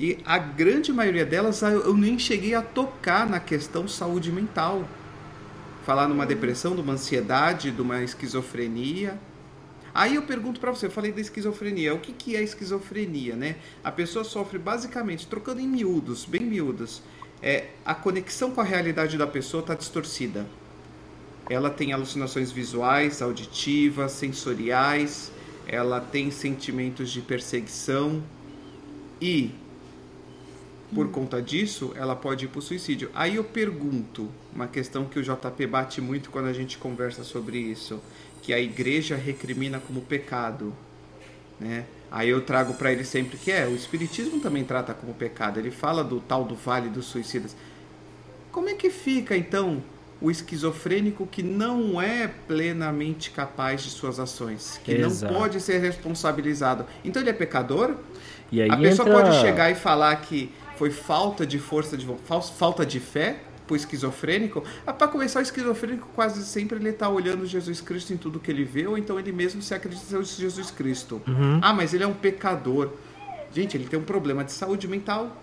E 0.00 0.18
a 0.24 0.38
grande 0.38 0.90
maioria 0.94 1.26
delas 1.26 1.60
eu 1.60 1.94
nem 1.94 2.18
cheguei 2.18 2.54
a 2.54 2.62
tocar 2.62 3.28
na 3.28 3.38
questão 3.38 3.86
saúde 3.86 4.32
mental 4.32 4.88
falar 5.84 6.08
numa 6.08 6.24
depressão, 6.24 6.74
numa 6.74 6.94
ansiedade, 6.94 7.70
de 7.70 7.82
uma 7.82 8.02
esquizofrenia. 8.02 9.18
Aí 9.92 10.14
eu 10.14 10.22
pergunto 10.22 10.58
para 10.58 10.70
você, 10.70 10.86
eu 10.86 10.90
falei 10.90 11.12
da 11.12 11.20
esquizofrenia, 11.20 11.94
o 11.94 11.98
que, 11.98 12.12
que 12.12 12.34
é 12.34 12.42
esquizofrenia, 12.42 13.34
né? 13.36 13.56
A 13.84 13.90
pessoa 13.90 14.24
sofre 14.24 14.58
basicamente, 14.58 15.26
trocando 15.26 15.60
em 15.60 15.66
miúdos, 15.66 16.24
bem 16.24 16.42
miúdos, 16.42 17.02
é, 17.42 17.68
a 17.84 17.94
conexão 17.94 18.52
com 18.52 18.60
a 18.60 18.64
realidade 18.64 19.18
da 19.18 19.26
pessoa 19.26 19.60
está 19.60 19.74
distorcida. 19.74 20.46
Ela 21.48 21.68
tem 21.68 21.92
alucinações 21.92 22.50
visuais, 22.50 23.20
auditivas, 23.20 24.12
sensoriais, 24.12 25.30
ela 25.66 26.00
tem 26.00 26.30
sentimentos 26.30 27.10
de 27.10 27.20
perseguição 27.20 28.22
e 29.20 29.50
por 30.94 31.10
conta 31.10 31.40
disso, 31.40 31.92
ela 31.96 32.16
pode 32.16 32.44
ir 32.44 32.48
para 32.48 32.58
o 32.58 32.62
suicídio. 32.62 33.10
Aí 33.14 33.36
eu 33.36 33.44
pergunto, 33.44 34.28
uma 34.54 34.66
questão 34.66 35.04
que 35.04 35.18
o 35.18 35.22
JP 35.22 35.66
bate 35.66 36.00
muito 36.00 36.30
quando 36.30 36.46
a 36.46 36.52
gente 36.52 36.78
conversa 36.78 37.22
sobre 37.22 37.58
isso, 37.58 38.00
que 38.42 38.52
a 38.52 38.58
igreja 38.58 39.16
recrimina 39.16 39.78
como 39.78 40.00
pecado, 40.00 40.72
né? 41.58 41.84
Aí 42.10 42.28
eu 42.28 42.40
trago 42.40 42.74
para 42.74 42.90
ele 42.90 43.04
sempre 43.04 43.36
que 43.38 43.52
é, 43.52 43.66
o 43.66 43.74
espiritismo 43.74 44.40
também 44.40 44.64
trata 44.64 44.92
como 44.92 45.14
pecado. 45.14 45.60
Ele 45.60 45.70
fala 45.70 46.02
do 46.02 46.18
tal 46.18 46.44
do 46.44 46.56
vale 46.56 46.88
dos 46.88 47.06
suicidas. 47.06 47.54
Como 48.50 48.68
é 48.68 48.74
que 48.74 48.90
fica 48.90 49.36
então 49.36 49.80
o 50.20 50.28
esquizofrênico 50.28 51.24
que 51.26 51.42
não 51.42 52.02
é 52.02 52.28
plenamente 52.48 53.30
capaz 53.30 53.82
de 53.82 53.90
suas 53.90 54.18
ações, 54.18 54.80
que 54.84 54.92
Exato. 54.92 55.32
não 55.32 55.40
pode 55.40 55.60
ser 55.60 55.78
responsabilizado? 55.78 56.84
Então 57.04 57.22
ele 57.22 57.30
é 57.30 57.34
pecador? 57.34 57.94
A 58.68 58.76
pessoa 58.76 59.08
entra... 59.08 59.22
pode 59.22 59.40
chegar 59.40 59.70
e 59.70 59.76
falar 59.76 60.16
que 60.16 60.52
foi 60.80 60.90
falta 60.90 61.46
de 61.46 61.58
força 61.58 61.94
de 61.94 62.06
falta 62.56 62.86
de 62.86 62.98
fé 62.98 63.36
pro 63.66 63.76
esquizofrênico. 63.76 64.64
Ah, 64.86 64.94
para 64.94 65.08
começar, 65.08 65.40
o 65.40 65.42
esquizofrênico 65.42 66.08
quase 66.14 66.42
sempre 66.42 66.78
ele 66.78 66.90
tá 66.90 67.06
olhando 67.06 67.44
Jesus 67.44 67.82
Cristo 67.82 68.14
em 68.14 68.16
tudo 68.16 68.40
que 68.40 68.50
ele 68.50 68.64
vê, 68.64 68.86
ou 68.86 68.96
então 68.96 69.20
ele 69.20 69.30
mesmo 69.30 69.60
se 69.60 69.74
acredita 69.74 70.02
ser 70.02 70.24
Jesus 70.24 70.70
Cristo. 70.70 71.20
Uhum. 71.28 71.58
Ah, 71.60 71.74
mas 71.74 71.92
ele 71.92 72.02
é 72.02 72.06
um 72.06 72.14
pecador. 72.14 72.94
Gente, 73.52 73.76
ele 73.76 73.84
tem 73.84 73.98
um 73.98 74.04
problema 74.04 74.42
de 74.42 74.52
saúde 74.52 74.88
mental. 74.88 75.36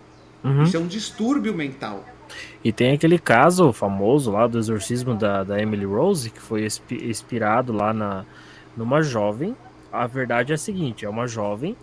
Uhum. 0.43 0.63
Isso 0.63 0.75
é 0.75 0.79
um 0.79 0.87
distúrbio 0.87 1.53
mental. 1.53 2.03
E 2.63 2.71
tem 2.71 2.93
aquele 2.93 3.19
caso 3.19 3.71
famoso 3.71 4.31
lá 4.31 4.47
do 4.47 4.57
exorcismo 4.57 5.13
da, 5.13 5.43
da 5.43 5.61
Emily 5.61 5.85
Rose, 5.85 6.31
que 6.31 6.41
foi 6.41 6.67
inspirado 7.03 7.71
lá 7.71 7.93
na, 7.93 8.25
numa 8.75 9.03
jovem. 9.03 9.55
A 9.93 10.07
verdade 10.07 10.51
é 10.51 10.55
a 10.55 10.57
seguinte: 10.57 11.05
é 11.05 11.09
uma 11.09 11.27
jovem 11.27 11.77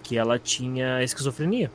que 0.00 0.16
ela 0.16 0.38
tinha 0.38 1.02
esquizofrenia. 1.02 1.72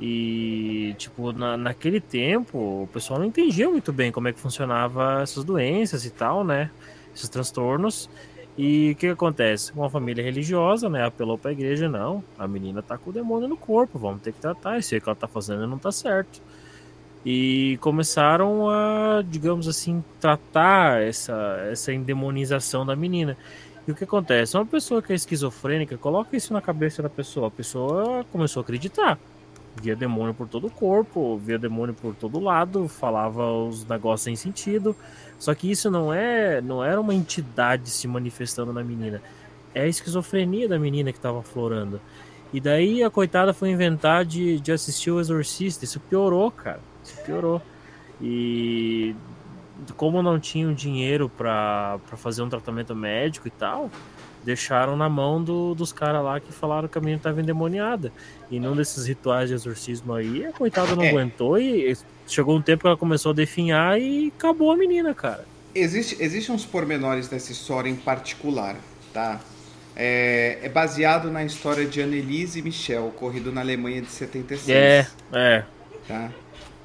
E, 0.00 0.94
tipo, 0.98 1.32
na, 1.32 1.56
naquele 1.56 2.00
tempo, 2.00 2.82
o 2.82 2.88
pessoal 2.92 3.18
não 3.18 3.26
entendia 3.26 3.68
muito 3.68 3.92
bem 3.92 4.10
como 4.10 4.28
é 4.28 4.32
que 4.32 4.40
funcionava 4.40 5.22
essas 5.22 5.44
doenças 5.44 6.04
e 6.04 6.10
tal, 6.10 6.44
né? 6.44 6.70
Esses 7.14 7.28
transtornos. 7.28 8.10
E 8.56 8.92
o 8.92 8.96
que, 8.96 9.06
que, 9.06 9.12
acontece? 9.12 9.72
Uma 9.72 9.90
família 9.90 10.22
religiosa, 10.22 10.88
né? 10.88 11.04
Apelou 11.04 11.38
pra 11.38 11.52
igreja, 11.52 11.88
não, 11.88 12.22
a 12.38 12.46
menina 12.46 12.82
tá 12.82 12.96
com 12.98 13.10
o 13.10 13.12
demônio 13.12 13.48
no 13.48 13.56
corpo, 13.56 13.98
vamos 13.98 14.22
ter 14.22 14.32
que 14.32 14.40
tratar, 14.40 14.78
isso 14.78 14.94
aí 14.94 15.00
que 15.00 15.08
ela 15.08 15.16
tá 15.16 15.26
fazendo 15.26 15.66
não 15.66 15.78
tá 15.78 15.90
certo. 15.90 16.40
E 17.26 17.78
começaram 17.80 18.68
a, 18.68 19.22
digamos 19.26 19.66
assim, 19.66 20.04
tratar 20.20 21.02
essa, 21.02 21.66
essa 21.70 21.92
endemonização 21.92 22.84
da 22.84 22.94
menina. 22.94 23.36
E 23.88 23.92
o 23.92 23.94
que 23.94 24.04
acontece? 24.04 24.56
Uma 24.56 24.66
pessoa 24.66 25.02
que 25.02 25.12
é 25.12 25.16
esquizofrênica, 25.16 25.96
coloca 25.98 26.36
isso 26.36 26.52
na 26.52 26.60
cabeça 26.60 27.02
da 27.02 27.10
pessoa, 27.10 27.48
a 27.48 27.50
pessoa 27.50 28.24
começou 28.30 28.60
a 28.60 28.62
acreditar 28.62 29.18
via 29.80 29.96
demônio 29.96 30.34
por 30.34 30.48
todo 30.48 30.68
o 30.68 30.70
corpo, 30.70 31.36
via 31.38 31.58
demônio 31.58 31.94
por 31.94 32.14
todo 32.14 32.40
lado, 32.40 32.88
falava 32.88 33.52
os 33.52 33.84
negócios 33.86 34.22
sem 34.22 34.36
sentido. 34.36 34.96
Só 35.38 35.54
que 35.54 35.70
isso 35.70 35.90
não 35.90 36.12
é, 36.12 36.60
não 36.60 36.82
era 36.82 37.00
uma 37.00 37.14
entidade 37.14 37.90
se 37.90 38.06
manifestando 38.06 38.72
na 38.72 38.82
menina. 38.82 39.20
É 39.74 39.82
a 39.82 39.88
esquizofrenia 39.88 40.68
da 40.68 40.78
menina 40.78 41.12
que 41.12 41.18
estava 41.18 41.42
florando. 41.42 42.00
E 42.52 42.60
daí 42.60 43.02
a 43.02 43.10
coitada 43.10 43.52
foi 43.52 43.70
inventar 43.70 44.24
de, 44.24 44.60
de 44.60 44.70
assistir 44.70 45.10
o 45.10 45.18
Exorcista. 45.18 45.84
Isso 45.84 45.98
piorou, 45.98 46.50
cara. 46.52 46.80
Isso 47.02 47.20
piorou. 47.24 47.60
E 48.22 49.14
como 49.96 50.22
não 50.22 50.38
tinham 50.38 50.72
dinheiro 50.72 51.28
para 51.28 51.98
fazer 52.16 52.42
um 52.42 52.48
tratamento 52.48 52.94
médico 52.94 53.48
e 53.48 53.50
tal, 53.50 53.90
deixaram 54.44 54.96
na 54.96 55.08
mão 55.08 55.42
do, 55.42 55.74
dos 55.74 55.92
caras 55.92 56.22
lá 56.22 56.38
que 56.38 56.52
falaram 56.52 56.86
que 56.86 56.98
a 56.98 57.00
menina 57.00 57.18
estava 57.18 57.40
endemoniada. 57.40 58.12
E 58.50 58.60
num 58.60 58.76
desses 58.76 59.06
rituais 59.06 59.48
de 59.48 59.54
exorcismo 59.54 60.12
aí, 60.12 60.44
a 60.44 60.52
coitada 60.52 60.94
não 60.94 61.02
é. 61.02 61.10
aguentou 61.10 61.58
e 61.58 61.96
chegou 62.26 62.56
um 62.56 62.62
tempo 62.62 62.82
que 62.82 62.86
ela 62.86 62.96
começou 62.96 63.32
a 63.32 63.34
definhar 63.34 64.00
e 64.00 64.32
acabou 64.36 64.70
a 64.70 64.76
menina, 64.76 65.14
cara. 65.14 65.44
Existe, 65.74 66.16
existem 66.20 66.54
uns 66.54 66.64
pormenores 66.64 67.26
dessa 67.26 67.50
história 67.50 67.88
em 67.88 67.96
particular, 67.96 68.76
tá? 69.12 69.40
É, 69.96 70.58
é 70.62 70.68
baseado 70.68 71.30
na 71.30 71.44
história 71.44 71.84
de 71.84 72.00
Annelise 72.00 72.60
Michel, 72.62 73.06
ocorrido 73.08 73.52
na 73.52 73.60
Alemanha 73.60 74.02
de 74.02 74.10
76. 74.10 74.68
É, 74.76 75.06
é. 75.32 75.64
Tá? 76.06 76.30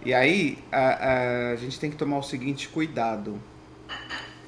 E 0.05 0.13
aí, 0.13 0.57
a, 0.71 0.79
a, 0.79 1.51
a 1.51 1.55
gente 1.55 1.79
tem 1.79 1.89
que 1.89 1.97
tomar 1.97 2.19
o 2.19 2.23
seguinte 2.23 2.69
cuidado. 2.69 3.39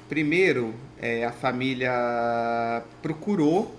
Primeiro, 0.08 0.74
é, 1.02 1.24
a 1.24 1.32
família 1.32 2.82
procurou 3.02 3.74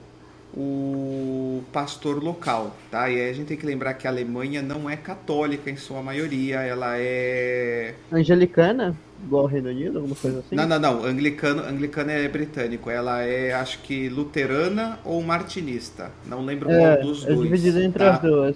o 0.56 1.64
pastor 1.72 2.22
local, 2.22 2.76
tá? 2.92 3.10
E 3.10 3.20
aí 3.20 3.30
a 3.30 3.34
gente 3.34 3.48
tem 3.48 3.58
que 3.58 3.66
lembrar 3.66 3.96
que 3.96 4.06
a 4.06 4.12
Alemanha 4.12 4.62
não 4.62 4.88
é 4.88 4.96
católica 4.96 5.72
em 5.72 5.78
sua 5.78 6.04
maioria, 6.04 6.60
ela 6.60 6.98
é 6.98 7.96
angelicana, 8.12 8.96
igual 9.24 9.44
ao 9.44 9.48
Reino 9.48 9.70
Unido, 9.70 9.98
alguma 9.98 10.16
coisa 10.16 10.40
assim. 10.40 10.56
Não, 10.56 10.68
não, 10.68 10.78
não. 10.78 11.06
Anglicano, 11.06 11.64
anglicano 11.64 12.12
é 12.12 12.28
britânico. 12.28 12.90
Ela 12.90 13.24
é, 13.24 13.54
acho 13.54 13.80
que 13.80 14.10
luterana 14.10 15.00
ou 15.04 15.24
martinista. 15.24 16.12
Não 16.28 16.46
lembro 16.46 16.70
é, 16.70 16.98
qual 16.98 17.08
dos 17.08 17.24
é 17.24 17.28
dois. 17.28 17.40
É 17.40 17.44
dividido 17.44 17.82
entre 17.82 18.04
tá? 18.04 18.14
as 18.14 18.22
duas. 18.22 18.56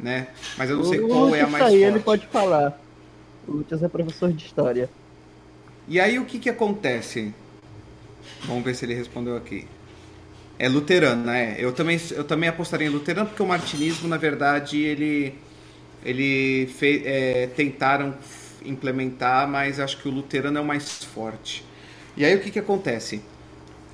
Né? 0.00 0.26
Mas 0.58 0.70
eu 0.70 0.78
não 0.78 0.84
sei 0.84 1.00
o 1.00 1.08
qual 1.08 1.34
é 1.34 1.42
a 1.42 1.46
mais 1.46 1.64
aí, 1.64 1.70
forte. 1.70 1.84
ele 1.84 2.00
pode 2.00 2.26
falar. 2.26 2.80
O 3.46 3.52
Lucas 3.52 3.80
é 3.82 3.88
professor 3.88 4.32
de 4.32 4.44
história. 4.44 4.90
E 5.86 6.00
aí 6.00 6.18
o 6.18 6.24
que 6.24 6.40
que 6.40 6.50
acontece? 6.50 7.32
Vamos 8.44 8.64
ver 8.64 8.74
se 8.74 8.84
ele 8.84 8.94
respondeu 8.94 9.36
aqui. 9.36 9.66
É 10.58 10.68
luterano, 10.68 11.24
né? 11.24 11.56
Eu 11.58 11.72
também, 11.72 12.00
eu 12.12 12.24
também 12.24 12.48
apostaria 12.48 12.86
em 12.86 12.90
luterano 12.90 13.28
porque 13.28 13.42
o 13.42 13.46
martinismo, 13.46 14.08
na 14.08 14.16
verdade, 14.16 14.78
ele, 14.78 15.34
ele 16.04 16.68
é, 17.04 17.48
tentaram 17.54 18.14
implementar, 18.64 19.46
mas 19.48 19.78
acho 19.78 19.98
que 19.98 20.08
o 20.08 20.10
luterano 20.10 20.58
é 20.58 20.60
o 20.60 20.64
mais 20.64 21.04
forte. 21.04 21.64
E 22.16 22.24
aí 22.24 22.34
o 22.34 22.40
que, 22.40 22.50
que 22.50 22.58
acontece? 22.58 23.20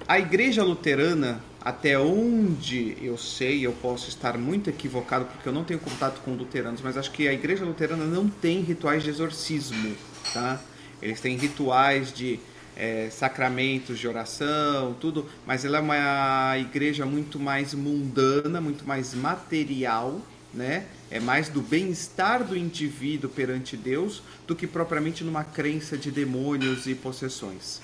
A 0.07 0.19
igreja 0.19 0.63
luterana, 0.63 1.43
até 1.61 1.99
onde 1.99 2.97
eu 3.01 3.17
sei, 3.17 3.65
eu 3.65 3.73
posso 3.73 4.09
estar 4.09 4.37
muito 4.37 4.71
equivocado 4.71 5.25
porque 5.27 5.49
eu 5.49 5.53
não 5.53 5.65
tenho 5.65 5.81
contato 5.81 6.21
com 6.21 6.33
luteranos, 6.33 6.81
mas 6.83 6.97
acho 6.97 7.11
que 7.11 7.29
a 7.29 7.33
igreja 7.33 7.65
luterana 7.65 8.05
não 8.05 8.29
tem 8.29 8.61
rituais 8.61 9.03
de 9.03 9.11
exorcismo, 9.11 9.95
tá? 10.33 10.61
Eles 11.01 11.21
têm 11.21 11.37
rituais 11.37 12.13
de 12.13 12.39
é, 12.77 13.09
sacramentos 13.11 13.99
de 13.99 14.09
oração, 14.09 14.95
tudo, 15.01 15.29
mas 15.47 15.65
ela 15.65 15.79
é 15.79 15.81
uma 15.81 16.59
igreja 16.59 17.05
muito 17.05 17.39
mais 17.39 17.75
mundana, 17.75 18.61
muito 18.61 18.87
mais 18.87 19.15
material, 19.15 20.21
né? 20.53 20.87
É 21.11 21.21
mais 21.21 21.49
do 21.49 21.61
bem-estar 21.61 22.45
do 22.45 22.57
indivíduo 22.57 23.31
perante 23.31 23.77
Deus 23.77 24.23
do 24.47 24.55
que 24.55 24.67
propriamente 24.67 25.25
numa 25.25 25.45
crença 25.45 25.97
de 25.97 26.11
demônios 26.11 26.87
e 26.87 26.95
possessões. 26.95 27.81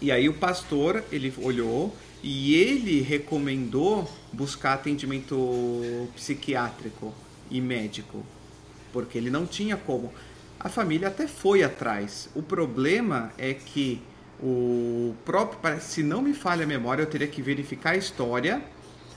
E 0.00 0.12
aí 0.12 0.28
o 0.28 0.34
pastor, 0.34 1.02
ele 1.10 1.32
olhou 1.38 1.94
e 2.22 2.54
ele 2.54 3.00
recomendou 3.00 4.10
buscar 4.32 4.74
atendimento 4.74 6.08
psiquiátrico 6.14 7.14
e 7.50 7.60
médico, 7.60 8.24
porque 8.92 9.16
ele 9.16 9.30
não 9.30 9.46
tinha 9.46 9.76
como. 9.76 10.12
A 10.66 10.68
família 10.68 11.06
até 11.06 11.28
foi 11.28 11.62
atrás. 11.62 12.28
O 12.34 12.42
problema 12.42 13.30
é 13.38 13.54
que 13.54 14.02
o 14.42 15.14
próprio, 15.24 15.80
se 15.80 16.02
não 16.02 16.20
me 16.20 16.34
falha 16.34 16.64
a 16.64 16.66
memória, 16.66 17.02
eu 17.02 17.06
teria 17.06 17.28
que 17.28 17.40
verificar 17.40 17.90
a 17.90 17.96
história. 17.96 18.60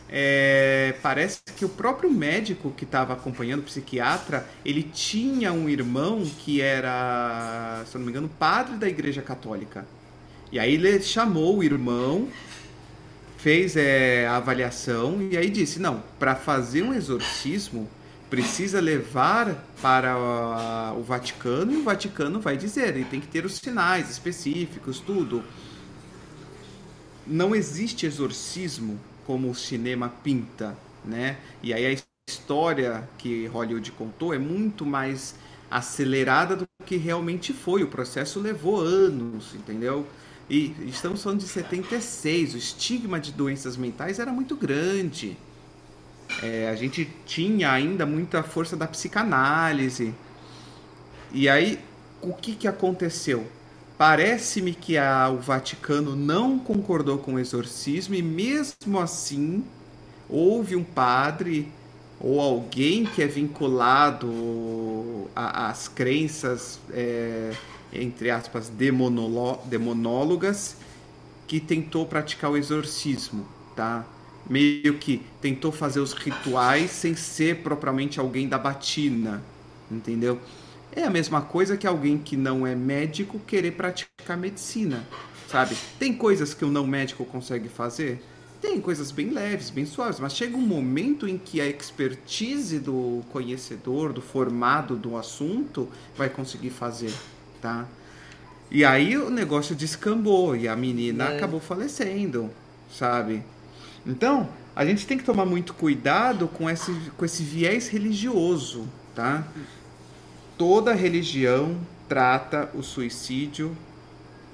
É, 0.08 0.94
parece 1.02 1.40
que 1.58 1.66
o 1.66 1.70
próprio 1.70 2.12
médico 2.12 2.70
que 2.78 2.84
estava 2.84 3.14
acompanhando, 3.14 3.62
o 3.62 3.64
psiquiatra, 3.64 4.48
ele 4.64 4.84
tinha 4.84 5.52
um 5.52 5.68
irmão 5.68 6.24
que 6.38 6.62
era, 6.62 7.84
se 7.88 7.98
não 7.98 8.06
me 8.06 8.12
engano, 8.12 8.30
padre 8.30 8.78
da 8.78 8.88
Igreja 8.88 9.24
Católica. 9.24 9.88
E 10.52 10.60
aí 10.60 10.76
ele 10.76 11.02
chamou 11.02 11.58
o 11.58 11.64
irmão, 11.64 12.28
fez 13.38 13.76
é, 13.76 14.28
a 14.28 14.36
avaliação 14.36 15.20
e 15.20 15.36
aí 15.36 15.50
disse: 15.50 15.80
não, 15.80 16.04
para 16.20 16.36
fazer 16.36 16.84
um 16.84 16.94
exorcismo 16.94 17.90
precisa 18.30 18.80
levar 18.80 19.66
para 19.82 20.94
o 20.96 21.02
Vaticano 21.02 21.74
e 21.74 21.78
o 21.78 21.84
Vaticano 21.84 22.40
vai 22.40 22.56
dizer, 22.56 22.96
ele 22.96 23.06
tem 23.06 23.20
que 23.20 23.28
ter 23.28 23.46
os 23.46 23.56
sinais 23.56 24.10
específicos, 24.10 25.00
tudo. 25.00 25.44
Não 27.26 27.56
existe 27.56 28.06
exorcismo 28.06 29.00
como 29.26 29.50
o 29.50 29.56
cinema 29.56 30.10
pinta, 30.24 30.78
né? 31.04 31.38
E 31.62 31.74
aí 31.74 31.86
a 31.86 31.98
história 32.30 33.08
que 33.18 33.48
Hollywood 33.48 33.92
contou 33.94 34.34
é 34.34 34.40
muito 34.40 34.86
mais 34.86 35.36
acelerada 35.70 36.56
do 36.56 36.68
que 36.86 36.98
realmente 36.98 37.54
foi. 37.54 37.84
O 37.84 37.88
processo 37.88 38.40
levou 38.40 38.80
anos, 38.80 39.54
entendeu? 39.54 40.08
E 40.50 40.76
estamos 40.88 41.22
falando 41.22 41.42
de 41.42 41.48
76, 41.48 42.56
o 42.56 42.58
estigma 42.58 43.20
de 43.20 43.32
doenças 43.32 43.78
mentais 43.78 44.18
era 44.18 44.32
muito 44.32 44.56
grande. 44.56 45.38
É, 46.42 46.70
a 46.70 46.76
gente 46.76 47.06
tinha 47.26 47.72
ainda 47.72 48.06
muita 48.06 48.44
força 48.44 48.78
da 48.78 48.88
psicanálise. 48.88 50.16
E 51.32 51.48
aí, 51.50 51.80
o 52.22 52.34
que, 52.34 52.56
que 52.56 52.68
aconteceu? 52.68 53.48
Parece-me 53.98 54.74
que 54.74 54.98
a, 54.98 55.30
o 55.30 55.40
Vaticano 55.40 56.16
não 56.16 56.58
concordou 56.58 57.18
com 57.18 57.34
o 57.36 57.40
exorcismo 57.40 58.16
e 58.16 58.24
mesmo 58.24 59.00
assim 59.00 59.64
houve 60.30 60.76
um 60.76 60.84
padre 60.84 61.72
ou 62.20 62.40
alguém 62.40 63.06
que 63.06 63.22
é 63.22 63.28
vinculado 63.28 65.30
às 65.36 65.88
crenças 65.88 66.80
é, 66.92 67.56
entre 67.92 68.30
aspas, 68.30 68.70
demonólogas, 68.70 70.78
que 71.48 71.60
tentou 71.60 72.06
praticar 72.06 72.52
o 72.52 72.58
exorcismo, 72.58 73.48
tá? 73.76 74.06
Meio 74.50 74.98
que 74.98 75.22
tentou 75.42 75.72
fazer 75.72 76.00
os 76.00 76.14
rituais 76.14 76.92
sem 76.92 77.16
ser 77.16 77.58
propriamente 77.64 78.20
alguém 78.20 78.48
da 78.50 78.58
batina, 78.58 79.44
entendeu? 79.92 80.40
É 80.92 81.04
a 81.04 81.10
mesma 81.10 81.42
coisa 81.42 81.78
que 81.78 81.86
alguém 81.86 82.18
que 82.18 82.36
não 82.36 82.66
é 82.66 82.76
médico 82.76 83.40
querer 83.40 83.72
praticar 83.74 84.36
medicina, 84.38 85.08
sabe? 85.48 85.78
Tem 86.00 86.14
coisas 86.14 86.54
que 86.54 86.66
o 86.66 86.72
não 86.72 86.88
médico 86.88 87.24
consegue 87.26 87.70
fazer? 87.70 88.24
Tem 88.60 88.82
coisas 88.82 89.12
bem 89.12 89.30
leves, 89.30 89.70
bem 89.70 89.86
suaves, 89.86 90.20
mas 90.20 90.36
chega 90.36 90.58
um 90.58 90.62
momento 90.62 91.28
em 91.28 91.38
que 91.38 91.62
a 91.62 91.68
expertise 91.68 92.80
do 92.80 93.24
conhecedor, 93.32 94.12
do 94.12 94.22
formado 94.22 94.98
do 94.98 95.16
assunto, 95.16 95.88
vai 96.18 96.30
conseguir 96.30 96.72
fazer 96.72 97.14
tá? 97.62 97.88
E 98.72 98.86
aí 98.86 99.18
o 99.18 99.30
negócio 99.30 99.76
descambou 99.76 100.56
e 100.56 100.68
a 100.68 100.76
menina 100.76 101.26
é. 101.26 101.38
acabou 101.38 101.60
falecendo, 101.60 102.50
sabe? 102.92 103.44
Então, 104.06 104.50
a 104.76 104.86
gente 104.86 105.06
tem 105.06 105.18
que 105.18 105.24
tomar 105.24 105.46
muito 105.46 105.74
cuidado 105.74 106.48
com 106.48 106.70
esse, 106.70 106.94
com 107.18 107.26
esse 107.26 107.44
viés 107.44 107.88
religioso, 107.88 108.88
tá? 109.14 109.46
Toda 110.58 110.94
religião 110.94 111.78
trata 112.08 112.70
o 112.74 112.82
suicídio, 112.82 113.76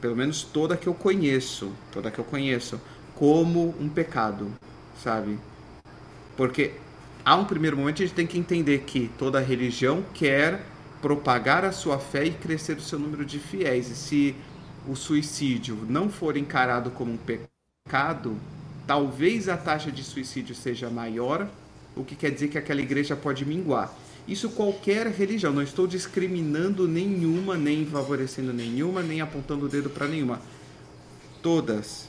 pelo 0.01 0.15
menos 0.15 0.43
toda 0.43 0.75
que 0.75 0.87
eu 0.87 0.93
conheço, 0.93 1.71
toda 1.91 2.11
que 2.11 2.19
eu 2.19 2.25
conheço, 2.25 2.79
como 3.15 3.73
um 3.79 3.87
pecado, 3.87 4.51
sabe? 5.03 5.39
Porque 6.35 6.73
há 7.23 7.35
um 7.35 7.45
primeiro 7.45 7.77
momento 7.77 8.01
a 8.01 8.05
gente 8.05 8.15
tem 8.15 8.27
que 8.27 8.37
entender 8.37 8.79
que 8.79 9.09
toda 9.17 9.39
religião 9.39 10.03
quer 10.13 10.65
propagar 11.01 11.63
a 11.63 11.71
sua 11.71 11.99
fé 11.99 12.25
e 12.25 12.31
crescer 12.31 12.77
o 12.77 12.81
seu 12.81 12.99
número 12.99 13.23
de 13.25 13.39
fiéis. 13.39 13.89
E 13.89 13.95
se 13.95 14.35
o 14.87 14.95
suicídio 14.95 15.85
não 15.87 16.09
for 16.09 16.35
encarado 16.35 16.91
como 16.91 17.13
um 17.13 17.17
pecado, 17.17 18.37
talvez 18.85 19.49
a 19.49 19.57
taxa 19.57 19.91
de 19.91 20.03
suicídio 20.03 20.55
seja 20.55 20.89
maior, 20.89 21.47
o 21.95 22.03
que 22.03 22.15
quer 22.15 22.31
dizer 22.31 22.49
que 22.49 22.57
aquela 22.57 22.81
igreja 22.81 23.15
pode 23.15 23.45
minguar. 23.45 23.93
Isso 24.27 24.49
qualquer 24.49 25.07
religião, 25.07 25.53
não 25.53 25.61
estou 25.61 25.85
discriminando 25.85 26.87
nenhuma, 26.87 27.55
nem 27.55 27.85
favorecendo 27.85 28.51
nenhuma, 28.51 29.01
nem 29.01 29.21
apontando 29.21 29.65
o 29.65 29.69
dedo 29.69 29.89
para 29.89 30.07
nenhuma. 30.07 30.41
Todas. 31.41 32.07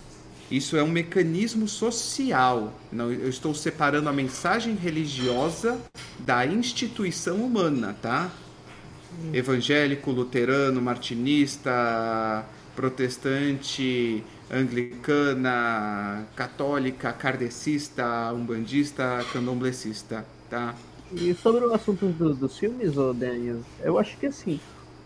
Isso 0.51 0.77
é 0.77 0.83
um 0.83 0.89
mecanismo 0.89 1.69
social. 1.69 2.73
Não, 2.91 3.13
eu 3.13 3.29
estou 3.29 3.55
separando 3.55 4.09
a 4.09 4.13
mensagem 4.13 4.75
religiosa 4.75 5.79
da 6.21 6.47
instituição 6.47 7.37
humana, 7.45 7.97
tá? 8.01 8.31
evangélico, 9.33 10.11
luterano, 10.11 10.81
martinista, 10.81 12.45
protestante, 12.75 14.23
anglicana, 14.51 16.25
católica, 16.35 17.13
kardecista, 17.13 18.33
umbandista, 18.33 19.25
candomblessista, 19.33 20.25
tá? 20.49 20.75
E 21.13 21.35
sobre 21.35 21.65
o 21.65 21.75
assunto 21.75 22.07
do, 22.07 22.35
dos 22.35 22.59
filmes, 22.59 22.97
ô 22.97 23.13
Daniel, 23.13 23.61
eu 23.83 23.99
acho 23.99 24.17
que 24.17 24.27
assim, 24.27 24.61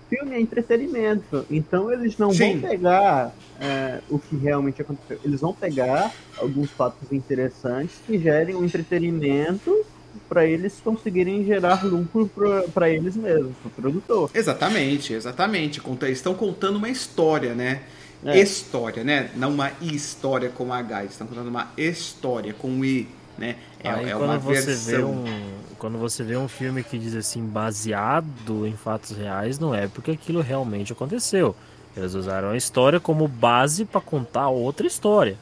filme 0.09 0.35
é 0.35 0.41
entretenimento, 0.41 1.47
então 1.51 1.93
eles 1.93 2.19
não 2.19 2.33
Sim. 2.33 2.59
vão 2.59 2.71
pegar 2.71 3.35
é, 3.61 4.01
o 4.09 4.19
que 4.19 4.37
realmente 4.37 4.83
aconteceu, 4.83 5.21
eles 5.25 5.41
vão 5.41 5.55
pegar 5.55 6.13
alguns 6.39 6.71
fatos 6.71 7.13
interessantes 7.13 7.97
que 8.07 8.19
gerem 8.19 8.57
um 8.57 8.65
entretenimento 8.65 9.85
para 10.29 10.45
eles 10.45 10.81
conseguirem 10.83 11.45
gerar 11.45 11.85
lucro 11.85 12.29
para 12.75 12.91
eles 12.91 13.17
mesmos, 13.17 13.53
para 13.59 13.69
o 13.69 13.71
produtor. 13.71 14.31
Exatamente, 14.35 15.13
exatamente. 15.13 15.81
Estão 16.09 16.35
contando 16.35 16.77
uma 16.77 16.89
história, 16.89 17.55
né? 17.55 17.83
É. 18.25 18.39
História, 18.39 19.03
né? 19.03 19.31
Não 19.35 19.51
uma 19.51 19.73
história 19.81 20.51
com 20.51 20.73
H, 20.73 21.05
estão 21.05 21.27
contando 21.27 21.49
uma 21.49 21.73
história 21.77 22.53
com 22.53 22.85
I, 22.85 23.09
né? 23.39 23.57
É, 23.83 23.89
Aí, 23.89 24.11
é 24.11 24.17
uma 24.17 24.39
versão. 24.39 25.13
Um, 25.13 25.51
quando 25.79 25.97
você 25.99 26.23
vê 26.23 26.37
um 26.37 26.49
filme 26.49 26.85
que 26.85 26.99
diz 26.99 27.15
assim, 27.15 27.43
baseado 27.43 28.67
em 28.67 28.77
fatos 28.77 29.17
reais, 29.17 29.59
não 29.59 29.75
é 29.75 29.89
porque 29.89 30.11
aquilo 30.11 30.43
realmente 30.43 30.93
aconteceu. 30.93 31.57
Eles 31.97 32.15
usaram 32.15 32.51
a 32.51 32.57
história 32.57 33.01
como 33.01 33.27
base 33.27 33.85
para 33.85 34.01
contar 34.01 34.49
outra 34.49 34.87
história. 34.87 35.37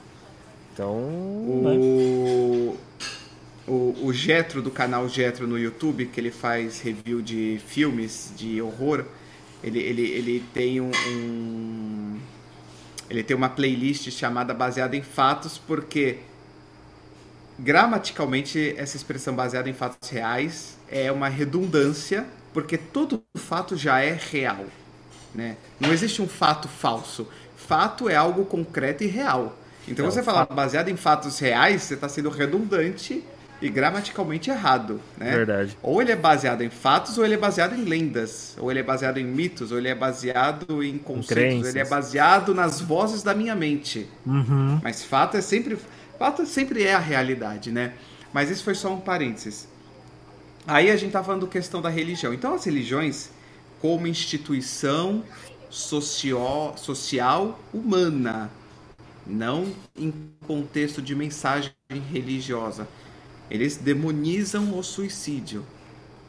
Então. 0.72 0.94
O... 0.94 1.62
Né? 1.64 2.78
o, 3.68 4.06
o 4.06 4.12
Getro 4.12 4.62
do 4.62 4.70
canal 4.70 5.08
Getro 5.08 5.46
no 5.46 5.58
YouTube, 5.58 6.06
que 6.06 6.20
ele 6.20 6.30
faz 6.30 6.80
review 6.80 7.20
de 7.20 7.60
filmes 7.66 8.32
de 8.36 8.62
horror, 8.62 9.04
ele, 9.62 9.78
ele, 9.80 10.02
ele 10.02 10.44
tem 10.54 10.80
um, 10.80 10.90
um 11.08 12.18
ele 13.08 13.22
tem 13.22 13.36
uma 13.36 13.48
playlist 13.48 14.10
chamada 14.10 14.52
baseada 14.52 14.96
em 14.96 15.02
fatos, 15.02 15.58
porque 15.58 16.18
gramaticalmente 17.58 18.74
essa 18.76 18.96
expressão 18.96 19.34
baseada 19.34 19.68
em 19.68 19.72
fatos 19.72 20.08
reais 20.10 20.76
é 20.88 21.10
uma 21.10 21.28
redundância, 21.28 22.26
porque 22.52 22.76
todo 22.76 23.22
fato 23.36 23.76
já 23.76 24.00
é 24.00 24.12
real, 24.12 24.64
né? 25.34 25.56
Não 25.80 25.92
existe 25.92 26.20
um 26.22 26.28
fato 26.28 26.68
falso. 26.68 27.26
Fato 27.56 28.08
é 28.08 28.14
algo 28.14 28.44
concreto 28.44 29.04
e 29.04 29.06
real. 29.06 29.58
Então, 29.86 30.06
é 30.06 30.10
você 30.10 30.22
falar 30.22 30.46
baseado 30.46 30.88
em 30.88 30.96
fatos 30.96 31.38
reais, 31.38 31.82
você 31.82 31.94
está 31.94 32.08
sendo 32.08 32.28
redundante 32.28 33.24
e 33.60 33.68
gramaticalmente 33.68 34.50
errado, 34.50 35.00
né? 35.16 35.32
Verdade. 35.32 35.76
Ou 35.82 36.00
ele 36.00 36.12
é 36.12 36.16
baseado 36.16 36.62
em 36.62 36.70
fatos, 36.70 37.18
ou 37.18 37.24
ele 37.24 37.34
é 37.34 37.38
baseado 37.38 37.74
em 37.74 37.84
lendas, 37.84 38.56
ou 38.58 38.70
ele 38.70 38.80
é 38.80 38.82
baseado 38.82 39.18
em 39.18 39.24
mitos, 39.24 39.72
ou 39.72 39.78
ele 39.78 39.88
é 39.88 39.94
baseado 39.94 40.82
em 40.82 40.96
conceitos, 40.96 41.68
ele 41.68 41.78
é 41.80 41.84
baseado 41.84 42.54
nas 42.54 42.80
vozes 42.80 43.22
da 43.22 43.34
minha 43.34 43.56
mente. 43.56 44.08
Uhum. 44.24 44.80
Mas 44.82 45.02
fato 45.02 45.36
é 45.36 45.40
sempre, 45.40 45.76
fato 46.18 46.46
sempre 46.46 46.84
é 46.84 46.94
a 46.94 47.00
realidade, 47.00 47.72
né? 47.72 47.94
Mas 48.32 48.50
isso 48.50 48.62
foi 48.62 48.74
só 48.74 48.92
um 48.92 49.00
parênteses. 49.00 49.66
Aí 50.66 50.90
a 50.90 50.96
gente 50.96 51.12
tá 51.12 51.24
falando 51.24 51.46
questão 51.46 51.82
da 51.82 51.88
religião. 51.88 52.32
Então 52.32 52.54
as 52.54 52.64
religiões, 52.64 53.30
como 53.80 54.06
instituição 54.06 55.24
socio, 55.68 56.72
social 56.76 57.58
humana, 57.72 58.50
não 59.26 59.66
em 59.96 60.12
contexto 60.46 61.02
de 61.02 61.14
mensagem 61.14 61.72
religiosa 62.12 62.86
eles 63.50 63.76
demonizam 63.76 64.78
o 64.78 64.82
suicídio. 64.82 65.64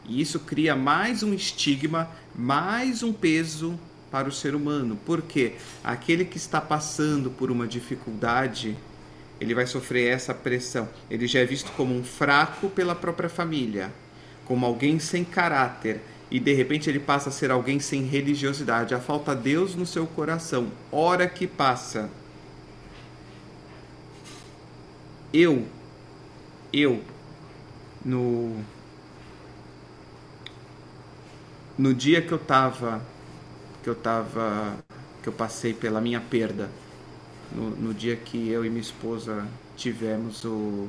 E 0.07 0.21
isso 0.21 0.39
cria 0.39 0.75
mais 0.75 1.21
um 1.21 1.33
estigma, 1.33 2.09
mais 2.35 3.03
um 3.03 3.13
peso 3.13 3.77
para 4.09 4.27
o 4.27 4.31
ser 4.31 4.55
humano. 4.55 4.97
Porque 5.05 5.53
aquele 5.83 6.25
que 6.25 6.37
está 6.37 6.59
passando 6.59 7.29
por 7.29 7.51
uma 7.51 7.67
dificuldade, 7.67 8.75
ele 9.39 9.53
vai 9.53 9.67
sofrer 9.67 10.11
essa 10.11 10.33
pressão. 10.33 10.87
Ele 11.09 11.27
já 11.27 11.39
é 11.39 11.45
visto 11.45 11.71
como 11.73 11.95
um 11.95 12.03
fraco 12.03 12.69
pela 12.69 12.95
própria 12.95 13.29
família, 13.29 13.93
como 14.45 14.65
alguém 14.65 14.97
sem 14.97 15.23
caráter. 15.23 16.01
E 16.31 16.39
de 16.39 16.53
repente 16.53 16.89
ele 16.89 16.99
passa 16.99 17.29
a 17.29 17.31
ser 17.31 17.51
alguém 17.51 17.79
sem 17.79 18.03
religiosidade. 18.03 18.95
A 18.95 18.99
falta 18.99 19.35
Deus 19.35 19.75
no 19.75 19.85
seu 19.85 20.07
coração. 20.07 20.71
Hora 20.91 21.27
que 21.27 21.45
passa. 21.45 22.09
Eu 25.31 25.67
eu 26.71 27.01
no 28.03 28.63
no 31.77 31.93
dia 31.93 32.21
que 32.21 32.31
eu 32.31 32.39
tava 32.39 33.01
que 33.83 33.89
eu 33.89 33.95
tava 33.95 34.77
que 35.21 35.29
eu 35.29 35.33
passei 35.33 35.73
pela 35.73 35.99
minha 36.01 36.19
perda 36.19 36.69
no, 37.51 37.69
no 37.71 37.93
dia 37.93 38.15
que 38.15 38.49
eu 38.49 38.65
e 38.65 38.69
minha 38.69 38.81
esposa 38.81 39.47
tivemos 39.75 40.43
o 40.45 40.87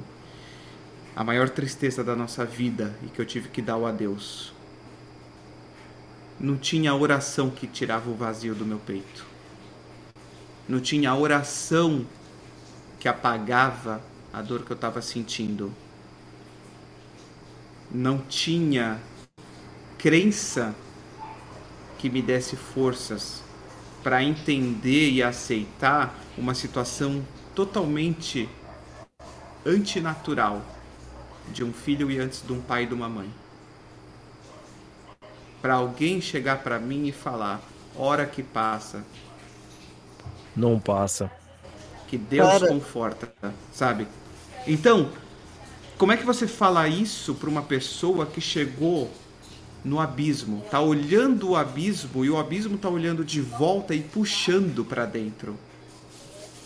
a 1.15 1.24
maior 1.24 1.49
tristeza 1.49 2.05
da 2.05 2.15
nossa 2.15 2.45
vida 2.45 2.95
e 3.05 3.09
que 3.09 3.20
eu 3.20 3.27
tive 3.27 3.49
que 3.49 3.61
dar 3.61 3.77
o 3.77 3.87
adeus 3.87 4.53
não 6.39 6.57
tinha 6.57 6.95
oração 6.95 7.51
que 7.51 7.66
tirava 7.66 8.09
o 8.11 8.15
vazio 8.15 8.55
do 8.55 8.65
meu 8.65 8.78
peito 8.78 9.31
não 10.70 10.78
tinha 10.78 11.12
oração 11.15 12.07
que 13.01 13.09
apagava 13.09 14.01
a 14.32 14.41
dor 14.41 14.62
que 14.62 14.70
eu 14.70 14.77
estava 14.77 15.03
sentindo. 15.03 15.73
Não 17.91 18.19
tinha 18.19 19.01
crença 19.99 20.75
que 21.99 22.09
me 22.09 22.23
desse 22.23 22.57
forças 22.57 23.43
para 24.03 24.23
entender 24.23 25.11
e 25.11 25.23
aceitar 25.23 26.15
uma 26.39 26.55
situação 26.55 27.23
totalmente 27.55 28.49
antinatural 29.67 30.62
de 31.53 31.65
um 31.65 31.73
filho 31.73 32.11
e 32.11 32.19
antes 32.19 32.43
de 32.43 32.53
um 32.53 32.61
pai 32.61 32.85
e 32.85 32.87
de 32.87 32.95
uma 32.95 33.09
mãe. 33.09 33.31
Para 35.61 35.75
alguém 35.75 36.21
chegar 36.21 36.62
para 36.62 36.79
mim 36.79 37.07
e 37.07 37.12
falar: 37.12 37.61
hora 37.95 38.25
que 38.25 38.43
passa. 38.43 39.05
Não 40.57 40.81
passa. 40.81 41.31
Que 42.09 42.17
Deus 42.17 42.49
Cara... 42.49 42.69
conforta, 42.69 43.33
sabe? 43.73 44.09
Então, 44.67 45.11
como 46.01 46.12
é 46.12 46.16
que 46.16 46.24
você 46.24 46.47
fala 46.47 46.89
isso 46.89 47.35
para 47.35 47.51
uma 47.51 47.60
pessoa 47.60 48.24
que 48.24 48.40
chegou 48.40 49.10
no 49.85 50.01
abismo, 50.01 50.64
tá 50.70 50.81
olhando 50.81 51.51
o 51.51 51.56
abismo 51.56 52.24
e 52.24 52.31
o 52.31 52.39
abismo 52.39 52.78
tá 52.78 52.89
olhando 52.89 53.22
de 53.22 53.43
volta 53.43 53.94
e 53.94 54.01
puxando 54.01 54.82
para 54.82 55.05
dentro? 55.05 55.59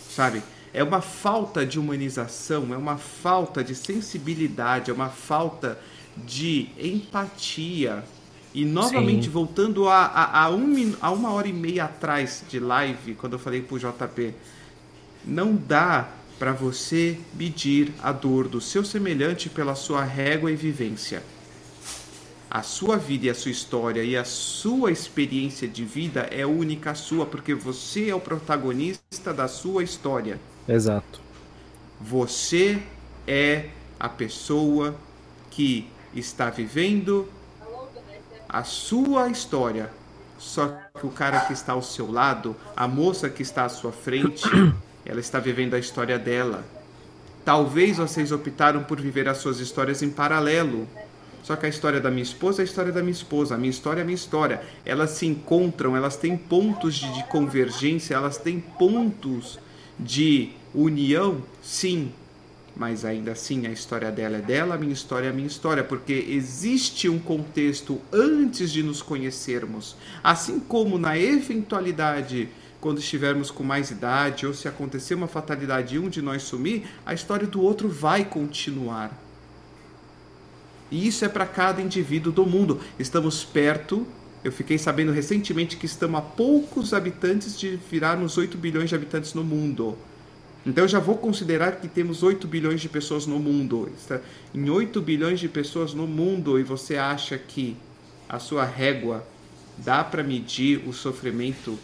Sabe? 0.08 0.40
É 0.72 0.84
uma 0.84 1.00
falta 1.00 1.66
de 1.66 1.80
humanização, 1.80 2.72
é 2.72 2.76
uma 2.76 2.96
falta 2.96 3.64
de 3.64 3.74
sensibilidade, 3.74 4.92
é 4.92 4.94
uma 4.94 5.08
falta 5.08 5.80
de 6.16 6.68
empatia. 6.78 8.04
E 8.54 8.64
novamente, 8.64 9.24
Sim. 9.24 9.30
voltando 9.30 9.88
a, 9.88 10.04
a, 10.04 10.44
a, 10.44 10.50
um, 10.50 10.94
a 11.00 11.10
uma 11.10 11.32
hora 11.32 11.48
e 11.48 11.52
meia 11.52 11.86
atrás 11.86 12.44
de 12.48 12.60
live, 12.60 13.16
quando 13.16 13.32
eu 13.32 13.40
falei 13.40 13.62
pro 13.62 13.80
JP, 13.80 14.32
não 15.24 15.56
dá 15.56 16.08
para 16.44 16.52
você 16.52 17.18
medir 17.32 17.90
a 18.02 18.12
dor 18.12 18.48
do 18.48 18.60
seu 18.60 18.84
semelhante 18.84 19.48
pela 19.48 19.74
sua 19.74 20.04
régua 20.04 20.52
e 20.52 20.54
vivência. 20.54 21.22
A 22.50 22.62
sua 22.62 22.98
vida 22.98 23.24
e 23.24 23.30
a 23.30 23.34
sua 23.34 23.50
história 23.50 24.04
e 24.04 24.14
a 24.14 24.26
sua 24.26 24.92
experiência 24.92 25.66
de 25.66 25.86
vida 25.86 26.28
é 26.30 26.44
única 26.44 26.94
sua, 26.94 27.24
porque 27.24 27.54
você 27.54 28.10
é 28.10 28.14
o 28.14 28.20
protagonista 28.20 29.32
da 29.32 29.48
sua 29.48 29.82
história. 29.82 30.38
Exato. 30.68 31.18
Você 31.98 32.82
é 33.26 33.70
a 33.98 34.10
pessoa 34.10 34.94
que 35.50 35.88
está 36.14 36.50
vivendo 36.50 37.26
a 38.46 38.64
sua 38.64 39.30
história. 39.30 39.90
Só 40.38 40.76
que 41.00 41.06
o 41.06 41.10
cara 41.10 41.40
que 41.40 41.54
está 41.54 41.72
ao 41.72 41.80
seu 41.80 42.12
lado, 42.12 42.54
a 42.76 42.86
moça 42.86 43.30
que 43.30 43.40
está 43.40 43.64
à 43.64 43.70
sua 43.70 43.92
frente, 43.92 44.46
ela 45.04 45.20
está 45.20 45.38
vivendo 45.38 45.74
a 45.74 45.78
história 45.78 46.18
dela. 46.18 46.64
Talvez 47.44 47.98
vocês 47.98 48.32
optaram 48.32 48.82
por 48.82 49.00
viver 49.00 49.28
as 49.28 49.38
suas 49.38 49.60
histórias 49.60 50.02
em 50.02 50.10
paralelo. 50.10 50.88
Só 51.42 51.54
que 51.56 51.66
a 51.66 51.68
história 51.68 52.00
da 52.00 52.10
minha 52.10 52.22
esposa 52.22 52.62
é 52.62 52.62
a 52.62 52.64
história 52.64 52.90
da 52.90 53.02
minha 53.02 53.12
esposa, 53.12 53.54
a 53.54 53.58
minha 53.58 53.70
história 53.70 54.00
é 54.00 54.02
a 54.02 54.04
minha 54.04 54.14
história. 54.14 54.62
Elas 54.82 55.10
se 55.10 55.26
encontram, 55.26 55.94
elas 55.94 56.16
têm 56.16 56.38
pontos 56.38 56.94
de, 56.94 57.12
de 57.12 57.24
convergência, 57.24 58.14
elas 58.14 58.38
têm 58.38 58.60
pontos 58.60 59.58
de 59.98 60.52
união, 60.74 61.42
sim. 61.62 62.10
Mas 62.74 63.04
ainda 63.04 63.32
assim 63.32 63.66
a 63.66 63.70
história 63.70 64.10
dela 64.10 64.38
é 64.38 64.40
dela, 64.40 64.74
a 64.74 64.78
minha 64.78 64.94
história 64.94 65.26
é 65.26 65.30
a 65.30 65.34
minha 65.34 65.46
história, 65.46 65.84
porque 65.84 66.26
existe 66.30 67.10
um 67.10 67.18
contexto 67.18 68.00
antes 68.10 68.72
de 68.72 68.82
nos 68.82 69.02
conhecermos. 69.02 69.96
Assim 70.22 70.58
como 70.58 70.98
na 70.98 71.18
eventualidade 71.18 72.48
quando 72.84 72.98
estivermos 72.98 73.50
com 73.50 73.64
mais 73.64 73.90
idade 73.90 74.46
ou 74.46 74.52
se 74.52 74.68
acontecer 74.68 75.14
uma 75.14 75.26
fatalidade 75.26 75.94
e 75.94 75.98
um 75.98 76.10
de 76.10 76.20
nós 76.20 76.42
sumir, 76.42 76.84
a 77.06 77.14
história 77.14 77.46
do 77.46 77.62
outro 77.62 77.88
vai 77.88 78.26
continuar. 78.26 79.10
E 80.90 81.08
isso 81.08 81.24
é 81.24 81.28
para 81.30 81.46
cada 81.46 81.80
indivíduo 81.80 82.30
do 82.30 82.44
mundo. 82.44 82.82
Estamos 82.98 83.42
perto. 83.42 84.06
Eu 84.44 84.52
fiquei 84.52 84.76
sabendo 84.76 85.12
recentemente 85.12 85.78
que 85.78 85.86
estamos 85.86 86.18
a 86.18 86.20
poucos 86.20 86.92
habitantes 86.92 87.58
de 87.58 87.80
virarmos 87.90 88.36
8 88.36 88.58
bilhões 88.58 88.90
de 88.90 88.94
habitantes 88.94 89.32
no 89.32 89.42
mundo. 89.42 89.96
Então 90.66 90.84
eu 90.84 90.88
já 90.88 90.98
vou 90.98 91.16
considerar 91.16 91.76
que 91.76 91.88
temos 91.88 92.22
8 92.22 92.46
bilhões 92.46 92.82
de 92.82 92.90
pessoas 92.90 93.26
no 93.26 93.38
mundo. 93.38 93.90
Em 94.54 94.68
8 94.68 95.00
bilhões 95.00 95.40
de 95.40 95.48
pessoas 95.48 95.94
no 95.94 96.06
mundo 96.06 96.60
e 96.60 96.62
você 96.62 96.98
acha 96.98 97.38
que 97.38 97.78
a 98.28 98.38
sua 98.38 98.66
régua 98.66 99.26
dá 99.78 100.04
para 100.04 100.22
medir 100.22 100.86
o 100.86 100.92
sofrimento 100.92 101.78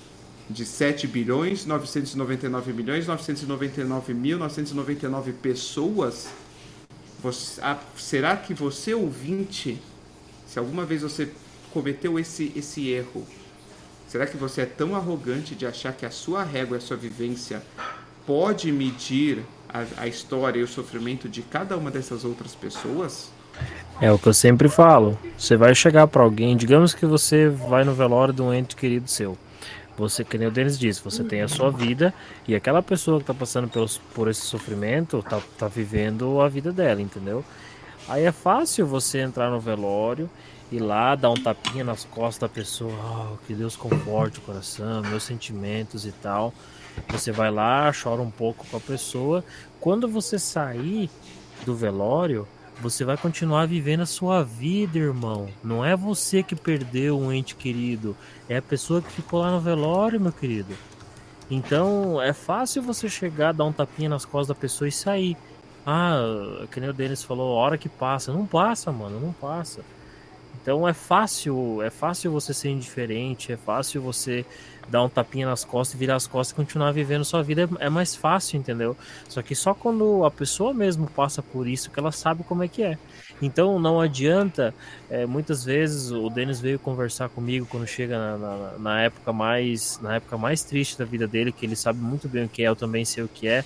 de 0.50 0.66
7 0.66 1.06
bilhões 1.06 1.64
999 1.64 2.72
milhões 2.72 3.06
999 3.06 4.12
mil 4.12 4.38
999 4.38 5.32
pessoas, 5.34 6.28
você, 7.22 7.60
a, 7.60 7.78
será 7.96 8.36
que 8.36 8.52
você 8.52 8.92
ouvinte, 8.92 9.80
se 10.46 10.58
alguma 10.58 10.84
vez 10.84 11.02
você 11.02 11.30
cometeu 11.72 12.18
esse, 12.18 12.52
esse 12.56 12.88
erro, 12.88 13.24
será 14.08 14.26
que 14.26 14.36
você 14.36 14.62
é 14.62 14.66
tão 14.66 14.96
arrogante 14.96 15.54
de 15.54 15.66
achar 15.66 15.92
que 15.92 16.04
a 16.04 16.10
sua 16.10 16.42
régua, 16.42 16.78
a 16.78 16.80
sua 16.80 16.96
vivência 16.96 17.62
pode 18.26 18.72
medir 18.72 19.44
a, 19.68 19.84
a 19.98 20.08
história 20.08 20.58
e 20.58 20.62
o 20.64 20.68
sofrimento 20.68 21.28
de 21.28 21.42
cada 21.42 21.76
uma 21.76 21.92
dessas 21.92 22.24
outras 22.24 22.56
pessoas? 22.56 23.30
É 24.00 24.10
o 24.10 24.18
que 24.18 24.26
eu 24.26 24.34
sempre 24.34 24.68
falo. 24.68 25.16
Você 25.38 25.56
vai 25.56 25.74
chegar 25.74 26.08
para 26.08 26.22
alguém, 26.22 26.56
digamos 26.56 26.92
que 26.92 27.06
você 27.06 27.48
vai 27.48 27.84
no 27.84 27.94
velório 27.94 28.34
de 28.34 28.42
um 28.42 28.52
ente 28.52 28.74
querido 28.74 29.08
seu. 29.08 29.38
Você, 29.96 30.24
que 30.24 30.38
nem 30.38 30.48
o 30.48 30.50
Denis 30.50 30.78
disse, 30.78 31.02
você 31.02 31.22
tem 31.22 31.42
a 31.42 31.48
sua 31.48 31.70
vida 31.70 32.14
e 32.48 32.54
aquela 32.54 32.82
pessoa 32.82 33.18
que 33.18 33.24
está 33.24 33.34
passando 33.34 33.68
pelos, 33.68 33.98
por 34.14 34.28
esse 34.28 34.42
sofrimento 34.42 35.22
tá, 35.22 35.40
tá 35.58 35.68
vivendo 35.68 36.40
a 36.40 36.48
vida 36.48 36.72
dela, 36.72 37.02
entendeu? 37.02 37.44
Aí 38.08 38.24
é 38.24 38.32
fácil 38.32 38.86
você 38.86 39.18
entrar 39.18 39.50
no 39.50 39.60
velório 39.60 40.28
e 40.72 40.78
lá 40.78 41.14
dar 41.14 41.30
um 41.30 41.34
tapinha 41.34 41.84
nas 41.84 42.04
costas 42.04 42.48
da 42.48 42.48
pessoa, 42.48 42.92
oh, 42.92 43.36
que 43.46 43.54
Deus 43.54 43.76
conforte 43.76 44.38
o 44.38 44.42
coração, 44.42 45.02
meus 45.02 45.24
sentimentos 45.24 46.06
e 46.06 46.12
tal. 46.12 46.54
Você 47.08 47.32
vai 47.32 47.50
lá, 47.50 47.92
chora 47.92 48.22
um 48.22 48.30
pouco 48.30 48.66
com 48.70 48.76
a 48.76 48.80
pessoa. 48.80 49.44
Quando 49.80 50.08
você 50.08 50.38
sair 50.38 51.10
do 51.64 51.74
velório, 51.74 52.46
você 52.80 53.04
vai 53.04 53.16
continuar 53.16 53.66
vivendo 53.66 54.00
a 54.00 54.06
sua 54.06 54.42
vida, 54.42 54.98
irmão. 54.98 55.48
Não 55.62 55.84
é 55.84 55.94
você 55.94 56.42
que 56.42 56.56
perdeu 56.56 57.18
um 57.18 57.32
ente 57.32 57.54
querido, 57.54 58.16
é 58.48 58.56
a 58.56 58.62
pessoa 58.62 59.02
que 59.02 59.10
ficou 59.10 59.40
lá 59.40 59.50
no 59.50 59.60
velório, 59.60 60.20
meu 60.20 60.32
querido. 60.32 60.74
Então 61.50 62.20
é 62.22 62.32
fácil 62.32 62.82
você 62.82 63.08
chegar, 63.08 63.52
dar 63.52 63.64
um 63.64 63.72
tapinha 63.72 64.08
nas 64.08 64.24
costas 64.24 64.48
da 64.48 64.60
pessoa 64.60 64.88
e 64.88 64.92
sair. 64.92 65.36
Ah, 65.84 66.64
que 66.70 66.80
nem 66.80 66.88
o 66.88 66.92
Denis 66.92 67.22
falou, 67.22 67.54
hora 67.54 67.76
que 67.76 67.88
passa. 67.88 68.32
Não 68.32 68.46
passa, 68.46 68.92
mano, 68.92 69.18
não 69.18 69.32
passa. 69.32 69.82
Então 70.62 70.86
é 70.86 70.92
fácil, 70.92 71.82
é 71.82 71.90
fácil 71.90 72.30
você 72.30 72.52
ser 72.52 72.70
indiferente, 72.70 73.52
é 73.52 73.56
fácil 73.56 74.02
você 74.02 74.44
dar 74.88 75.04
um 75.04 75.08
tapinha 75.08 75.46
nas 75.46 75.64
costas, 75.64 75.98
virar 75.98 76.16
as 76.16 76.26
costas 76.26 76.52
e 76.52 76.54
continuar 76.54 76.90
vivendo 76.92 77.24
sua 77.24 77.42
vida. 77.42 77.68
É, 77.78 77.86
é 77.86 77.90
mais 77.90 78.14
fácil, 78.14 78.58
entendeu? 78.58 78.96
Só 79.28 79.40
que 79.40 79.54
só 79.54 79.72
quando 79.72 80.24
a 80.24 80.30
pessoa 80.30 80.74
mesmo 80.74 81.08
passa 81.08 81.42
por 81.42 81.66
isso 81.66 81.90
que 81.90 81.98
ela 81.98 82.12
sabe 82.12 82.42
como 82.42 82.64
é 82.64 82.68
que 82.68 82.82
é. 82.82 82.98
Então 83.40 83.78
não 83.78 84.00
adianta, 84.00 84.74
é, 85.08 85.24
muitas 85.24 85.64
vezes 85.64 86.10
o 86.10 86.28
Denis 86.28 86.60
veio 86.60 86.78
conversar 86.78 87.28
comigo 87.28 87.66
quando 87.70 87.86
chega 87.86 88.18
na, 88.18 88.36
na, 88.36 88.78
na, 88.78 89.02
época 89.02 89.32
mais 89.32 89.98
na 90.02 90.16
época 90.16 90.36
mais 90.36 90.62
triste 90.62 90.98
da 90.98 91.04
vida 91.04 91.26
dele, 91.26 91.52
que 91.52 91.64
ele 91.64 91.76
sabe 91.76 92.00
muito 92.00 92.28
bem 92.28 92.44
o 92.44 92.48
que 92.48 92.62
é, 92.62 92.68
eu 92.68 92.76
também 92.76 93.04
sei 93.04 93.22
o 93.24 93.28
que 93.28 93.48
é. 93.48 93.64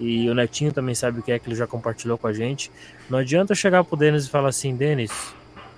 E 0.00 0.30
o 0.30 0.34
Netinho 0.34 0.72
também 0.72 0.94
sabe 0.94 1.18
o 1.18 1.22
que 1.22 1.32
é, 1.32 1.38
que 1.38 1.48
ele 1.48 1.56
já 1.56 1.66
compartilhou 1.66 2.16
com 2.16 2.28
a 2.28 2.32
gente. 2.32 2.70
Não 3.10 3.18
adianta 3.18 3.54
chegar 3.54 3.82
pro 3.82 3.96
Denis 3.96 4.26
e 4.26 4.30
falar 4.30 4.48
assim, 4.48 4.76
Denis, 4.76 5.10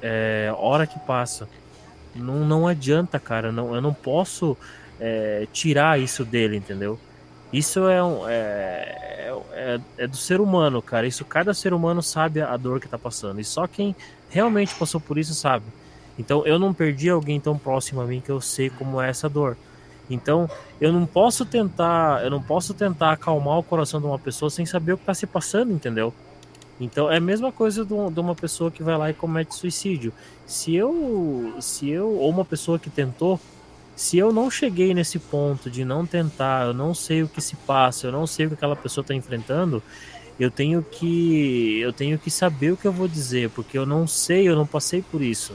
é, 0.03 0.53
hora 0.57 0.87
que 0.87 0.99
passa. 1.01 1.49
Não, 2.15 2.45
não 2.45 2.67
adianta, 2.67 3.19
cara. 3.19 3.53
Não, 3.53 3.75
eu 3.75 3.81
não 3.81 3.95
posso 3.95 4.57
é, 4.99 5.47
tirar 5.53 5.99
isso 6.01 6.25
dele, 6.25 6.57
entendeu? 6.57 6.99
Isso 7.53 7.89
é, 7.89 8.03
um, 8.03 8.29
é, 8.29 9.33
é, 9.53 9.81
é, 9.99 10.07
do 10.07 10.17
ser 10.17 10.41
humano, 10.41 10.81
cara. 10.81 11.07
Isso 11.07 11.25
cada 11.25 11.53
ser 11.53 11.73
humano 11.73 12.03
sabe 12.03 12.41
a 12.41 12.57
dor 12.57 12.81
que 12.81 12.89
tá 12.89 12.99
passando. 12.99 13.41
E 13.41 13.45
só 13.45 13.67
quem 13.67 13.95
realmente 14.29 14.75
passou 14.75 15.01
por 15.01 15.19
isso 15.19 15.35
sabe. 15.35 15.65
Então 16.19 16.47
eu 16.47 16.59
não 16.59 16.73
perdi 16.73 17.09
alguém 17.09 17.41
tão 17.41 17.57
próximo 17.57 18.01
a 18.01 18.05
mim 18.05 18.21
que 18.21 18.31
eu 18.31 18.41
sei 18.41 18.71
como 18.71 19.01
é 19.01 19.09
essa 19.09 19.29
dor. 19.29 19.57
Então 20.09 20.49
eu 20.81 20.93
não 20.93 21.07
posso 21.07 21.45
tentar, 21.45 22.23
eu 22.23 22.31
não 22.31 22.43
posso 22.43 22.75
tentar 22.75 23.13
acalmar 23.13 23.59
o 23.59 23.63
coração 23.63 24.01
de 24.01 24.07
uma 24.07 24.19
pessoa 24.19 24.51
sem 24.51 24.67
saber 24.67 24.93
o 24.93 24.99
que 24.99 25.05
tá 25.05 25.15
se 25.15 25.27
passando, 25.27 25.73
entendeu? 25.73 26.13
Então 26.81 27.11
é 27.11 27.19
a 27.19 27.21
mesma 27.21 27.53
coisa 27.53 27.85
de 27.85 27.93
uma 27.93 28.35
pessoa 28.35 28.71
que 28.71 28.83
vai 28.83 28.97
lá 28.97 29.11
e 29.11 29.15
comete 29.15 29.55
suicídio. 29.55 30.13
Se 30.47 30.75
eu, 30.75 31.55
se 31.61 31.91
eu 31.91 32.09
ou 32.09 32.31
uma 32.31 32.45
pessoa 32.45 32.79
que 32.79 32.89
tentou, 32.89 33.39
se 33.95 34.17
eu 34.17 34.33
não 34.33 34.51
cheguei 34.51 34.95
nesse 34.95 35.19
ponto 35.19 35.71
de 35.71 35.85
não 35.85 36.07
tentar, 36.07 36.67
eu 36.67 36.75
não 36.75 36.95
sei 36.95 37.23
o 37.23 37.29
que 37.29 37.41
se 37.41 37.55
passa, 37.55 38.07
eu 38.07 38.13
não 38.13 38.27
sei 38.27 38.47
o 38.47 38.49
que 38.49 38.55
aquela 38.55 38.75
pessoa 38.75 39.03
está 39.03 39.15
enfrentando, 39.15 39.83
eu 40.39 40.51
tenho 40.51 40.83
que 40.83 41.79
eu 41.81 41.93
tenho 41.93 42.19
que 42.19 42.31
saber 42.31 42.73
o 42.73 42.77
que 42.79 42.87
eu 42.87 42.93
vou 42.93 43.07
dizer, 43.07 43.51
porque 43.51 43.77
eu 43.77 43.85
não 43.85 44.07
sei, 44.07 44.49
eu 44.49 44.57
não 44.57 44.67
passei 44.67 45.03
por 45.03 45.21
isso. 45.21 45.53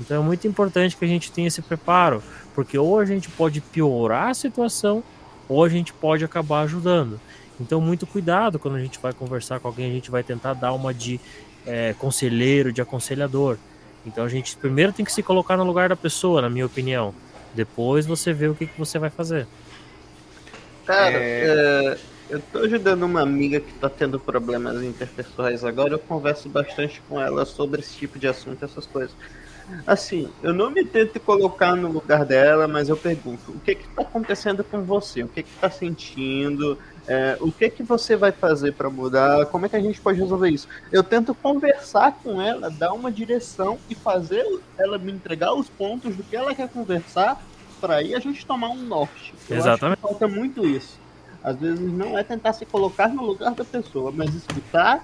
Então 0.00 0.22
é 0.22 0.24
muito 0.24 0.46
importante 0.46 0.96
que 0.96 1.04
a 1.04 1.08
gente 1.08 1.32
tenha 1.32 1.48
esse 1.48 1.60
preparo, 1.60 2.22
porque 2.54 2.78
ou 2.78 3.00
a 3.00 3.04
gente 3.04 3.28
pode 3.28 3.60
piorar 3.60 4.28
a 4.28 4.34
situação, 4.34 5.02
ou 5.48 5.64
a 5.64 5.68
gente 5.68 5.92
pode 5.92 6.24
acabar 6.24 6.60
ajudando. 6.60 7.20
Então, 7.60 7.80
muito 7.80 8.06
cuidado 8.06 8.58
quando 8.58 8.76
a 8.76 8.80
gente 8.80 8.98
vai 8.98 9.12
conversar 9.12 9.60
com 9.60 9.68
alguém, 9.68 9.90
a 9.90 9.94
gente 9.94 10.10
vai 10.10 10.22
tentar 10.22 10.54
dar 10.54 10.72
uma 10.72 10.94
de 10.94 11.20
é, 11.66 11.94
conselheiro, 11.98 12.72
de 12.72 12.80
aconselhador. 12.80 13.58
Então, 14.06 14.24
a 14.24 14.28
gente 14.28 14.56
primeiro 14.56 14.92
tem 14.92 15.04
que 15.04 15.12
se 15.12 15.22
colocar 15.22 15.56
no 15.56 15.64
lugar 15.64 15.88
da 15.88 15.96
pessoa, 15.96 16.40
na 16.40 16.48
minha 16.48 16.66
opinião. 16.66 17.14
Depois 17.54 18.06
você 18.06 18.32
vê 18.32 18.48
o 18.48 18.54
que, 18.54 18.66
que 18.66 18.78
você 18.78 18.98
vai 18.98 19.10
fazer. 19.10 19.46
Cara, 20.86 21.16
é... 21.16 21.44
É, 21.46 21.98
eu 22.30 22.40
tô 22.52 22.58
ajudando 22.60 23.02
uma 23.02 23.22
amiga 23.22 23.58
que 23.60 23.72
tá 23.74 23.88
tendo 23.88 24.20
problemas 24.20 24.82
interpessoais 24.82 25.64
agora. 25.64 25.94
Eu 25.94 25.98
converso 25.98 26.48
bastante 26.48 27.02
com 27.08 27.20
ela 27.20 27.44
sobre 27.44 27.80
esse 27.80 27.96
tipo 27.96 28.18
de 28.18 28.28
assunto, 28.28 28.64
essas 28.64 28.86
coisas. 28.86 29.14
Assim, 29.86 30.30
eu 30.42 30.52
não 30.52 30.70
me 30.70 30.84
tento 30.84 31.20
colocar 31.20 31.74
no 31.76 31.90
lugar 31.90 32.24
dela, 32.24 32.66
mas 32.66 32.88
eu 32.88 32.96
pergunto: 32.96 33.52
o 33.52 33.60
que 33.60 33.74
que 33.74 33.88
tá 33.88 34.02
acontecendo 34.02 34.64
com 34.64 34.82
você? 34.82 35.22
O 35.22 35.28
que 35.28 35.42
que 35.42 35.52
tá 35.60 35.70
sentindo? 35.70 36.78
É, 37.08 37.38
o 37.40 37.50
que 37.50 37.70
que 37.70 37.82
você 37.82 38.16
vai 38.16 38.30
fazer 38.30 38.74
para 38.74 38.90
mudar? 38.90 39.46
Como 39.46 39.64
é 39.64 39.68
que 39.68 39.76
a 39.76 39.80
gente 39.80 39.98
pode 39.98 40.18
resolver 40.18 40.50
isso? 40.50 40.68
Eu 40.92 41.02
tento 41.02 41.34
conversar 41.34 42.12
com 42.22 42.40
ela, 42.40 42.70
dar 42.70 42.92
uma 42.92 43.10
direção 43.10 43.78
e 43.88 43.94
fazer 43.94 44.44
ela 44.76 44.98
me 44.98 45.10
entregar 45.10 45.54
os 45.54 45.70
pontos 45.70 46.14
do 46.14 46.22
que 46.22 46.36
ela 46.36 46.54
quer 46.54 46.68
conversar 46.68 47.42
para 47.80 47.96
aí 47.96 48.14
a 48.14 48.18
gente 48.18 48.44
tomar 48.44 48.68
um 48.68 48.82
norte. 48.82 49.32
Eu 49.48 49.56
Exatamente. 49.56 50.00
falta 50.00 50.28
muito 50.28 50.66
isso. 50.66 50.98
Às 51.42 51.56
vezes 51.56 51.80
não 51.80 52.18
é 52.18 52.22
tentar 52.22 52.52
se 52.52 52.66
colocar 52.66 53.08
no 53.08 53.24
lugar 53.24 53.54
da 53.54 53.64
pessoa, 53.64 54.12
mas 54.14 54.34
escutar 54.34 55.02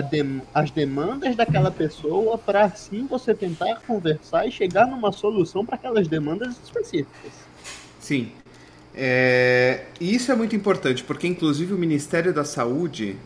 de, 0.00 0.40
as 0.54 0.70
demandas 0.70 1.36
daquela 1.36 1.70
pessoa 1.70 2.38
para 2.38 2.64
assim 2.64 3.06
você 3.06 3.34
tentar 3.34 3.82
conversar 3.86 4.46
e 4.46 4.50
chegar 4.50 4.86
numa 4.86 5.12
solução 5.12 5.64
para 5.64 5.74
aquelas 5.74 6.08
demandas 6.08 6.56
específicas. 6.64 7.32
Sim, 8.00 8.32
é, 8.96 9.86
e 10.00 10.14
isso 10.14 10.30
é 10.30 10.36
muito 10.36 10.54
importante, 10.54 11.02
porque 11.02 11.26
inclusive 11.26 11.74
o 11.74 11.78
Ministério 11.78 12.32
da 12.32 12.44
Saúde, 12.44 13.16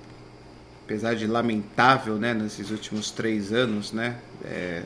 apesar 0.84 1.14
de 1.14 1.26
lamentável, 1.26 2.16
né, 2.16 2.32
nesses 2.32 2.70
últimos 2.70 3.10
três 3.10 3.52
anos, 3.52 3.92
né, 3.92 4.16
é, 4.44 4.82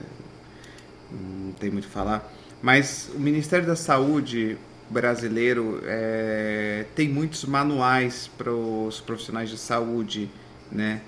não 1.10 1.52
tem 1.52 1.70
muito 1.70 1.84
o 1.84 1.88
falar, 1.88 2.32
mas 2.60 3.10
o 3.14 3.20
Ministério 3.20 3.64
da 3.64 3.76
Saúde 3.76 4.58
brasileiro 4.90 5.80
é, 5.84 6.84
tem 6.96 7.08
muitos 7.08 7.44
manuais 7.44 8.28
para 8.36 8.52
os 8.52 9.00
profissionais 9.00 9.48
de 9.48 9.58
saúde, 9.58 10.28
né, 10.70 11.00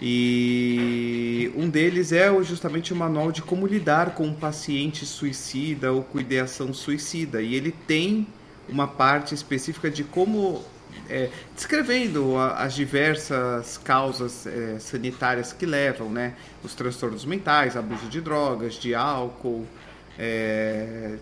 e 0.00 1.50
um 1.56 1.68
deles 1.68 2.12
é 2.12 2.32
justamente 2.44 2.92
o 2.92 2.96
manual 2.96 3.32
de 3.32 3.42
como 3.42 3.66
lidar 3.66 4.14
com 4.14 4.28
um 4.28 4.34
paciente 4.34 5.04
suicida 5.04 5.92
ou 5.92 6.04
com 6.04 6.20
ideação 6.20 6.72
suicida, 6.72 7.42
e 7.42 7.56
ele 7.56 7.72
tem 7.72 8.28
uma 8.68 8.86
parte 8.86 9.34
específica 9.34 9.90
de 9.90 10.04
como 10.04 10.64
é, 11.08 11.30
descrevendo 11.54 12.36
a, 12.36 12.62
as 12.62 12.74
diversas 12.74 13.78
causas 13.78 14.46
é, 14.46 14.78
sanitárias 14.78 15.52
que 15.52 15.66
levam, 15.66 16.10
né, 16.10 16.34
os 16.62 16.74
transtornos 16.74 17.24
mentais, 17.24 17.76
abuso 17.76 18.06
de 18.08 18.20
drogas, 18.20 18.74
de 18.74 18.94
álcool, 18.94 19.66
é, 20.18 21.16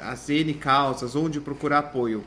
as 0.00 0.28
N 0.28 0.54
causas, 0.54 1.16
onde 1.16 1.40
procurar 1.40 1.78
apoio. 1.78 2.24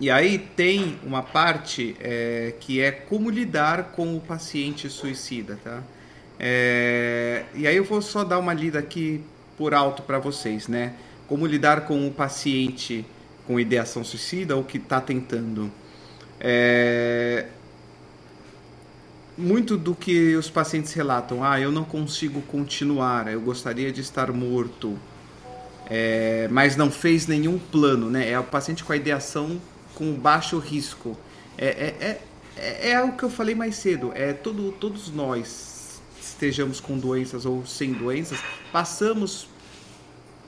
E 0.00 0.10
aí 0.10 0.38
tem 0.38 0.98
uma 1.04 1.22
parte 1.22 1.94
é, 2.00 2.54
que 2.58 2.80
é 2.80 2.90
como 2.90 3.28
lidar 3.28 3.92
com 3.92 4.16
o 4.16 4.20
paciente 4.20 4.88
suicida, 4.88 5.58
tá? 5.62 5.82
É, 6.38 7.44
e 7.54 7.66
aí 7.66 7.76
eu 7.76 7.84
vou 7.84 8.00
só 8.00 8.24
dar 8.24 8.38
uma 8.38 8.54
lida 8.54 8.78
aqui 8.78 9.22
por 9.58 9.74
alto 9.74 10.02
para 10.02 10.18
vocês, 10.18 10.68
né? 10.68 10.94
Como 11.30 11.46
lidar 11.46 11.82
com 11.82 12.08
o 12.08 12.10
paciente 12.10 13.06
com 13.46 13.60
ideação 13.60 14.02
suicida 14.02 14.56
ou 14.56 14.64
que 14.64 14.78
está 14.78 15.00
tentando. 15.00 15.70
É... 16.40 17.46
Muito 19.38 19.76
do 19.76 19.94
que 19.94 20.34
os 20.34 20.50
pacientes 20.50 20.92
relatam, 20.92 21.44
ah, 21.44 21.58
eu 21.60 21.70
não 21.70 21.84
consigo 21.84 22.42
continuar, 22.42 23.32
eu 23.32 23.40
gostaria 23.40 23.92
de 23.92 24.00
estar 24.00 24.32
morto, 24.32 24.98
é... 25.88 26.48
mas 26.50 26.76
não 26.76 26.90
fez 26.90 27.28
nenhum 27.28 27.60
plano, 27.60 28.10
né? 28.10 28.28
É 28.28 28.38
o 28.38 28.42
paciente 28.44 28.82
com 28.82 28.92
a 28.92 28.96
ideação 28.96 29.60
com 29.94 30.12
baixo 30.14 30.58
risco. 30.58 31.16
É, 31.56 31.66
é, 31.68 32.20
é, 32.56 32.90
é 32.90 33.02
o 33.02 33.12
que 33.12 33.22
eu 33.22 33.30
falei 33.30 33.54
mais 33.54 33.76
cedo, 33.76 34.10
é 34.16 34.32
todo, 34.32 34.72
todos 34.72 35.08
nós, 35.12 36.02
estejamos 36.20 36.80
com 36.80 36.98
doenças 36.98 37.46
ou 37.46 37.64
sem 37.64 37.92
doenças, 37.92 38.40
passamos 38.72 39.46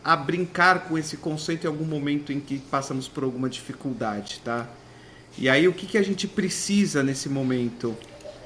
a 0.05 0.17
brincar 0.17 0.85
com 0.85 0.99
esse 0.99 1.17
conceito 1.17 1.65
em 1.65 1.69
algum 1.69 1.85
momento 1.85 2.33
em 2.33 2.41
que 2.41 2.59
passamos 2.59 3.09
por 3.09 3.25
alguma 3.25 3.49
dificuldade, 3.49 4.41
tá? 4.45 4.69
E 5.39 5.49
aí 5.49 5.67
o 5.67 5.73
que, 5.73 5.87
que 5.87 5.99
a 5.99 6.03
gente 6.03 6.27
precisa 6.27 7.03
nesse 7.03 7.29
momento? 7.29 7.97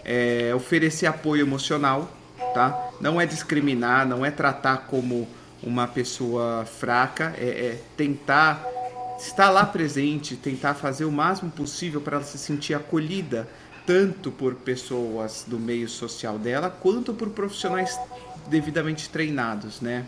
É 0.04 0.54
oferecer 0.54 1.06
apoio 1.06 1.42
emocional, 1.42 2.10
tá? 2.54 2.90
Não 3.00 3.20
é 3.20 3.26
discriminar, 3.26 4.06
não 4.06 4.24
é 4.24 4.30
tratar 4.30 4.86
como 4.86 5.26
uma 5.62 5.88
pessoa 5.88 6.64
fraca, 6.64 7.34
é, 7.38 7.44
é 7.44 7.80
tentar 7.96 8.64
estar 9.18 9.50
lá 9.50 9.64
presente, 9.64 10.36
tentar 10.36 10.74
fazer 10.74 11.04
o 11.04 11.12
máximo 11.12 11.50
possível 11.50 12.00
para 12.00 12.16
ela 12.16 12.24
se 12.24 12.38
sentir 12.38 12.74
acolhida, 12.74 13.48
tanto 13.86 14.30
por 14.30 14.54
pessoas 14.54 15.44
do 15.46 15.58
meio 15.58 15.88
social 15.88 16.38
dela, 16.38 16.70
quanto 16.70 17.14
por 17.14 17.30
profissionais 17.30 17.98
devidamente 18.48 19.08
treinados, 19.08 19.80
né? 19.80 20.06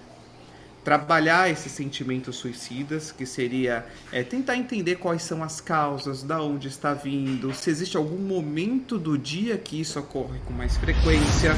Trabalhar 0.89 1.51
esses 1.51 1.71
sentimentos 1.71 2.37
suicidas, 2.37 3.13
que 3.13 3.27
seria 3.27 3.85
é, 4.11 4.23
tentar 4.23 4.57
entender 4.57 4.97
quais 4.97 5.23
são 5.23 5.43
as 5.43 5.61
causas, 5.61 6.23
da 6.23 6.41
onde 6.41 6.69
está 6.69 6.95
vindo, 6.95 7.53
se 7.53 7.69
existe 7.69 7.99
algum 7.99 8.17
momento 8.17 8.99
do 8.99 9.19
dia 9.19 9.59
que 9.59 9.79
isso 9.79 9.99
ocorre 10.01 10.39
com 10.47 10.55
mais 10.55 10.79
frequência. 10.79 11.53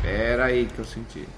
Pera 0.00 0.46
aí 0.46 0.64
que 0.64 0.78
eu 0.78 0.84
senti. 0.86 1.28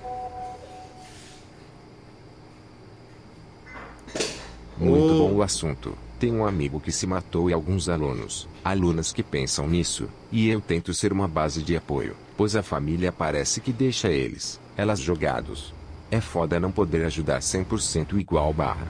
Muito 4.79 5.15
oh. 5.15 5.29
bom 5.29 5.33
o 5.35 5.43
assunto. 5.43 5.99
Tem 6.21 6.33
um 6.33 6.47
amigo 6.47 6.79
que 6.79 6.93
se 6.93 7.09
matou 7.09 7.51
e 7.51 7.53
alguns 7.53 7.89
alunos, 7.89 8.49
alunas 8.65 9.13
que 9.13 9.25
pensam 9.25 9.67
nisso, 9.67 10.09
e 10.31 10.49
eu 10.49 10.61
tento 10.61 10.95
ser 10.95 11.13
uma 11.13 11.27
base 11.27 11.61
de 11.61 11.77
apoio, 11.77 12.15
pois 12.37 12.55
a 12.55 12.63
família 12.63 13.11
parece 13.11 13.61
que 13.61 13.73
deixa 13.73 14.13
eles, 14.13 14.61
elas 14.77 15.01
jogados. 15.01 15.75
É 16.11 16.21
foda 16.21 16.61
não 16.61 16.71
poder 16.71 17.05
ajudar 17.05 17.41
100% 17.41 18.19
igual 18.19 18.53
barra. 18.53 18.87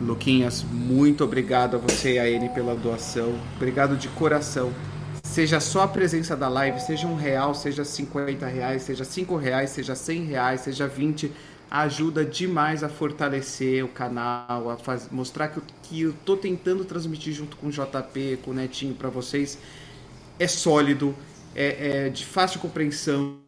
Luquinhas, 0.00 0.62
muito 0.62 1.24
obrigado 1.24 1.76
a 1.76 1.78
você 1.78 2.14
e 2.14 2.18
a 2.18 2.28
ele 2.28 2.48
pela 2.50 2.74
doação. 2.74 3.38
Obrigado 3.56 3.96
de 3.96 4.08
coração. 4.08 4.72
Seja 5.22 5.60
só 5.60 5.82
a 5.82 5.88
presença 5.88 6.36
da 6.36 6.48
live, 6.48 6.80
seja 6.80 7.06
um 7.06 7.14
real, 7.14 7.54
seja 7.54 7.84
50 7.84 8.46
reais, 8.46 8.82
seja 8.82 9.04
cinco 9.04 9.36
reais, 9.36 9.70
seja 9.70 9.94
100 9.94 10.24
reais, 10.24 10.60
seja 10.62 10.86
20, 10.86 11.32
ajuda 11.70 12.24
demais 12.24 12.82
a 12.82 12.88
fortalecer 12.88 13.84
o 13.84 13.88
canal, 13.88 14.70
a 14.70 14.76
faz, 14.76 15.08
mostrar 15.10 15.48
que, 15.48 15.60
que 15.82 16.00
eu 16.02 16.14
tô 16.24 16.36
tentando 16.36 16.84
transmitir 16.84 17.32
junto 17.32 17.56
com 17.56 17.68
o 17.68 17.70
JP, 17.70 18.38
com 18.44 18.50
o 18.50 18.54
Netinho 18.54 18.94
para 18.94 19.08
vocês. 19.08 19.58
É 20.38 20.46
sólido, 20.46 21.14
é, 21.54 22.06
é, 22.06 22.08
de 22.08 22.24
fácil 22.24 22.60
compreensão, 22.60 23.38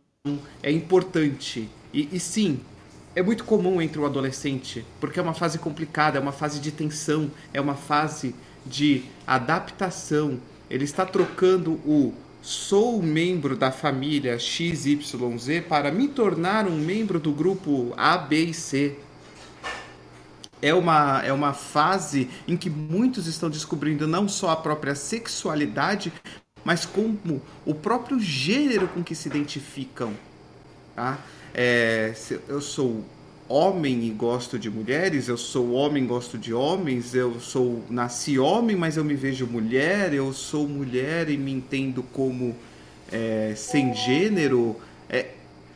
é 0.62 0.70
importante. 0.70 1.68
E, 1.92 2.08
e 2.12 2.20
sim, 2.20 2.60
é 3.14 3.22
muito 3.22 3.44
comum 3.44 3.80
entre 3.80 3.98
o 3.98 4.06
adolescente, 4.06 4.84
porque 5.00 5.18
é 5.18 5.22
uma 5.22 5.34
fase 5.34 5.58
complicada, 5.58 6.18
é 6.18 6.20
uma 6.20 6.32
fase 6.32 6.60
de 6.60 6.70
tensão, 6.70 7.30
é 7.52 7.60
uma 7.60 7.74
fase 7.74 8.34
de 8.64 9.04
adaptação. 9.26 10.38
Ele 10.70 10.84
está 10.84 11.04
trocando 11.04 11.72
o 11.84 12.14
sou 12.42 13.02
membro 13.02 13.56
da 13.56 13.70
família 13.70 14.38
XYZ 14.38 15.64
para 15.68 15.90
me 15.90 16.08
tornar 16.08 16.66
um 16.66 16.76
membro 16.76 17.18
do 17.18 17.32
grupo 17.32 17.92
A, 17.96 18.16
B 18.16 18.44
e 18.44 18.54
C. 18.54 18.96
É 20.60 20.74
uma, 20.74 21.22
é 21.24 21.32
uma 21.32 21.52
fase 21.52 22.28
em 22.46 22.56
que 22.56 22.68
muitos 22.68 23.26
estão 23.26 23.48
descobrindo 23.48 24.08
não 24.08 24.28
só 24.28 24.50
a 24.50 24.56
própria 24.56 24.94
sexualidade, 24.94 26.12
mas 26.64 26.84
como 26.84 27.40
o 27.64 27.74
próprio 27.74 28.18
gênero 28.18 28.88
com 28.88 29.02
que 29.02 29.14
se 29.14 29.28
identificam. 29.28 30.12
Tá? 30.94 31.18
É, 31.60 32.14
eu 32.46 32.60
sou 32.60 33.04
homem 33.48 34.06
e 34.06 34.10
gosto 34.10 34.56
de 34.56 34.70
mulheres, 34.70 35.26
eu 35.26 35.36
sou 35.36 35.72
homem 35.72 36.04
e 36.04 36.06
gosto 36.06 36.38
de 36.38 36.54
homens, 36.54 37.16
eu 37.16 37.40
sou 37.40 37.82
nasci 37.90 38.38
homem, 38.38 38.76
mas 38.76 38.96
eu 38.96 39.02
me 39.02 39.16
vejo 39.16 39.44
mulher, 39.44 40.14
eu 40.14 40.32
sou 40.32 40.68
mulher 40.68 41.28
e 41.28 41.36
me 41.36 41.50
entendo 41.50 42.04
como 42.12 42.54
é, 43.10 43.54
sem 43.56 43.92
gênero. 43.92 44.76
É, 45.10 45.30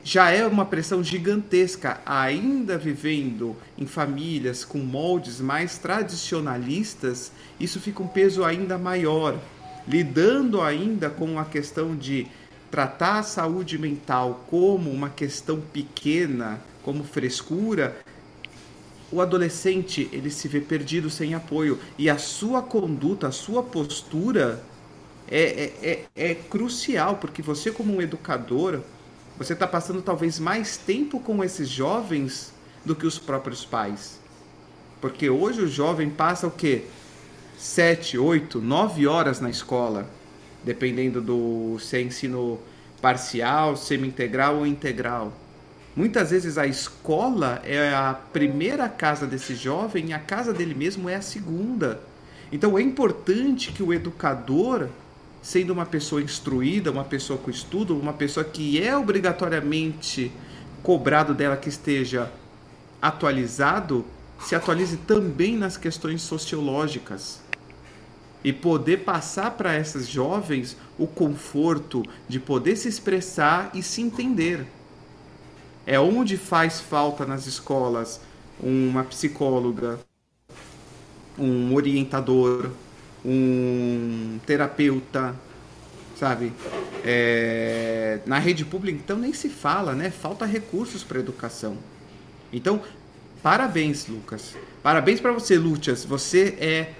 já 0.04 0.30
é 0.30 0.46
uma 0.46 0.64
pressão 0.64 1.02
gigantesca, 1.02 2.00
ainda 2.06 2.78
vivendo 2.78 3.56
em 3.76 3.84
famílias 3.84 4.64
com 4.64 4.78
moldes 4.78 5.40
mais 5.40 5.78
tradicionalistas, 5.78 7.32
isso 7.58 7.80
fica 7.80 8.00
um 8.04 8.06
peso 8.06 8.44
ainda 8.44 8.78
maior. 8.78 9.36
Lidando 9.88 10.60
ainda 10.60 11.10
com 11.10 11.40
a 11.40 11.44
questão 11.44 11.96
de 11.96 12.28
tratar 12.72 13.18
a 13.18 13.22
saúde 13.22 13.76
mental 13.76 14.46
como 14.48 14.90
uma 14.90 15.10
questão 15.10 15.60
pequena, 15.60 16.58
como 16.82 17.04
frescura, 17.04 17.94
o 19.12 19.20
adolescente 19.20 20.08
ele 20.10 20.30
se 20.30 20.48
vê 20.48 20.58
perdido 20.58 21.10
sem 21.10 21.34
apoio. 21.34 21.78
E 21.98 22.08
a 22.08 22.16
sua 22.16 22.62
conduta, 22.62 23.28
a 23.28 23.30
sua 23.30 23.62
postura 23.62 24.64
é, 25.28 25.42
é, 25.42 26.06
é, 26.16 26.30
é 26.30 26.34
crucial 26.34 27.16
porque 27.16 27.42
você 27.42 27.70
como 27.70 27.94
um 27.94 28.00
educador 28.00 28.80
você 29.36 29.52
está 29.52 29.66
passando 29.66 30.00
talvez 30.00 30.38
mais 30.38 30.78
tempo 30.78 31.20
com 31.20 31.44
esses 31.44 31.68
jovens 31.68 32.54
do 32.84 32.94
que 32.94 33.06
os 33.06 33.18
próprios 33.18 33.64
pais, 33.64 34.18
porque 35.00 35.28
hoje 35.28 35.62
o 35.62 35.68
jovem 35.68 36.08
passa 36.08 36.46
o 36.46 36.50
quê? 36.50 36.84
Sete, 37.58 38.16
oito, 38.18 38.60
nove 38.60 39.06
horas 39.06 39.40
na 39.40 39.50
escola 39.50 40.06
dependendo 40.64 41.20
do 41.20 41.78
se 41.80 41.96
é 41.96 42.02
ensino 42.02 42.58
parcial, 43.00 43.76
semi-integral 43.76 44.56
ou 44.56 44.66
integral. 44.66 45.32
Muitas 45.94 46.30
vezes 46.30 46.56
a 46.56 46.66
escola 46.66 47.60
é 47.64 47.92
a 47.92 48.14
primeira 48.14 48.88
casa 48.88 49.26
desse 49.26 49.54
jovem 49.54 50.06
e 50.08 50.12
a 50.12 50.18
casa 50.18 50.52
dele 50.52 50.74
mesmo 50.74 51.08
é 51.08 51.16
a 51.16 51.22
segunda. 51.22 52.00
Então 52.50 52.78
é 52.78 52.82
importante 52.82 53.72
que 53.72 53.82
o 53.82 53.92
educador, 53.92 54.88
sendo 55.42 55.72
uma 55.72 55.84
pessoa 55.84 56.22
instruída, 56.22 56.90
uma 56.90 57.04
pessoa 57.04 57.38
com 57.38 57.50
estudo, 57.50 57.98
uma 57.98 58.12
pessoa 58.12 58.44
que 58.44 58.82
é 58.82 58.96
obrigatoriamente 58.96 60.32
cobrado 60.82 61.34
dela 61.34 61.56
que 61.56 61.68
esteja 61.68 62.30
atualizado, 63.00 64.04
se 64.40 64.54
atualize 64.54 64.96
também 64.96 65.56
nas 65.56 65.76
questões 65.76 66.22
sociológicas 66.22 67.41
e 68.44 68.52
poder 68.52 68.98
passar 68.98 69.52
para 69.52 69.72
essas 69.72 70.08
jovens 70.08 70.76
o 70.98 71.06
conforto 71.06 72.02
de 72.28 72.40
poder 72.40 72.76
se 72.76 72.88
expressar 72.88 73.70
e 73.74 73.82
se 73.82 74.02
entender. 74.02 74.66
É 75.86 75.98
onde 75.98 76.36
faz 76.36 76.80
falta 76.80 77.24
nas 77.24 77.46
escolas 77.46 78.20
uma 78.60 79.02
psicóloga, 79.04 79.98
um 81.38 81.74
orientador, 81.74 82.70
um 83.24 84.38
terapeuta, 84.46 85.34
sabe? 86.16 86.52
É... 87.04 88.20
na 88.26 88.38
rede 88.38 88.64
pública, 88.64 89.00
então 89.02 89.18
nem 89.18 89.32
se 89.32 89.48
fala, 89.48 89.94
né? 89.94 90.10
Falta 90.10 90.44
recursos 90.44 91.02
para 91.02 91.18
educação. 91.18 91.76
Então, 92.52 92.80
parabéns, 93.42 94.06
Lucas. 94.06 94.54
Parabéns 94.82 95.20
para 95.20 95.32
você, 95.32 95.56
Lúcias. 95.56 96.04
Você 96.04 96.56
é 96.60 96.92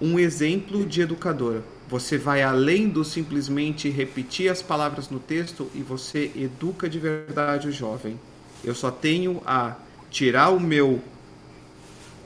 um 0.00 0.18
exemplo 0.18 0.84
de 0.84 1.00
educadora. 1.00 1.62
Você 1.88 2.18
vai 2.18 2.42
além 2.42 2.88
do 2.88 3.04
simplesmente 3.04 3.88
repetir 3.88 4.50
as 4.50 4.60
palavras 4.60 5.08
no 5.08 5.20
texto 5.20 5.70
e 5.74 5.82
você 5.82 6.32
educa 6.34 6.88
de 6.88 6.98
verdade 6.98 7.68
o 7.68 7.72
jovem. 7.72 8.18
Eu 8.64 8.74
só 8.74 8.90
tenho 8.90 9.40
a 9.46 9.76
tirar 10.10 10.50
o 10.50 10.58
meu 10.58 11.00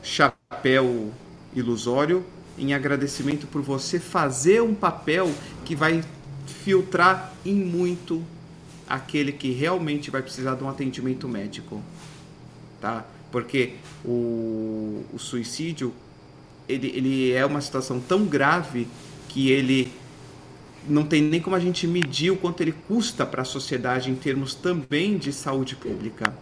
chapéu 0.02 1.12
ilusório 1.55 2.24
em 2.59 2.72
agradecimento 2.72 3.47
por 3.47 3.62
você 3.62 3.98
fazer 3.98 4.62
um 4.62 4.74
papel 4.74 5.30
que 5.64 5.74
vai 5.74 6.02
filtrar 6.47 7.34
em 7.44 7.55
muito 7.55 8.24
aquele 8.88 9.32
que 9.32 9.52
realmente 9.52 10.10
vai 10.10 10.22
precisar 10.22 10.55
de 10.55 10.64
um 10.64 10.68
atendimento 10.68 11.28
médico, 11.28 11.82
tá? 12.80 13.05
Porque 13.30 13.74
o, 14.05 15.05
o 15.12 15.18
suicídio 15.18 15.94
ele, 16.70 16.92
ele 16.94 17.32
é 17.32 17.44
uma 17.44 17.60
situação 17.60 18.01
tão 18.01 18.24
grave 18.24 18.86
que 19.28 19.51
ele 19.51 19.92
não 20.88 21.05
tem 21.05 21.20
nem 21.22 21.40
como 21.40 21.55
a 21.55 21.60
gente 21.60 21.86
medir 21.86 22.30
o 22.30 22.36
quanto 22.36 22.62
ele 22.62 22.72
custa 22.72 23.26
para 23.26 23.42
a 23.42 23.44
sociedade 23.44 24.10
em 24.10 24.14
termos 24.14 24.55
também 24.55 25.18
de 25.18 25.32
saúde 25.32 25.76
pública. 25.76 26.34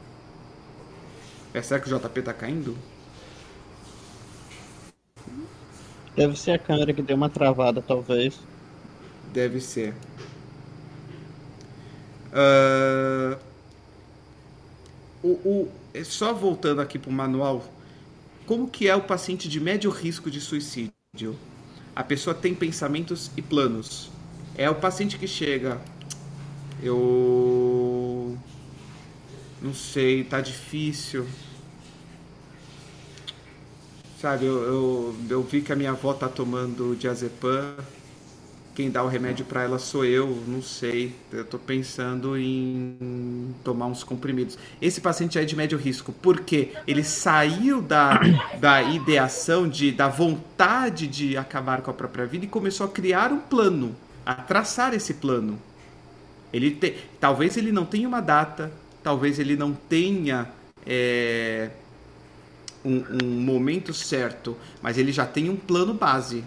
É, 1.52 1.62
será 1.62 1.80
que 1.80 1.92
o 1.92 1.98
JP 1.98 2.20
está 2.20 2.32
caindo? 2.32 2.76
Deve 6.14 6.38
ser 6.38 6.52
a 6.52 6.58
câmera 6.58 6.92
que 6.92 7.02
deu 7.02 7.16
uma 7.16 7.28
travada, 7.28 7.80
talvez. 7.80 8.38
Deve 9.32 9.60
ser. 9.60 9.94
Uh, 12.32 13.38
o, 15.22 15.28
o, 15.28 15.68
só 16.04 16.32
voltando 16.32 16.80
aqui 16.80 16.98
para 16.98 17.10
o 17.10 17.12
manual 17.12 17.64
como 18.48 18.66
que 18.66 18.88
é 18.88 18.96
o 18.96 19.02
paciente 19.02 19.46
de 19.46 19.60
médio 19.60 19.90
risco 19.90 20.30
de 20.30 20.40
suicídio? 20.40 21.36
A 21.94 22.02
pessoa 22.02 22.34
tem 22.34 22.54
pensamentos 22.54 23.30
e 23.36 23.42
planos. 23.42 24.10
É 24.56 24.70
o 24.70 24.74
paciente 24.74 25.18
que 25.18 25.26
chega, 25.26 25.78
eu 26.82 28.38
não 29.60 29.74
sei, 29.74 30.24
tá 30.24 30.40
difícil. 30.40 31.26
Sabe, 34.18 34.46
eu, 34.46 34.62
eu, 34.62 35.16
eu 35.28 35.42
vi 35.42 35.60
que 35.60 35.70
a 35.70 35.76
minha 35.76 35.90
avó 35.90 36.14
tá 36.14 36.26
tomando 36.26 36.96
diazepam 36.96 37.76
quem 38.78 38.92
dá 38.92 39.02
o 39.02 39.08
remédio 39.08 39.44
para 39.44 39.64
ela 39.64 39.76
sou 39.76 40.04
eu, 40.04 40.40
não 40.46 40.62
sei. 40.62 41.12
Eu 41.32 41.42
estou 41.42 41.58
pensando 41.58 42.38
em 42.38 43.52
tomar 43.64 43.86
uns 43.86 44.04
comprimidos. 44.04 44.56
Esse 44.80 45.00
paciente 45.00 45.36
é 45.36 45.44
de 45.44 45.56
médio 45.56 45.76
risco, 45.76 46.14
porque 46.22 46.70
ele 46.86 47.02
saiu 47.02 47.82
da, 47.82 48.20
da 48.60 48.80
ideação, 48.80 49.68
de, 49.68 49.90
da 49.90 50.06
vontade 50.06 51.08
de 51.08 51.36
acabar 51.36 51.82
com 51.82 51.90
a 51.90 51.92
própria 51.92 52.24
vida 52.24 52.44
e 52.44 52.48
começou 52.48 52.86
a 52.86 52.88
criar 52.88 53.32
um 53.32 53.40
plano, 53.40 53.96
a 54.24 54.36
traçar 54.36 54.94
esse 54.94 55.14
plano. 55.14 55.58
Ele 56.52 56.70
te, 56.70 56.98
talvez 57.18 57.56
ele 57.56 57.72
não 57.72 57.84
tenha 57.84 58.06
uma 58.06 58.20
data, 58.20 58.70
talvez 59.02 59.40
ele 59.40 59.56
não 59.56 59.72
tenha 59.72 60.52
é, 60.86 61.70
um, 62.84 63.02
um 63.24 63.40
momento 63.40 63.92
certo, 63.92 64.56
mas 64.80 64.96
ele 64.96 65.10
já 65.10 65.26
tem 65.26 65.50
um 65.50 65.56
plano 65.56 65.94
base 65.94 66.44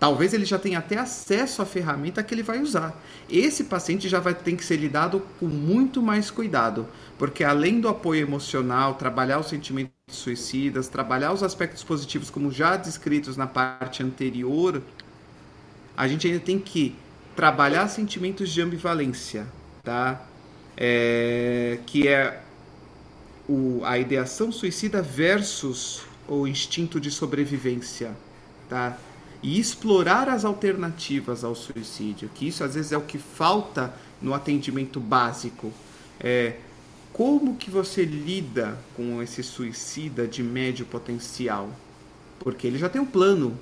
Talvez 0.00 0.32
ele 0.32 0.46
já 0.46 0.58
tenha 0.58 0.78
até 0.78 0.96
acesso 0.96 1.60
à 1.60 1.66
ferramenta 1.66 2.22
que 2.22 2.32
ele 2.32 2.42
vai 2.42 2.58
usar. 2.58 2.98
Esse 3.28 3.64
paciente 3.64 4.08
já 4.08 4.18
vai 4.18 4.34
ter 4.34 4.56
que 4.56 4.64
ser 4.64 4.76
lidado 4.76 5.20
com 5.38 5.44
muito 5.46 6.00
mais 6.00 6.30
cuidado, 6.30 6.88
porque 7.18 7.44
além 7.44 7.80
do 7.80 7.86
apoio 7.86 8.22
emocional, 8.22 8.94
trabalhar 8.94 9.38
os 9.38 9.50
sentimentos 9.50 9.92
suicidas, 10.08 10.88
trabalhar 10.88 11.34
os 11.34 11.42
aspectos 11.42 11.84
positivos 11.84 12.30
como 12.30 12.50
já 12.50 12.76
descritos 12.76 13.36
na 13.36 13.46
parte 13.46 14.02
anterior, 14.02 14.82
a 15.94 16.08
gente 16.08 16.26
ainda 16.26 16.40
tem 16.40 16.58
que 16.58 16.96
trabalhar 17.36 17.86
sentimentos 17.88 18.48
de 18.48 18.62
ambivalência, 18.62 19.46
tá? 19.82 20.26
É, 20.78 21.78
que 21.84 22.08
é 22.08 22.40
o, 23.46 23.82
a 23.84 23.98
ideação 23.98 24.50
suicida 24.50 25.02
versus 25.02 26.04
o 26.26 26.46
instinto 26.46 26.98
de 26.98 27.10
sobrevivência, 27.10 28.12
tá? 28.66 28.96
E 29.42 29.58
explorar 29.58 30.28
as 30.28 30.44
alternativas 30.44 31.44
ao 31.44 31.54
suicídio, 31.54 32.30
que 32.34 32.46
isso 32.48 32.62
às 32.62 32.74
vezes 32.74 32.92
é 32.92 32.96
o 32.96 33.02
que 33.02 33.18
falta 33.18 33.94
no 34.20 34.34
atendimento 34.34 35.00
básico. 35.00 35.72
É, 36.18 36.56
como 37.12 37.56
que 37.56 37.70
você 37.70 38.04
lida 38.04 38.78
com 38.96 39.22
esse 39.22 39.42
suicida 39.42 40.26
de 40.26 40.42
médio 40.42 40.84
potencial? 40.84 41.70
Porque 42.38 42.66
ele 42.66 42.78
já 42.78 42.88
tem 42.88 43.00
um 43.00 43.06
plano. 43.06 43.58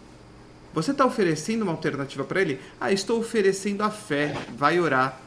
Você 0.75 0.91
está 0.91 1.05
oferecendo 1.05 1.63
uma 1.63 1.73
alternativa 1.73 2.25
para 2.25 2.41
ele? 2.41 2.61
Ah, 2.81 2.93
estou 2.93 3.21
oferecendo 3.21 3.83
a 3.83 3.91
fé. 3.91 4.37
Vai 4.57 4.79
orar. 4.79 5.21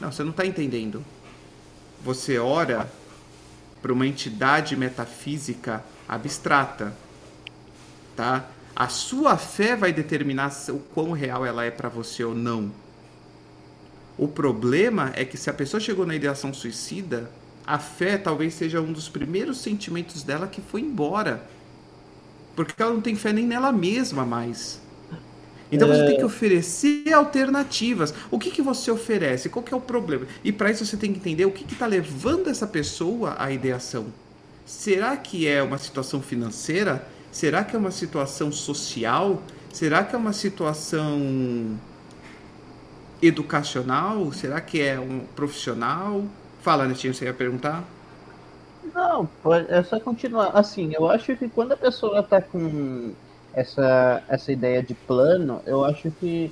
Não, 0.00 0.12
você 0.12 0.22
não 0.22 0.30
está 0.30 0.44
entendendo. 0.44 1.02
Você 2.04 2.38
ora 2.38 2.90
para 3.80 3.92
uma 3.92 4.06
entidade 4.06 4.76
metafísica 4.76 5.82
abstrata, 6.08 6.94
tá? 8.14 8.44
A 8.76 8.88
sua 8.88 9.38
fé 9.38 9.74
vai 9.74 9.90
determinar 9.90 10.52
o 10.68 10.78
quão 10.78 11.12
real 11.12 11.46
ela 11.46 11.64
é 11.64 11.70
para 11.70 11.88
você 11.88 12.22
ou 12.22 12.34
não. 12.34 12.70
O 14.18 14.28
problema 14.28 15.12
é 15.14 15.24
que 15.24 15.38
se 15.38 15.48
a 15.48 15.54
pessoa 15.54 15.80
chegou 15.80 16.04
na 16.04 16.14
ideação 16.14 16.52
suicida, 16.52 17.30
a 17.66 17.78
fé 17.78 18.18
talvez 18.18 18.52
seja 18.52 18.82
um 18.82 18.92
dos 18.92 19.08
primeiros 19.08 19.58
sentimentos 19.58 20.22
dela 20.22 20.46
que 20.46 20.60
foi 20.60 20.82
embora. 20.82 21.48
Porque 22.54 22.80
ela 22.82 22.92
não 22.92 23.00
tem 23.00 23.16
fé 23.16 23.32
nem 23.32 23.46
nela 23.46 23.72
mesma 23.72 24.26
mais. 24.26 24.78
Então 25.72 25.90
é... 25.90 25.96
você 25.96 26.06
tem 26.08 26.18
que 26.18 26.24
oferecer 26.24 27.14
alternativas. 27.14 28.12
O 28.30 28.38
que, 28.38 28.50
que 28.50 28.60
você 28.60 28.90
oferece? 28.90 29.48
Qual 29.48 29.62
que 29.62 29.72
é 29.72 29.76
o 29.76 29.80
problema? 29.80 30.26
E 30.44 30.52
para 30.52 30.70
isso 30.70 30.84
você 30.84 30.98
tem 30.98 31.14
que 31.14 31.18
entender 31.18 31.46
o 31.46 31.50
que 31.50 31.64
está 31.72 31.86
levando 31.86 32.48
essa 32.48 32.66
pessoa 32.66 33.36
à 33.38 33.50
ideação. 33.50 34.12
Será 34.66 35.16
que 35.16 35.46
é 35.46 35.62
uma 35.62 35.78
situação 35.78 36.20
financeira? 36.20 37.06
Será 37.36 37.62
que 37.62 37.76
é 37.76 37.78
uma 37.78 37.90
situação 37.90 38.50
social? 38.50 39.42
Será 39.70 40.02
que 40.02 40.16
é 40.16 40.18
uma 40.18 40.32
situação 40.32 41.78
educacional? 43.20 44.32
Será 44.32 44.58
que 44.58 44.80
é 44.80 44.98
um 44.98 45.20
profissional? 45.36 46.24
Fala, 46.62 46.86
Netinho, 46.86 47.12
você 47.12 47.26
ia 47.26 47.34
perguntar? 47.34 47.84
Não, 48.94 49.28
é 49.68 49.82
só 49.82 50.00
continuar. 50.00 50.52
Assim, 50.54 50.94
eu 50.94 51.10
acho 51.10 51.36
que 51.36 51.46
quando 51.50 51.72
a 51.72 51.76
pessoa 51.76 52.20
está 52.20 52.40
com 52.40 53.12
essa, 53.52 54.24
essa 54.28 54.50
ideia 54.50 54.82
de 54.82 54.94
plano, 54.94 55.60
eu 55.66 55.84
acho 55.84 56.10
que 56.12 56.50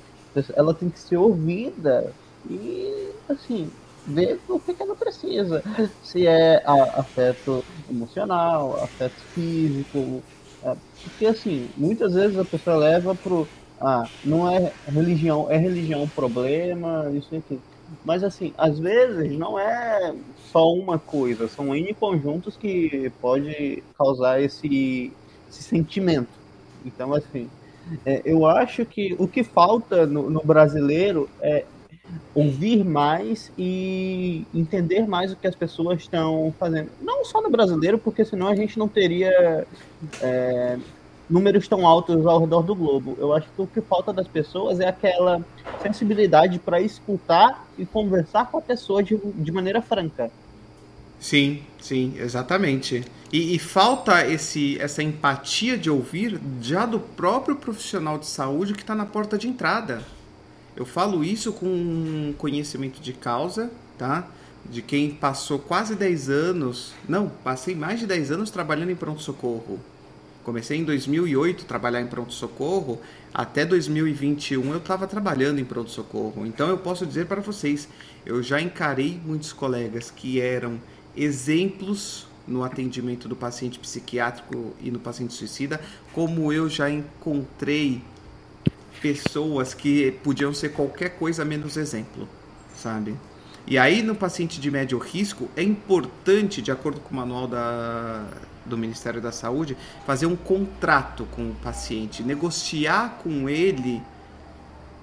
ela 0.55 0.71
tem 0.71 0.91
que 0.91 0.99
ser 0.99 1.17
ouvida 1.17 2.13
e, 2.47 3.09
assim, 3.27 3.71
ver 4.05 4.39
o 4.47 4.59
que 4.59 4.75
ela 4.79 4.95
precisa. 4.95 5.63
Se 6.03 6.27
é 6.27 6.61
afeto 6.63 7.65
emocional, 7.89 8.83
afeto 8.83 9.23
físico. 9.33 10.23
É, 10.65 10.75
porque, 11.03 11.25
assim, 11.27 11.71
muitas 11.75 12.13
vezes 12.13 12.37
a 12.37 12.45
pessoa 12.45 12.77
leva 12.77 13.15
pro 13.15 13.51
ah, 13.79 14.09
não 14.23 14.49
é 14.49 14.73
religião, 14.87 15.51
é 15.51 15.57
religião 15.57 16.03
um 16.03 16.09
problema, 16.09 17.11
isso 17.13 17.35
e. 17.35 17.63
Mas 18.03 18.23
assim, 18.23 18.53
às 18.57 18.79
vezes 18.79 19.37
não 19.37 19.59
é 19.59 20.15
só 20.35 20.71
uma 20.73 20.97
coisa, 20.99 21.47
são 21.47 21.75
N 21.75 21.93
conjuntos 21.95 22.57
que 22.57 23.11
pode 23.21 23.85
causar 23.93 24.41
esse, 24.41 25.17
esse 25.47 25.63
sentimento. 25.63 26.39
Então, 26.83 27.13
assim, 27.13 27.51
é, 28.05 28.21
eu 28.25 28.45
acho 28.45 28.85
que 28.85 29.15
o 29.19 29.27
que 29.29 29.43
falta 29.43 30.07
no, 30.07 30.29
no 30.29 30.41
brasileiro 30.45 31.31
é 31.41 31.67
ouvir 32.33 32.83
mais 32.83 33.51
e 33.57 34.45
entender 34.53 35.07
mais 35.07 35.31
o 35.31 35.35
que 35.35 35.47
as 35.47 35.55
pessoas 35.55 36.01
estão 36.01 36.53
fazendo. 36.59 36.89
Não 37.01 37.23
só 37.25 37.41
no 37.41 37.49
brasileiro, 37.49 37.97
porque 37.97 38.23
senão 38.25 38.47
a 38.47 38.55
gente 38.55 38.77
não 38.77 38.87
teria 38.87 39.65
é, 40.21 40.77
números 41.29 41.67
tão 41.67 41.85
altos 41.87 42.25
ao 42.25 42.39
redor 42.39 42.61
do 42.61 42.75
globo. 42.75 43.15
Eu 43.19 43.33
acho 43.33 43.47
que 43.55 43.61
o 43.61 43.67
que 43.67 43.81
falta 43.81 44.13
das 44.13 44.27
pessoas 44.27 44.79
é 44.79 44.87
aquela 44.87 45.43
sensibilidade 45.81 46.59
para 46.59 46.79
escutar 46.81 47.65
e 47.77 47.85
conversar 47.85 48.49
com 48.51 48.57
a 48.57 48.61
pessoa 48.61 49.01
de, 49.01 49.17
de 49.17 49.51
maneira 49.51 49.81
franca. 49.81 50.31
Sim, 51.19 51.63
sim, 51.79 52.13
exatamente. 52.17 53.03
E, 53.31 53.55
e, 53.55 53.59
falta 53.59 54.27
esse, 54.27 54.79
essa 54.79 55.01
empatia 55.01 55.77
de 55.77 55.89
ouvir 55.89 56.39
já 56.61 56.85
do 56.85 56.99
próprio 56.99 57.55
profissional 57.55 58.17
de 58.17 58.27
saúde 58.27 58.73
que 58.73 58.81
está 58.81 58.93
na 58.93 59.05
porta 59.05 59.37
de 59.37 59.47
entrada. 59.47 60.03
Eu 60.75 60.85
falo 60.85 61.23
isso 61.23 61.53
com 61.53 62.33
conhecimento 62.37 63.01
de 63.01 63.13
causa, 63.13 63.71
tá? 63.97 64.27
De 64.69 64.81
quem 64.81 65.11
passou 65.11 65.59
quase 65.59 65.95
10 65.95 66.29
anos, 66.29 66.93
não, 67.07 67.29
passei 67.29 67.75
mais 67.75 67.99
de 67.99 68.07
10 68.07 68.31
anos 68.31 68.49
trabalhando 68.49 68.91
em 68.91 68.95
pronto-socorro 68.95 69.79
Comecei 70.45 70.77
em 70.77 70.83
2008 70.83 71.63
a 71.63 71.67
trabalhar 71.67 72.01
em 72.01 72.05
pronto-socorro, 72.05 73.01
até 73.33 73.65
2021 73.65 74.73
eu 74.73 74.77
estava 74.77 75.07
trabalhando 75.07 75.57
em 75.57 75.65
pronto-socorro. 75.65 76.45
Então 76.45 76.69
eu 76.69 76.77
posso 76.77 77.03
dizer 77.03 77.25
para 77.25 77.41
vocês, 77.41 77.89
eu 78.23 78.43
já 78.43 78.61
encarei 78.61 79.19
muitos 79.25 79.51
colegas 79.51 80.11
que 80.11 80.39
eram 80.39 80.79
exemplos 81.17 82.27
no 82.47 82.63
atendimento 82.63 83.27
do 83.27 83.35
paciente 83.35 83.79
psiquiátrico 83.79 84.75
e 84.79 84.91
no 84.91 84.99
paciente 84.99 85.33
suicida, 85.33 85.81
como 86.13 86.53
eu 86.53 86.69
já 86.69 86.91
encontrei 86.91 88.03
pessoas 89.05 89.75
que 89.75 90.11
podiam 90.23 90.51
ser 90.51 90.69
qualquer 90.69 91.09
coisa 91.09 91.45
menos 91.45 91.77
exemplo, 91.77 92.27
sabe? 92.75 93.15
E 93.67 93.77
aí 93.77 94.01
no 94.01 94.15
paciente 94.15 94.59
de 94.59 94.71
médio 94.71 94.97
risco 94.97 95.47
é 95.55 95.61
importante, 95.61 96.59
de 96.59 96.71
acordo 96.71 96.99
com 96.99 97.13
o 97.13 97.17
manual 97.17 97.47
da 97.47 98.25
do 98.65 98.75
Ministério 98.75 99.21
da 99.21 99.31
Saúde, 99.31 99.77
fazer 100.07 100.25
um 100.25 100.35
contrato 100.35 101.27
com 101.29 101.51
o 101.51 101.55
paciente, 101.55 102.23
negociar 102.23 103.19
com 103.21 103.47
ele 103.47 104.01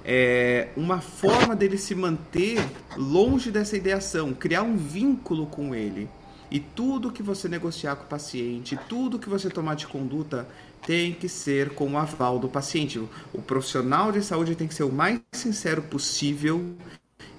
é, 0.04 0.70
uma 0.76 1.00
forma 1.00 1.54
dele 1.54 1.78
se 1.78 1.94
manter 1.94 2.58
longe 2.96 3.52
dessa 3.52 3.76
ideação, 3.76 4.34
criar 4.34 4.62
um 4.62 4.76
vínculo 4.76 5.46
com 5.46 5.72
ele. 5.72 6.08
E 6.50 6.58
tudo 6.58 7.12
que 7.12 7.22
você 7.22 7.48
negociar 7.48 7.94
com 7.94 8.02
o 8.02 8.08
paciente, 8.08 8.76
tudo 8.88 9.16
que 9.16 9.28
você 9.28 9.48
tomar 9.48 9.76
de 9.76 9.86
conduta 9.86 10.48
tem 10.86 11.12
que 11.12 11.28
ser 11.28 11.70
com 11.70 11.92
o 11.92 11.98
aval 11.98 12.38
do 12.38 12.48
paciente. 12.48 12.98
O 13.32 13.40
profissional 13.40 14.10
de 14.12 14.22
saúde 14.22 14.54
tem 14.54 14.68
que 14.68 14.74
ser 14.74 14.84
o 14.84 14.92
mais 14.92 15.20
sincero 15.32 15.82
possível 15.82 16.74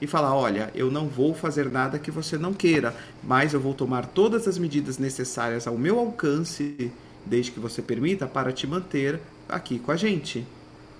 e 0.01 0.07
falar: 0.07 0.35
olha, 0.35 0.71
eu 0.73 0.89
não 0.89 1.07
vou 1.07 1.33
fazer 1.33 1.69
nada 1.69 1.99
que 1.99 2.11
você 2.11 2.37
não 2.37 2.53
queira, 2.53 2.95
mas 3.23 3.53
eu 3.53 3.59
vou 3.59 3.73
tomar 3.73 4.07
todas 4.07 4.47
as 4.47 4.57
medidas 4.57 4.97
necessárias 4.97 5.67
ao 5.67 5.77
meu 5.77 5.99
alcance, 5.99 6.91
desde 7.25 7.51
que 7.51 7.59
você 7.59 7.81
permita, 7.81 8.27
para 8.27 8.51
te 8.51 8.65
manter 8.67 9.19
aqui 9.47 9.79
com 9.79 9.91
a 9.91 9.95
gente. 9.95 10.45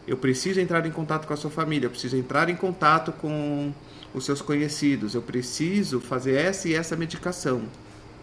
Eu 0.06 0.18
preciso 0.18 0.60
entrar 0.60 0.86
em 0.86 0.92
contato 0.92 1.26
com 1.26 1.34
a 1.34 1.38
sua 1.38 1.50
família, 1.50 1.86
eu 1.86 1.92
preciso 1.92 2.18
entrar 2.18 2.50
em 2.50 2.56
contato 2.56 3.14
com 3.14 3.74
os 4.14 4.26
seus 4.26 4.42
conhecidos, 4.42 5.16
eu 5.16 5.22
preciso 5.22 6.00
fazer 6.02 6.36
essa 6.36 6.68
e 6.68 6.74
essa 6.74 6.96
medicação. 6.96 7.62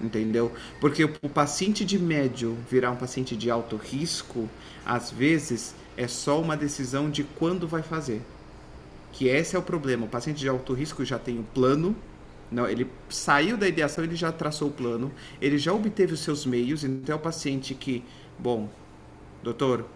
Entendeu? 0.00 0.52
Porque 0.80 1.04
o 1.04 1.28
paciente 1.28 1.84
de 1.84 1.98
médio 1.98 2.56
virar 2.70 2.90
um 2.90 2.96
paciente 2.96 3.36
de 3.36 3.50
alto 3.50 3.76
risco, 3.76 4.48
às 4.84 5.10
vezes 5.10 5.74
é 5.96 6.08
só 6.08 6.40
uma 6.40 6.56
decisão 6.56 7.10
de 7.10 7.22
quando 7.22 7.68
vai 7.68 7.82
fazer 7.82 8.22
que 9.12 9.26
esse 9.28 9.56
é 9.56 9.58
o 9.58 9.62
problema. 9.62 10.06
O 10.06 10.08
paciente 10.08 10.38
de 10.38 10.48
alto 10.48 10.72
risco 10.72 11.04
já 11.04 11.18
tem 11.18 11.38
um 11.38 11.42
plano, 11.42 11.96
não, 12.50 12.68
ele 12.68 12.90
saiu 13.08 13.56
da 13.56 13.68
ideação, 13.68 14.04
ele 14.04 14.16
já 14.16 14.32
traçou 14.32 14.68
o 14.68 14.72
plano, 14.72 15.12
ele 15.40 15.58
já 15.58 15.72
obteve 15.72 16.14
os 16.14 16.20
seus 16.20 16.44
meios, 16.46 16.84
então 16.84 17.14
é 17.14 17.16
o 17.16 17.20
paciente 17.22 17.74
que, 17.74 18.04
bom, 18.38 18.68
doutor, 19.42 19.86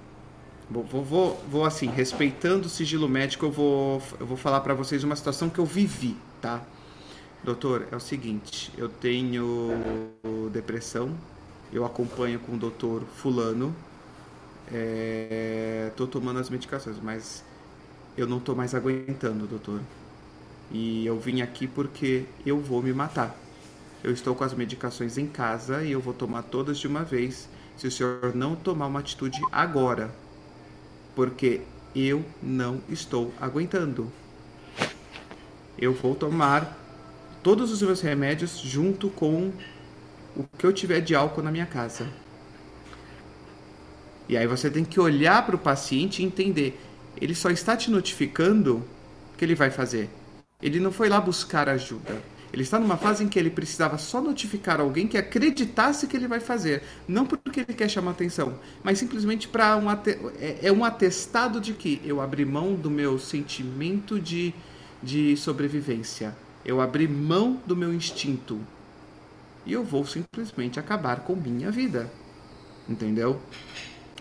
vou, 0.71 0.85
vou, 1.05 1.45
vou 1.49 1.65
assim, 1.65 1.89
respeitando 1.89 2.67
o 2.67 2.71
sigilo 2.71 3.09
médico, 3.09 3.47
eu 3.47 3.53
vou, 3.53 4.03
eu 4.21 4.27
vou 4.27 4.37
falar 4.37 4.61
para 4.61 4.75
vocês 4.75 5.05
uma 5.05 5.17
situação 5.17 5.51
que 5.51 5.59
eu 5.59 5.67
vivi, 5.67 6.17
tá? 6.41 6.63
Doutor, 7.45 7.87
é 7.93 7.97
o 7.97 8.01
seguinte, 8.01 8.73
eu 8.75 8.89
tenho 8.89 9.71
depressão, 10.51 11.15
eu 11.71 11.85
acompanho 11.85 12.41
com 12.41 12.55
o 12.55 12.57
doutor 12.57 13.03
fulano, 13.17 13.77
é, 14.73 15.93
tô 15.95 16.07
tomando 16.07 16.39
as 16.39 16.49
medicações, 16.49 16.97
mas 17.03 17.45
eu 18.17 18.27
não 18.27 18.39
estou 18.39 18.57
mais 18.57 18.75
aguentando, 18.75 19.47
doutor. 19.47 19.79
E 20.73 21.05
eu 21.05 21.21
vim 21.21 21.43
aqui 21.43 21.67
porque 21.67 22.25
eu 22.47 22.59
vou 22.59 22.83
me 22.83 22.95
matar. 22.95 23.37
Eu 24.03 24.11
estou 24.11 24.35
com 24.35 24.45
as 24.45 24.55
medicações 24.55 25.19
em 25.19 25.27
casa 25.27 25.83
e 25.83 25.93
eu 25.93 26.01
vou 26.01 26.15
tomar 26.15 26.45
todas 26.45 26.79
de 26.79 26.87
uma 26.87 27.03
vez 27.05 27.47
se 27.77 27.87
o 27.87 27.91
senhor 27.91 28.35
não 28.35 28.57
tomar 28.57 28.87
uma 28.87 29.01
atitude 29.01 29.39
agora. 29.53 30.11
Porque 31.15 31.61
eu 31.95 32.25
não 32.43 32.81
estou 32.89 33.35
aguentando. 33.39 34.11
Eu 35.77 35.93
vou 35.93 36.15
tomar 36.15 36.84
todos 37.45 37.71
os 37.71 37.81
meus 37.81 38.01
remédios 38.01 38.59
junto 38.59 39.09
com 39.09 39.53
o 40.37 40.45
que 40.59 40.67
eu 40.67 40.73
tiver 40.73 41.01
de 41.01 41.15
álcool 41.15 41.43
na 41.43 41.53
minha 41.53 41.67
casa. 41.67 42.09
E 44.29 44.37
aí 44.37 44.47
você 44.49 44.69
tem 44.69 44.85
que 44.85 44.99
olhar 44.99 45.47
para 45.47 45.55
o 45.55 45.59
paciente 45.59 46.23
e 46.23 46.25
entender 46.25 46.81
ele 47.21 47.35
só 47.35 47.51
está 47.51 47.77
te 47.77 47.91
notificando 47.91 48.85
que 49.37 49.45
ele 49.45 49.55
vai 49.55 49.71
fazer. 49.71 50.09
Ele 50.61 50.81
não 50.81 50.91
foi 50.91 51.09
lá 51.09 51.21
buscar 51.21 51.69
ajuda. 51.69 52.21
Ele 52.53 52.63
está 52.63 52.79
numa 52.79 52.97
fase 52.97 53.25
em 53.25 53.29
que 53.29 53.39
ele 53.39 53.51
precisava 53.51 53.99
só 53.99 54.21
notificar 54.21 54.81
alguém 54.81 55.09
que 55.09 55.19
acreditasse 55.19 56.07
que 56.07 56.17
ele 56.17 56.29
vai 56.29 56.39
fazer. 56.39 56.83
Não 57.07 57.27
porque 57.27 57.61
ele 57.61 57.75
quer 57.75 57.89
chamar 57.89 58.13
atenção, 58.13 58.59
mas 58.83 58.99
simplesmente 58.99 59.49
para 59.49 59.77
um, 59.77 59.91
é, 59.91 60.59
é 60.63 60.73
um 60.73 60.85
atestado 60.85 61.61
de 61.61 61.73
que 61.73 62.01
eu 62.05 62.21
abri 62.21 62.45
mão 62.45 62.75
do 62.75 62.91
meu 62.91 63.19
sentimento 63.19 64.21
de, 64.21 64.55
de 65.03 65.37
sobrevivência. 65.37 66.35
Eu 66.65 66.81
abri 66.81 67.07
mão 67.07 67.61
do 67.67 67.77
meu 67.77 67.93
instinto. 67.93 68.61
E 69.67 69.73
eu 69.73 69.85
vou 69.85 70.05
simplesmente 70.05 70.79
acabar 70.79 71.21
com 71.21 71.35
minha 71.35 71.71
vida. 71.71 72.11
Entendeu? 72.89 73.41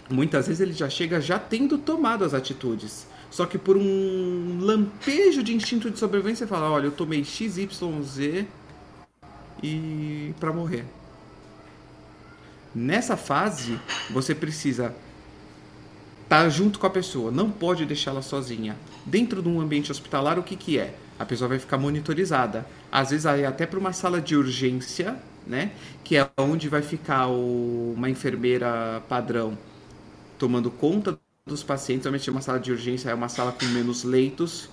Muitas 0.09 0.47
vezes 0.47 0.61
ele 0.61 0.73
já 0.73 0.89
chega 0.89 1.19
já 1.21 1.39
tendo 1.39 1.77
tomado 1.77 2.23
as 2.23 2.33
atitudes. 2.33 3.07
Só 3.29 3.45
que 3.45 3.57
por 3.57 3.75
um 3.75 4.59
lampejo 4.61 5.41
de 5.41 5.55
instinto 5.55 5.89
de 5.89 5.97
sobrevivência, 5.97 6.45
fala: 6.45 6.69
olha, 6.69 6.85
eu 6.85 6.91
tomei 6.91 7.23
XYZ 7.23 8.45
e 9.61 10.33
para 10.39 10.53
morrer. 10.53 10.85
Nessa 12.75 13.15
fase, 13.15 13.79
você 14.09 14.35
precisa 14.35 14.95
estar 16.23 16.43
tá 16.43 16.49
junto 16.49 16.79
com 16.79 16.87
a 16.87 16.89
pessoa, 16.89 17.31
não 17.31 17.49
pode 17.49 17.85
deixá-la 17.85 18.21
sozinha. 18.21 18.75
Dentro 19.05 19.41
de 19.41 19.49
um 19.49 19.61
ambiente 19.61 19.91
hospitalar, 19.91 20.37
o 20.37 20.43
que, 20.43 20.55
que 20.55 20.77
é? 20.77 20.95
A 21.17 21.25
pessoa 21.25 21.47
vai 21.47 21.59
ficar 21.59 21.77
monitorizada. 21.77 22.65
Às 22.91 23.11
vezes, 23.11 23.25
até 23.25 23.65
para 23.65 23.79
uma 23.79 23.93
sala 23.93 24.19
de 24.21 24.35
urgência, 24.35 25.15
né? 25.45 25.71
Que 26.03 26.17
é 26.17 26.29
onde 26.37 26.69
vai 26.69 26.81
ficar 26.81 27.27
o, 27.27 27.93
uma 27.95 28.09
enfermeira 28.09 29.01
padrão 29.07 29.57
tomando 30.37 30.69
conta 30.71 31.17
dos 31.45 31.63
pacientes, 31.63 32.05
normalmente 32.05 32.29
uma 32.29 32.41
sala 32.41 32.59
de 32.59 32.71
urgência 32.71 33.09
é 33.09 33.13
uma 33.13 33.29
sala 33.29 33.51
com 33.51 33.65
menos 33.65 34.03
leitos, 34.03 34.69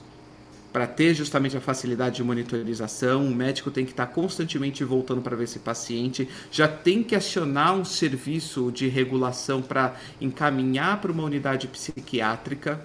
para 0.73 0.87
ter 0.87 1.15
justamente 1.15 1.57
a 1.57 1.61
facilidade 1.61 2.17
de 2.17 2.25
monitorização, 2.25 3.27
o 3.27 3.35
médico 3.35 3.71
tem 3.71 3.85
que 3.85 3.91
estar 3.91 4.07
constantemente 4.07 4.85
voltando 4.85 5.21
para 5.21 5.37
ver 5.37 5.45
esse 5.45 5.59
paciente, 5.59 6.29
já 6.51 6.69
tem 6.69 7.03
que 7.03 7.15
acionar 7.15 7.75
um 7.75 7.85
serviço 7.85 8.71
de 8.71 8.89
regulação 8.89 9.61
para 9.61 9.97
encaminhar 10.21 11.01
para 11.01 11.11
uma 11.11 11.25
unidade 11.25 11.67
psiquiátrica, 11.67 12.81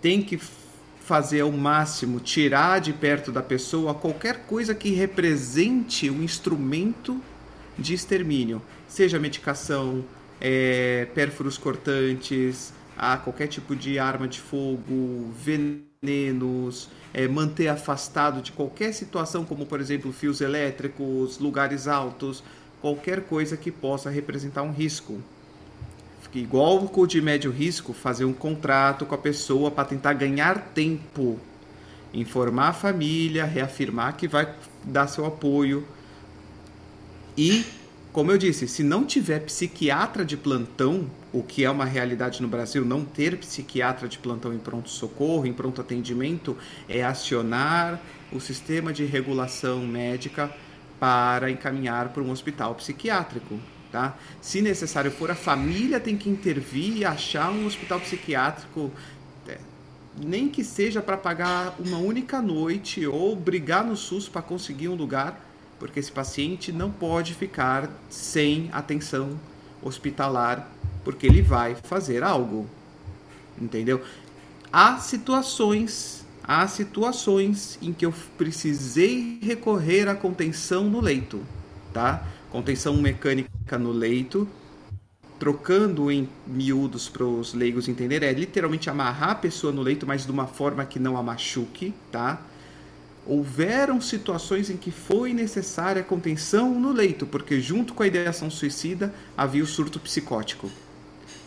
tem 0.00 0.22
que 0.22 0.38
fazer 1.00 1.40
ao 1.40 1.50
máximo, 1.50 2.20
tirar 2.20 2.80
de 2.80 2.92
perto 2.92 3.32
da 3.32 3.42
pessoa 3.42 3.94
qualquer 3.94 4.46
coisa 4.46 4.74
que 4.74 4.90
represente 4.90 6.08
um 6.08 6.22
instrumento 6.22 7.20
de 7.78 7.94
extermínio, 7.94 8.62
seja 8.86 9.18
medicação, 9.18 10.04
é, 10.40 11.08
pérfuros 11.14 11.58
cortantes, 11.58 12.72
a 12.96 13.16
qualquer 13.16 13.46
tipo 13.46 13.74
de 13.74 13.98
arma 13.98 14.28
de 14.28 14.38
fogo, 14.38 15.32
venenos, 15.42 16.90
é, 17.14 17.26
manter 17.26 17.68
afastado 17.68 18.42
de 18.42 18.52
qualquer 18.52 18.92
situação, 18.92 19.44
como 19.44 19.66
por 19.66 19.80
exemplo 19.80 20.12
fios 20.12 20.40
elétricos, 20.40 21.38
lugares 21.38 21.88
altos, 21.88 22.44
qualquer 22.80 23.22
coisa 23.22 23.56
que 23.56 23.70
possa 23.70 24.10
representar 24.10 24.62
um 24.62 24.70
risco. 24.70 25.20
Igual 26.32 26.90
o 26.92 27.06
de 27.06 27.20
médio 27.20 27.50
risco, 27.50 27.92
fazer 27.92 28.24
um 28.24 28.32
contrato 28.32 29.04
com 29.04 29.14
a 29.14 29.18
pessoa 29.18 29.70
para 29.70 29.84
tentar 29.84 30.12
ganhar 30.12 30.70
tempo, 30.74 31.38
informar 32.14 32.68
a 32.68 32.72
família, 32.72 33.44
reafirmar 33.44 34.16
que 34.16 34.28
vai 34.28 34.54
dar 34.84 35.08
seu 35.08 35.26
apoio 35.26 35.86
e 37.36 37.64
como 38.12 38.32
eu 38.32 38.38
disse, 38.38 38.66
se 38.66 38.82
não 38.82 39.04
tiver 39.04 39.38
psiquiatra 39.40 40.24
de 40.24 40.36
plantão, 40.36 41.08
o 41.32 41.44
que 41.44 41.64
é 41.64 41.70
uma 41.70 41.84
realidade 41.84 42.42
no 42.42 42.48
Brasil, 42.48 42.84
não 42.84 43.04
ter 43.04 43.38
psiquiatra 43.38 44.08
de 44.08 44.18
plantão 44.18 44.52
em 44.52 44.58
pronto-socorro, 44.58 45.46
em 45.46 45.52
pronto 45.52 45.80
atendimento, 45.80 46.56
é 46.88 47.04
acionar 47.04 48.00
o 48.32 48.40
sistema 48.40 48.92
de 48.92 49.04
regulação 49.04 49.86
médica 49.86 50.52
para 50.98 51.52
encaminhar 51.52 52.08
para 52.08 52.20
um 52.20 52.32
hospital 52.32 52.74
psiquiátrico. 52.74 53.60
Tá? 53.90 54.16
Se 54.40 54.62
necessário 54.62 55.10
for, 55.10 55.30
a 55.30 55.34
família 55.34 55.98
tem 55.98 56.16
que 56.16 56.30
intervir 56.30 56.98
e 56.98 57.04
achar 57.04 57.50
um 57.50 57.66
hospital 57.66 57.98
psiquiátrico, 57.98 58.90
é, 59.48 59.58
nem 60.16 60.48
que 60.48 60.62
seja 60.62 61.02
para 61.02 61.16
pagar 61.16 61.74
uma 61.78 61.98
única 61.98 62.40
noite 62.40 63.04
ou 63.06 63.34
brigar 63.34 63.84
no 63.84 63.96
SUS 63.96 64.28
para 64.28 64.42
conseguir 64.42 64.88
um 64.88 64.94
lugar 64.94 65.50
porque 65.80 65.98
esse 65.98 66.12
paciente 66.12 66.70
não 66.70 66.90
pode 66.90 67.34
ficar 67.34 67.88
sem 68.10 68.68
atenção 68.70 69.40
hospitalar, 69.82 70.70
porque 71.02 71.26
ele 71.26 71.40
vai 71.40 71.74
fazer 71.74 72.22
algo. 72.22 72.68
Entendeu? 73.58 74.04
Há 74.70 74.98
situações, 74.98 76.24
há 76.44 76.68
situações 76.68 77.78
em 77.80 77.94
que 77.94 78.04
eu 78.04 78.12
precisei 78.36 79.38
recorrer 79.42 80.06
à 80.06 80.14
contenção 80.14 80.84
no 80.84 81.00
leito, 81.00 81.40
tá? 81.94 82.26
Contenção 82.50 82.96
mecânica 82.96 83.78
no 83.78 83.92
leito, 83.92 84.48
trocando 85.38 86.10
em 86.10 86.28
miúdos 86.46 87.08
para 87.08 87.24
os 87.24 87.54
leigos 87.54 87.88
entenderem, 87.88 88.28
é 88.28 88.32
literalmente 88.32 88.90
amarrar 88.90 89.30
a 89.30 89.34
pessoa 89.34 89.72
no 89.72 89.82
leito, 89.82 90.06
mas 90.06 90.24
de 90.24 90.30
uma 90.30 90.46
forma 90.46 90.84
que 90.84 90.98
não 90.98 91.16
a 91.16 91.22
machuque, 91.22 91.94
tá? 92.10 92.42
houveram 93.26 94.00
situações 94.00 94.70
em 94.70 94.76
que 94.76 94.90
foi 94.90 95.32
necessária 95.32 96.02
contenção 96.02 96.78
no 96.78 96.92
leito, 96.92 97.26
porque 97.26 97.60
junto 97.60 97.94
com 97.94 98.02
a 98.02 98.06
ideação 98.06 98.50
suicida 98.50 99.14
havia 99.36 99.62
o 99.62 99.66
surto 99.66 100.00
psicótico. 100.00 100.70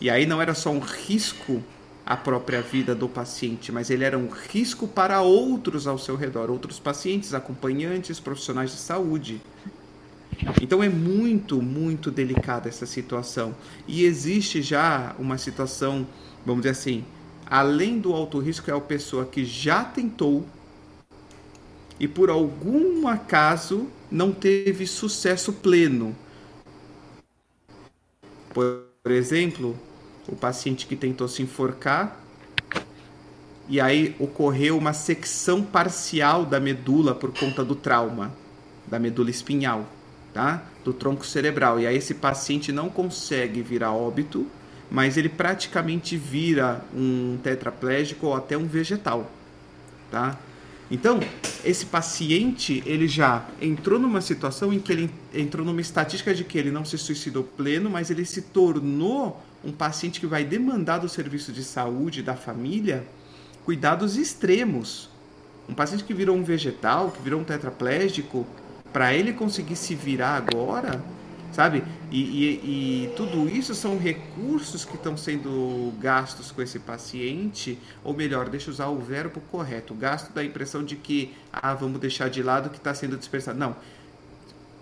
E 0.00 0.08
aí 0.08 0.26
não 0.26 0.40
era 0.40 0.54
só 0.54 0.70
um 0.70 0.78
risco 0.78 1.62
à 2.06 2.16
própria 2.16 2.60
vida 2.60 2.94
do 2.94 3.08
paciente, 3.08 3.72
mas 3.72 3.90
ele 3.90 4.04
era 4.04 4.18
um 4.18 4.28
risco 4.28 4.86
para 4.86 5.20
outros 5.20 5.86
ao 5.86 5.98
seu 5.98 6.16
redor, 6.16 6.50
outros 6.50 6.78
pacientes, 6.78 7.34
acompanhantes, 7.34 8.20
profissionais 8.20 8.70
de 8.70 8.78
saúde. 8.78 9.40
Então 10.60 10.82
é 10.82 10.88
muito, 10.88 11.60
muito 11.62 12.10
delicada 12.10 12.68
essa 12.68 12.86
situação. 12.86 13.54
E 13.86 14.04
existe 14.04 14.62
já 14.62 15.14
uma 15.18 15.38
situação, 15.38 16.06
vamos 16.44 16.62
dizer 16.62 16.72
assim, 16.72 17.04
além 17.46 17.98
do 17.98 18.12
alto 18.12 18.38
risco, 18.38 18.70
é 18.70 18.74
a 18.74 18.80
pessoa 18.80 19.24
que 19.26 19.44
já 19.44 19.84
tentou 19.84 20.44
e 21.98 22.08
por 22.08 22.28
algum 22.28 23.06
acaso 23.06 23.88
não 24.10 24.32
teve 24.32 24.86
sucesso 24.86 25.52
pleno. 25.52 26.14
Por 28.52 29.10
exemplo, 29.10 29.78
o 30.26 30.34
paciente 30.34 30.86
que 30.86 30.96
tentou 30.96 31.28
se 31.28 31.42
enforcar 31.42 32.20
e 33.68 33.80
aí 33.80 34.14
ocorreu 34.18 34.76
uma 34.76 34.92
secção 34.92 35.62
parcial 35.62 36.44
da 36.44 36.60
medula 36.60 37.14
por 37.14 37.32
conta 37.32 37.64
do 37.64 37.74
trauma, 37.74 38.32
da 38.86 38.98
medula 38.98 39.30
espinhal, 39.30 39.86
tá? 40.34 40.64
Do 40.84 40.92
tronco 40.92 41.24
cerebral. 41.24 41.80
E 41.80 41.86
aí 41.86 41.96
esse 41.96 42.14
paciente 42.14 42.72
não 42.72 42.90
consegue 42.90 43.62
virar 43.62 43.92
óbito, 43.92 44.46
mas 44.90 45.16
ele 45.16 45.28
praticamente 45.28 46.16
vira 46.16 46.84
um 46.94 47.38
tetraplégico 47.42 48.26
ou 48.26 48.34
até 48.34 48.58
um 48.58 48.66
vegetal, 48.66 49.30
tá? 50.10 50.38
Então, 50.90 51.18
esse 51.64 51.86
paciente, 51.86 52.82
ele 52.84 53.08
já 53.08 53.48
entrou 53.60 53.98
numa 53.98 54.20
situação 54.20 54.70
em 54.70 54.78
que 54.78 54.92
ele 54.92 55.10
entrou 55.32 55.64
numa 55.64 55.80
estatística 55.80 56.34
de 56.34 56.44
que 56.44 56.58
ele 56.58 56.70
não 56.70 56.84
se 56.84 56.98
suicidou 56.98 57.42
pleno, 57.42 57.88
mas 57.88 58.10
ele 58.10 58.24
se 58.26 58.42
tornou 58.42 59.42
um 59.64 59.72
paciente 59.72 60.20
que 60.20 60.26
vai 60.26 60.44
demandar 60.44 60.98
do 60.98 61.08
serviço 61.08 61.52
de 61.52 61.64
saúde 61.64 62.22
da 62.22 62.36
família 62.36 63.06
cuidados 63.64 64.16
extremos. 64.16 65.08
Um 65.66 65.72
paciente 65.72 66.04
que 66.04 66.12
virou 66.12 66.36
um 66.36 66.44
vegetal, 66.44 67.10
que 67.10 67.22
virou 67.22 67.40
um 67.40 67.44
tetraplégico, 67.44 68.46
para 68.94 69.12
ele 69.12 69.32
conseguir 69.32 69.74
se 69.74 69.92
virar 69.92 70.36
agora, 70.36 71.02
sabe? 71.50 71.82
E, 72.12 72.20
e, 72.20 73.06
e, 73.08 73.10
tudo 73.16 73.48
isso 73.48 73.74
são 73.74 73.98
recursos 73.98 74.84
que 74.84 74.94
estão 74.94 75.16
sendo 75.16 75.92
gastos 75.98 76.52
com 76.52 76.62
esse 76.62 76.78
paciente, 76.78 77.76
ou 78.04 78.14
melhor, 78.14 78.48
deixa 78.48 78.70
eu 78.70 78.72
usar 78.72 78.86
o 78.86 79.00
verbo 79.00 79.40
correto. 79.50 79.94
Gasto 79.94 80.32
dá 80.32 80.42
a 80.42 80.44
impressão 80.44 80.84
de 80.84 80.94
que, 80.94 81.34
ah, 81.52 81.74
vamos 81.74 81.98
deixar 81.98 82.30
de 82.30 82.40
lado 82.40 82.70
que 82.70 82.76
está 82.76 82.94
sendo 82.94 83.16
dispersado. 83.16 83.58
Não. 83.58 83.74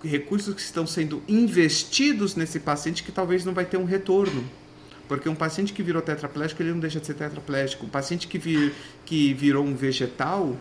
Recursos 0.04 0.54
que 0.54 0.60
estão 0.60 0.86
sendo 0.86 1.22
investidos 1.26 2.36
nesse 2.36 2.60
paciente 2.60 3.02
que 3.02 3.10
talvez 3.10 3.46
não 3.46 3.54
vai 3.54 3.64
ter 3.64 3.78
um 3.78 3.84
retorno. 3.86 4.44
Porque 5.08 5.26
um 5.26 5.34
paciente 5.34 5.72
que 5.72 5.82
virou 5.82 6.02
tetraplégico, 6.02 6.60
ele 6.60 6.72
não 6.72 6.80
deixa 6.80 7.00
de 7.00 7.06
ser 7.06 7.14
tetraplégico. 7.14 7.86
Um 7.86 7.88
paciente 7.88 8.28
que, 8.28 8.36
vir, 8.36 8.74
que 9.06 9.32
virou 9.32 9.64
um 9.64 9.74
vegetal, 9.74 10.54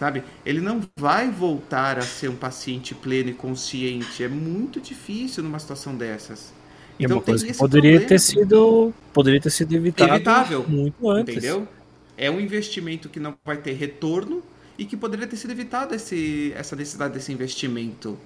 sabe? 0.00 0.24
Ele 0.46 0.62
não 0.62 0.80
vai 0.96 1.30
voltar 1.30 1.98
a 1.98 2.00
ser 2.00 2.30
um 2.30 2.34
paciente 2.34 2.94
pleno 2.94 3.28
e 3.28 3.34
consciente. 3.34 4.24
É 4.24 4.28
muito 4.28 4.80
difícil 4.80 5.42
numa 5.42 5.58
situação 5.58 5.94
dessas. 5.94 6.54
E 6.98 7.04
então, 7.04 7.18
uma 7.18 7.22
coisa 7.22 7.46
que 7.46 7.54
poderia 7.54 7.98
problema. 7.98 8.08
ter 8.08 8.18
sido 8.18 8.94
poderia 9.12 9.40
ter 9.42 9.50
sido 9.50 9.74
evitado 9.74 10.14
evitável 10.14 10.64
muito 10.66 11.10
antes. 11.10 11.36
Entendeu? 11.36 11.68
É 12.16 12.30
um 12.30 12.40
investimento 12.40 13.10
que 13.10 13.20
não 13.20 13.36
vai 13.44 13.58
ter 13.58 13.72
retorno 13.72 14.42
e 14.78 14.86
que 14.86 14.96
poderia 14.96 15.26
ter 15.26 15.36
sido 15.36 15.50
evitado 15.50 15.94
esse, 15.94 16.54
essa 16.56 16.74
necessidade 16.74 17.12
desse 17.12 17.30
investimento. 17.30 18.18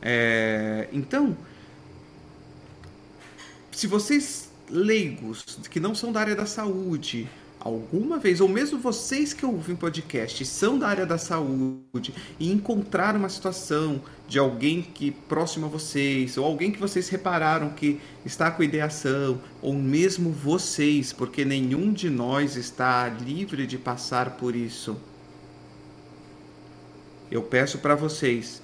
É, 0.00 0.88
então, 0.92 1.36
se 3.72 3.88
vocês 3.88 4.52
leigos 4.70 5.58
que 5.68 5.80
não 5.80 5.96
são 5.96 6.12
da 6.12 6.20
área 6.20 6.36
da 6.36 6.46
saúde 6.46 7.28
alguma 7.66 8.18
vez, 8.18 8.40
ou 8.40 8.48
mesmo 8.48 8.78
vocês 8.78 9.32
que 9.32 9.44
ouvem 9.44 9.74
podcast 9.74 10.44
são 10.46 10.78
da 10.78 10.88
área 10.88 11.04
da 11.04 11.18
saúde 11.18 12.14
e 12.38 12.52
encontraram 12.52 13.18
uma 13.18 13.28
situação 13.28 14.00
de 14.28 14.38
alguém 14.38 14.82
que 14.82 15.10
próximo 15.10 15.66
a 15.66 15.68
vocês, 15.68 16.38
ou 16.38 16.44
alguém 16.44 16.70
que 16.70 16.78
vocês 16.78 17.08
repararam 17.08 17.70
que 17.70 18.00
está 18.24 18.50
com 18.50 18.62
ideação, 18.62 19.40
ou 19.60 19.74
mesmo 19.74 20.30
vocês, 20.30 21.12
porque 21.12 21.44
nenhum 21.44 21.92
de 21.92 22.08
nós 22.08 22.56
está 22.56 23.08
livre 23.08 23.66
de 23.66 23.76
passar 23.76 24.36
por 24.36 24.54
isso. 24.54 24.96
Eu 27.30 27.42
peço 27.42 27.78
para 27.78 27.96
vocês 27.96 28.62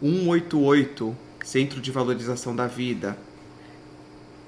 188, 0.00 1.16
Centro 1.44 1.80
de 1.80 1.90
Valorização 1.90 2.56
da 2.56 2.66
Vida. 2.66 3.16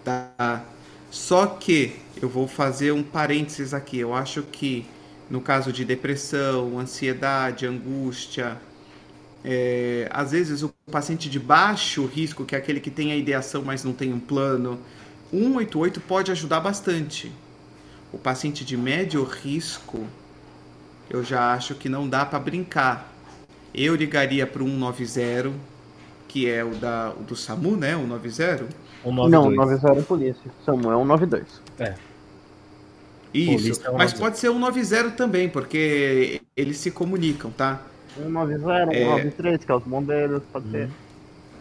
Tá? 0.03 0.65
Só 1.11 1.47
que 1.47 1.97
eu 2.21 2.29
vou 2.29 2.49
fazer 2.49 2.93
um 2.93 3.03
parênteses 3.03 3.75
aqui. 3.75 3.99
Eu 3.99 4.15
acho 4.15 4.43
que 4.43 4.87
no 5.29 5.41
caso 5.41 5.73
de 5.73 5.85
depressão, 5.85 6.79
ansiedade, 6.79 7.67
angústia, 7.67 8.61
é, 9.45 10.09
às 10.11 10.33
vezes 10.33 10.63
o 10.63 10.73
paciente 10.91 11.29
de 11.29 11.39
baixo 11.39 12.05
risco, 12.07 12.45
que 12.45 12.55
é 12.55 12.59
aquele 12.59 12.81
que 12.81 12.91
tem 12.91 13.13
a 13.13 13.17
ideação, 13.17 13.63
mas 13.63 13.85
não 13.85 13.93
tem 13.93 14.13
um 14.13 14.21
plano, 14.21 14.79
188 15.31 16.01
pode 16.01 16.31
ajudar 16.31 16.61
bastante. 16.61 17.33
O 18.13 18.19
paciente 18.19 18.65
de 18.65 18.77
médio 18.77 19.23
risco, 19.25 20.07
eu 21.11 21.23
já 21.23 21.53
acho 21.53 21.75
que 21.75 21.89
não 21.89 22.09
dá 22.09 22.25
para 22.25 22.39
brincar. 22.39 23.13
Eu 23.75 23.95
ligaria 23.95 24.47
para 24.47 24.63
o 24.63 24.67
190, 24.67 25.53
que 26.29 26.49
é 26.49 26.65
o, 26.65 26.75
da, 26.75 27.11
o 27.11 27.23
do 27.23 27.37
SAMU, 27.37 27.77
né? 27.77 27.97
O 27.97 28.07
90. 28.07 28.67
192. 29.07 29.31
Não, 29.31 29.51
90 29.51 29.93
é 29.93 30.03
polícia. 30.03 30.51
SAMU 30.65 30.91
é 30.91 30.97
192. 30.97 31.45
É. 31.79 31.95
Isso, 33.33 33.87
é 33.87 33.93
mas 33.93 34.13
pode 34.13 34.39
ser 34.39 34.49
190 34.49 35.11
também, 35.11 35.49
porque 35.49 36.41
eles 36.57 36.79
se 36.79 36.91
comunicam, 36.91 37.51
tá? 37.51 37.83
190, 38.17 38.61
193, 38.61 39.55
é... 39.55 39.59
que 39.59 39.71
é 39.71 39.75
os 39.75 39.83
bombeiros, 39.85 40.43
pode 40.53 40.71
ser. 40.71 40.91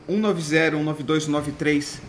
190, 0.08 0.42
192, 0.42 1.24
193, 1.24 2.02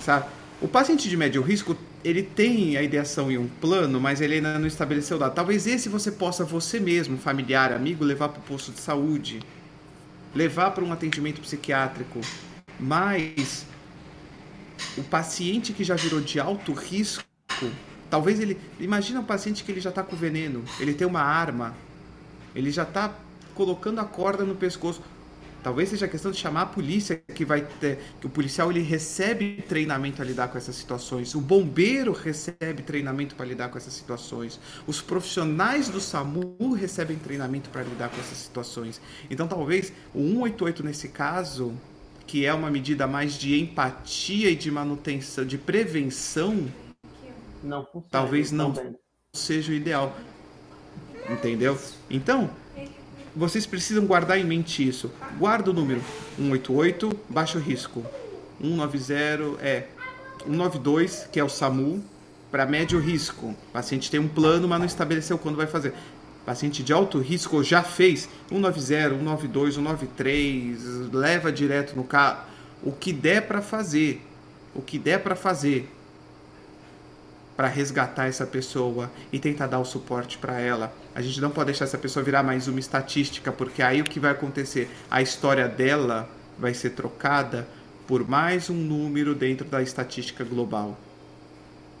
sabe? 0.00 0.26
O 0.62 0.68
paciente 0.68 1.08
de 1.08 1.16
médio 1.16 1.42
risco, 1.42 1.76
ele 2.02 2.22
tem 2.22 2.76
a 2.76 2.82
ideação 2.82 3.30
e 3.30 3.36
um 3.36 3.46
plano, 3.46 4.00
mas 4.00 4.20
ele 4.20 4.36
ainda 4.36 4.58
não 4.58 4.66
estabeleceu 4.66 5.18
data. 5.18 5.34
Talvez 5.34 5.66
esse 5.66 5.88
você 5.88 6.10
possa, 6.10 6.44
você 6.44 6.80
mesmo, 6.80 7.18
familiar, 7.18 7.72
amigo, 7.72 8.04
levar 8.04 8.30
para 8.30 8.40
o 8.40 8.42
posto 8.42 8.72
de 8.72 8.80
saúde, 8.80 9.40
levar 10.34 10.70
para 10.70 10.82
um 10.82 10.92
atendimento 10.92 11.40
psiquiátrico. 11.40 12.20
Mas 12.80 13.66
o 14.96 15.02
paciente 15.02 15.72
que 15.72 15.84
já 15.84 15.94
virou 15.94 16.20
de 16.20 16.38
alto 16.38 16.72
risco, 16.72 17.24
talvez 18.10 18.40
ele. 18.40 18.58
Imagina 18.78 19.20
um 19.20 19.24
paciente 19.24 19.64
que 19.64 19.72
ele 19.72 19.80
já 19.80 19.90
está 19.90 20.02
com 20.02 20.16
veneno, 20.16 20.64
ele 20.78 20.94
tem 20.94 21.06
uma 21.06 21.22
arma, 21.22 21.74
ele 22.54 22.70
já 22.70 22.82
está 22.82 23.14
colocando 23.54 24.00
a 24.00 24.04
corda 24.04 24.44
no 24.44 24.54
pescoço. 24.54 25.02
Talvez 25.64 25.88
seja 25.88 26.06
questão 26.06 26.30
de 26.30 26.36
chamar 26.36 26.60
a 26.60 26.66
polícia 26.66 27.16
que 27.34 27.42
vai 27.42 27.62
ter, 27.62 27.98
que 28.20 28.26
o 28.26 28.28
policial 28.28 28.70
ele 28.70 28.82
recebe 28.82 29.64
treinamento 29.66 30.20
a 30.20 30.24
lidar 30.24 30.48
com 30.48 30.58
essas 30.58 30.74
situações, 30.74 31.34
o 31.34 31.40
bombeiro 31.40 32.12
recebe 32.12 32.82
treinamento 32.82 33.34
para 33.34 33.46
lidar 33.46 33.70
com 33.70 33.78
essas 33.78 33.94
situações, 33.94 34.60
os 34.86 35.00
profissionais 35.00 35.88
do 35.88 36.02
SAMU 36.02 36.74
recebem 36.74 37.16
treinamento 37.16 37.70
para 37.70 37.82
lidar 37.82 38.10
com 38.10 38.20
essas 38.20 38.36
situações. 38.36 39.00
Então 39.30 39.48
talvez 39.48 39.90
o 40.14 40.20
188 40.20 40.84
nesse 40.84 41.08
caso, 41.08 41.72
que 42.26 42.46
é 42.46 42.52
uma 42.52 42.70
medida 42.70 43.06
mais 43.06 43.34
de 43.34 43.60
empatia 43.60 44.50
e 44.50 44.56
de 44.56 44.70
manutenção, 44.70 45.44
de 45.44 45.58
prevenção, 45.58 46.66
não 47.62 47.86
talvez 48.10 48.50
não 48.50 48.74
seja 49.32 49.72
o 49.72 49.74
ideal. 49.74 50.16
Entendeu? 51.30 51.78
Então, 52.10 52.50
vocês 53.34 53.66
precisam 53.66 54.06
guardar 54.06 54.38
em 54.38 54.44
mente 54.44 54.86
isso. 54.86 55.10
Guarda 55.38 55.70
o 55.70 55.74
número 55.74 56.00
188, 56.36 57.20
baixo 57.28 57.58
risco. 57.58 58.04
190 58.60 59.64
é 59.64 59.88
192, 60.46 61.28
que 61.32 61.40
é 61.40 61.44
o 61.44 61.48
SAMU, 61.48 62.02
para 62.50 62.66
médio 62.66 63.00
risco. 63.00 63.46
O 63.46 63.72
paciente 63.72 64.10
tem 64.10 64.20
um 64.20 64.28
plano, 64.28 64.68
mas 64.68 64.78
não 64.78 64.86
estabeleceu 64.86 65.36
quando 65.38 65.56
vai 65.56 65.66
fazer. 65.66 65.92
Paciente 66.44 66.82
de 66.82 66.92
alto 66.92 67.18
risco 67.18 67.62
já 67.62 67.82
fez 67.82 68.28
190, 68.48 69.16
192, 69.16 69.74
193, 69.74 70.78
leva 71.12 71.50
direto 71.50 71.96
no 71.96 72.04
carro. 72.04 72.44
O 72.82 72.92
que 72.92 73.12
der 73.12 73.46
para 73.46 73.62
fazer. 73.62 74.20
O 74.74 74.82
que 74.82 74.98
der 74.98 75.20
para 75.20 75.34
fazer 75.34 75.90
para 77.56 77.68
resgatar 77.68 78.26
essa 78.26 78.46
pessoa 78.46 79.10
e 79.32 79.38
tentar 79.38 79.66
dar 79.66 79.78
o 79.78 79.84
suporte 79.84 80.38
para 80.38 80.60
ela. 80.60 80.92
A 81.14 81.22
gente 81.22 81.40
não 81.40 81.50
pode 81.50 81.66
deixar 81.66 81.84
essa 81.84 81.98
pessoa 81.98 82.24
virar 82.24 82.42
mais 82.42 82.66
uma 82.66 82.80
estatística, 82.80 83.52
porque 83.52 83.82
aí 83.82 84.00
o 84.00 84.04
que 84.04 84.18
vai 84.18 84.32
acontecer? 84.32 84.90
A 85.10 85.22
história 85.22 85.68
dela 85.68 86.28
vai 86.58 86.74
ser 86.74 86.90
trocada 86.90 87.66
por 88.06 88.28
mais 88.28 88.68
um 88.68 88.74
número 88.74 89.34
dentro 89.34 89.66
da 89.66 89.82
estatística 89.82 90.44
global. 90.44 90.98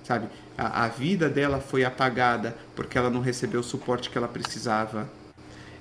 Sabe? 0.02 0.28
A, 0.56 0.84
a 0.84 0.88
vida 0.88 1.28
dela 1.28 1.60
foi 1.60 1.84
apagada 1.84 2.56
porque 2.74 2.96
ela 2.96 3.10
não 3.10 3.20
recebeu 3.20 3.60
o 3.60 3.64
suporte 3.64 4.10
que 4.10 4.18
ela 4.18 4.28
precisava. 4.28 5.08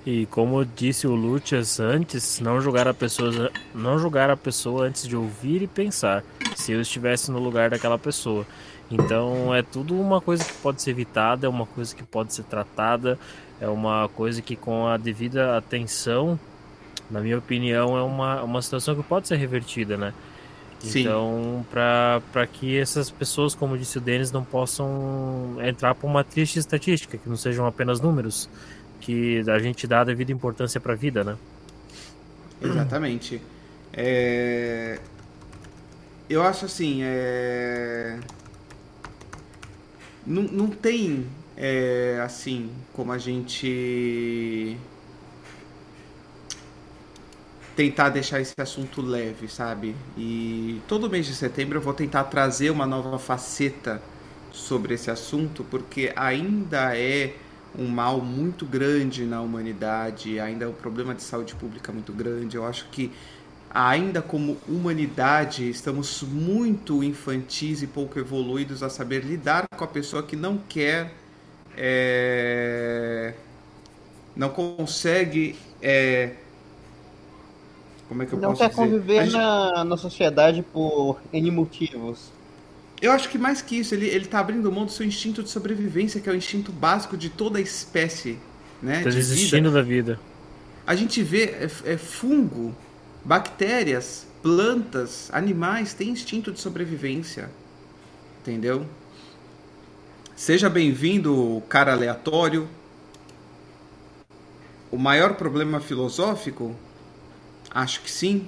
E 0.05 0.25
como 0.25 0.65
disse 0.65 1.07
o 1.07 1.15
Lúcias 1.15 1.79
antes, 1.79 2.41
não 2.41 2.59
julgar 2.59 2.87
a 2.87 2.93
pessoa, 2.93 3.49
não 3.73 3.97
julgar 3.97 4.29
a 4.29 4.35
pessoa 4.35 4.85
antes 4.85 5.07
de 5.07 5.15
ouvir 5.15 5.61
e 5.61 5.67
pensar. 5.67 6.23
Se 6.55 6.73
eu 6.73 6.81
estivesse 6.81 7.31
no 7.31 7.39
lugar 7.39 7.69
daquela 7.69 7.97
pessoa, 7.97 8.45
então 8.91 9.55
é 9.55 9.61
tudo 9.61 9.99
uma 9.99 10.19
coisa 10.19 10.43
que 10.43 10.53
pode 10.53 10.81
ser 10.81 10.91
evitada, 10.91 11.47
é 11.47 11.49
uma 11.49 11.65
coisa 11.65 11.95
que 11.95 12.03
pode 12.03 12.33
ser 12.33 12.43
tratada, 12.43 13.17
é 13.61 13.67
uma 13.67 14.09
coisa 14.09 14.41
que 14.41 14.57
com 14.57 14.87
a 14.87 14.97
devida 14.97 15.57
atenção, 15.57 16.37
na 17.09 17.21
minha 17.21 17.37
opinião, 17.37 17.97
é 17.97 18.03
uma, 18.03 18.43
uma 18.43 18.61
situação 18.61 18.95
que 18.95 19.03
pode 19.03 19.27
ser 19.27 19.37
revertida, 19.37 19.95
né? 19.95 20.13
Sim. 20.83 21.01
Então, 21.01 21.65
para 21.71 22.47
que 22.51 22.77
essas 22.77 23.09
pessoas, 23.09 23.55
como 23.55 23.77
disse 23.77 23.97
o 23.97 24.01
Denis, 24.01 24.31
não 24.31 24.43
possam 24.43 25.57
entrar 25.63 25.95
para 25.95 26.07
uma 26.07 26.23
triste 26.23 26.59
estatística, 26.59 27.17
que 27.17 27.29
não 27.29 27.37
sejam 27.37 27.65
apenas 27.65 28.01
números, 28.01 28.49
que 28.99 29.41
a 29.49 29.59
gente 29.59 29.87
dá 29.87 30.01
a 30.01 30.03
devida 30.03 30.31
importância 30.31 30.79
para 30.79 30.93
a 30.93 30.95
vida, 30.95 31.23
né? 31.23 31.37
Exatamente. 32.61 33.41
É... 33.93 34.99
Eu 36.29 36.43
acho 36.43 36.65
assim, 36.65 36.99
é 37.03 38.19
não, 40.25 40.43
não 40.43 40.67
tem 40.67 41.25
é, 41.55 42.19
assim 42.23 42.69
como 42.93 43.11
a 43.11 43.17
gente 43.17 44.77
tentar 47.75 48.09
deixar 48.09 48.39
esse 48.39 48.53
assunto 48.59 49.01
leve, 49.01 49.47
sabe? 49.47 49.95
E 50.17 50.81
todo 50.87 51.09
mês 51.09 51.25
de 51.25 51.35
setembro 51.35 51.77
eu 51.77 51.81
vou 51.81 51.93
tentar 51.93 52.25
trazer 52.25 52.69
uma 52.69 52.85
nova 52.85 53.17
faceta 53.17 54.01
sobre 54.51 54.93
esse 54.93 55.09
assunto, 55.09 55.63
porque 55.63 56.11
ainda 56.15 56.95
é 56.97 57.33
um 57.77 57.87
mal 57.87 58.21
muito 58.21 58.65
grande 58.65 59.25
na 59.25 59.41
humanidade, 59.41 60.39
ainda 60.39 60.65
é 60.65 60.67
um 60.67 60.73
problema 60.73 61.15
de 61.15 61.23
saúde 61.23 61.55
pública 61.55 61.91
muito 61.91 62.13
grande. 62.13 62.55
Eu 62.55 62.65
acho 62.65 62.87
que 62.89 63.11
ainda 63.73 64.21
como 64.21 64.57
humanidade, 64.67 65.67
estamos 65.69 66.21
muito 66.21 67.03
infantis 67.03 67.81
e 67.81 67.87
pouco 67.87 68.19
evoluídos 68.19 68.83
a 68.83 68.89
saber 68.89 69.23
lidar 69.23 69.65
com 69.75 69.83
a 69.83 69.87
pessoa 69.87 70.21
que 70.21 70.35
não 70.35 70.57
quer, 70.69 71.11
é, 71.75 73.33
não 74.35 74.49
consegue. 74.49 75.55
É, 75.81 76.35
como 78.13 78.23
é 78.23 78.25
que 78.27 78.33
eu 78.33 78.39
não 78.39 78.49
posso 78.49 78.61
quer 78.61 78.69
dizer? 78.69 78.81
conviver 78.81 79.23
gente, 79.23 79.33
na, 79.33 79.83
na 79.83 79.97
sociedade 79.97 80.61
por 80.61 81.19
N 81.33 81.51
motivos. 81.51 82.31
Eu 83.01 83.11
acho 83.11 83.27
que 83.27 83.37
mais 83.37 83.61
que 83.61 83.75
isso, 83.79 83.93
ele, 83.93 84.07
ele 84.07 84.25
tá 84.25 84.39
abrindo 84.39 84.71
mão 84.71 84.85
do 84.85 84.91
seu 84.91 85.05
instinto 85.05 85.43
de 85.43 85.49
sobrevivência, 85.49 86.21
que 86.21 86.29
é 86.29 86.31
o 86.31 86.35
instinto 86.35 86.71
básico 86.71 87.17
de 87.17 87.29
toda 87.29 87.57
a 87.57 87.61
espécie. 87.61 88.37
Né, 88.81 89.01
tá 89.01 89.09
desistindo 89.09 89.69
vida. 89.69 89.71
da 89.71 89.81
vida. 89.81 90.19
A 90.85 90.95
gente 90.95 91.23
vê 91.23 91.43
é, 91.45 91.69
é 91.85 91.97
fungo 91.97 92.75
Bactérias, 93.25 94.27
plantas, 94.41 95.29
animais 95.31 95.93
têm 95.93 96.09
instinto 96.09 96.51
de 96.51 96.59
sobrevivência. 96.59 97.49
Entendeu? 98.41 98.85
Seja 100.35 100.69
bem-vindo, 100.69 101.63
cara 101.69 101.93
aleatório. 101.93 102.67
O 104.91 104.97
maior 104.97 105.35
problema 105.35 105.79
filosófico? 105.79 106.75
Acho 107.73 108.01
que 108.01 108.11
sim. 108.11 108.47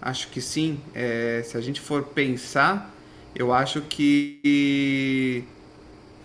Acho 0.00 0.28
que 0.28 0.40
sim. 0.40 0.80
É, 0.94 1.42
se 1.44 1.56
a 1.56 1.60
gente 1.60 1.80
for 1.80 2.04
pensar, 2.04 2.94
eu 3.34 3.52
acho 3.52 3.82
que 3.82 5.44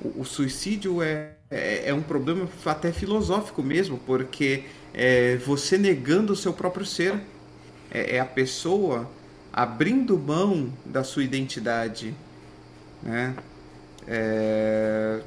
o, 0.02 0.22
o 0.22 0.26
suicídio 0.26 1.02
é, 1.02 1.32
é, 1.50 1.90
é, 1.90 1.94
um 1.94 2.02
problema 2.02 2.48
até 2.66 2.92
filosófico 2.92 3.62
mesmo, 3.64 3.98
porque 4.00 4.64
é 4.94 5.38
você 5.38 5.78
negando 5.78 6.34
o 6.34 6.36
seu 6.36 6.54
próprio 6.54 6.86
ser 6.86 7.20
é, 7.92 8.16
é 8.18 8.20
a 8.20 8.26
pessoa 8.26 9.10
abrindo 9.52 10.18
mão 10.18 10.72
da 10.86 11.04
sua 11.04 11.24
identidade, 11.24 12.14
né? 13.02 13.36
É... 14.08 15.22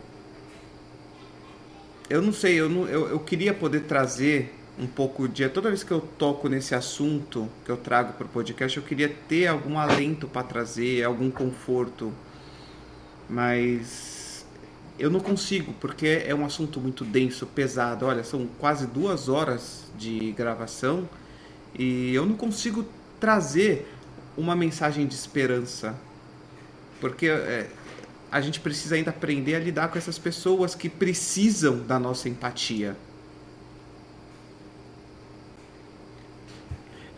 eu 2.09 2.23
não 2.23 2.33
sei, 2.33 2.55
eu, 2.59 2.69
não, 2.69 2.89
eu, 2.89 3.09
eu 3.09 3.19
queria 3.21 3.53
poder 3.53 3.81
trazer 3.83 4.55
um 4.81 4.87
pouco 4.87 5.29
de. 5.29 5.47
Toda 5.51 5.69
vez 5.69 5.85
que 5.85 5.93
eu 5.93 6.01
toco 6.01 6.49
nesse 6.49 6.75
assunto 6.75 7.49
que 7.65 7.71
eu 7.71 7.77
trago 7.77 8.15
para 8.15 8.25
o 8.25 8.29
podcast, 8.29 8.77
eu 8.79 8.83
queria 8.83 9.09
ter 9.29 9.47
algum 9.47 9.79
alento 9.79 10.27
para 10.27 10.43
trazer, 10.43 11.05
algum 11.05 11.31
conforto. 11.31 12.13
Mas 13.29 14.45
eu 14.99 15.11
não 15.11 15.21
consigo, 15.21 15.73
porque 15.75 16.25
é 16.27 16.35
um 16.35 16.45
assunto 16.45 16.81
muito 16.81 17.05
denso, 17.05 17.47
pesado. 17.47 18.07
Olha, 18.07 18.25
são 18.25 18.47
quase 18.59 18.87
duas 18.87 19.29
horas 19.29 19.85
de 19.97 20.33
gravação 20.33 21.09
e 21.79 22.15
eu 22.15 22.25
não 22.25 22.35
consigo 22.35 22.85
trazer 23.21 23.87
uma 24.37 24.57
mensagem 24.57 25.07
de 25.07 25.15
esperança. 25.15 25.95
Porque 27.01 27.29
é, 27.29 27.69
a 28.33 28.41
gente 28.41 28.61
precisa 28.61 28.95
ainda 28.95 29.11
aprender 29.11 29.55
a 29.55 29.59
lidar 29.59 29.89
com 29.89 29.99
essas 29.99 30.19
pessoas 30.19 30.75
que 30.75 30.89
precisam 30.89 31.79
da 31.79 31.99
nossa 31.99 32.29
empatia. 32.29 32.97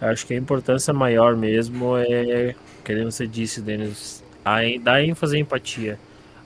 Acho 0.02 0.26
que 0.26 0.34
a 0.34 0.36
importância 0.36 0.92
maior 0.92 1.36
mesmo 1.36 1.96
é, 1.96 2.56
que 2.84 3.04
você 3.04 3.24
disse, 3.24 3.60
Denis, 3.60 4.24
dar 4.82 5.04
ênfase 5.04 5.36
à 5.36 5.38
empatia, 5.38 5.96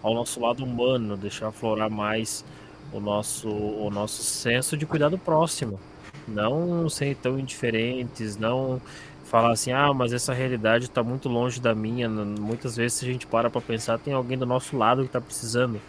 ao 0.03 0.13
nosso 0.13 0.39
lado 0.41 0.63
humano, 0.63 1.17
deixar 1.17 1.49
aflorar 1.49 1.89
mais 1.89 2.45
o 2.93 3.01
nosso, 3.01 3.49
o 3.49 3.89
nosso 3.91 4.23
senso 4.23 4.77
de 4.77 4.85
cuidar 4.85 5.09
do 5.09 5.17
próximo. 5.17 5.81
Não 6.29 6.87
ser 6.91 7.17
tão 7.17 7.39
indiferentes, 7.39 8.37
não 8.37 8.79
falar 9.25 9.53
assim, 9.53 9.73
ah, 9.73 9.93
mas 9.95 10.13
essa 10.13 10.35
realidade 10.35 10.85
está 10.85 11.03
muito 11.03 11.27
longe 11.27 11.59
da 11.59 11.75
minha. 11.75 12.11
Muitas 12.11 12.77
vezes, 12.77 12.99
se 12.99 13.07
a 13.07 13.09
gente 13.11 13.27
para 13.27 13.49
para 13.49 13.63
pensar, 13.63 13.99
tem 13.99 14.13
alguém 14.13 14.37
do 14.37 14.45
nosso 14.45 14.77
lado 14.77 15.01
que 15.01 15.09
está 15.09 15.21
precisando. 15.21 15.81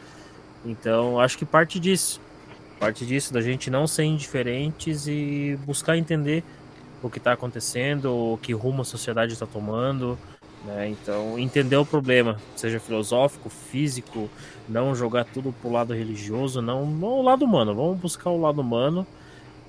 Então, 0.66 1.20
acho 1.20 1.38
que 1.38 1.46
parte 1.46 1.82
disso. 1.82 2.22
Parte 2.80 3.06
disso, 3.06 3.34
da 3.34 3.42
gente 3.42 3.70
não 3.70 3.88
ser 3.88 4.04
indiferentes 4.04 5.06
e 5.06 5.60
buscar 5.66 5.98
entender 5.98 6.46
o 7.02 7.10
que 7.10 7.18
está 7.18 7.34
acontecendo, 7.34 8.14
o 8.14 8.40
que 8.42 8.54
rumo 8.54 8.82
a 8.82 8.86
sociedade 8.86 9.34
está 9.34 9.46
tomando. 9.46 10.18
Né? 10.66 10.90
Então, 10.90 11.38
entender 11.38 11.78
o 11.78 11.86
problema, 11.86 12.38
seja 12.56 12.80
filosófico, 12.80 13.50
físico, 13.50 14.30
não 14.68 14.96
jogar 14.96 15.26
tudo 15.26 15.54
pro 15.62 15.72
lado 15.72 15.94
religioso, 15.94 16.62
não, 16.62 16.86
não 16.86 17.20
o 17.20 17.22
lado 17.22 17.46
humano. 17.46 17.74
Vamos 17.76 18.00
buscar 18.00 18.30
o 18.30 18.40
lado 18.40 18.62
humano 18.62 19.06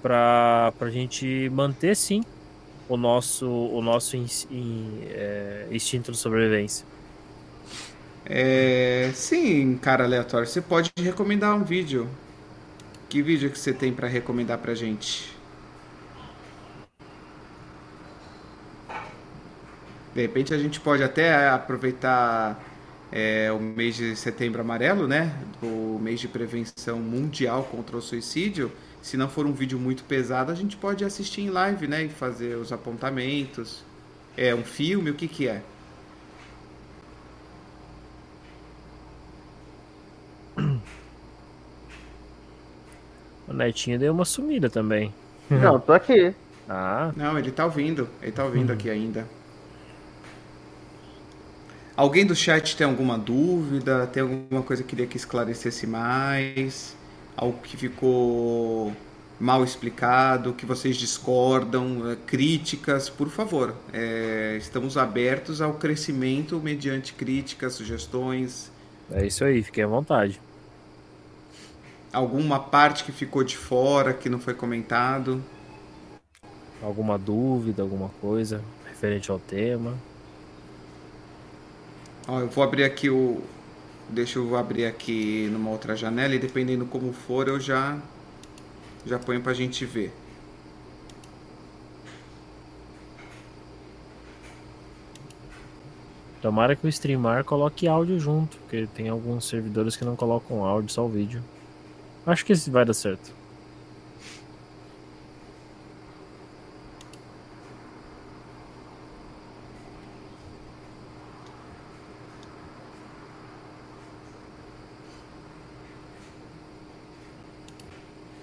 para 0.02 0.72
a 0.80 0.90
gente 0.90 1.50
manter, 1.50 1.94
sim, 1.94 2.22
o 2.88 2.96
nosso, 2.96 3.46
o 3.46 3.82
nosso 3.82 4.16
in, 4.16 4.26
in, 4.50 5.00
é, 5.10 5.66
instinto 5.70 6.10
de 6.10 6.18
sobrevivência. 6.18 6.86
É, 8.24 9.10
sim, 9.14 9.78
cara 9.78 10.05
aleatório. 10.05 10.46
Você 10.46 10.60
pode 10.60 10.90
recomendar 10.98 11.55
um 11.55 11.64
vídeo. 11.64 12.09
Que 13.09 13.22
vídeo 13.22 13.50
que 13.50 13.59
você 13.59 13.72
tem 13.72 13.92
para 13.92 14.06
recomendar 14.06 14.59
pra 14.59 14.74
gente? 14.74 15.38
De 20.18 20.22
repente 20.22 20.52
a 20.52 20.58
gente 20.58 20.80
pode 20.80 21.00
até 21.00 21.48
aproveitar 21.48 22.60
é, 23.12 23.52
o 23.52 23.60
mês 23.60 23.94
de 23.94 24.16
setembro 24.16 24.60
amarelo, 24.60 25.06
né? 25.06 25.32
O 25.62 25.96
mês 26.02 26.18
de 26.18 26.26
prevenção 26.26 26.98
mundial 26.98 27.62
contra 27.70 27.96
o 27.96 28.02
suicídio. 28.02 28.72
Se 29.00 29.16
não 29.16 29.28
for 29.28 29.46
um 29.46 29.52
vídeo 29.52 29.78
muito 29.78 30.02
pesado, 30.02 30.50
a 30.50 30.56
gente 30.56 30.76
pode 30.76 31.04
assistir 31.04 31.42
em 31.42 31.50
live, 31.50 31.86
né? 31.86 32.02
E 32.02 32.08
fazer 32.08 32.56
os 32.56 32.72
apontamentos. 32.72 33.84
É 34.36 34.52
um 34.52 34.64
filme, 34.64 35.08
o 35.08 35.14
que 35.14 35.28
que 35.28 35.46
é? 35.46 35.62
O 43.46 43.52
Netinho 43.52 44.00
deu 44.00 44.12
uma 44.12 44.24
sumida 44.24 44.68
também. 44.68 45.14
Não, 45.48 45.78
tô 45.78 45.92
aqui. 45.92 46.34
Ah. 46.68 47.12
Não, 47.14 47.38
ele 47.38 47.52
tá 47.52 47.64
ouvindo. 47.64 48.08
Ele 48.20 48.32
tá 48.32 48.44
ouvindo 48.44 48.72
aqui 48.72 48.90
ainda. 48.90 49.38
Alguém 51.98 52.24
do 52.24 52.32
chat 52.32 52.76
tem 52.76 52.86
alguma 52.86 53.18
dúvida? 53.18 54.06
Tem 54.06 54.22
alguma 54.22 54.62
coisa 54.62 54.84
que 54.84 54.90
queria 54.90 55.04
que 55.04 55.16
esclarecesse 55.16 55.84
mais? 55.84 56.96
Algo 57.36 57.58
que 57.60 57.76
ficou 57.76 58.92
mal 59.40 59.64
explicado, 59.64 60.52
que 60.52 60.64
vocês 60.64 60.96
discordam, 60.96 62.08
eh, 62.08 62.16
críticas, 62.24 63.10
por 63.10 63.28
favor. 63.28 63.74
É, 63.92 64.54
estamos 64.58 64.96
abertos 64.96 65.60
ao 65.60 65.74
crescimento 65.74 66.60
mediante 66.60 67.14
críticas, 67.14 67.72
sugestões. 67.72 68.70
É 69.10 69.26
isso 69.26 69.42
aí, 69.42 69.60
fiquem 69.60 69.82
à 69.82 69.88
vontade. 69.88 70.40
Alguma 72.12 72.60
parte 72.60 73.02
que 73.02 73.10
ficou 73.10 73.42
de 73.42 73.56
fora, 73.56 74.14
que 74.14 74.28
não 74.28 74.38
foi 74.38 74.54
comentado? 74.54 75.42
Alguma 76.80 77.18
dúvida, 77.18 77.82
alguma 77.82 78.10
coisa 78.20 78.62
referente 78.86 79.32
ao 79.32 79.40
tema? 79.40 79.98
Ó, 82.28 82.40
eu 82.40 82.48
vou 82.48 82.62
abrir 82.62 82.84
aqui 82.84 83.09
o. 83.09 83.40
Deixa 84.10 84.38
eu 84.38 84.55
abrir 84.56 84.84
aqui 84.84 85.48
numa 85.50 85.70
outra 85.70 85.96
janela 85.96 86.34
e 86.34 86.38
dependendo 86.38 86.84
como 86.84 87.12
for 87.12 87.48
eu 87.48 87.59
já 87.59 87.98
já 89.06 89.18
ponho 89.18 89.40
pra 89.40 89.55
gente 89.55 89.84
ver. 89.86 90.12
Tomara 96.42 96.76
que 96.76 96.86
o 96.86 96.88
streamar 96.88 97.44
coloque 97.44 97.88
áudio 97.88 98.18
junto, 98.20 98.59
porque 98.59 98.86
tem 98.94 99.09
alguns 99.09 99.48
servidores 99.48 99.96
que 99.96 100.05
não 100.05 100.14
colocam 100.14 100.64
áudio, 100.64 100.90
só 100.90 101.05
o 101.05 101.09
vídeo. 101.09 101.42
Acho 102.26 102.44
que 102.44 102.52
esse 102.52 102.70
vai 102.70 102.84
dar 102.84 102.94
certo. 102.94 103.38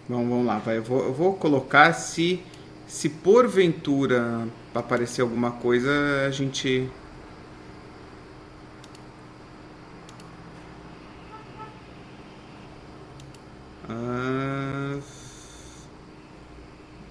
Vamos, 0.08 0.30
vamos 0.30 0.46
lá, 0.46 0.60
vai. 0.60 0.78
Eu 0.78 0.84
vou, 0.84 1.04
eu 1.04 1.14
vou 1.14 1.34
colocar 1.36 1.92
se, 1.94 2.44
se 2.88 3.10
porventura 3.10 4.48
aparecer 4.74 5.22
alguma 5.22 5.52
coisa, 5.52 5.90
a 6.28 6.32
gente. 6.32 6.90
Ah, 13.90 15.00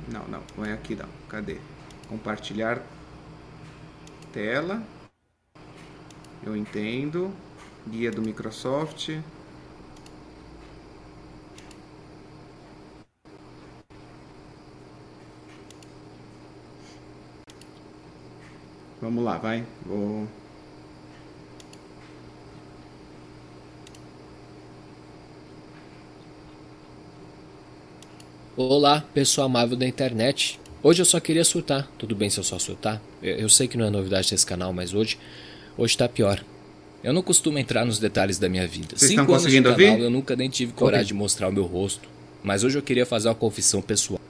não, 0.08 0.28
não, 0.28 0.40
põe 0.54 0.70
aqui 0.72 0.94
não. 0.94 1.08
Cadê? 1.28 1.58
Compartilhar 2.08 2.80
tela. 4.32 4.82
Eu 6.44 6.56
entendo. 6.56 7.32
Guia 7.88 8.10
do 8.10 8.22
Microsoft. 8.22 9.10
Vamos 19.14 19.30
lá, 19.30 19.38
vai. 19.38 19.64
Vou. 19.86 20.26
Olá, 28.56 29.04
pessoal 29.14 29.46
amável 29.46 29.76
da 29.76 29.86
internet. 29.86 30.58
Hoje 30.82 31.00
eu 31.00 31.06
só 31.06 31.20
queria 31.20 31.44
surtar. 31.44 31.88
Tudo 31.96 32.16
bem 32.16 32.28
se 32.28 32.40
eu 32.40 32.44
só 32.44 32.58
surtar? 32.58 33.00
Eu, 33.22 33.36
eu 33.36 33.48
sei 33.48 33.68
que 33.68 33.78
não 33.78 33.86
é 33.86 33.90
novidade 33.90 34.30
desse 34.30 34.44
canal, 34.44 34.72
mas 34.72 34.92
hoje, 34.92 35.16
hoje 35.78 35.96
tá 35.96 36.08
pior. 36.08 36.44
Eu 37.04 37.12
não 37.12 37.22
costumo 37.22 37.56
entrar 37.56 37.84
nos 37.84 38.00
detalhes 38.00 38.36
da 38.36 38.48
minha 38.48 38.66
vida. 38.66 38.96
Vocês 38.96 39.12
Cinco 39.12 39.22
estão 39.22 39.26
conseguindo 39.36 39.68
anos 39.68 39.78
de 39.78 39.84
canal, 39.84 39.94
ouvir? 39.94 40.04
eu 40.06 40.10
nunca 40.10 40.34
nem 40.34 40.50
tive 40.50 40.72
coragem 40.72 41.06
de 41.06 41.14
mostrar 41.14 41.50
o 41.50 41.52
meu 41.52 41.66
rosto. 41.66 42.08
Mas 42.42 42.64
hoje 42.64 42.76
eu 42.76 42.82
queria 42.82 43.06
fazer 43.06 43.28
uma 43.28 43.34
confissão 43.36 43.80
pessoal. 43.80 44.20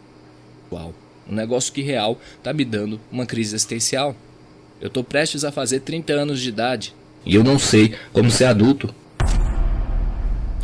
Um 1.27 1.35
negócio 1.35 1.73
que 1.73 1.81
real 1.81 2.21
tá 2.43 2.53
me 2.53 2.67
dando 2.67 3.01
uma 3.11 3.25
crise 3.25 3.55
existencial. 3.55 4.15
Eu 4.81 4.91
tô 4.91 5.03
prestes 5.03 5.45
a 5.45 5.53
fazer 5.53 5.81
30 5.81 6.13
anos 6.13 6.41
de 6.41 6.49
idade. 6.49 6.95
E 7.25 7.35
eu 7.35 7.43
não 7.43 7.59
sei 7.59 7.95
como 8.13 8.31
ser 8.31 8.45
adulto. 8.45 8.95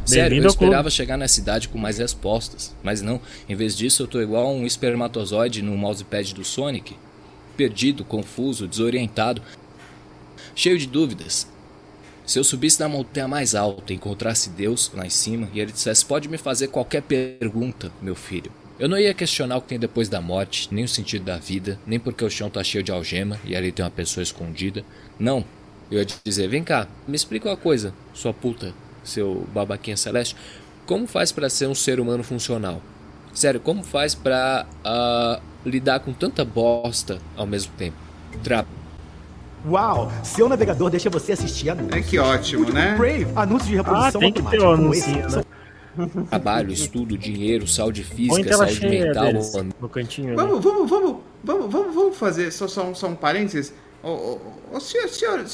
Sério, 0.04 0.42
eu 0.42 0.46
esperava 0.46 0.90
chegar 0.90 1.16
nessa 1.16 1.40
idade 1.40 1.68
com 1.68 1.78
mais 1.78 1.98
respostas. 1.98 2.74
Mas 2.82 3.00
não, 3.00 3.20
em 3.48 3.54
vez 3.54 3.76
disso 3.76 4.02
eu 4.02 4.06
tô 4.06 4.20
igual 4.20 4.52
um 4.52 4.66
espermatozoide 4.66 5.62
no 5.62 5.76
mousepad 5.76 6.34
do 6.34 6.44
Sonic. 6.44 6.96
Perdido, 7.56 8.04
confuso, 8.04 8.66
desorientado. 8.66 9.40
Cheio 10.54 10.78
de 10.78 10.86
dúvidas. 10.86 11.46
Se 12.26 12.38
eu 12.38 12.44
subisse 12.44 12.80
na 12.80 12.88
montanha 12.88 13.26
mais 13.26 13.54
alta 13.54 13.92
encontrasse 13.92 14.50
Deus 14.50 14.90
lá 14.94 15.06
em 15.06 15.10
cima 15.10 15.48
e 15.52 15.60
ele 15.60 15.72
dissesse: 15.72 16.04
Pode 16.04 16.28
me 16.28 16.38
fazer 16.38 16.68
qualquer 16.68 17.02
pergunta, 17.02 17.90
meu 18.00 18.14
filho. 18.14 18.52
Eu 18.80 18.88
não 18.88 18.96
ia 18.96 19.12
questionar 19.12 19.58
o 19.58 19.60
que 19.60 19.68
tem 19.68 19.78
depois 19.78 20.08
da 20.08 20.22
morte, 20.22 20.66
nem 20.72 20.84
o 20.84 20.88
sentido 20.88 21.26
da 21.26 21.36
vida, 21.36 21.78
nem 21.86 22.00
porque 22.00 22.24
o 22.24 22.30
chão 22.30 22.48
tá 22.48 22.64
cheio 22.64 22.82
de 22.82 22.90
algema 22.90 23.38
e 23.44 23.54
ali 23.54 23.70
tem 23.70 23.84
uma 23.84 23.90
pessoa 23.90 24.22
escondida. 24.22 24.82
Não. 25.18 25.44
Eu 25.90 25.98
ia 25.98 26.06
dizer, 26.24 26.48
vem 26.48 26.64
cá, 26.64 26.88
me 27.06 27.14
explica 27.14 27.50
uma 27.50 27.58
coisa, 27.58 27.92
sua 28.14 28.32
puta, 28.32 28.72
seu 29.04 29.46
babaquinha 29.52 29.98
celeste. 29.98 30.34
como 30.86 31.06
faz 31.06 31.30
para 31.30 31.50
ser 31.50 31.66
um 31.66 31.74
ser 31.74 32.00
humano 32.00 32.24
funcional? 32.24 32.80
Sério, 33.34 33.60
como 33.60 33.82
faz 33.82 34.14
para 34.14 34.64
uh, 34.82 35.42
lidar 35.68 36.00
com 36.00 36.14
tanta 36.14 36.42
bosta 36.42 37.18
ao 37.36 37.46
mesmo 37.46 37.72
tempo? 37.76 37.98
Tra 38.42 38.64
Uau! 39.68 40.10
Seu 40.24 40.48
navegador 40.48 40.88
deixa 40.88 41.10
você 41.10 41.32
assistir 41.32 41.68
anúncios. 41.68 41.92
É 41.92 42.00
que 42.00 42.18
ótimo, 42.18 42.72
né? 42.72 42.94
Brave, 42.96 43.26
anúncios 43.36 43.68
de 43.68 43.76
reprodução 43.76 44.20
ah, 44.20 44.24
tem 44.24 44.32
que 44.32 44.42
ter 44.42 44.62
um 44.62 44.72
anúncio, 44.72 45.12
né? 45.12 45.44
Trabalho, 46.28 46.72
estudo, 46.72 47.18
dinheiro, 47.18 47.66
saúde 47.66 48.04
física, 48.04 48.56
saúde 48.56 48.86
mental. 48.86 49.24
Deles, 49.24 49.52
no 49.80 49.88
cantinho. 49.88 50.36
Vamos, 50.36 50.62
vamos, 50.62 50.88
vamos, 50.88 51.16
vamos, 51.42 51.72
vamos, 51.72 51.94
vamos 51.94 52.16
fazer 52.16 52.50
só, 52.52 52.68
só, 52.68 52.94
só 52.94 53.08
um 53.08 53.14
parênteses. 53.14 53.72
O, 54.02 54.08
o, 54.08 54.40
o, 54.72 54.80
senhor, 54.80 55.08
senhor, 55.08 55.44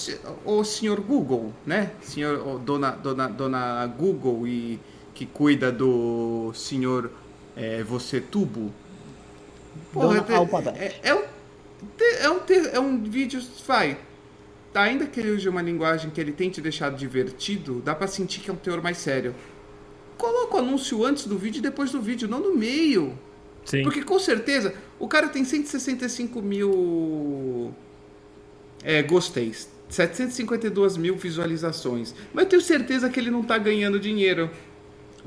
o 0.45 0.63
senhor 0.63 1.01
Google, 1.01 1.53
né? 1.65 1.91
Senhor, 2.01 2.47
o, 2.47 2.59
dona, 2.59 2.91
dona, 2.91 3.29
dona 3.29 3.87
Google 3.87 4.47
e 4.47 4.79
que 5.15 5.27
cuida 5.27 5.73
do 5.73 6.53
senhor 6.55 7.11
é, 7.57 7.83
você 7.83 8.21
tubo. 8.21 8.71
Porra, 9.93 10.25
é, 10.79 10.85
é, 10.85 11.11
é, 11.11 11.15
um, 11.15 11.23
é, 11.99 12.31
um, 12.31 12.41
é 12.75 12.81
um 12.81 13.03
vídeo, 13.03 13.41
vai. 13.67 13.99
Ainda 14.75 15.07
que 15.07 15.19
ele 15.19 15.31
use 15.31 15.49
uma 15.49 15.63
linguagem 15.63 16.11
que 16.11 16.21
ele 16.21 16.33
tente 16.33 16.61
deixar 16.61 16.91
divertido, 16.91 17.81
dá 17.83 17.95
para 17.95 18.07
sentir 18.07 18.41
que 18.41 18.51
é 18.51 18.53
um 18.53 18.57
teor 18.57 18.83
mais 18.83 18.99
sério. 18.99 19.35
Coloca 20.17 20.57
o 20.57 20.59
anúncio 20.61 21.05
antes 21.05 21.27
do 21.27 21.37
vídeo 21.37 21.59
e 21.59 21.63
depois 21.63 21.91
do 21.91 22.01
vídeo, 22.01 22.29
não 22.29 22.41
no 22.41 22.55
meio. 22.55 23.19
Sim. 23.65 23.83
Porque 23.83 24.03
com 24.03 24.19
certeza 24.19 24.75
o 24.99 25.09
cara 25.09 25.29
tem 25.29 25.45
165 25.45 26.41
mil 26.41 27.75
é, 28.83 29.03
gosteis, 29.03 29.69
752 29.89 30.97
mil 30.97 31.17
visualizações. 31.17 32.15
Mas 32.33 32.45
eu 32.45 32.51
tenho 32.51 32.63
certeza 32.63 33.11
que 33.11 33.19
ele 33.19 33.31
não 33.31 33.41
está 33.41 33.59
ganhando 33.59 33.99
dinheiro. 33.99 34.51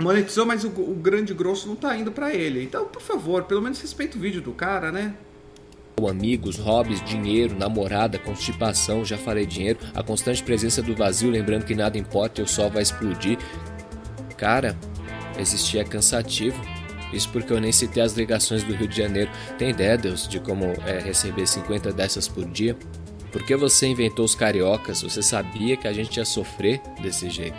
Monetizou, 0.01 0.45
mas 0.45 0.63
o, 0.63 0.69
o 0.69 0.95
grande 0.95 1.33
grosso 1.33 1.67
não 1.67 1.73
está 1.73 1.95
indo 1.97 2.11
para 2.11 2.33
ele. 2.33 2.63
Então, 2.63 2.85
por 2.85 3.01
favor, 3.01 3.43
pelo 3.43 3.61
menos 3.61 3.81
respeita 3.81 4.17
o 4.17 4.21
vídeo 4.21 4.41
do 4.41 4.53
cara, 4.53 4.91
né? 4.91 5.13
amigos, 6.07 6.57
hobbies, 6.57 7.03
dinheiro, 7.03 7.55
namorada, 7.57 8.17
constipação, 8.17 9.03
já 9.03 9.17
falei 9.17 9.45
dinheiro, 9.45 9.79
a 9.93 10.03
constante 10.03 10.41
presença 10.43 10.81
do 10.81 10.95
vazio, 10.95 11.29
lembrando 11.29 11.65
que 11.65 11.75
nada 11.75 11.97
importa 11.97 12.39
e 12.39 12.43
o 12.43 12.47
sol 12.47 12.69
vai 12.69 12.83
explodir. 12.83 13.37
Cara, 14.39 14.77
existir 15.37 15.79
é 15.79 15.83
cansativo. 15.83 16.59
Isso 17.11 17.29
porque 17.29 17.51
eu 17.51 17.59
nem 17.59 17.73
citei 17.73 18.01
as 18.01 18.13
ligações 18.13 18.63
do 18.63 18.73
Rio 18.73 18.87
de 18.87 18.95
Janeiro. 18.95 19.29
Tem 19.57 19.71
ideia, 19.71 19.97
Deus, 19.97 20.27
de 20.29 20.39
como 20.39 20.63
é 20.85 20.97
receber 20.99 21.45
50 21.45 21.91
dessas 21.91 22.27
por 22.29 22.45
dia? 22.45 22.77
Por 23.33 23.43
que 23.43 23.53
você 23.57 23.87
inventou 23.87 24.23
os 24.23 24.35
cariocas? 24.35 25.01
Você 25.01 25.21
sabia 25.21 25.75
que 25.75 25.89
a 25.89 25.93
gente 25.93 26.17
ia 26.17 26.25
sofrer 26.25 26.81
desse 27.01 27.29
jeito? 27.29 27.57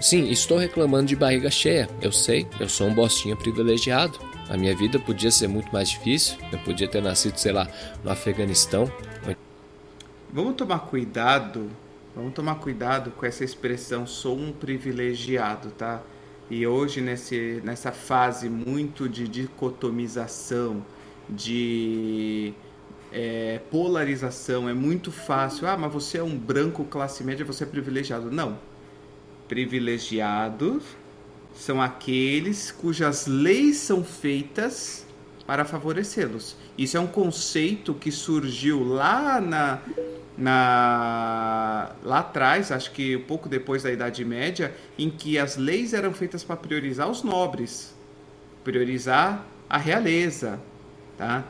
Sim, 0.00 0.30
estou 0.30 0.58
reclamando 0.58 1.06
de 1.06 1.16
barriga 1.16 1.50
cheia. 1.50 1.88
Eu 2.00 2.12
sei, 2.12 2.46
eu 2.60 2.68
sou 2.68 2.86
um 2.86 2.94
bostinha 2.94 3.34
privilegiado. 3.34 4.16
A 4.48 4.56
minha 4.56 4.76
vida 4.76 4.98
podia 5.00 5.30
ser 5.32 5.48
muito 5.48 5.72
mais 5.72 5.90
difícil. 5.90 6.38
Eu 6.52 6.58
podia 6.60 6.86
ter 6.86 7.02
nascido, 7.02 7.36
sei 7.36 7.50
lá, 7.50 7.66
no 8.04 8.10
Afeganistão. 8.12 8.90
Vamos 10.32 10.54
tomar 10.54 10.78
cuidado. 10.80 11.68
Vamos 12.18 12.34
tomar 12.34 12.56
cuidado 12.56 13.12
com 13.12 13.24
essa 13.24 13.44
expressão 13.44 14.04
sou 14.04 14.36
um 14.36 14.50
privilegiado, 14.50 15.70
tá? 15.70 16.02
E 16.50 16.66
hoje 16.66 17.00
nesse, 17.00 17.62
nessa 17.62 17.92
fase 17.92 18.48
muito 18.48 19.08
de 19.08 19.28
dicotomização, 19.28 20.84
de 21.30 22.52
é, 23.12 23.60
polarização, 23.70 24.68
é 24.68 24.74
muito 24.74 25.12
fácil. 25.12 25.68
Ah, 25.68 25.76
mas 25.76 25.92
você 25.92 26.18
é 26.18 26.22
um 26.22 26.36
branco 26.36 26.84
classe 26.84 27.22
média, 27.22 27.44
você 27.44 27.62
é 27.62 27.66
privilegiado. 27.68 28.32
Não. 28.32 28.58
Privilegiados 29.46 30.82
são 31.54 31.80
aqueles 31.80 32.72
cujas 32.72 33.28
leis 33.28 33.76
são 33.76 34.02
feitas 34.02 35.06
para 35.46 35.64
favorecê-los. 35.64 36.56
Isso 36.78 36.96
é 36.96 37.00
um 37.00 37.08
conceito 37.08 37.92
que 37.92 38.12
surgiu 38.12 38.84
lá 38.84 39.40
na, 39.40 39.80
na 40.36 41.92
lá 42.04 42.20
atrás, 42.20 42.70
acho 42.70 42.92
que 42.92 43.16
um 43.16 43.24
pouco 43.24 43.48
depois 43.48 43.82
da 43.82 43.90
Idade 43.90 44.24
Média, 44.24 44.72
em 44.96 45.10
que 45.10 45.36
as 45.38 45.56
leis 45.56 45.92
eram 45.92 46.14
feitas 46.14 46.44
para 46.44 46.56
priorizar 46.56 47.10
os 47.10 47.24
nobres, 47.24 47.92
priorizar 48.62 49.44
a 49.68 49.76
realeza, 49.76 50.60
tá? 51.16 51.44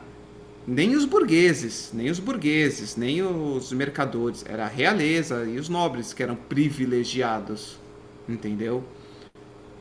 nem 0.69 0.95
os 0.95 1.05
burgueses, 1.05 1.89
nem 1.93 2.09
os 2.09 2.19
burgueses, 2.19 2.95
nem 2.95 3.23
os 3.23 3.71
mercadores, 3.71 4.45
era 4.47 4.65
a 4.65 4.67
realeza 4.67 5.43
e 5.45 5.57
os 5.57 5.67
nobres 5.67 6.13
que 6.13 6.21
eram 6.21 6.35
privilegiados, 6.35 7.79
entendeu? 8.27 8.83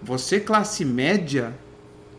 Você 0.03 0.41
classe 0.41 0.85
média, 0.87 1.55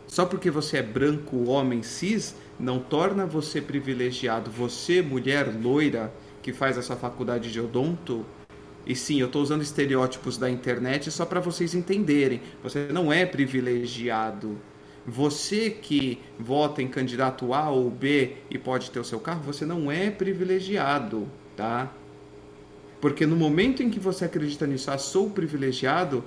só 0.06 0.24
porque 0.24 0.50
você 0.50 0.78
é 0.78 0.82
branco, 0.82 1.48
homem 1.48 1.82
cis, 1.82 2.34
não 2.60 2.78
torna 2.78 3.26
você 3.26 3.60
privilegiado. 3.60 4.50
Você, 4.50 5.02
mulher 5.02 5.52
loira, 5.60 6.12
que 6.42 6.52
faz 6.52 6.78
essa 6.78 6.94
faculdade 6.94 7.50
de 7.50 7.60
odonto, 7.60 8.24
e 8.86 8.94
sim, 8.94 9.20
eu 9.20 9.26
estou 9.26 9.42
usando 9.42 9.62
estereótipos 9.62 10.38
da 10.38 10.50
internet 10.50 11.10
só 11.10 11.24
para 11.24 11.40
vocês 11.40 11.74
entenderem. 11.74 12.40
Você 12.62 12.88
não 12.92 13.12
é 13.12 13.26
privilegiado 13.26 14.58
você 15.06 15.70
que 15.70 16.20
vota 16.38 16.82
em 16.82 16.88
candidato 16.88 17.54
A 17.54 17.70
ou 17.70 17.90
B 17.90 18.36
e 18.50 18.58
pode 18.58 18.90
ter 18.90 19.00
o 19.00 19.04
seu 19.04 19.18
carro, 19.18 19.42
você 19.42 19.64
não 19.64 19.90
é 19.90 20.10
privilegiado, 20.10 21.26
tá? 21.56 21.92
Porque 23.00 23.24
no 23.24 23.34
momento 23.34 23.82
em 23.82 23.88
que 23.88 23.98
você 23.98 24.26
acredita 24.26 24.66
nisso, 24.66 24.90
ah, 24.90 24.98
sou 24.98 25.30
privilegiado, 25.30 26.22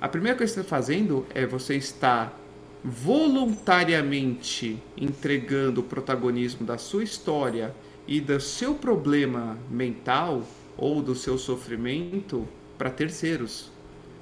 a 0.00 0.08
primeira 0.08 0.36
coisa 0.36 0.52
que 0.52 0.54
você 0.54 0.60
está 0.60 0.76
fazendo 0.76 1.26
é 1.34 1.46
você 1.46 1.76
estar 1.76 2.38
voluntariamente 2.84 4.78
entregando 4.94 5.80
o 5.80 5.84
protagonismo 5.84 6.66
da 6.66 6.76
sua 6.76 7.02
história 7.02 7.74
e 8.06 8.20
do 8.20 8.38
seu 8.38 8.74
problema 8.74 9.58
mental 9.70 10.46
ou 10.76 11.00
do 11.00 11.14
seu 11.14 11.38
sofrimento 11.38 12.46
para 12.76 12.90
terceiros. 12.90 13.72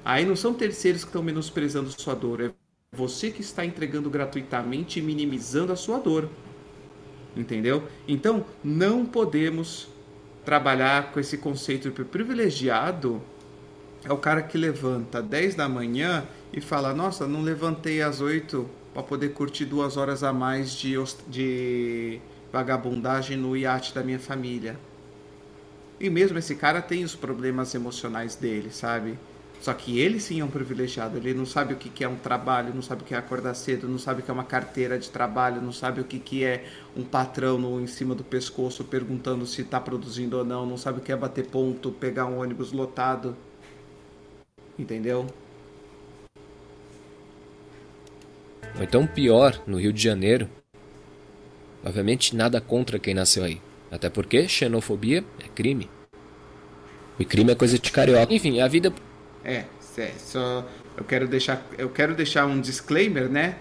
Aí 0.05 0.25
não 0.25 0.37
são 0.37 0.55
terceiros 0.55 1.03
que 1.03 1.09
estão 1.09 1.25
menosprezando 1.25 1.91
sua 1.91 2.15
dor, 2.15 2.41
é 2.41 2.53
você 2.95 3.31
que 3.31 3.41
está 3.41 3.65
entregando 3.65 4.09
gratuitamente 4.09 5.01
e 5.01 5.03
minimizando 5.03 5.73
a 5.73 5.77
sua 5.77 5.99
dor. 5.99 6.29
Entendeu? 7.35 7.89
Então, 8.07 8.45
não 8.63 9.07
podemos 9.07 9.89
trabalhar 10.45 11.11
com 11.13 11.19
esse 11.19 11.39
conceito 11.39 11.91
de 11.91 12.05
privilegiado. 12.05 13.23
É 14.05 14.13
o 14.13 14.19
cara 14.19 14.43
que 14.43 14.59
levanta 14.59 15.23
10 15.23 15.55
da 15.55 15.69
manhã 15.69 16.27
e 16.53 16.61
fala: 16.61 16.93
Nossa, 16.93 17.27
não 17.27 17.43
levantei 17.43 18.03
às 18.03 18.21
8 18.21 18.69
para 18.93 19.03
poder 19.03 19.31
curtir 19.31 19.65
duas 19.65 19.97
horas 19.97 20.23
a 20.23 20.33
mais 20.33 20.73
de, 20.73 20.95
de 21.27 22.21
vagabundagem 22.53 23.37
no 23.37 23.57
iate 23.57 23.95
da 23.95 24.03
minha 24.03 24.19
família. 24.19 24.79
E 25.99 26.11
mesmo 26.11 26.39
esse 26.39 26.55
cara 26.55 26.83
tem 26.83 27.05
os 27.05 27.15
problemas 27.15 27.75
emocionais 27.75 28.35
dele, 28.35 28.71
sabe? 28.71 29.19
Só 29.61 29.73
que 29.73 30.01
ele 30.01 30.19
sim 30.19 30.41
é 30.41 30.45
um 30.45 30.49
privilegiado. 30.49 31.17
Ele 31.17 31.33
não 31.33 31.47
sabe 31.47 31.75
o 31.75 31.77
que 31.77 32.03
é 32.03 32.09
um 32.09 32.17
trabalho, 32.17 32.75
não 32.75 32.83
sabe 32.83 33.03
o 33.03 33.05
que 33.05 33.15
é 33.15 33.17
acordar 33.17 33.55
cedo, 33.55 33.89
não 33.89 33.99
sabe 33.99 34.21
o 34.21 34.25
que 34.25 34.31
é 34.31 34.35
uma 34.35 34.43
carteira 34.43 34.99
de 34.99 35.09
trabalho, 35.09 35.63
não 35.63 35.71
sabe 35.71 36.01
o 36.01 36.05
que 36.05 36.45
é 36.45 36.65
um 36.97 37.05
patrão 37.05 37.57
no, 37.57 37.81
em 37.81 37.87
cima 37.87 38.13
do 38.13 38.25
pescoço 38.25 38.83
perguntando 38.83 39.47
se 39.47 39.63
está 39.63 39.81
produzindo 39.81 40.37
ou 40.37 40.45
não, 40.45 40.67
não 40.67 40.77
sabe 40.77 40.99
o 40.99 41.01
que 41.01 41.13
é 41.13 41.17
bater 41.17 41.47
ponto, 41.47 41.93
pegar 41.93 42.27
um 42.27 42.41
ônibus 42.41 42.73
lotado. 42.73 43.37
Entendeu? 44.77 45.27
Ou 48.77 48.83
então 48.83 49.07
pior, 49.07 49.61
no 49.67 49.79
Rio 49.79 49.93
de 49.93 50.03
Janeiro. 50.03 50.49
Obviamente 51.85 52.35
nada 52.37 52.61
contra 52.61 52.99
quem 52.99 53.15
nasceu 53.15 53.45
aí. 53.45 53.61
Até 53.91 54.09
porque 54.09 54.49
xenofobia 54.49 55.25
é 55.45 55.49
crime. 55.49 55.91
E 57.19 57.25
crime 57.25 57.53
é 57.53 57.55
coisa 57.55 57.79
de 57.79 57.91
carioca. 57.93 58.33
Enfim, 58.33 58.61
a 58.61 58.69
vida 58.69 58.93
é, 59.45 59.65
é, 59.99 60.13
só 60.19 60.67
eu 60.97 61.05
quero 61.05 61.27
deixar, 61.27 61.65
eu 61.79 61.89
quero 61.91 62.15
deixar 62.15 62.47
um 62.47 62.61
disclaimer, 62.61 63.29
né? 63.29 63.57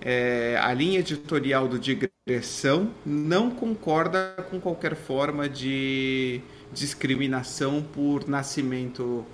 É, 0.00 0.58
a 0.62 0.72
linha 0.72 1.00
editorial 1.00 1.66
do 1.66 1.78
Digressão 1.78 2.90
não 3.04 3.50
concorda 3.50 4.36
com 4.50 4.60
qualquer 4.60 4.94
forma 4.94 5.48
de 5.48 6.40
discriminação 6.72 7.82
por 7.82 8.28
nascimento, 8.28 9.24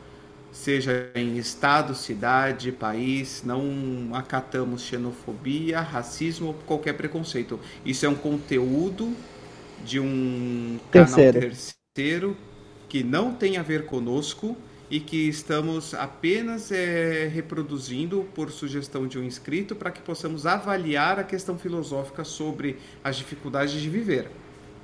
seja 0.52 1.10
em 1.14 1.38
estado, 1.38 1.94
cidade, 1.94 2.70
país. 2.70 3.42
Não 3.44 4.10
acatamos 4.12 4.82
xenofobia, 4.82 5.80
racismo 5.80 6.48
ou 6.48 6.54
qualquer 6.54 6.92
preconceito. 6.92 7.58
Isso 7.84 8.04
é 8.06 8.08
um 8.08 8.14
conteúdo 8.14 9.16
de 9.84 9.98
um 9.98 10.78
terceiro. 10.90 11.32
canal 11.32 11.50
terceiro 11.50 12.36
que 12.88 13.02
não 13.02 13.34
tem 13.34 13.56
a 13.56 13.62
ver 13.62 13.86
conosco 13.86 14.56
e 14.90 15.00
que 15.00 15.26
estamos 15.26 15.94
apenas 15.94 16.70
é, 16.70 17.26
reproduzindo 17.26 18.28
por 18.34 18.50
sugestão 18.50 19.06
de 19.06 19.18
um 19.18 19.24
inscrito 19.24 19.74
para 19.74 19.90
que 19.90 20.02
possamos 20.02 20.44
avaliar 20.44 21.18
a 21.18 21.24
questão 21.24 21.58
filosófica 21.58 22.24
sobre 22.24 22.76
as 23.02 23.16
dificuldades 23.16 23.80
de 23.80 23.88
viver. 23.88 24.30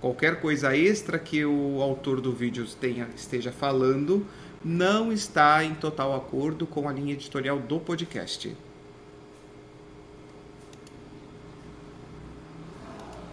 Qualquer 0.00 0.40
coisa 0.40 0.74
extra 0.74 1.18
que 1.18 1.44
o 1.44 1.82
autor 1.82 2.22
do 2.22 2.32
vídeo 2.32 2.64
tenha, 2.80 3.08
esteja 3.14 3.52
falando 3.52 4.24
não 4.64 5.12
está 5.12 5.64
em 5.64 5.74
total 5.74 6.14
acordo 6.14 6.66
com 6.66 6.88
a 6.88 6.92
linha 6.92 7.12
editorial 7.12 7.58
do 7.58 7.78
podcast. 7.78 8.54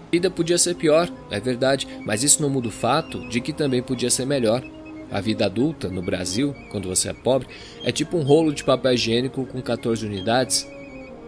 A 0.08 0.12
vida 0.12 0.30
podia 0.30 0.58
ser 0.58 0.76
pior, 0.76 1.12
é 1.30 1.40
verdade, 1.40 1.88
mas 2.06 2.24
isso 2.24 2.42
não 2.42 2.50
muda 2.50 2.70
o 2.70 2.72
fato 2.72 3.28
de 3.28 3.42
que 3.42 3.52
também 3.52 3.82
podia 3.82 4.10
ser 4.10 4.26
melhor. 4.26 4.64
A 5.12 5.20
vida 5.20 5.46
adulta, 5.46 5.90
no 5.90 6.02
Brasil, 6.02 6.56
quando 6.72 6.88
você 6.88 7.10
é 7.10 7.14
pobre, 7.14 7.48
é 7.84 7.92
tipo 7.92 8.18
um 8.18 8.24
rolo 8.24 8.54
de 8.54 8.64
papel 8.64 8.94
higiênico 8.94 9.46
com 9.46 9.62
14 9.62 10.06
unidades. 10.06 10.68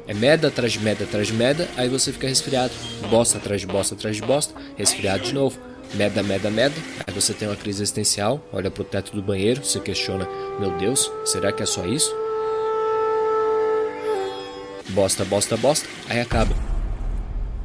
É 0.08 0.14
merda 0.14 0.48
atrás 0.48 0.72
de 0.72 0.80
merda 0.80 1.04
atrás 1.04 1.28
de 1.28 1.34
merda, 1.34 1.68
aí 1.76 1.90
você 1.90 2.14
fica 2.14 2.28
resfriado. 2.28 2.74
Bosta 3.10 3.38
atrás 3.38 3.60
de 3.60 3.68
bosta 3.68 3.94
atrás 3.94 4.16
de 4.16 4.22
bosta, 4.22 4.54
resfriado 4.78 5.24
de 5.24 5.34
novo. 5.34 5.60
Merda, 5.94 6.22
merda, 6.22 6.52
merda. 6.52 6.76
Aí 7.06 7.14
você 7.14 7.34
tem 7.34 7.48
uma 7.48 7.56
crise 7.56 7.82
existencial, 7.82 8.46
olha 8.52 8.70
pro 8.70 8.84
teto 8.84 9.16
do 9.16 9.22
banheiro, 9.22 9.64
se 9.66 9.80
questiona: 9.80 10.28
Meu 10.60 10.78
Deus, 10.78 11.12
será 11.26 11.52
que 11.52 11.64
é 11.64 11.66
só 11.66 11.86
isso? 11.86 12.14
Bosta, 14.90 15.26
bosta, 15.26 15.58
bosta, 15.58 15.88
aí 16.08 16.20
acaba. 16.20 16.56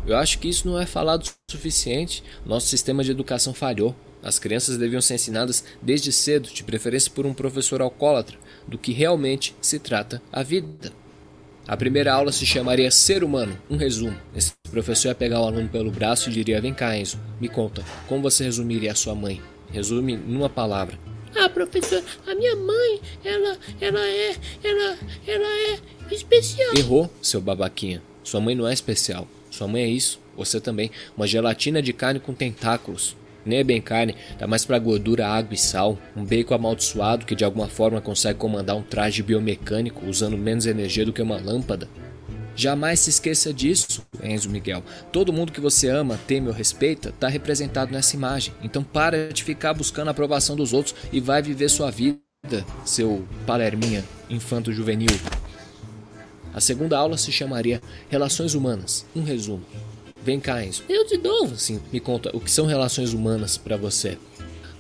Eu 0.07 0.17
acho 0.17 0.39
que 0.39 0.49
isso 0.49 0.69
não 0.69 0.79
é 0.79 0.87
falado 0.87 1.25
o 1.25 1.31
suficiente. 1.51 2.25
Nosso 2.45 2.67
sistema 2.67 3.05
de 3.05 3.11
educação 3.11 3.55
falhou. 3.55 3.95
As 4.23 4.39
crianças 4.39 4.77
deviam 4.77 5.01
ser 5.01 5.15
ensinadas 5.15 5.65
desde 5.81 6.13
cedo, 6.13 6.49
de 6.49 6.63
preferência 6.63 7.11
por 7.13 7.27
um 7.27 7.35
professor 7.35 7.81
alcoólatra, 7.81 8.39
do 8.67 8.79
que 8.79 8.93
realmente 8.93 9.55
se 9.61 9.79
trata 9.79 10.23
a 10.33 10.43
vida. 10.43 10.93
A 11.67 11.77
primeira 11.77 12.13
aula 12.13 12.33
se 12.33 12.45
chamaria 12.45 12.91
Ser 12.91 13.23
Humano, 13.23 13.57
um 13.71 13.77
resumo. 13.77 14.17
Esse 14.35 14.53
professor 14.71 15.09
ia 15.09 15.15
pegar 15.15 15.41
o 15.41 15.47
aluno 15.47 15.69
pelo 15.69 15.91
braço 15.91 16.29
e 16.29 16.33
diria: 16.33 16.61
Vem 16.61 16.75
cá, 16.75 16.97
Enzo, 16.97 17.21
me 17.41 17.49
conta, 17.49 17.85
como 18.09 18.23
você 18.23 18.45
resumiria 18.45 18.93
a 18.93 18.97
sua 18.97 19.15
mãe? 19.15 19.41
Resume 19.71 20.17
numa 20.17 20.51
palavra. 20.51 20.99
Ah, 21.35 21.49
professor, 21.49 22.03
a 22.27 22.35
minha 22.35 22.55
mãe, 22.57 23.01
ela, 23.25 23.57
ela 23.81 24.07
é, 24.07 24.37
ela, 24.63 24.99
ela 25.27 25.47
é 25.47 25.79
especial. 26.11 26.77
Errou, 26.77 27.11
seu 27.23 27.41
babaquinha. 27.41 28.03
Sua 28.23 28.41
mãe 28.41 28.55
não 28.55 28.67
é 28.69 28.73
especial. 28.73 29.27
Sua 29.51 29.67
mãe 29.67 29.83
é 29.83 29.89
isso. 29.89 30.21
Você 30.37 30.61
também. 30.61 30.91
Uma 31.17 31.27
gelatina 31.27 31.81
de 31.81 31.93
carne 31.93 32.21
com 32.21 32.35
tentáculos. 32.35 33.17
Nem 33.45 33.59
é 33.59 33.65
bem 33.65 33.81
carne, 33.81 34.15
dá 34.39 34.47
mais 34.47 34.65
pra 34.65 34.79
gordura, 34.79 35.27
água 35.27 35.55
e 35.55 35.59
sal. 35.59 35.99
Um 36.17 36.25
bacon 36.25 36.55
amaldiçoado 36.55 37.27
que 37.27 37.35
de 37.35 37.45
alguma 37.45 37.69
forma 37.69 38.01
consegue 38.01 38.39
comandar 38.39 38.77
um 38.77 38.83
traje 38.83 39.23
biomecânico 39.23 40.07
usando 40.07 40.39
menos 40.39 40.67
energia 40.67 41.05
do 41.05 41.13
que 41.13 41.23
uma 41.23 41.37
lâmpada. 41.37 41.89
Jamais 42.55 43.01
se 43.01 43.11
esqueça 43.11 43.53
disso, 43.53 44.03
Enzo 44.23 44.51
Miguel. 44.51 44.83
Todo 45.11 45.33
mundo 45.33 45.53
que 45.53 45.61
você 45.61 45.89
ama, 45.89 46.21
teme 46.27 46.49
ou 46.49 46.55
respeita 46.55 47.09
está 47.09 47.29
representado 47.29 47.91
nessa 47.91 48.15
imagem. 48.15 48.53
Então 48.63 48.85
para 48.85 49.33
de 49.33 49.43
ficar 49.43 49.73
buscando 49.73 50.09
a 50.09 50.11
aprovação 50.11 50.55
dos 50.55 50.73
outros 50.73 50.95
e 51.13 51.19
vai 51.19 51.43
viver 51.43 51.69
sua 51.71 51.91
vida, 51.91 52.21
seu 52.85 53.27
Palerminha, 53.47 54.05
infanto 54.29 54.73
juvenil. 54.73 55.19
A 56.55 56.61
segunda 56.61 56.99
aula 56.99 57.17
se 57.17 57.33
chamaria 57.33 57.81
Relações 58.11 58.55
Humanas, 58.55 59.07
um 59.17 59.23
resumo. 59.23 59.65
Vem 60.25 60.39
cá, 60.39 60.65
Enzo. 60.65 60.85
Eu 60.89 61.07
de 61.07 61.19
novo. 61.19 61.57
Sim, 61.57 61.81
me 61.93 61.99
conta, 61.99 62.31
o 62.35 62.41
que 62.41 62.51
são 62.51 62.67
relações 62.67 63.13
humanas 63.13 63.57
para 63.57 63.77
você? 63.77 64.17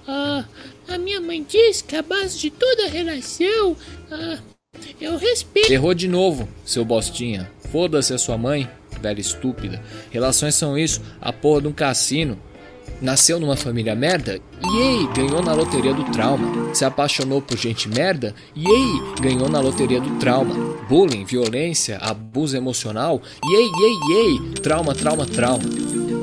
Ah, 0.06 0.44
a 0.89 0.98
minha 0.98 1.20
mãe 1.20 1.44
diz 1.48 1.82
que 1.82 1.97
a 1.97 2.02
base 2.02 2.39
de 2.39 2.51
toda 2.51 2.89
relação 2.89 3.77
ah, 4.10 4.39
é 5.01 5.10
o 5.10 5.16
respeito. 5.16 5.73
Errou 5.73 5.94
de 5.94 6.09
novo, 6.09 6.48
seu 6.64 6.85
bostinha. 6.85 7.51
Foda-se 7.70 8.14
a 8.14 8.19
sua 8.19 8.39
mãe, 8.39 8.69
velha 9.01 9.20
estúpida. 9.20 9.82
Relações 10.10 10.55
são 10.55 10.78
isso, 10.78 11.01
a 11.20 11.32
porra 11.32 11.62
de 11.62 11.69
um 11.69 11.73
cassino. 11.73 12.39
Nasceu 13.02 13.40
numa 13.40 13.56
família 13.56 13.96
merda? 13.96 14.40
Yay, 14.64 15.08
ganhou 15.12 15.42
na 15.42 15.52
loteria 15.52 15.92
do 15.92 16.04
trauma. 16.12 16.72
Se 16.72 16.84
apaixonou 16.84 17.42
por 17.42 17.58
gente 17.58 17.88
merda? 17.88 18.32
Yay, 18.56 19.20
ganhou 19.20 19.48
na 19.48 19.60
loteria 19.60 20.00
do 20.00 20.18
trauma. 20.20 20.54
Bullying, 20.88 21.24
violência, 21.24 21.98
abuso 21.98 22.56
emocional? 22.56 23.20
Yay, 23.44 23.70
yay, 23.80 23.94
yay, 24.08 24.54
trauma, 24.62 24.94
trauma, 24.94 25.26
trauma. 25.26 25.64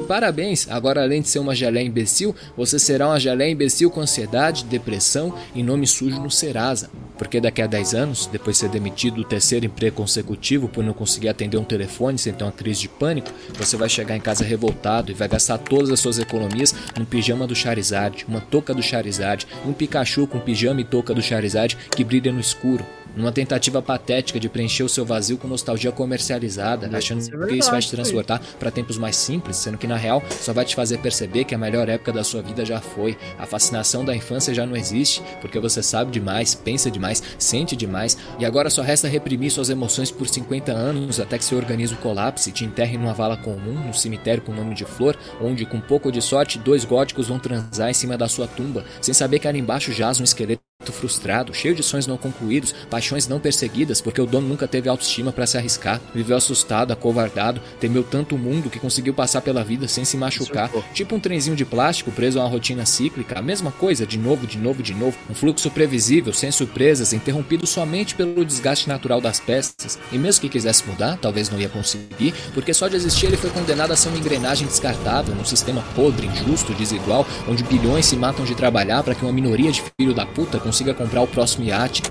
Parabéns, 0.09 0.67
agora 0.71 1.03
além 1.03 1.21
de 1.21 1.29
ser 1.29 1.37
uma 1.37 1.53
geleia 1.53 1.85
imbecil, 1.85 2.35
você 2.57 2.79
será 2.79 3.09
uma 3.09 3.19
geleia 3.19 3.51
imbecil 3.51 3.91
com 3.91 4.01
ansiedade, 4.01 4.65
depressão 4.65 5.35
e 5.53 5.61
nome 5.61 5.85
sujo 5.85 6.19
no 6.19 6.31
Serasa. 6.31 6.89
Porque 7.15 7.39
daqui 7.39 7.61
a 7.61 7.67
10 7.67 7.93
anos, 7.93 8.25
depois 8.25 8.55
de 8.55 8.61
ser 8.61 8.69
demitido 8.69 9.17
do 9.17 9.23
terceiro 9.23 9.67
emprego 9.67 9.97
consecutivo 9.97 10.67
por 10.67 10.83
não 10.83 10.93
conseguir 10.93 11.29
atender 11.29 11.57
um 11.57 11.63
telefone 11.63 12.17
sem 12.17 12.33
ter 12.33 12.43
uma 12.43 12.51
crise 12.51 12.81
de 12.81 12.89
pânico, 12.89 13.29
você 13.53 13.77
vai 13.77 13.87
chegar 13.87 14.17
em 14.17 14.19
casa 14.19 14.43
revoltado 14.43 15.11
e 15.11 15.13
vai 15.13 15.27
gastar 15.27 15.59
todas 15.59 15.91
as 15.91 15.99
suas 15.99 16.17
economias 16.17 16.73
num 16.97 17.05
pijama 17.05 17.45
do 17.45 17.55
Charizard, 17.55 18.25
uma 18.27 18.41
touca 18.41 18.73
do 18.73 18.81
Charizard, 18.81 19.45
um 19.63 19.73
Pikachu 19.73 20.25
com 20.25 20.39
pijama 20.39 20.81
e 20.81 20.85
touca 20.85 21.13
do 21.13 21.21
Charizard 21.21 21.77
que 21.95 22.03
brilha 22.03 22.31
no 22.31 22.39
escuro 22.39 22.83
numa 23.15 23.31
tentativa 23.31 23.81
patética 23.81 24.39
de 24.39 24.49
preencher 24.49 24.83
o 24.83 24.89
seu 24.89 25.05
vazio 25.05 25.37
com 25.37 25.47
nostalgia 25.47 25.91
comercializada, 25.91 26.89
achando 26.95 27.19
Isso 27.19 27.33
é 27.33 27.47
que 27.47 27.55
isso 27.55 27.71
vai 27.71 27.81
te 27.81 27.87
verdade, 27.87 27.91
transportar 27.91 28.41
para 28.59 28.71
tempos 28.71 28.97
mais 28.97 29.15
simples, 29.15 29.57
sendo 29.57 29.77
que 29.77 29.87
na 29.87 29.95
real 29.95 30.23
só 30.29 30.53
vai 30.53 30.65
te 30.65 30.75
fazer 30.75 30.99
perceber 30.99 31.43
que 31.43 31.55
a 31.55 31.57
melhor 31.57 31.89
época 31.89 32.11
da 32.11 32.23
sua 32.23 32.41
vida 32.41 32.65
já 32.65 32.79
foi. 32.79 33.17
A 33.37 33.45
fascinação 33.45 34.03
da 34.05 34.15
infância 34.15 34.53
já 34.53 34.65
não 34.65 34.75
existe, 34.75 35.21
porque 35.41 35.59
você 35.59 35.81
sabe 35.81 36.11
demais, 36.11 36.55
pensa 36.55 36.89
demais, 36.89 37.21
sente 37.37 37.75
demais, 37.75 38.17
e 38.37 38.45
agora 38.45 38.69
só 38.69 38.81
resta 38.81 39.07
reprimir 39.07 39.51
suas 39.51 39.69
emoções 39.69 40.11
por 40.11 40.27
50 40.27 40.71
anos 40.71 41.19
até 41.19 41.37
que 41.37 41.45
seu 41.45 41.57
organismo 41.57 41.97
colapse 41.97 42.49
e 42.49 42.53
te 42.53 42.65
enterre 42.65 42.97
numa 42.97 43.13
vala 43.13 43.37
comum, 43.37 43.73
num 43.73 43.93
cemitério 43.93 44.43
com 44.43 44.53
nome 44.53 44.75
de 44.75 44.85
flor, 44.85 45.17
onde 45.41 45.65
com 45.65 45.79
pouco 45.79 46.11
de 46.11 46.21
sorte 46.21 46.59
dois 46.59 46.85
góticos 46.85 47.27
vão 47.27 47.39
transar 47.39 47.89
em 47.89 47.93
cima 47.93 48.17
da 48.17 48.27
sua 48.27 48.47
tumba, 48.47 48.85
sem 49.01 49.13
saber 49.13 49.39
que 49.39 49.47
ali 49.47 49.59
embaixo 49.59 49.91
jaz 49.91 50.19
um 50.19 50.23
esqueleto 50.23 50.68
frustrado, 50.91 51.53
cheio 51.53 51.75
de 51.75 51.83
sonhos 51.83 52.07
não 52.07 52.17
concluídos, 52.17 52.73
paixões 52.89 53.27
não 53.27 53.39
perseguidas, 53.39 53.99
porque 53.99 54.21
o 54.21 54.25
dono 54.25 54.47
nunca 54.47 54.67
teve 54.67 54.87
autoestima 54.87 55.31
para 55.31 55.45
se 55.45 55.57
arriscar, 55.57 55.99
viveu 56.15 56.37
assustado, 56.37 56.91
acovardado, 56.91 57.61
temeu 57.79 58.03
tanto 58.03 58.35
o 58.35 58.37
mundo 58.37 58.69
que 58.69 58.79
conseguiu 58.79 59.13
passar 59.13 59.41
pela 59.41 59.63
vida 59.63 59.87
sem 59.87 60.05
se 60.05 60.15
machucar, 60.15 60.71
tipo 60.93 61.15
um 61.15 61.19
trenzinho 61.19 61.55
de 61.55 61.65
plástico 61.65 62.11
preso 62.11 62.39
a 62.39 62.43
uma 62.43 62.49
rotina 62.49 62.85
cíclica, 62.85 63.37
a 63.37 63.41
mesma 63.41 63.71
coisa, 63.71 64.05
de 64.05 64.17
novo, 64.17 64.47
de 64.47 64.57
novo, 64.57 64.81
de 64.81 64.93
novo, 64.93 65.17
um 65.29 65.33
fluxo 65.33 65.69
previsível, 65.69 66.33
sem 66.33 66.49
surpresas, 66.49 67.11
interrompido 67.11 67.67
somente 67.67 68.15
pelo 68.15 68.45
desgaste 68.45 68.87
natural 68.87 69.19
das 69.19 69.39
peças, 69.39 69.99
e 70.11 70.17
mesmo 70.17 70.41
que 70.41 70.49
quisesse 70.49 70.87
mudar, 70.87 71.17
talvez 71.17 71.49
não 71.49 71.59
ia 71.59 71.69
conseguir, 71.69 72.33
porque 72.53 72.73
só 72.73 72.87
de 72.87 72.95
existir 72.95 73.25
ele 73.25 73.37
foi 73.37 73.49
condenado 73.49 73.91
a 73.91 73.95
ser 73.97 74.09
uma 74.09 74.17
engrenagem 74.17 74.65
descartável, 74.65 75.35
num 75.35 75.45
sistema 75.45 75.83
podre, 75.93 76.27
injusto, 76.27 76.73
desigual, 76.73 77.27
onde 77.47 77.63
bilhões 77.63 78.05
se 78.05 78.15
matam 78.15 78.45
de 78.45 78.55
trabalhar 78.55 79.03
para 79.03 79.13
que 79.13 79.23
uma 79.23 79.33
minoria 79.33 79.71
de 79.71 79.83
filho 79.99 80.13
da 80.13 80.25
puta 80.25 80.57
consiga 80.69 80.93
comprar 80.93 81.21
o 81.23 81.27
próximo 81.27 81.65
iate. 81.65 82.03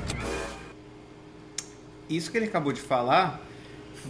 Isso 2.11 2.29
que 2.29 2.37
ele 2.39 2.47
acabou 2.47 2.73
de 2.73 2.81
falar 2.81 3.41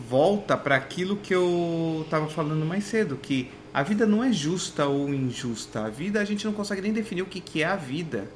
volta 0.09 0.57
para 0.57 0.75
aquilo 0.77 1.16
que 1.16 1.35
eu 1.35 2.01
estava 2.05 2.29
falando 2.29 2.65
mais 2.65 2.85
cedo, 2.85 3.16
que 3.16 3.51
a 3.75 3.83
vida 3.83 4.07
não 4.07 4.25
é 4.25 4.33
justa 4.33 4.87
ou 4.87 5.12
injusta. 5.12 5.85
A 5.85 5.91
vida 5.91 6.19
a 6.20 6.25
gente 6.25 6.47
não 6.47 6.53
consegue 6.55 6.81
nem 6.81 6.93
definir 6.95 7.20
o 7.23 7.27
que, 7.27 7.41
que 7.41 7.62
é 7.62 7.66
a 7.66 7.77
vida, 7.77 8.31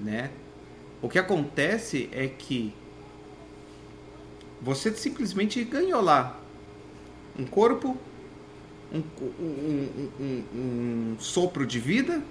né? 0.00 0.30
O 1.00 1.08
que 1.08 1.18
acontece 1.18 2.08
é 2.12 2.26
que 2.26 2.74
você 4.60 4.90
simplesmente 4.92 5.62
ganhou 5.62 6.00
lá 6.00 6.40
um 7.38 7.44
corpo, 7.44 7.96
um, 8.92 9.02
um- 9.20 9.88
um- 9.98 10.10
um- 10.24 10.44
um 11.14 11.16
sopro 11.20 11.64
de 11.66 11.78
vida, 11.78 12.22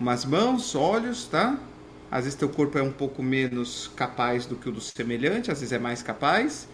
umas 0.00 0.24
mãos, 0.24 0.74
olhos, 0.74 1.26
tá? 1.26 1.58
Às 2.10 2.24
vezes 2.24 2.38
teu 2.38 2.48
corpo 2.48 2.78
é 2.78 2.82
um 2.82 2.92
pouco 2.92 3.22
menos 3.22 3.90
capaz 3.96 4.46
do 4.46 4.56
que 4.56 4.68
o 4.68 4.72
do 4.72 4.80
semelhante, 4.80 5.50
às 5.50 5.60
vezes 5.60 5.72
é 5.72 5.78
mais 5.78 6.02
capaz. 6.02 6.68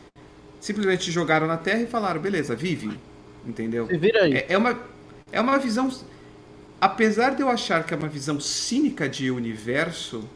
Simplesmente 0.61 1.05
te 1.07 1.13
jogaram 1.13 1.47
na 1.47 1.59
terra 1.59 1.83
e 1.83 1.87
falaram, 1.87 2.21
beleza, 2.21 2.57
vive. 2.57 2.99
Entendeu? 3.47 3.87
Se 3.87 3.97
vira 3.99 4.23
aí. 4.25 4.35
É, 4.35 4.55
é 4.55 4.59
uma, 4.59 4.79
é 5.33 5.41
uma 5.41 5.59
visão. 5.59 5.91
Apesar 6.81 7.35
de 7.35 7.43
eu 7.43 7.49
achar 7.49 7.85
que 7.85 7.95
é 7.95 7.97
uma 7.97 8.09
visão 8.09 8.39
cínica 8.41 9.09
de 9.09 9.31
universo, 9.31 10.29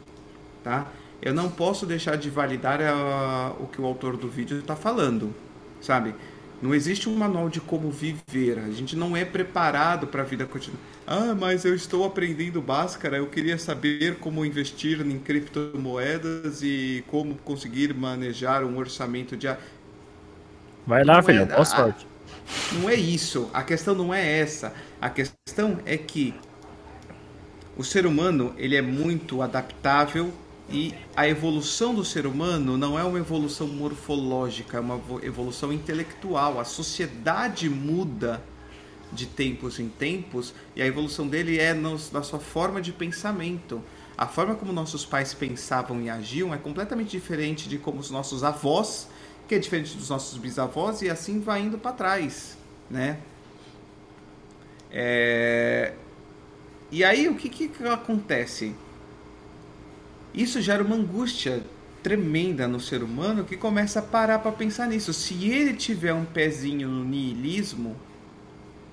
tá? 0.63 0.87
Eu 1.21 1.33
não 1.33 1.49
posso 1.51 1.85
deixar 1.85 2.17
de 2.17 2.29
validar 2.29 2.81
a- 2.81 3.53
o 3.59 3.67
que 3.67 3.81
o 3.81 3.85
autor 3.85 4.17
do 4.17 4.27
vídeo 4.29 4.59
está 4.59 4.75
falando, 4.75 5.33
sabe? 5.81 6.15
Não 6.61 6.75
existe 6.75 7.09
um 7.09 7.15
manual 7.15 7.49
de 7.49 7.59
como 7.59 7.89
viver. 7.89 8.59
A 8.59 8.69
gente 8.69 8.95
não 8.95 9.17
é 9.17 9.25
preparado 9.25 10.05
para 10.05 10.21
a 10.21 10.25
vida 10.25 10.45
cotidiana. 10.45 10.79
Ah, 11.07 11.33
mas 11.33 11.65
eu 11.65 11.73
estou 11.73 12.05
aprendendo 12.05 12.61
Bhaskara. 12.61 13.17
Eu 13.17 13.27
queria 13.27 13.57
saber 13.57 14.17
como 14.19 14.45
investir 14.45 15.01
em 15.01 15.17
criptomoedas 15.17 16.61
e 16.61 17.03
como 17.07 17.35
conseguir 17.35 17.93
manejar 17.95 18.63
um 18.63 18.77
orçamento 18.77 19.35
de. 19.35 19.47
Vai 20.85 21.03
lá, 21.03 21.13
Não 21.13 21.19
é- 21.19 21.23
filhão. 21.23 21.45
Boa 21.47 21.65
sorte. 21.65 22.07
Não 22.73 22.89
é 22.89 22.95
isso. 22.95 23.49
A 23.53 23.63
questão 23.63 23.95
não 23.95 24.13
é 24.13 24.39
essa. 24.39 24.73
A 25.01 25.09
questão 25.09 25.79
é 25.85 25.97
que 25.97 26.33
o 27.75 27.83
ser 27.83 28.05
humano 28.05 28.53
ele 28.57 28.75
é 28.75 28.81
muito 28.81 29.41
adaptável 29.41 30.31
e 30.71 30.93
a 31.15 31.27
evolução 31.27 31.93
do 31.93 32.05
ser 32.05 32.25
humano 32.25 32.77
não 32.77 32.97
é 32.97 33.03
uma 33.03 33.19
evolução 33.19 33.67
morfológica, 33.67 34.77
é 34.77 34.79
uma 34.79 34.97
vo- 34.97 35.23
evolução 35.23 35.73
intelectual. 35.73 36.59
A 36.59 36.63
sociedade 36.63 37.69
muda 37.69 38.41
de 39.11 39.25
tempos 39.25 39.79
em 39.79 39.89
tempos 39.89 40.53
e 40.75 40.81
a 40.81 40.85
evolução 40.85 41.27
dele 41.27 41.59
é 41.59 41.73
na 41.73 42.23
sua 42.23 42.39
forma 42.39 42.81
de 42.81 42.93
pensamento. 42.93 43.83
A 44.17 44.27
forma 44.27 44.55
como 44.55 44.71
nossos 44.71 45.05
pais 45.05 45.33
pensavam 45.33 46.01
e 46.01 46.09
agiam 46.09 46.53
é 46.53 46.57
completamente 46.57 47.09
diferente 47.11 47.67
de 47.67 47.77
como 47.77 47.99
os 47.99 48.09
nossos 48.09 48.43
avós, 48.43 49.09
que 49.47 49.55
é 49.55 49.59
diferente 49.59 49.97
dos 49.97 50.09
nossos 50.09 50.37
bisavós, 50.37 51.01
e 51.01 51.09
assim 51.09 51.39
vai 51.39 51.61
indo 51.61 51.77
para 51.77 51.91
trás, 51.91 52.57
né? 52.89 53.17
É... 54.91 55.93
E 56.91 57.03
aí, 57.03 57.27
o 57.27 57.35
que, 57.35 57.49
que 57.49 57.87
acontece? 57.87 58.75
Isso 60.33 60.61
gera 60.61 60.83
uma 60.83 60.95
angústia 60.95 61.63
tremenda 62.01 62.67
no 62.67 62.79
ser 62.79 63.03
humano 63.03 63.43
que 63.43 63.57
começa 63.57 63.99
a 63.99 64.03
parar 64.03 64.39
para 64.39 64.51
pensar 64.51 64.87
nisso. 64.87 65.13
Se 65.13 65.49
ele 65.49 65.73
tiver 65.73 66.13
um 66.13 66.25
pezinho 66.25 66.87
no 66.87 67.03
niilismo, 67.03 67.95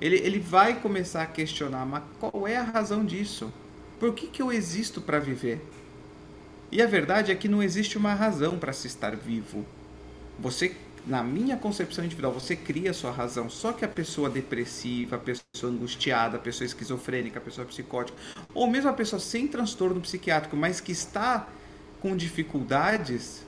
ele, 0.01 0.17
ele 0.17 0.39
vai 0.39 0.81
começar 0.81 1.23
a 1.23 1.27
questionar, 1.27 1.87
mas 1.87 2.03
qual 2.21 2.47
é 2.47 2.57
a 2.57 2.63
razão 2.63 3.05
disso? 3.05 3.53
Por 3.99 4.15
que, 4.15 4.27
que 4.27 4.43
eu 4.43 4.53
existo 4.53 5.01
para 5.01 5.19
viver? 5.19 5.61
E 6.71 6.83
a 6.83 6.87
verdade 6.87 7.33
é 7.33 7.35
que 7.35 7.49
não 7.49 7.63
existe 7.63 7.97
uma 7.97 8.15
razão 8.15 8.59
para 8.59 8.73
se 8.73 8.87
estar 8.87 9.17
vivo. 9.17 9.65
Você, 10.39 10.77
na 11.07 11.23
minha 11.23 11.57
concepção 11.57 12.05
individual, 12.05 12.33
você 12.33 12.55
cria 12.55 12.91
a 12.91 12.95
sua 12.95 13.11
razão. 13.11 13.49
Só 13.49 13.73
que 13.73 13.85
a 13.85 13.89
pessoa 13.89 14.29
depressiva, 14.29 15.17
a 15.17 15.19
pessoa 15.19 15.73
angustiada, 15.73 16.37
a 16.37 16.41
pessoa 16.41 16.67
esquizofrênica, 16.67 17.39
a 17.39 17.43
pessoa 17.43 17.67
psicótica, 17.67 18.17
ou 18.55 18.67
mesmo 18.67 18.91
a 18.91 18.93
pessoa 18.93 19.21
sem 19.21 19.49
transtorno 19.49 20.01
psiquiátrico, 20.01 20.57
mas 20.57 20.81
que 20.81 20.93
está 20.93 21.49
com 22.01 22.17
dificuldades, 22.17 23.45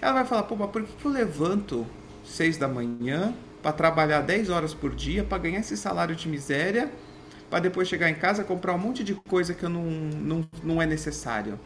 ela 0.00 0.14
vai 0.14 0.24
falar: 0.24 0.44
pô, 0.44 0.56
mas 0.56 0.70
por 0.70 0.82
que, 0.82 1.04
eu 1.04 1.10
levanto 1.10 1.86
seis 2.24 2.56
da 2.56 2.68
manhã 2.68 3.34
para 3.62 3.72
trabalhar 3.72 4.20
10 4.20 4.50
horas 4.50 4.74
por 4.74 4.94
dia, 4.94 5.22
para 5.22 5.38
ganhar 5.38 5.60
esse 5.60 5.76
salário 5.76 6.16
de 6.16 6.28
miséria, 6.28 6.90
para 7.48 7.60
depois 7.60 7.86
chegar 7.86 8.10
em 8.10 8.14
casa 8.14 8.42
comprar 8.42 8.74
um 8.74 8.78
monte 8.78 9.04
de 9.04 9.14
coisa 9.14 9.54
que 9.54 9.62
eu 9.64 9.68
não, 9.68 9.84
não, 9.84 10.48
não 10.62 10.82
é 10.82 10.86
necessário? 10.86 11.58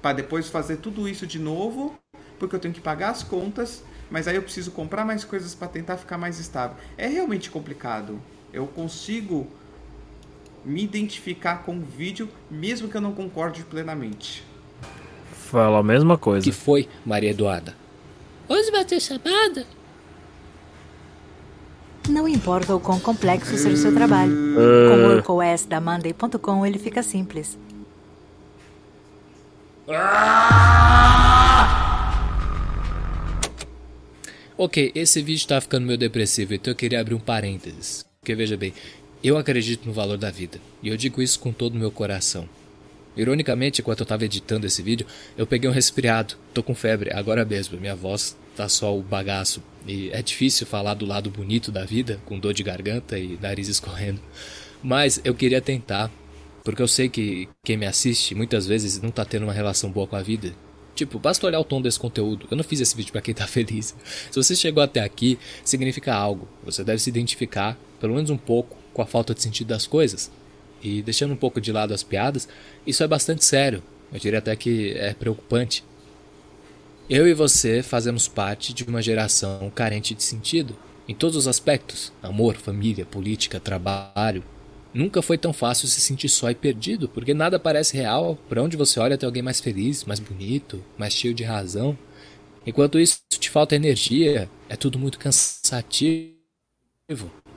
Para 0.00 0.14
depois 0.14 0.48
fazer 0.48 0.76
tudo 0.76 1.08
isso 1.08 1.26
de 1.26 1.38
novo, 1.38 1.98
porque 2.42 2.56
eu 2.56 2.58
tenho 2.58 2.74
que 2.74 2.80
pagar 2.80 3.10
as 3.10 3.22
contas, 3.22 3.84
mas 4.10 4.26
aí 4.26 4.34
eu 4.34 4.42
preciso 4.42 4.72
comprar 4.72 5.04
mais 5.04 5.22
coisas 5.22 5.54
para 5.54 5.68
tentar 5.68 5.96
ficar 5.96 6.18
mais 6.18 6.40
estável. 6.40 6.76
É 6.98 7.06
realmente 7.06 7.48
complicado. 7.48 8.20
Eu 8.52 8.66
consigo 8.66 9.46
me 10.64 10.82
identificar 10.82 11.62
com 11.62 11.76
o 11.76 11.80
vídeo, 11.80 12.28
mesmo 12.50 12.88
que 12.88 12.96
eu 12.96 13.00
não 13.00 13.12
concorde 13.12 13.62
plenamente. 13.62 14.44
Fala 15.32 15.78
a 15.78 15.82
mesma 15.84 16.18
coisa. 16.18 16.42
que 16.42 16.50
foi, 16.50 16.88
Maria 17.06 17.30
Eduarda? 17.30 17.76
Hoje 18.48 18.72
vai 18.72 18.84
ter 18.84 18.98
chamada? 18.98 19.64
Não 22.08 22.26
importa 22.26 22.74
o 22.74 22.80
quão 22.80 22.98
complexo 22.98 23.56
seja 23.56 23.76
o 23.76 23.76
seu 23.76 23.94
trabalho. 23.94 24.32
Com 24.88 24.96
o 24.96 25.36
WorkOS 25.36 25.66
da 25.66 25.80
Monday.com 25.80 26.66
ele 26.66 26.80
fica 26.80 27.04
simples. 27.04 27.56
Ok, 34.56 34.92
esse 34.94 35.22
vídeo 35.22 35.48
tá 35.48 35.60
ficando 35.60 35.86
meio 35.86 35.98
depressivo, 35.98 36.52
então 36.54 36.72
eu 36.72 36.76
queria 36.76 37.00
abrir 37.00 37.14
um 37.14 37.20
parênteses. 37.20 38.04
Porque 38.20 38.34
veja 38.34 38.56
bem, 38.56 38.74
eu 39.24 39.38
acredito 39.38 39.86
no 39.86 39.92
valor 39.92 40.18
da 40.18 40.30
vida, 40.30 40.60
e 40.82 40.88
eu 40.88 40.96
digo 40.96 41.22
isso 41.22 41.40
com 41.40 41.52
todo 41.52 41.74
o 41.74 41.78
meu 41.78 41.90
coração. 41.90 42.48
Ironicamente, 43.16 43.80
enquanto 43.80 44.00
eu 44.00 44.04
estava 44.04 44.24
editando 44.24 44.66
esse 44.66 44.82
vídeo, 44.82 45.06
eu 45.36 45.46
peguei 45.46 45.68
um 45.68 45.72
resfriado, 45.72 46.34
tô 46.52 46.62
com 46.62 46.74
febre, 46.74 47.12
agora 47.12 47.44
mesmo, 47.44 47.80
minha 47.80 47.96
voz 47.96 48.36
tá 48.54 48.68
só 48.68 48.96
o 48.96 49.02
bagaço. 49.02 49.62
E 49.86 50.10
é 50.10 50.22
difícil 50.22 50.66
falar 50.66 50.94
do 50.94 51.06
lado 51.06 51.30
bonito 51.30 51.72
da 51.72 51.84
vida, 51.84 52.20
com 52.26 52.38
dor 52.38 52.54
de 52.54 52.62
garganta 52.62 53.18
e 53.18 53.38
nariz 53.40 53.68
escorrendo. 53.68 54.20
Mas 54.82 55.20
eu 55.24 55.34
queria 55.34 55.60
tentar, 55.60 56.10
porque 56.62 56.82
eu 56.82 56.88
sei 56.88 57.08
que 57.08 57.48
quem 57.64 57.76
me 57.76 57.86
assiste 57.86 58.34
muitas 58.34 58.66
vezes 58.66 59.00
não 59.00 59.10
tá 59.10 59.24
tendo 59.24 59.44
uma 59.44 59.52
relação 59.52 59.90
boa 59.90 60.06
com 60.06 60.16
a 60.16 60.22
vida. 60.22 60.54
Tipo, 60.94 61.18
basta 61.18 61.46
olhar 61.46 61.60
o 61.60 61.64
tom 61.64 61.80
desse 61.80 61.98
conteúdo. 61.98 62.46
Eu 62.50 62.56
não 62.56 62.64
fiz 62.64 62.80
esse 62.80 62.96
vídeo 62.96 63.12
para 63.12 63.22
quem 63.22 63.34
tá 63.34 63.46
feliz. 63.48 63.94
Se 64.30 64.36
você 64.36 64.54
chegou 64.54 64.82
até 64.82 65.00
aqui, 65.00 65.38
significa 65.64 66.14
algo. 66.14 66.48
Você 66.64 66.84
deve 66.84 66.98
se 66.98 67.10
identificar, 67.10 67.78
pelo 68.00 68.14
menos 68.14 68.30
um 68.30 68.36
pouco, 68.36 68.76
com 68.92 69.02
a 69.02 69.06
falta 69.06 69.34
de 69.34 69.42
sentido 69.42 69.68
das 69.68 69.86
coisas. 69.86 70.30
E 70.82 71.00
deixando 71.02 71.32
um 71.32 71.36
pouco 71.36 71.60
de 71.60 71.72
lado 71.72 71.94
as 71.94 72.02
piadas, 72.02 72.48
isso 72.86 73.02
é 73.02 73.08
bastante 73.08 73.44
sério. 73.44 73.82
Eu 74.12 74.18
diria 74.18 74.40
até 74.40 74.54
que 74.54 74.92
é 74.96 75.14
preocupante. 75.14 75.84
Eu 77.08 77.26
e 77.26 77.34
você 77.34 77.82
fazemos 77.82 78.28
parte 78.28 78.72
de 78.72 78.84
uma 78.84 79.02
geração 79.02 79.70
carente 79.74 80.14
de 80.14 80.22
sentido, 80.22 80.76
em 81.08 81.14
todos 81.14 81.36
os 81.36 81.48
aspectos: 81.48 82.12
amor, 82.22 82.56
família, 82.56 83.06
política, 83.06 83.60
trabalho. 83.60 84.42
Nunca 84.94 85.22
foi 85.22 85.38
tão 85.38 85.52
fácil 85.52 85.88
se 85.88 86.00
sentir 86.00 86.28
só 86.28 86.50
e 86.50 86.54
perdido, 86.54 87.08
porque 87.08 87.32
nada 87.32 87.58
parece 87.58 87.96
real. 87.96 88.38
Para 88.48 88.62
onde 88.62 88.76
você 88.76 89.00
olha 89.00 89.16
tem 89.16 89.26
alguém 89.26 89.42
mais 89.42 89.60
feliz, 89.60 90.04
mais 90.04 90.20
bonito, 90.20 90.84
mais 90.98 91.14
cheio 91.14 91.32
de 91.32 91.42
razão. 91.44 91.96
Enquanto 92.66 93.00
isso 93.00 93.18
te 93.28 93.48
falta 93.48 93.74
energia, 93.74 94.48
é 94.68 94.76
tudo 94.76 94.98
muito 94.98 95.18
cansativo. 95.18 96.36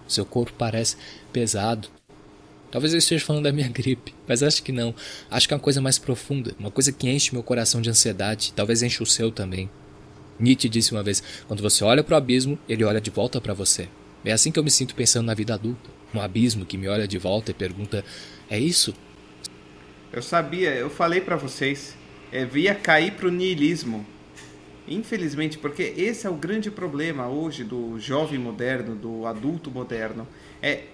Seu 0.07 0.25
corpo 0.25 0.53
parece 0.57 0.95
pesado. 1.33 1.89
Talvez 2.71 2.93
eu 2.93 2.99
esteja 2.99 3.23
falando 3.23 3.43
da 3.43 3.51
minha 3.51 3.69
gripe, 3.69 4.13
mas 4.27 4.41
acho 4.41 4.63
que 4.63 4.71
não. 4.71 4.93
Acho 5.29 5.47
que 5.47 5.53
é 5.53 5.57
uma 5.57 5.63
coisa 5.63 5.81
mais 5.81 5.99
profunda, 5.99 6.55
uma 6.59 6.71
coisa 6.71 6.91
que 6.91 7.09
enche 7.09 7.33
meu 7.33 7.43
coração 7.43 7.81
de 7.81 7.89
ansiedade, 7.89 8.53
talvez 8.53 8.81
enche 8.81 9.01
o 9.03 9.05
seu 9.05 9.31
também. 9.31 9.69
Nietzsche 10.39 10.67
disse 10.67 10.91
uma 10.91 11.03
vez: 11.03 11.23
quando 11.47 11.61
você 11.61 11.83
olha 11.83 12.03
para 12.03 12.15
o 12.15 12.17
abismo, 12.17 12.57
ele 12.67 12.83
olha 12.83 12.99
de 12.99 13.09
volta 13.09 13.39
para 13.39 13.53
você. 13.53 13.87
É 14.25 14.31
assim 14.31 14.51
que 14.51 14.57
eu 14.57 14.63
me 14.63 14.71
sinto 14.71 14.95
pensando 14.95 15.27
na 15.27 15.33
vida 15.33 15.53
adulta. 15.53 15.89
Um 16.13 16.19
abismo 16.19 16.65
que 16.65 16.77
me 16.77 16.87
olha 16.87 17.07
de 17.07 17.17
volta 17.17 17.51
e 17.51 17.53
pergunta: 17.53 18.03
é 18.49 18.59
isso? 18.59 18.93
Eu 20.11 20.21
sabia, 20.21 20.73
eu 20.73 20.89
falei 20.89 21.21
para 21.21 21.35
vocês, 21.35 21.95
é, 22.31 22.43
via 22.43 22.73
cair 22.73 23.11
pro 23.13 23.29
niilismo. 23.29 24.05
Infelizmente, 24.87 25.57
porque 25.57 25.93
esse 25.97 26.27
é 26.27 26.29
o 26.29 26.35
grande 26.35 26.69
problema 26.69 27.27
hoje 27.27 27.63
do 27.63 27.99
jovem 27.99 28.39
moderno, 28.39 28.95
do 28.95 29.25
adulto 29.25 29.69
moderno. 29.71 30.27
É 30.61 30.85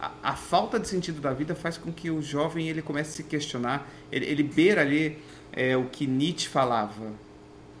a, 0.00 0.12
a, 0.22 0.36
falta 0.36 0.78
de 0.78 0.86
sentido 0.86 1.20
da 1.20 1.32
vida 1.32 1.54
faz 1.54 1.78
com 1.78 1.92
que 1.92 2.10
o 2.10 2.20
jovem 2.20 2.68
ele 2.68 2.82
comece 2.82 3.10
a 3.10 3.12
se 3.14 3.22
questionar. 3.24 3.90
Ele, 4.12 4.26
ele 4.26 4.42
beira 4.42 4.82
ali 4.82 5.18
é, 5.52 5.76
o 5.76 5.86
que 5.86 6.06
Nietzsche 6.06 6.48
falava, 6.48 7.12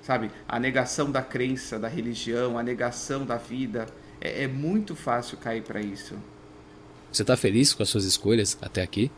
sabe? 0.00 0.30
A 0.48 0.58
negação 0.58 1.10
da 1.10 1.22
crença, 1.22 1.78
da 1.78 1.88
religião, 1.88 2.58
a 2.58 2.62
negação 2.62 3.26
da 3.26 3.36
vida. 3.36 3.86
É, 4.24 4.44
é 4.44 4.48
muito 4.48 4.96
fácil 4.96 5.36
cair 5.36 5.62
para 5.62 5.80
isso. 5.80 6.16
Você 7.12 7.22
está 7.22 7.36
feliz 7.36 7.74
com 7.74 7.82
as 7.82 7.90
suas 7.90 8.04
escolhas 8.04 8.58
até 8.60 8.82
aqui? 8.82 9.10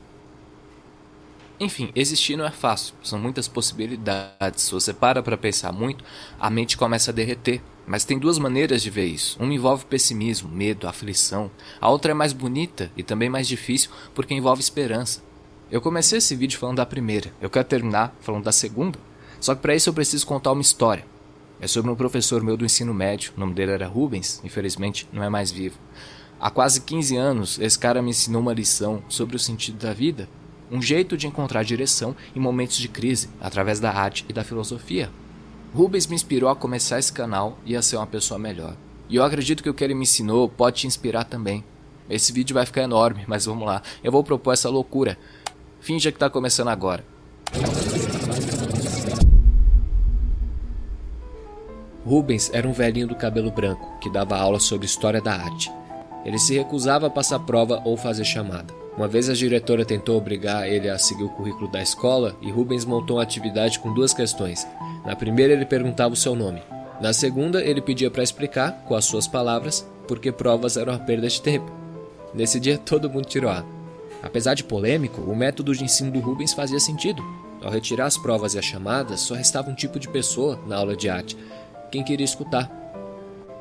Enfim, 1.58 1.90
existir 1.94 2.36
não 2.36 2.44
é 2.44 2.50
fácil, 2.50 2.94
são 3.02 3.18
muitas 3.18 3.48
possibilidades. 3.48 4.64
Se 4.64 4.72
você 4.72 4.92
para 4.92 5.22
para 5.22 5.38
pensar 5.38 5.72
muito, 5.72 6.04
a 6.38 6.50
mente 6.50 6.76
começa 6.76 7.10
a 7.10 7.14
derreter. 7.14 7.62
Mas 7.86 8.04
tem 8.04 8.18
duas 8.18 8.36
maneiras 8.36 8.82
de 8.82 8.90
ver 8.90 9.06
isso. 9.06 9.40
Uma 9.40 9.54
envolve 9.54 9.86
pessimismo, 9.86 10.48
medo, 10.48 10.88
aflição. 10.88 11.50
A 11.80 11.88
outra 11.88 12.10
é 12.10 12.14
mais 12.14 12.32
bonita 12.32 12.90
e 12.96 13.02
também 13.02 13.30
mais 13.30 13.46
difícil 13.46 13.90
porque 14.12 14.34
envolve 14.34 14.60
esperança. 14.60 15.22
Eu 15.70 15.80
comecei 15.80 16.18
esse 16.18 16.34
vídeo 16.34 16.58
falando 16.58 16.76
da 16.76 16.86
primeira, 16.86 17.32
eu 17.40 17.48
quero 17.48 17.66
terminar 17.66 18.14
falando 18.20 18.44
da 18.44 18.52
segunda. 18.52 18.98
Só 19.40 19.54
que 19.54 19.62
para 19.62 19.74
isso 19.74 19.88
eu 19.88 19.94
preciso 19.94 20.26
contar 20.26 20.52
uma 20.52 20.60
história. 20.60 21.04
É 21.60 21.66
sobre 21.66 21.90
um 21.90 21.96
professor 21.96 22.42
meu 22.42 22.56
do 22.56 22.64
ensino 22.64 22.92
médio, 22.92 23.32
o 23.36 23.40
nome 23.40 23.54
dele 23.54 23.72
era 23.72 23.86
Rubens, 23.86 24.40
infelizmente 24.44 25.08
não 25.12 25.22
é 25.22 25.28
mais 25.28 25.50
vivo. 25.50 25.78
Há 26.38 26.50
quase 26.50 26.82
15 26.82 27.16
anos, 27.16 27.58
esse 27.58 27.78
cara 27.78 28.02
me 28.02 28.10
ensinou 28.10 28.42
uma 28.42 28.52
lição 28.52 29.02
sobre 29.08 29.36
o 29.36 29.38
sentido 29.38 29.78
da 29.78 29.92
vida 29.92 30.28
um 30.70 30.82
jeito 30.82 31.16
de 31.16 31.26
encontrar 31.26 31.62
direção 31.62 32.14
em 32.34 32.40
momentos 32.40 32.76
de 32.76 32.88
crise, 32.88 33.28
através 33.40 33.80
da 33.80 33.92
arte 33.92 34.24
e 34.28 34.32
da 34.32 34.44
filosofia. 34.44 35.10
Rubens 35.74 36.06
me 36.06 36.14
inspirou 36.14 36.48
a 36.48 36.56
começar 36.56 36.98
esse 36.98 37.12
canal 37.12 37.58
e 37.64 37.76
a 37.76 37.82
ser 37.82 37.96
uma 37.96 38.06
pessoa 38.06 38.38
melhor. 38.38 38.76
E 39.08 39.16
eu 39.16 39.24
acredito 39.24 39.62
que 39.62 39.70
o 39.70 39.74
que 39.74 39.84
ele 39.84 39.94
me 39.94 40.02
ensinou 40.02 40.48
pode 40.48 40.80
te 40.80 40.86
inspirar 40.86 41.24
também. 41.24 41.64
Esse 42.08 42.32
vídeo 42.32 42.54
vai 42.54 42.66
ficar 42.66 42.82
enorme, 42.82 43.24
mas 43.26 43.44
vamos 43.44 43.66
lá. 43.66 43.82
Eu 44.02 44.12
vou 44.12 44.24
propor 44.24 44.52
essa 44.52 44.70
loucura. 44.70 45.18
Finja 45.80 46.10
que 46.10 46.16
está 46.16 46.30
começando 46.30 46.68
agora. 46.68 47.04
Rubens 52.06 52.52
era 52.54 52.68
um 52.68 52.72
velhinho 52.72 53.08
do 53.08 53.16
cabelo 53.16 53.50
branco 53.50 53.98
que 53.98 54.08
dava 54.08 54.36
aula 54.36 54.60
sobre 54.60 54.86
história 54.86 55.20
da 55.20 55.32
arte. 55.32 55.72
Ele 56.24 56.38
se 56.38 56.54
recusava 56.54 57.08
a 57.08 57.10
passar 57.10 57.40
prova 57.40 57.82
ou 57.84 57.96
fazer 57.96 58.24
chamada. 58.24 58.72
Uma 58.96 59.08
vez 59.08 59.28
a 59.28 59.34
diretora 59.34 59.84
tentou 59.84 60.16
obrigar 60.16 60.68
ele 60.68 60.88
a 60.88 60.98
seguir 60.98 61.24
o 61.24 61.28
currículo 61.28 61.68
da 61.68 61.82
escola 61.82 62.36
e 62.40 62.48
Rubens 62.48 62.84
montou 62.84 63.16
uma 63.16 63.24
atividade 63.24 63.80
com 63.80 63.92
duas 63.92 64.14
questões. 64.14 64.66
Na 65.04 65.16
primeira, 65.16 65.52
ele 65.52 65.66
perguntava 65.66 66.14
o 66.14 66.16
seu 66.16 66.36
nome. 66.36 66.62
Na 67.00 67.12
segunda, 67.12 67.60
ele 67.60 67.82
pedia 67.82 68.10
para 68.10 68.22
explicar, 68.22 68.84
com 68.86 68.94
as 68.94 69.04
suas 69.04 69.26
palavras, 69.26 69.84
por 70.06 70.20
que 70.20 70.30
provas 70.30 70.76
eram 70.76 70.92
uma 70.92 71.00
perda 71.00 71.26
de 71.28 71.42
tempo. 71.42 71.70
Nesse 72.32 72.60
dia, 72.60 72.78
todo 72.86 73.10
mundo 73.10 73.26
tirou 73.26 73.50
A. 73.50 73.64
Apesar 74.22 74.54
de 74.54 74.62
polêmico, 74.62 75.20
o 75.20 75.34
método 75.34 75.74
de 75.74 75.84
ensino 75.84 76.12
do 76.12 76.20
Rubens 76.20 76.54
fazia 76.54 76.78
sentido. 76.78 77.22
Ao 77.62 77.70
retirar 77.70 78.06
as 78.06 78.16
provas 78.16 78.54
e 78.54 78.58
as 78.58 78.64
chamadas, 78.64 79.20
só 79.20 79.34
restava 79.34 79.70
um 79.70 79.74
tipo 79.74 79.98
de 79.98 80.08
pessoa 80.08 80.58
na 80.66 80.76
aula 80.76 80.96
de 80.96 81.08
arte: 81.08 81.36
quem 81.90 82.02
queria 82.02 82.24
escutar. 82.24 82.70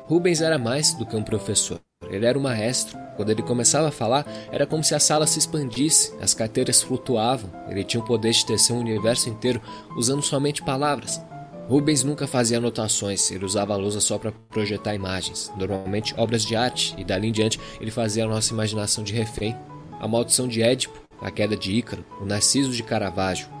Rubens 0.06 0.40
era 0.40 0.58
mais 0.58 0.94
do 0.94 1.04
que 1.04 1.16
um 1.16 1.22
professor. 1.22 1.80
Ele 2.08 2.26
era 2.26 2.38
um 2.38 2.42
maestro, 2.42 2.96
Quando 3.16 3.30
ele 3.30 3.42
começava 3.42 3.88
a 3.88 3.92
falar, 3.92 4.26
era 4.52 4.66
como 4.66 4.84
se 4.84 4.94
a 4.94 5.00
sala 5.00 5.26
se 5.26 5.38
expandisse, 5.38 6.12
as 6.20 6.34
carteiras 6.34 6.82
flutuavam, 6.82 7.50
ele 7.66 7.82
tinha 7.82 8.02
o 8.02 8.06
poder 8.06 8.30
de 8.30 8.44
tecer 8.44 8.76
um 8.76 8.80
universo 8.80 9.30
inteiro 9.30 9.60
usando 9.96 10.22
somente 10.22 10.62
palavras. 10.62 11.18
Rubens 11.66 12.04
nunca 12.04 12.26
fazia 12.26 12.58
anotações, 12.58 13.30
ele 13.30 13.44
usava 13.44 13.72
a 13.72 13.76
lousa 13.76 14.00
só 14.00 14.18
para 14.18 14.30
projetar 14.30 14.94
imagens, 14.94 15.50
normalmente 15.56 16.14
obras 16.16 16.44
de 16.44 16.54
arte, 16.54 16.94
e 16.98 17.04
dali 17.04 17.28
em 17.28 17.32
diante 17.32 17.58
ele 17.80 17.90
fazia 17.90 18.24
a 18.24 18.28
nossa 18.28 18.52
imaginação 18.52 19.02
de 19.02 19.14
refém. 19.14 19.56
A 19.98 20.06
maldição 20.06 20.46
de 20.46 20.62
Édipo, 20.62 21.00
a 21.22 21.30
queda 21.30 21.56
de 21.56 21.72
Ícaro, 21.72 22.04
o 22.20 22.26
Narciso 22.26 22.70
de 22.70 22.82
Caravaggio. 22.82 23.55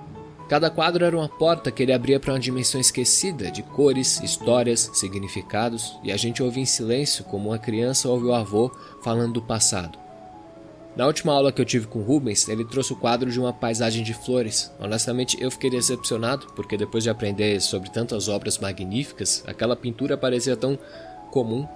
Cada 0.48 0.70
quadro 0.70 1.04
era 1.04 1.16
uma 1.16 1.28
porta 1.28 1.72
que 1.72 1.82
ele 1.82 1.92
abria 1.92 2.20
para 2.20 2.32
uma 2.32 2.38
dimensão 2.38 2.80
esquecida 2.80 3.50
de 3.50 3.64
cores, 3.64 4.20
histórias, 4.22 4.90
significados, 4.94 5.98
e 6.04 6.12
a 6.12 6.16
gente 6.16 6.40
ouvia 6.40 6.62
em 6.62 6.66
silêncio 6.66 7.24
como 7.24 7.48
uma 7.48 7.58
criança 7.58 8.08
ouve 8.08 8.26
o 8.26 8.34
avô 8.34 8.70
falando 9.02 9.34
do 9.34 9.42
passado. 9.42 9.98
Na 10.94 11.04
última 11.04 11.32
aula 11.32 11.52
que 11.52 11.60
eu 11.60 11.64
tive 11.64 11.88
com 11.88 12.00
Rubens, 12.00 12.48
ele 12.48 12.64
trouxe 12.64 12.92
o 12.92 12.96
quadro 12.96 13.30
de 13.30 13.38
uma 13.38 13.52
paisagem 13.52 14.02
de 14.02 14.14
flores. 14.14 14.72
Honestamente, 14.80 15.36
eu 15.38 15.50
fiquei 15.50 15.68
decepcionado, 15.68 16.46
porque 16.54 16.76
depois 16.76 17.04
de 17.04 17.10
aprender 17.10 17.60
sobre 17.60 17.90
tantas 17.90 18.28
obras 18.28 18.56
magníficas, 18.56 19.44
aquela 19.46 19.76
pintura 19.76 20.16
parecia 20.16 20.56
tão 20.56 20.78
comum. 21.30 21.68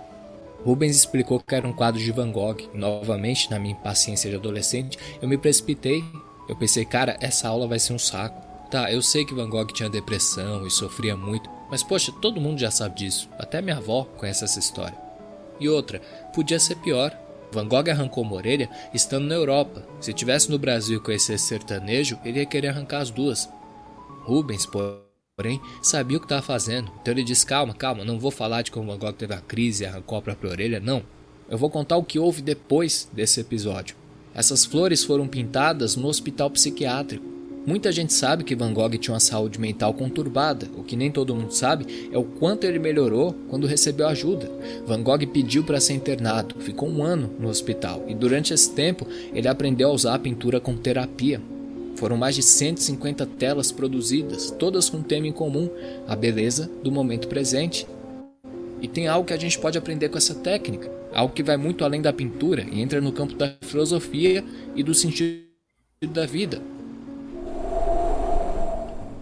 Rubens 0.64 0.96
explicou 0.96 1.38
que 1.38 1.54
era 1.54 1.68
um 1.68 1.72
quadro 1.72 2.00
de 2.00 2.10
Van 2.12 2.30
Gogh. 2.30 2.70
Novamente, 2.72 3.50
na 3.50 3.58
minha 3.58 3.74
impaciência 3.74 4.30
de 4.30 4.36
adolescente, 4.36 4.96
eu 5.20 5.28
me 5.28 5.36
precipitei. 5.36 6.02
Eu 6.48 6.56
pensei, 6.56 6.86
cara, 6.86 7.18
essa 7.20 7.46
aula 7.46 7.66
vai 7.66 7.78
ser 7.78 7.92
um 7.92 7.98
saco. 7.98 8.49
Tá, 8.70 8.92
eu 8.92 9.02
sei 9.02 9.24
que 9.24 9.34
Van 9.34 9.50
Gogh 9.50 9.66
tinha 9.66 9.90
depressão 9.90 10.64
e 10.64 10.70
sofria 10.70 11.16
muito, 11.16 11.50
mas 11.68 11.82
poxa, 11.82 12.12
todo 12.12 12.40
mundo 12.40 12.60
já 12.60 12.70
sabe 12.70 13.00
disso. 13.00 13.28
Até 13.36 13.60
minha 13.60 13.78
avó 13.78 14.04
conhece 14.16 14.44
essa 14.44 14.60
história. 14.60 14.96
E 15.58 15.68
outra, 15.68 16.00
podia 16.32 16.60
ser 16.60 16.76
pior. 16.76 17.16
Van 17.50 17.66
Gogh 17.66 17.90
arrancou 17.90 18.22
uma 18.22 18.36
orelha 18.36 18.70
estando 18.94 19.26
na 19.26 19.34
Europa. 19.34 19.84
Se 20.00 20.12
tivesse 20.12 20.48
no 20.48 20.58
Brasil 20.58 20.98
e 20.98 21.02
conhecesse 21.02 21.46
sertanejo, 21.46 22.16
ele 22.24 22.38
ia 22.38 22.46
querer 22.46 22.68
arrancar 22.68 23.00
as 23.00 23.10
duas. 23.10 23.48
Rubens, 24.22 24.64
porém, 24.66 25.60
sabia 25.82 26.16
o 26.16 26.20
que 26.20 26.26
estava 26.26 26.40
fazendo. 26.40 26.92
Então 27.02 27.12
ele 27.12 27.24
disse: 27.24 27.44
Calma, 27.44 27.74
calma, 27.74 28.04
não 28.04 28.20
vou 28.20 28.30
falar 28.30 28.62
de 28.62 28.70
como 28.70 28.92
Van 28.92 28.98
Gogh 28.98 29.12
teve 29.12 29.34
a 29.34 29.40
crise 29.40 29.82
e 29.82 29.86
arrancou 29.86 30.16
a 30.16 30.22
própria 30.22 30.50
orelha, 30.50 30.78
não. 30.78 31.02
Eu 31.48 31.58
vou 31.58 31.68
contar 31.68 31.96
o 31.96 32.04
que 32.04 32.20
houve 32.20 32.40
depois 32.40 33.08
desse 33.12 33.40
episódio. 33.40 33.96
Essas 34.32 34.64
flores 34.64 35.02
foram 35.02 35.26
pintadas 35.26 35.96
no 35.96 36.06
hospital 36.06 36.48
psiquiátrico. 36.50 37.39
Muita 37.66 37.92
gente 37.92 38.14
sabe 38.14 38.42
que 38.42 38.56
Van 38.56 38.72
Gogh 38.72 38.96
tinha 38.96 39.12
uma 39.12 39.20
saúde 39.20 39.60
mental 39.60 39.92
conturbada. 39.92 40.66
O 40.78 40.82
que 40.82 40.96
nem 40.96 41.10
todo 41.10 41.34
mundo 41.34 41.52
sabe 41.52 42.08
é 42.10 42.16
o 42.16 42.24
quanto 42.24 42.64
ele 42.64 42.78
melhorou 42.78 43.34
quando 43.50 43.66
recebeu 43.66 44.08
ajuda. 44.08 44.50
Van 44.86 45.02
Gogh 45.02 45.26
pediu 45.26 45.62
para 45.62 45.78
ser 45.78 45.92
internado, 45.92 46.54
ficou 46.60 46.88
um 46.88 47.02
ano 47.02 47.30
no 47.38 47.48
hospital 47.48 48.02
e 48.08 48.14
durante 48.14 48.54
esse 48.54 48.70
tempo 48.70 49.06
ele 49.34 49.46
aprendeu 49.46 49.90
a 49.90 49.92
usar 49.92 50.14
a 50.14 50.18
pintura 50.18 50.58
como 50.58 50.78
terapia. 50.78 51.40
Foram 51.96 52.16
mais 52.16 52.34
de 52.34 52.42
150 52.42 53.26
telas 53.26 53.70
produzidas, 53.70 54.50
todas 54.50 54.88
com 54.88 54.96
um 54.96 55.02
tema 55.02 55.26
em 55.26 55.32
comum: 55.32 55.68
a 56.08 56.16
beleza 56.16 56.70
do 56.82 56.90
momento 56.90 57.28
presente. 57.28 57.86
E 58.80 58.88
tem 58.88 59.06
algo 59.06 59.26
que 59.26 59.34
a 59.34 59.38
gente 59.38 59.58
pode 59.58 59.76
aprender 59.76 60.08
com 60.08 60.16
essa 60.16 60.34
técnica, 60.34 60.90
algo 61.12 61.34
que 61.34 61.42
vai 61.42 61.58
muito 61.58 61.84
além 61.84 62.00
da 62.00 62.10
pintura 62.10 62.66
e 62.72 62.80
entra 62.80 63.02
no 63.02 63.12
campo 63.12 63.34
da 63.34 63.54
filosofia 63.60 64.42
e 64.74 64.82
do 64.82 64.94
sentido 64.94 65.44
da 66.10 66.24
vida. 66.24 66.62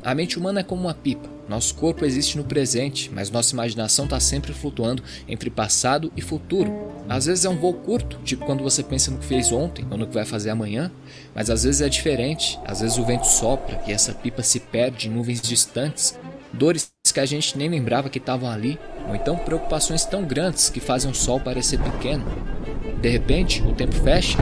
A 0.08 0.14
mente 0.14 0.38
humana 0.38 0.60
é 0.60 0.62
como 0.62 0.84
uma 0.84 0.94
pipa. 0.94 1.28
Nosso 1.46 1.74
corpo 1.74 2.02
existe 2.02 2.38
no 2.38 2.44
presente, 2.44 3.10
mas 3.12 3.30
nossa 3.30 3.52
imaginação 3.52 4.06
está 4.06 4.18
sempre 4.18 4.54
flutuando 4.54 5.02
entre 5.28 5.50
passado 5.50 6.10
e 6.16 6.22
futuro. 6.22 6.72
Às 7.06 7.26
vezes 7.26 7.44
é 7.44 7.48
um 7.50 7.58
voo 7.58 7.74
curto, 7.74 8.18
tipo 8.24 8.46
quando 8.46 8.62
você 8.62 8.82
pensa 8.82 9.10
no 9.10 9.18
que 9.18 9.26
fez 9.26 9.52
ontem 9.52 9.86
ou 9.90 9.98
no 9.98 10.06
que 10.06 10.14
vai 10.14 10.24
fazer 10.24 10.48
amanhã, 10.48 10.90
mas 11.34 11.50
às 11.50 11.64
vezes 11.64 11.82
é 11.82 11.90
diferente. 11.90 12.58
Às 12.64 12.80
vezes 12.80 12.96
o 12.96 13.04
vento 13.04 13.26
sopra 13.26 13.82
e 13.86 13.92
essa 13.92 14.14
pipa 14.14 14.42
se 14.42 14.60
perde 14.60 15.08
em 15.08 15.10
nuvens 15.10 15.42
distantes, 15.42 16.18
dores 16.54 16.90
que 17.12 17.20
a 17.20 17.26
gente 17.26 17.58
nem 17.58 17.68
lembrava 17.68 18.08
que 18.08 18.16
estavam 18.16 18.50
ali, 18.50 18.78
ou 19.06 19.14
então 19.14 19.36
preocupações 19.36 20.06
tão 20.06 20.24
grandes 20.24 20.70
que 20.70 20.80
fazem 20.80 21.10
o 21.10 21.14
sol 21.14 21.38
parecer 21.38 21.78
pequeno. 21.82 22.24
De 23.00 23.08
repente, 23.08 23.62
o 23.62 23.72
tempo 23.72 23.94
fecha 23.94 24.38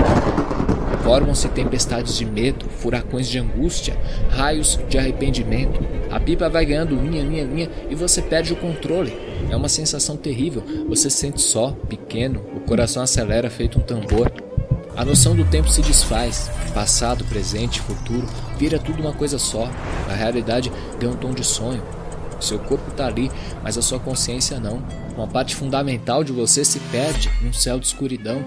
Formam-se 1.06 1.48
tempestades 1.50 2.18
de 2.18 2.24
medo, 2.24 2.68
furacões 2.68 3.28
de 3.28 3.38
angústia, 3.38 3.96
raios 4.28 4.76
de 4.88 4.98
arrependimento. 4.98 5.78
A 6.10 6.18
pipa 6.18 6.48
vai 6.48 6.66
ganhando 6.66 6.96
linha, 6.96 7.22
linha, 7.22 7.44
linha 7.44 7.70
e 7.88 7.94
você 7.94 8.20
perde 8.20 8.52
o 8.52 8.56
controle. 8.56 9.16
É 9.48 9.54
uma 9.54 9.68
sensação 9.68 10.16
terrível. 10.16 10.64
Você 10.88 11.08
se 11.08 11.18
sente 11.18 11.40
só, 11.40 11.70
pequeno, 11.88 12.44
o 12.56 12.60
coração 12.60 13.04
acelera 13.04 13.48
feito 13.48 13.78
um 13.78 13.82
tambor. 13.82 14.32
A 14.96 15.04
noção 15.04 15.36
do 15.36 15.44
tempo 15.44 15.68
se 15.68 15.80
desfaz. 15.80 16.50
Passado, 16.74 17.24
presente, 17.26 17.80
futuro, 17.80 18.26
vira 18.58 18.76
tudo 18.76 19.00
uma 19.00 19.12
coisa 19.12 19.38
só. 19.38 19.70
A 20.10 20.12
realidade 20.12 20.72
ganha 20.98 21.12
um 21.12 21.16
tom 21.16 21.30
de 21.30 21.44
sonho. 21.44 21.84
Seu 22.40 22.58
corpo 22.58 22.90
está 22.90 23.06
ali, 23.06 23.30
mas 23.62 23.78
a 23.78 23.82
sua 23.82 23.98
consciência 23.98 24.60
não. 24.60 24.82
Uma 25.16 25.26
parte 25.26 25.54
fundamental 25.54 26.22
de 26.22 26.32
você 26.32 26.64
se 26.64 26.78
perde 26.90 27.30
num 27.42 27.52
céu 27.52 27.78
de 27.78 27.86
escuridão. 27.86 28.44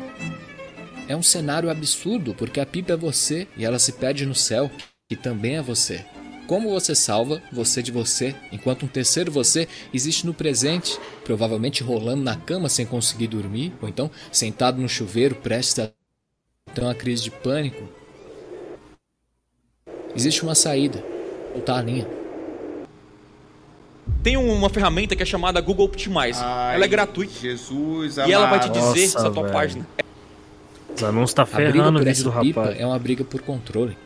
É 1.07 1.15
um 1.15 1.23
cenário 1.23 1.69
absurdo, 1.69 2.35
porque 2.35 2.59
a 2.59 2.65
pipa 2.65 2.93
é 2.93 2.97
você 2.97 3.47
e 3.57 3.65
ela 3.65 3.79
se 3.79 3.93
perde 3.93 4.25
no 4.25 4.35
céu, 4.35 4.69
que 5.07 5.15
também 5.15 5.57
é 5.57 5.61
você. 5.61 6.05
Como 6.47 6.69
você 6.69 6.95
salva 6.95 7.41
você 7.51 7.81
de 7.81 7.91
você, 7.91 8.35
enquanto 8.51 8.83
um 8.83 8.87
terceiro 8.87 9.31
você 9.31 9.67
existe 9.93 10.25
no 10.25 10.33
presente, 10.33 10.99
provavelmente 11.23 11.83
rolando 11.83 12.23
na 12.23 12.35
cama 12.35 12.69
sem 12.69 12.85
conseguir 12.85 13.27
dormir, 13.27 13.71
ou 13.81 13.87
então 13.87 14.09
sentado 14.31 14.81
no 14.81 14.89
chuveiro 14.89 15.35
prestes 15.35 15.79
a 15.79 15.91
ter 16.73 16.81
uma 16.81 16.95
crise 16.95 17.23
de 17.23 17.31
pânico? 17.31 17.87
Existe 20.15 20.41
uma 20.41 20.55
saída, 20.55 21.03
voltar 21.53 21.77
a 21.77 21.81
linha. 21.83 22.28
Tem 24.23 24.35
uma 24.37 24.69
ferramenta 24.69 25.15
que 25.15 25.23
é 25.23 25.25
chamada 25.25 25.61
Google 25.61 25.85
Optimize. 25.85 26.39
Ai, 26.41 26.75
ela 26.75 26.85
é 26.85 26.87
gratuita. 26.87 27.33
Jesus, 27.39 28.17
e 28.17 28.31
ela 28.31 28.47
vai 28.47 28.59
te 28.59 28.69
dizer 28.69 28.81
Nossa, 29.07 29.19
se 29.19 29.27
a 29.27 29.29
tua 29.31 29.43
velho. 29.43 29.53
página 29.53 29.87
Os 30.95 31.03
anúncios 31.03 31.33
tá 31.33 31.45
ferrando 31.45 31.99
o 31.99 32.03
vídeo 32.03 32.23
do 32.25 32.29
essa 32.29 32.29
rapaz. 32.29 32.79
é 32.79 32.85
uma 32.85 32.99
briga 32.99 33.23
por 33.23 33.41
controle. 33.41 33.97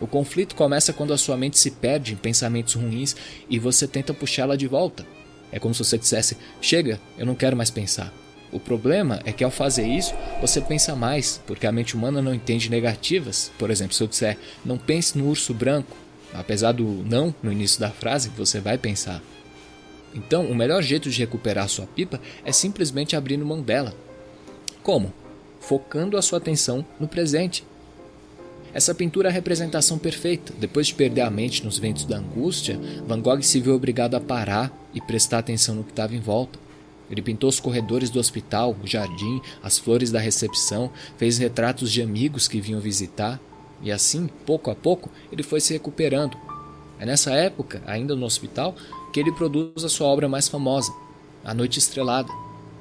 O 0.00 0.06
conflito 0.06 0.54
começa 0.54 0.92
quando 0.92 1.12
a 1.12 1.18
sua 1.18 1.36
mente 1.36 1.58
se 1.58 1.70
perde 1.70 2.14
em 2.14 2.16
pensamentos 2.16 2.74
ruins 2.74 3.14
e 3.48 3.58
você 3.58 3.86
tenta 3.86 4.14
puxá-la 4.14 4.56
de 4.56 4.66
volta. 4.66 5.06
É 5.52 5.58
como 5.58 5.74
se 5.74 5.84
você 5.84 5.98
dissesse: 5.98 6.36
Chega, 6.60 6.98
eu 7.18 7.26
não 7.26 7.34
quero 7.34 7.56
mais 7.56 7.70
pensar. 7.70 8.12
O 8.50 8.58
problema 8.58 9.20
é 9.24 9.30
que 9.30 9.44
ao 9.44 9.50
fazer 9.50 9.86
isso, 9.86 10.12
você 10.40 10.60
pensa 10.60 10.96
mais, 10.96 11.40
porque 11.46 11.66
a 11.66 11.72
mente 11.72 11.94
humana 11.94 12.20
não 12.20 12.34
entende 12.34 12.68
negativas. 12.70 13.52
Por 13.58 13.70
exemplo, 13.70 13.94
se 13.94 14.02
eu 14.02 14.08
disser: 14.08 14.36
Não 14.64 14.76
pense 14.78 15.16
no 15.16 15.28
urso 15.28 15.52
branco, 15.54 15.96
apesar 16.34 16.72
do 16.72 16.84
não 16.84 17.32
no 17.42 17.52
início 17.52 17.78
da 17.78 17.90
frase, 17.90 18.30
você 18.36 18.58
vai 18.58 18.76
pensar. 18.78 19.20
Então, 20.14 20.44
o 20.46 20.54
melhor 20.54 20.82
jeito 20.82 21.08
de 21.08 21.18
recuperar 21.18 21.68
sua 21.68 21.86
pipa 21.86 22.20
é 22.44 22.52
simplesmente 22.52 23.14
abrindo 23.14 23.46
mão 23.46 23.62
dela. 23.62 23.94
Como? 24.82 25.12
Focando 25.60 26.16
a 26.16 26.22
sua 26.22 26.38
atenção 26.38 26.84
no 26.98 27.06
presente. 27.06 27.64
Essa 28.72 28.94
pintura 28.94 29.28
é 29.28 29.30
a 29.30 29.34
representação 29.34 29.98
perfeita. 29.98 30.52
Depois 30.58 30.86
de 30.86 30.94
perder 30.94 31.22
a 31.22 31.30
mente 31.30 31.64
nos 31.64 31.78
ventos 31.78 32.04
da 32.04 32.18
angústia, 32.18 32.78
Van 33.06 33.20
Gogh 33.20 33.42
se 33.42 33.60
viu 33.60 33.74
obrigado 33.74 34.14
a 34.14 34.20
parar 34.20 34.72
e 34.94 35.00
prestar 35.00 35.38
atenção 35.38 35.74
no 35.74 35.84
que 35.84 35.90
estava 35.90 36.14
em 36.14 36.20
volta. 36.20 36.58
Ele 37.10 37.20
pintou 37.20 37.50
os 37.50 37.58
corredores 37.58 38.08
do 38.08 38.20
hospital, 38.20 38.76
o 38.82 38.86
jardim, 38.86 39.40
as 39.62 39.78
flores 39.78 40.12
da 40.12 40.20
recepção, 40.20 40.90
fez 41.18 41.38
retratos 41.38 41.90
de 41.90 42.00
amigos 42.00 42.46
que 42.46 42.60
vinham 42.60 42.80
visitar, 42.80 43.40
e 43.82 43.90
assim, 43.90 44.28
pouco 44.46 44.70
a 44.70 44.74
pouco, 44.74 45.10
ele 45.32 45.42
foi 45.42 45.60
se 45.60 45.72
recuperando. 45.72 46.36
É 47.00 47.06
nessa 47.06 47.32
época, 47.32 47.82
ainda 47.86 48.14
no 48.14 48.26
hospital, 48.26 48.76
que 49.12 49.20
ele 49.20 49.32
produz 49.32 49.84
a 49.84 49.88
sua 49.88 50.06
obra 50.06 50.28
mais 50.28 50.48
famosa, 50.48 50.92
A 51.44 51.52
Noite 51.54 51.78
Estrelada. 51.78 52.30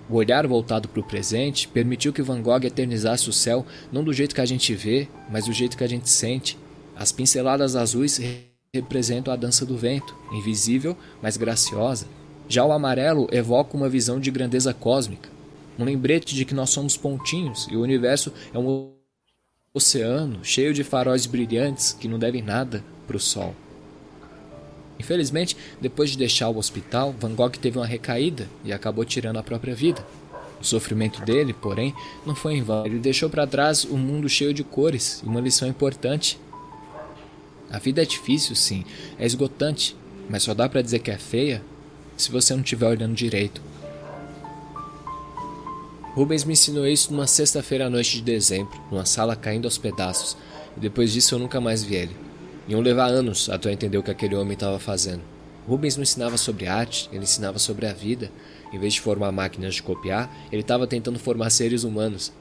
O 0.09 0.16
olhar 0.16 0.48
voltado 0.48 0.88
para 0.88 0.99
o 0.99 1.03
presente 1.03 1.67
permitiu 1.67 2.11
que 2.11 2.22
Van 2.22 2.41
Gogh 2.41 2.66
eternizasse 2.66 3.30
o 3.30 3.33
céu 3.33 3.66
não 3.91 4.03
do 4.03 4.11
jeito 4.11 4.33
que 4.33 4.41
a 4.41 4.45
gente 4.45 4.74
vê, 4.74 5.08
mas 5.30 5.45
do 5.45 5.53
jeito 5.53 5.77
que 5.77 5.83
a 5.83 5.88
gente 5.88 6.09
sente. 6.09 6.58
As 6.95 7.11
pinceladas 7.11 7.75
azuis 7.75 8.17
re- 8.17 8.49
representam 8.74 9.32
a 9.32 9.38
dança 9.38 9.66
do 9.66 9.77
vento, 9.77 10.16
invisível, 10.32 10.98
mas 11.22 11.38
graciosa. 11.38 12.08
Já 12.48 12.66
o 12.66 12.72
amarelo 12.72 13.27
evoca 13.32 13.77
uma 13.77 13.88
visão 13.88 14.19
de 14.19 14.32
grandeza 14.32 14.74
cósmica, 14.74 15.30
um 15.77 15.83
lembrete 15.83 16.33
de 16.33 16.43
que 16.43 16.56
nós 16.56 16.72
somos 16.72 16.98
pontinhos 16.98 17.67
e 17.69 17.77
o 17.77 17.82
universo 17.82 18.33
é 18.51 18.58
um 18.58 18.91
oceano 19.72 20.43
cheio 20.43 20.74
de 20.74 20.83
faróis 20.83 21.27
brilhantes 21.27 21.93
que 21.93 22.08
não 22.08 22.17
devem 22.17 22.41
nada 22.41 22.83
para 23.08 23.16
o 23.16 23.19
sol. 23.19 23.56
Infelizmente, 25.00 25.56
depois 25.80 26.10
de 26.10 26.18
deixar 26.18 26.50
o 26.50 26.58
hospital, 26.58 27.16
Van 27.18 27.34
Gogh 27.34 27.52
teve 27.52 27.78
uma 27.78 27.86
recaída 27.86 28.50
e 28.66 28.74
acabou 28.74 29.06
tirando 29.06 29.38
a 29.38 29.44
própria 29.44 29.74
vida. 29.74 30.06
O 30.61 30.64
sofrimento 30.64 31.22
dele, 31.22 31.53
porém, 31.53 31.95
não 32.26 32.36
foi 32.36 32.56
em 32.56 32.61
vão. 32.61 32.86
Ele 32.86 33.00
deixou 33.00 33.30
para 33.30 33.48
trás 33.48 33.86
um 33.86 33.98
mundo 33.98 34.28
cheio 34.28 34.53
de 34.53 34.64
cores 34.64 35.22
e 35.24 35.26
uma 35.26 35.40
lição 35.40 35.68
importante. 35.68 36.38
A 37.72 37.80
vida 37.80 38.02
é 38.02 38.06
difícil, 38.06 38.56
sim, 38.56 38.84
é 39.18 39.26
esgotante, 39.26 39.95
mas 40.30 40.44
só 40.44 40.53
dá 40.53 40.68
para 40.68 40.82
dizer 40.82 41.00
que 41.00 41.11
é 41.11 41.18
feia 41.18 41.64
se 42.18 42.32
você 42.32 42.53
não 42.53 42.61
estiver 42.61 42.88
olhando 42.88 43.14
direito. 43.14 43.61
Rubens 46.14 46.44
me 46.44 46.53
ensinou 46.53 46.86
isso 46.86 47.14
numa 47.14 47.28
sexta-feira 47.28 47.86
à 47.86 47.90
noite 47.90 48.18
de 48.18 48.22
dezembro, 48.24 48.78
numa 48.92 49.06
sala 49.06 49.36
caindo 49.36 49.66
aos 49.66 49.78
pedaços, 49.78 50.36
e 50.76 50.80
depois 50.80 51.14
disso 51.14 51.36
eu 51.36 51.40
nunca 51.40 51.61
mais 51.61 51.84
vi 51.84 51.95
ele. 51.95 52.28
Iam 52.70 52.82
levar 52.82 53.08
anos 53.08 53.50
até 53.50 53.68
eu 53.68 53.74
entender 53.74 53.98
o 53.98 54.04
que 54.04 54.12
aquele 54.12 54.36
homem 54.36 54.54
estava 54.54 54.78
fazendo. 54.78 55.22
Rubens 55.68 55.96
não 55.96 56.04
ensinava 56.04 56.38
sobre 56.38 56.68
arte, 56.68 57.10
ele 57.12 57.24
ensinava 57.24 57.58
sobre 57.58 57.88
a 57.88 57.94
vida. 57.94 58.32
Em 58.72 58.78
vez 58.78 58.94
de 58.94 59.02
formar 59.02 59.32
máquinas 59.32 59.74
de 59.74 59.82
copiar, 59.82 60.32
ele 60.52 60.62
estava 60.62 60.86
tentando 60.86 61.18
formar 61.18 61.50
seres 61.50 61.84
humanos. 61.84 62.32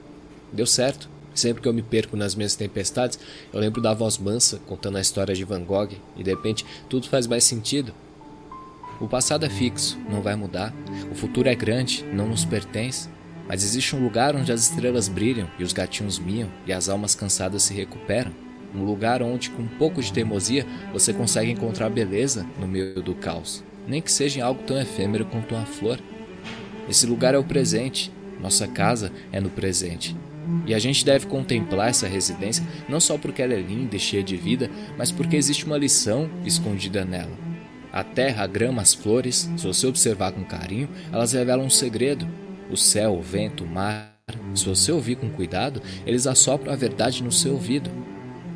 Deu 0.52 0.66
certo. 0.66 1.08
Sempre 1.34 1.62
que 1.62 1.68
eu 1.68 1.72
me 1.72 1.80
perco 1.80 2.14
nas 2.14 2.34
minhas 2.34 2.54
tempestades, 2.54 3.18
eu 3.52 3.60
lembro 3.60 3.80
da 3.80 3.94
voz 3.94 4.18
mansa 4.18 4.60
contando 4.66 4.98
a 4.98 5.00
história 5.00 5.34
de 5.34 5.44
Van 5.44 5.62
Gogh 5.62 5.92
e 6.16 6.22
de 6.22 6.30
repente 6.30 6.66
tudo 6.90 7.08
faz 7.08 7.26
mais 7.26 7.44
sentido. 7.44 7.94
O 9.00 9.08
passado 9.08 9.46
é 9.46 9.48
fixo, 9.48 9.96
não 10.10 10.20
vai 10.20 10.36
mudar. 10.36 10.74
O 11.10 11.14
futuro 11.14 11.48
é 11.48 11.54
grande, 11.54 12.04
não 12.12 12.28
nos 12.28 12.44
pertence. 12.44 13.08
Mas 13.46 13.64
existe 13.64 13.96
um 13.96 14.02
lugar 14.02 14.36
onde 14.36 14.52
as 14.52 14.68
estrelas 14.68 15.08
brilham 15.08 15.48
e 15.58 15.62
os 15.62 15.72
gatinhos 15.72 16.18
miam 16.18 16.50
e 16.66 16.72
as 16.72 16.88
almas 16.90 17.14
cansadas 17.14 17.62
se 17.62 17.72
recuperam. 17.72 18.47
Um 18.74 18.84
lugar 18.84 19.22
onde, 19.22 19.50
com 19.50 19.62
um 19.62 19.68
pouco 19.68 20.02
de 20.02 20.12
teimosia, 20.12 20.66
você 20.92 21.12
consegue 21.12 21.50
encontrar 21.50 21.88
beleza 21.88 22.46
no 22.60 22.68
meio 22.68 23.02
do 23.02 23.14
caos, 23.14 23.64
nem 23.86 24.02
que 24.02 24.12
seja 24.12 24.38
em 24.38 24.42
algo 24.42 24.62
tão 24.64 24.80
efêmero 24.80 25.24
quanto 25.24 25.54
uma 25.54 25.64
flor. 25.64 25.98
Esse 26.88 27.06
lugar 27.06 27.34
é 27.34 27.38
o 27.38 27.44
presente, 27.44 28.12
nossa 28.40 28.66
casa 28.66 29.12
é 29.32 29.40
no 29.40 29.50
presente. 29.50 30.16
E 30.66 30.74
a 30.74 30.78
gente 30.78 31.04
deve 31.04 31.26
contemplar 31.26 31.90
essa 31.90 32.06
residência 32.06 32.64
não 32.88 33.00
só 33.00 33.18
porque 33.18 33.42
ela 33.42 33.54
é 33.54 33.60
linda 33.60 33.96
e 33.96 34.00
cheia 34.00 34.22
de 34.22 34.36
vida, 34.36 34.70
mas 34.96 35.10
porque 35.10 35.36
existe 35.36 35.66
uma 35.66 35.76
lição 35.76 36.28
escondida 36.44 37.04
nela. 37.04 37.32
A 37.92 38.02
terra, 38.04 38.44
a 38.44 38.46
grama, 38.46 38.82
as 38.82 38.94
flores, 38.94 39.50
se 39.56 39.66
você 39.66 39.86
observar 39.86 40.32
com 40.32 40.44
carinho, 40.44 40.88
elas 41.12 41.32
revelam 41.32 41.66
um 41.66 41.70
segredo. 41.70 42.28
O 42.70 42.76
céu, 42.76 43.14
o 43.14 43.22
vento, 43.22 43.64
o 43.64 43.66
mar, 43.66 44.14
se 44.54 44.64
você 44.64 44.92
ouvir 44.92 45.16
com 45.16 45.30
cuidado, 45.30 45.82
eles 46.06 46.26
assopram 46.26 46.72
a 46.72 46.76
verdade 46.76 47.22
no 47.22 47.32
seu 47.32 47.54
ouvido. 47.54 47.90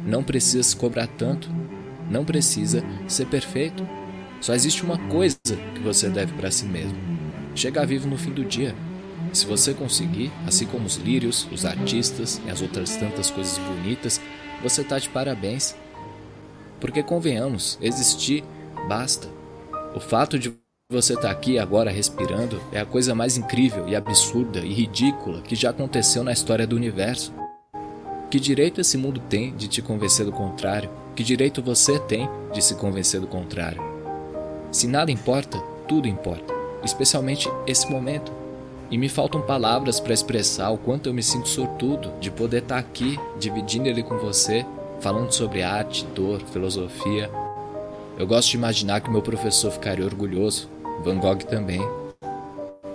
Não 0.04 0.22
precisa 0.22 0.62
se 0.62 0.76
cobrar 0.76 1.06
tanto. 1.06 1.48
Não 2.10 2.24
precisa 2.24 2.82
ser 3.06 3.26
perfeito. 3.26 3.86
Só 4.40 4.54
existe 4.54 4.82
uma 4.84 4.98
coisa 5.08 5.38
que 5.74 5.80
você 5.80 6.08
deve 6.08 6.32
para 6.32 6.50
si 6.50 6.64
mesmo: 6.64 6.98
chegar 7.54 7.86
vivo 7.86 8.08
no 8.08 8.18
fim 8.18 8.32
do 8.32 8.44
dia. 8.44 8.74
Se 9.32 9.46
você 9.46 9.72
conseguir, 9.72 10.30
assim 10.46 10.66
como 10.66 10.84
os 10.84 10.96
lírios, 10.96 11.48
os 11.50 11.64
artistas 11.64 12.40
e 12.46 12.50
as 12.50 12.60
outras 12.60 12.96
tantas 12.96 13.30
coisas 13.30 13.56
bonitas, 13.58 14.20
você 14.62 14.84
tá 14.84 14.98
de 14.98 15.08
parabéns. 15.08 15.74
Porque 16.80 17.02
convenhamos, 17.02 17.78
existir 17.80 18.44
basta. 18.88 19.28
O 19.94 20.00
fato 20.00 20.38
de 20.38 20.52
você 20.90 21.14
estar 21.14 21.28
tá 21.28 21.30
aqui 21.30 21.58
agora 21.58 21.90
respirando 21.90 22.60
é 22.72 22.80
a 22.80 22.86
coisa 22.86 23.14
mais 23.14 23.38
incrível 23.38 23.88
e 23.88 23.96
absurda 23.96 24.60
e 24.60 24.72
ridícula 24.72 25.40
que 25.40 25.56
já 25.56 25.70
aconteceu 25.70 26.22
na 26.22 26.32
história 26.32 26.66
do 26.66 26.76
universo. 26.76 27.32
Que 28.32 28.40
direito 28.40 28.80
esse 28.80 28.96
mundo 28.96 29.20
tem 29.20 29.54
de 29.54 29.68
te 29.68 29.82
convencer 29.82 30.24
do 30.24 30.32
contrário? 30.32 30.88
Que 31.14 31.22
direito 31.22 31.62
você 31.62 31.98
tem 31.98 32.26
de 32.50 32.62
se 32.64 32.74
convencer 32.76 33.20
do 33.20 33.26
contrário? 33.26 33.82
Se 34.70 34.86
nada 34.86 35.12
importa, 35.12 35.58
tudo 35.86 36.08
importa, 36.08 36.54
especialmente 36.82 37.46
esse 37.66 37.90
momento. 37.90 38.32
E 38.90 38.96
me 38.96 39.10
faltam 39.10 39.42
palavras 39.42 40.00
para 40.00 40.14
expressar 40.14 40.70
o 40.70 40.78
quanto 40.78 41.10
eu 41.10 41.12
me 41.12 41.22
sinto 41.22 41.46
sortudo 41.46 42.10
de 42.20 42.30
poder 42.30 42.62
estar 42.62 42.78
aqui, 42.78 43.18
dividindo 43.38 43.86
ele 43.86 44.02
com 44.02 44.16
você, 44.16 44.64
falando 44.98 45.30
sobre 45.30 45.62
arte, 45.62 46.06
dor, 46.14 46.40
filosofia. 46.40 47.30
Eu 48.18 48.26
gosto 48.26 48.48
de 48.52 48.56
imaginar 48.56 49.02
que 49.02 49.10
meu 49.10 49.20
professor 49.20 49.70
ficaria 49.70 50.06
orgulhoso, 50.06 50.70
Van 51.04 51.18
Gogh 51.18 51.44
também. 51.44 51.86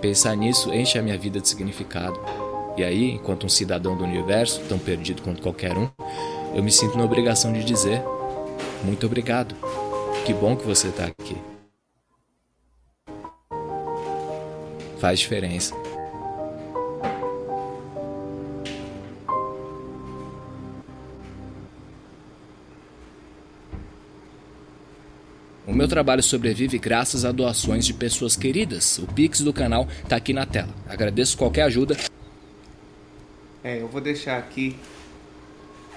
Pensar 0.00 0.34
nisso 0.34 0.74
enche 0.74 0.98
a 0.98 1.02
minha 1.02 1.16
vida 1.16 1.38
de 1.38 1.48
significado. 1.48 2.18
E 2.78 2.84
aí, 2.84 3.10
enquanto 3.10 3.44
um 3.44 3.48
cidadão 3.48 3.96
do 3.96 4.04
universo, 4.04 4.60
tão 4.68 4.78
perdido 4.78 5.20
quanto 5.20 5.42
qualquer 5.42 5.76
um, 5.76 5.90
eu 6.54 6.62
me 6.62 6.70
sinto 6.70 6.96
na 6.96 7.02
obrigação 7.02 7.52
de 7.52 7.64
dizer: 7.64 8.00
muito 8.84 9.04
obrigado. 9.04 9.52
Que 10.24 10.32
bom 10.32 10.54
que 10.54 10.64
você 10.64 10.86
está 10.86 11.06
aqui. 11.06 11.36
Faz 15.00 15.18
diferença. 15.18 15.74
O 25.66 25.72
meu 25.72 25.88
trabalho 25.88 26.22
sobrevive 26.22 26.78
graças 26.78 27.24
a 27.24 27.32
doações 27.32 27.84
de 27.84 27.92
pessoas 27.92 28.36
queridas. 28.36 28.98
O 28.98 29.06
Pix 29.08 29.40
do 29.40 29.52
canal 29.52 29.88
está 30.04 30.14
aqui 30.14 30.32
na 30.32 30.46
tela. 30.46 30.72
Agradeço 30.88 31.36
qualquer 31.36 31.62
ajuda 31.62 31.96
é, 33.68 33.82
eu 33.82 33.88
vou 33.88 34.00
deixar 34.00 34.38
aqui. 34.38 34.78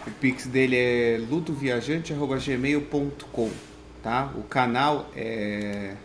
O 0.06 0.12
pix 0.12 0.46
dele 0.48 0.76
é 0.76 1.18
ludoviajante.gmail.com, 1.30 3.50
tá? 4.04 4.34
O 4.36 4.44
canal 4.44 5.10
é. 5.16 5.96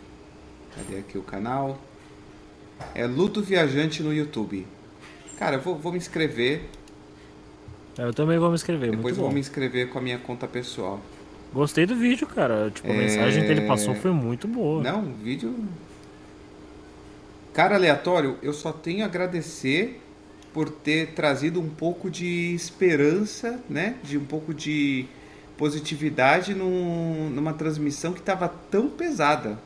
Cadê 0.73 0.99
aqui 0.99 1.17
o 1.17 1.23
canal? 1.23 1.77
É 2.93 3.05
Ludo 3.07 3.41
Viajante 3.41 4.03
no 4.03 4.13
YouTube. 4.13 4.67
Cara, 5.37 5.57
eu 5.57 5.61
vou, 5.61 5.75
vou 5.75 5.91
me 5.91 5.97
inscrever. 5.97 6.69
É, 7.97 8.03
eu 8.03 8.13
também 8.13 8.37
vou 8.37 8.49
me 8.49 8.55
inscrever. 8.55 8.91
Depois 8.91 9.17
vou 9.17 9.31
me 9.31 9.39
inscrever 9.39 9.89
com 9.89 9.97
a 9.97 10.01
minha 10.01 10.19
conta 10.19 10.47
pessoal. 10.47 11.01
Gostei 11.51 11.87
do 11.87 11.95
vídeo, 11.95 12.27
cara. 12.27 12.69
Tipo, 12.69 12.87
a 12.87 12.93
é... 12.93 12.97
mensagem 12.97 13.43
que 13.43 13.51
ele 13.51 13.65
passou 13.67 13.95
foi 13.95 14.11
muito 14.11 14.47
boa. 14.47 14.83
Não, 14.83 15.01
vídeo. 15.15 15.55
Cara 17.51 17.73
aleatório, 17.75 18.37
eu 18.43 18.53
só 18.53 18.71
tenho 18.71 19.03
a 19.03 19.07
agradecer 19.07 19.99
por 20.57 20.71
ter 20.71 21.09
trazido 21.09 21.61
um 21.61 21.69
pouco 21.69 22.09
de 22.09 22.55
esperança, 22.55 23.59
né? 23.69 23.97
De 24.03 24.17
um 24.17 24.25
pouco 24.25 24.55
de 24.55 25.05
positividade 25.55 26.55
num, 26.55 27.29
numa 27.29 27.53
transmissão 27.53 28.11
que 28.11 28.21
estava 28.21 28.47
tão 28.47 28.89
pesada. 28.89 29.59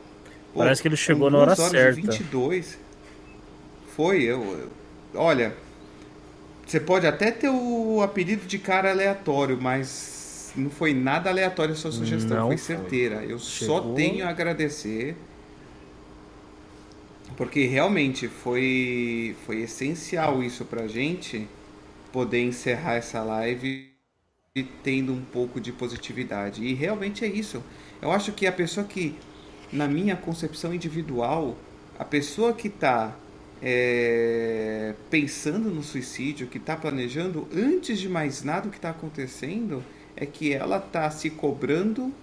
Pô, 0.52 0.58
Parece 0.58 0.82
que 0.82 0.88
ele 0.88 0.96
chegou 0.98 1.30
na 1.30 1.38
hora 1.38 1.56
certa. 1.56 1.98
22. 1.98 2.78
Foi, 3.96 4.22
eu, 4.22 4.42
eu, 4.42 4.70
olha, 5.14 5.54
você 6.66 6.78
pode 6.78 7.06
até 7.06 7.30
ter 7.30 7.48
o 7.48 8.02
apelido 8.02 8.44
de 8.44 8.58
cara 8.58 8.90
aleatório, 8.90 9.58
mas 9.58 10.52
não 10.54 10.68
foi 10.68 10.92
nada 10.92 11.30
aleatório 11.30 11.72
a 11.72 11.76
sua 11.76 11.90
sugestão, 11.90 12.36
não 12.36 12.46
foi 12.48 12.58
certeira. 12.58 13.16
Foi. 13.16 13.32
Eu 13.32 13.38
Chegou... 13.38 13.82
só 13.82 13.94
tenho 13.94 14.26
a 14.26 14.28
agradecer 14.28 15.16
porque 17.42 17.66
realmente 17.66 18.28
foi, 18.28 19.34
foi 19.44 19.62
essencial 19.62 20.44
isso 20.44 20.64
pra 20.64 20.86
gente 20.86 21.48
poder 22.12 22.40
encerrar 22.40 22.94
essa 22.94 23.20
live 23.20 23.90
tendo 24.84 25.12
um 25.12 25.22
pouco 25.22 25.60
de 25.60 25.72
positividade. 25.72 26.62
E 26.62 26.72
realmente 26.72 27.24
é 27.24 27.26
isso. 27.26 27.60
Eu 28.00 28.12
acho 28.12 28.30
que 28.30 28.46
a 28.46 28.52
pessoa 28.52 28.86
que, 28.86 29.16
na 29.72 29.88
minha 29.88 30.14
concepção 30.14 30.72
individual, 30.72 31.58
a 31.98 32.04
pessoa 32.04 32.52
que 32.52 32.68
está 32.68 33.12
é, 33.60 34.94
pensando 35.10 35.68
no 35.68 35.82
suicídio, 35.82 36.46
que 36.46 36.58
está 36.58 36.76
planejando, 36.76 37.48
antes 37.52 37.98
de 37.98 38.08
mais 38.08 38.44
nada 38.44 38.68
o 38.68 38.70
que 38.70 38.78
está 38.78 38.90
acontecendo, 38.90 39.82
é 40.14 40.24
que 40.24 40.52
ela 40.52 40.76
está 40.76 41.10
se 41.10 41.28
cobrando 41.28 42.14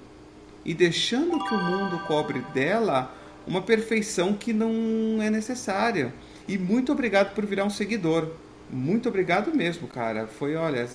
e 0.64 0.74
deixando 0.74 1.44
que 1.44 1.54
o 1.54 1.62
mundo 1.62 2.00
cobre 2.08 2.40
dela 2.54 3.19
uma 3.50 3.64
perfeição 3.64 4.34
que 4.36 4.54
não 4.54 5.20
é 5.22 5.30
necessária. 5.30 6.14
E 6.48 6.56
muito 6.56 6.92
obrigado 6.92 7.34
por 7.34 7.46
virar 7.46 7.66
um 7.66 7.70
seguidor. 7.70 8.32
Muito 8.70 9.10
obrigado 9.10 9.52
mesmo, 9.54 9.88
cara. 9.88 10.28
Foi, 10.28 10.56
olha, 10.56 10.88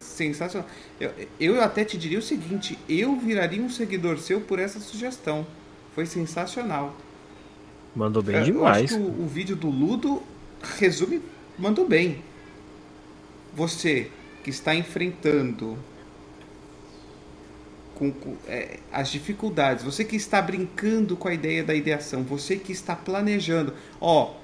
sensacional. 0.00 0.68
Eu, 1.00 1.12
eu 1.38 1.62
até 1.62 1.84
te 1.84 1.96
diria 1.96 2.18
o 2.18 2.22
seguinte: 2.22 2.76
eu 2.88 3.16
viraria 3.16 3.62
um 3.62 3.70
seguidor 3.70 4.18
seu 4.18 4.40
por 4.40 4.58
essa 4.58 4.80
sugestão. 4.80 5.46
Foi 5.94 6.06
sensacional. 6.06 6.96
Mandou 7.94 8.22
bem 8.22 8.36
eu, 8.36 8.44
demais. 8.44 8.90
Eu 8.90 8.96
acho 8.98 9.06
que 9.06 9.20
o, 9.20 9.24
o 9.24 9.28
vídeo 9.28 9.54
do 9.54 9.70
Ludo 9.70 10.22
resume, 10.76 11.22
mandou 11.56 11.86
bem. 11.86 12.20
Você 13.54 14.10
que 14.42 14.50
está 14.50 14.74
enfrentando 14.74 15.78
com, 18.02 18.10
com 18.10 18.36
é, 18.48 18.80
as 18.90 19.10
dificuldades, 19.10 19.84
você 19.84 20.04
que 20.04 20.16
está 20.16 20.42
brincando 20.42 21.16
com 21.16 21.28
a 21.28 21.34
ideia 21.34 21.62
da 21.62 21.72
ideação, 21.72 22.24
você 22.24 22.56
que 22.56 22.72
está 22.72 22.96
planejando, 22.96 23.74
ó, 24.00 24.34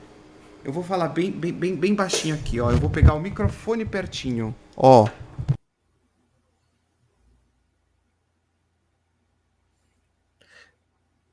eu 0.64 0.72
vou 0.72 0.84
falar 0.84 1.08
bem, 1.08 1.32
bem, 1.32 1.52
bem, 1.52 1.74
bem 1.74 1.94
baixinho 1.94 2.36
aqui, 2.36 2.60
ó, 2.60 2.70
eu 2.70 2.78
vou 2.78 2.88
pegar 2.88 3.14
o 3.14 3.20
microfone 3.20 3.84
pertinho, 3.84 4.54
ó. 4.76 5.08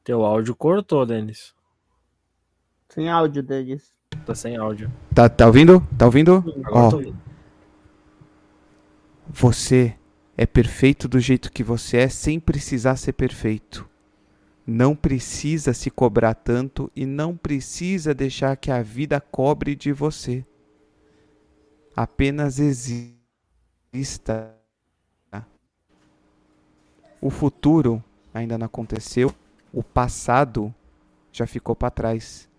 Teu 0.03 0.23
áudio 0.23 0.55
cortou, 0.55 1.05
Denis. 1.05 1.53
Sem 2.89 3.09
áudio, 3.09 3.41
Denis. 3.41 3.91
Tá 4.23 4.35
sem 4.35 4.55
áudio. 4.55 4.91
Tá, 5.13 5.27
tá 5.27 5.47
ouvindo? 5.47 5.81
Tá 5.97 6.05
ouvindo? 6.05 6.43
Ó. 6.71 6.91
Você 9.27 9.95
é 10.37 10.45
perfeito 10.45 11.07
do 11.07 11.19
jeito 11.19 11.51
que 11.51 11.63
você 11.63 11.97
é 11.97 12.09
sem 12.09 12.39
precisar 12.39 12.97
ser 12.97 13.13
perfeito. 13.13 13.89
Não 14.67 14.95
precisa 14.95 15.73
se 15.73 15.89
cobrar 15.89 16.33
tanto 16.33 16.91
e 16.95 17.05
não 17.05 17.37
precisa 17.37 18.13
deixar 18.13 18.57
que 18.57 18.71
a 18.71 18.81
vida 18.81 19.21
cobre 19.21 19.75
de 19.75 19.93
você. 19.93 20.45
Apenas 21.95 22.59
exista. 22.59 24.53
O 27.21 27.29
futuro 27.29 28.03
ainda 28.33 28.57
não 28.57 28.65
aconteceu, 28.65 29.33
o 29.71 29.81
passado 29.81 30.73
já 31.31 31.47
ficou 31.47 31.75
para 31.75 31.89
trás. 31.89 32.49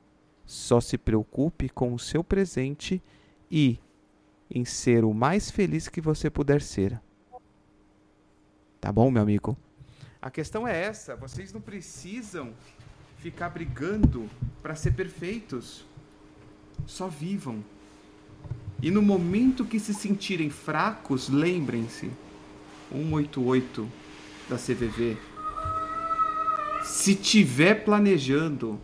Só 0.45 0.81
se 0.81 0.97
preocupe 0.97 1.69
com 1.69 1.93
o 1.93 1.99
seu 1.99 2.25
presente 2.25 3.03
e 3.51 3.79
em 4.51 4.65
ser 4.65 5.05
o 5.05 5.13
mais 5.13 5.51
feliz 5.51 5.89
que 5.89 6.01
você 6.01 6.31
puder 6.31 6.63
ser. 6.63 7.01
Tá 8.87 8.93
bom, 8.93 9.11
meu 9.11 9.21
amigo? 9.21 9.57
A 10.23 10.31
questão 10.31 10.67
é 10.67 10.85
essa: 10.85 11.17
vocês 11.17 11.53
não 11.53 11.61
precisam 11.61 12.53
ficar 13.19 13.49
brigando 13.49 14.31
para 14.63 14.77
ser 14.77 14.93
perfeitos. 14.93 15.85
Só 16.87 17.09
vivam. 17.09 17.65
E 18.81 18.89
no 18.89 19.03
momento 19.03 19.65
que 19.65 19.81
se 19.81 19.93
sentirem 19.93 20.51
fracos, 20.51 21.29
lembrem-se: 21.29 22.13
188 22.93 23.89
da 24.49 24.55
CVV. 24.55 25.17
Se 26.85 27.17
tiver 27.17 27.85
planejando, 27.85 28.79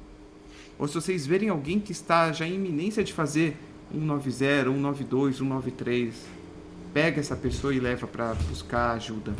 ou 0.76 0.88
se 0.88 0.94
vocês 0.94 1.24
verem 1.24 1.48
alguém 1.48 1.78
que 1.78 1.92
está 1.92 2.32
já 2.32 2.44
em 2.44 2.54
iminência 2.54 3.04
de 3.04 3.12
fazer 3.12 3.56
190, 3.92 4.64
192, 4.64 5.36
193, 5.36 6.26
pega 6.92 7.20
essa 7.20 7.36
pessoa 7.36 7.72
e 7.72 7.78
leva 7.78 8.08
para 8.08 8.34
buscar 8.34 8.94
ajuda. 8.94 9.32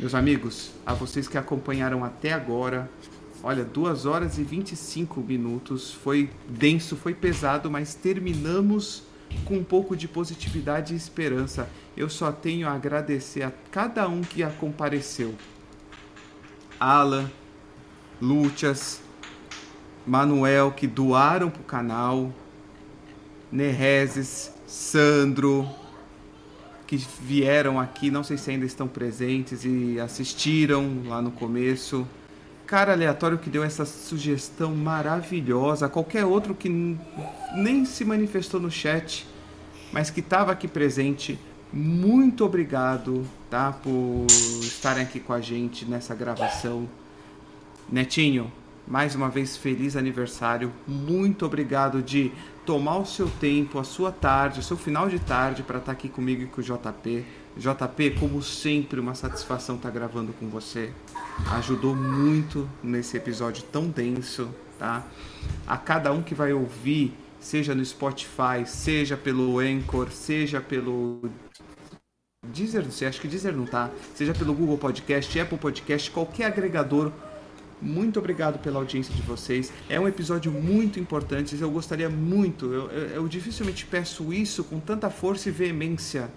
Meus 0.00 0.14
amigos, 0.14 0.70
a 0.86 0.94
vocês 0.94 1.28
que 1.28 1.36
acompanharam 1.36 2.02
até 2.02 2.32
agora, 2.32 2.90
olha, 3.42 3.62
2 3.62 4.06
horas 4.06 4.38
e 4.38 4.42
25 4.42 5.20
minutos, 5.20 5.92
foi 5.92 6.30
denso, 6.48 6.96
foi 6.96 7.12
pesado, 7.12 7.70
mas 7.70 7.94
terminamos 7.94 9.02
com 9.44 9.58
um 9.58 9.62
pouco 9.62 9.94
de 9.94 10.08
positividade 10.08 10.94
e 10.94 10.96
esperança. 10.96 11.68
Eu 11.94 12.08
só 12.08 12.32
tenho 12.32 12.66
a 12.66 12.72
agradecer 12.72 13.42
a 13.42 13.52
cada 13.70 14.08
um 14.08 14.22
que 14.22 14.42
a 14.42 14.48
compareceu. 14.48 15.34
Alan, 16.80 17.30
Lúcias, 18.22 19.02
Manuel, 20.06 20.72
que 20.72 20.86
doaram 20.86 21.50
para 21.50 21.60
o 21.60 21.64
canal, 21.64 22.32
Nerezes, 23.52 24.50
Sandro, 24.66 25.68
que 26.90 26.96
vieram 27.22 27.78
aqui, 27.78 28.10
não 28.10 28.24
sei 28.24 28.36
se 28.36 28.50
ainda 28.50 28.66
estão 28.66 28.88
presentes 28.88 29.64
e 29.64 30.00
assistiram 30.00 31.04
lá 31.06 31.22
no 31.22 31.30
começo. 31.30 32.04
Cara 32.66 32.94
aleatório 32.94 33.38
que 33.38 33.48
deu 33.48 33.62
essa 33.62 33.86
sugestão 33.86 34.74
maravilhosa, 34.74 35.88
qualquer 35.88 36.24
outro 36.24 36.52
que 36.52 36.68
nem 37.54 37.84
se 37.84 38.04
manifestou 38.04 38.58
no 38.58 38.72
chat, 38.72 39.24
mas 39.92 40.10
que 40.10 40.18
estava 40.18 40.50
aqui 40.50 40.66
presente, 40.66 41.38
muito 41.72 42.44
obrigado, 42.44 43.24
tá, 43.48 43.70
por 43.70 44.26
estarem 44.60 45.04
aqui 45.04 45.20
com 45.20 45.32
a 45.32 45.40
gente 45.40 45.84
nessa 45.84 46.12
gravação. 46.12 46.88
Netinho, 47.88 48.50
mais 48.90 49.14
uma 49.14 49.28
vez 49.28 49.56
feliz 49.56 49.94
aniversário. 49.94 50.72
Muito 50.84 51.46
obrigado 51.46 52.02
de 52.02 52.32
tomar 52.66 52.98
o 52.98 53.06
seu 53.06 53.30
tempo, 53.30 53.78
a 53.78 53.84
sua 53.84 54.10
tarde, 54.10 54.58
o 54.58 54.62
seu 54.64 54.76
final 54.76 55.08
de 55.08 55.20
tarde 55.20 55.62
para 55.62 55.78
estar 55.78 55.86
tá 55.86 55.92
aqui 55.92 56.08
comigo 56.08 56.42
e 56.42 56.46
com 56.46 56.60
o 56.60 56.64
JP. 56.64 57.24
JP, 57.56 58.10
como 58.18 58.42
sempre, 58.42 58.98
uma 58.98 59.14
satisfação 59.14 59.76
estar 59.76 59.90
tá 59.90 59.94
gravando 59.94 60.32
com 60.32 60.48
você. 60.48 60.92
Ajudou 61.52 61.94
muito 61.94 62.68
nesse 62.82 63.16
episódio 63.16 63.62
tão 63.62 63.86
denso, 63.86 64.52
tá? 64.76 65.06
A 65.68 65.78
cada 65.78 66.12
um 66.12 66.20
que 66.20 66.34
vai 66.34 66.52
ouvir, 66.52 67.14
seja 67.38 67.76
no 67.76 67.84
Spotify, 67.84 68.66
seja 68.66 69.16
pelo 69.16 69.60
Anchor, 69.60 70.10
seja 70.10 70.60
pelo 70.60 71.30
Deezer, 72.44 72.82
não 72.82 72.90
sei, 72.90 73.06
acho 73.06 73.20
que 73.20 73.28
Deezer 73.28 73.54
não 73.54 73.66
tá. 73.66 73.88
Seja 74.16 74.34
pelo 74.34 74.52
Google 74.52 74.78
Podcast, 74.78 75.38
Apple 75.38 75.58
Podcast, 75.58 76.10
qualquer 76.10 76.46
agregador 76.46 77.12
muito 77.80 78.18
obrigado 78.18 78.58
pela 78.58 78.78
audiência 78.78 79.14
de 79.14 79.22
vocês. 79.22 79.72
É 79.88 79.98
um 79.98 80.06
episódio 80.06 80.52
muito 80.52 81.00
importante. 81.00 81.56
Eu 81.60 81.70
gostaria 81.70 82.08
muito, 82.08 82.66
eu, 82.66 82.90
eu, 82.90 83.08
eu 83.08 83.28
dificilmente 83.28 83.86
peço 83.86 84.32
isso 84.32 84.64
com 84.64 84.78
tanta 84.78 85.08
força 85.10 85.48
e 85.48 85.52
veemência, 85.52 86.30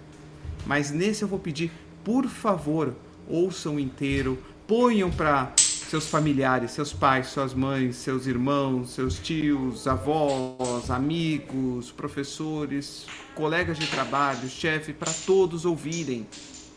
mas 0.65 0.91
nesse 0.91 1.23
eu 1.23 1.27
vou 1.27 1.39
pedir, 1.39 1.71
por 2.03 2.27
favor, 2.27 2.95
ouçam 3.27 3.79
inteiro, 3.79 4.37
ponham 4.67 5.11
para 5.11 5.53
seus 5.57 6.07
familiares, 6.07 6.71
seus 6.71 6.91
pais, 6.91 7.27
suas 7.27 7.53
mães, 7.53 7.97
seus 7.97 8.25
irmãos, 8.25 8.91
seus 8.95 9.19
tios, 9.19 9.87
avós, 9.87 10.89
amigos, 10.89 11.91
professores, 11.91 13.05
colegas 13.35 13.77
de 13.77 13.85
trabalho, 13.85 14.49
chefe, 14.49 14.91
para 14.91 15.13
todos 15.25 15.65
ouvirem, 15.65 16.25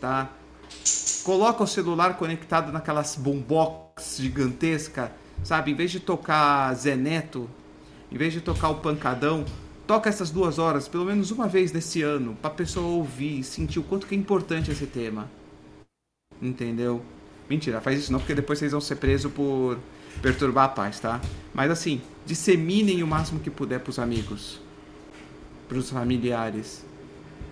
tá? 0.01 0.31
Coloca 1.27 1.65
o 1.65 1.67
celular 1.67 2.17
conectado 2.17 2.71
naquelas 2.71 3.17
boombox 3.17 4.19
gigantesca, 4.21 5.11
sabe? 5.43 5.73
Em 5.73 5.75
vez 5.75 5.91
de 5.91 5.99
tocar 5.99 6.73
Zeneto, 6.75 7.51
em 8.13 8.17
vez 8.17 8.33
de 8.33 8.41
tocar 8.41 8.69
o 8.69 8.77
pancadão, 8.77 9.45
toca 9.89 10.09
essas 10.09 10.31
duas 10.31 10.57
horas, 10.57 10.87
pelo 10.87 11.05
menos 11.05 11.33
uma 11.33 11.49
vez 11.49 11.73
nesse 11.73 12.01
ano, 12.01 12.37
pra 12.41 12.49
pessoa 12.49 12.87
ouvir 12.87 13.41
e 13.41 13.43
sentir 13.43 13.81
o 13.81 13.83
quanto 13.83 14.07
que 14.07 14.15
é 14.15 14.19
importante 14.19 14.71
esse 14.71 14.87
tema. 14.87 15.29
Entendeu? 16.41 17.03
Mentira, 17.51 17.81
faz 17.81 17.99
isso 17.99 18.13
não, 18.13 18.21
porque 18.21 18.33
depois 18.33 18.61
vocês 18.61 18.71
vão 18.71 18.81
ser 18.81 18.95
presos 18.95 19.33
por 19.33 19.81
perturbar 20.23 20.67
a 20.67 20.69
paz, 20.69 21.01
tá? 21.01 21.21
Mas 21.53 21.73
assim, 21.73 22.01
disseminem 22.25 23.03
o 23.03 23.07
máximo 23.09 23.41
que 23.41 23.51
puder 23.51 23.81
pros 23.81 23.99
amigos, 23.99 24.61
pros 25.69 25.91
familiares. 25.91 26.87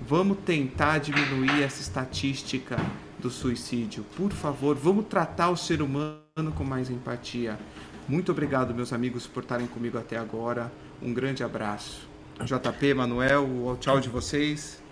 Vamos 0.07 0.39
tentar 0.47 0.99
diminuir 0.99 1.61
essa 1.61 1.81
estatística 1.81 2.77
do 3.25 3.31
suicídio. 3.31 4.05
Por 4.17 4.31
favor, 4.31 4.77
vamos 4.77 5.07
tratar 5.07 5.49
o 5.49 5.57
ser 5.57 5.81
humano 5.81 6.21
com 6.55 6.63
mais 6.63 6.91
empatia. 6.91 7.59
Muito 8.07 8.31
obrigado, 8.31 8.75
meus 8.75 8.93
amigos, 8.93 9.27
por 9.27 9.43
estarem 9.43 9.67
comigo 9.67 9.97
até 9.97 10.19
agora. 10.19 10.71
Um 11.03 11.13
grande 11.15 11.43
abraço. 11.43 12.07
JP, 12.39 12.93
Manuel, 12.93 13.45
o 13.45 13.77
tchau 13.81 13.99
de 13.99 14.11
vocês. 14.11 14.83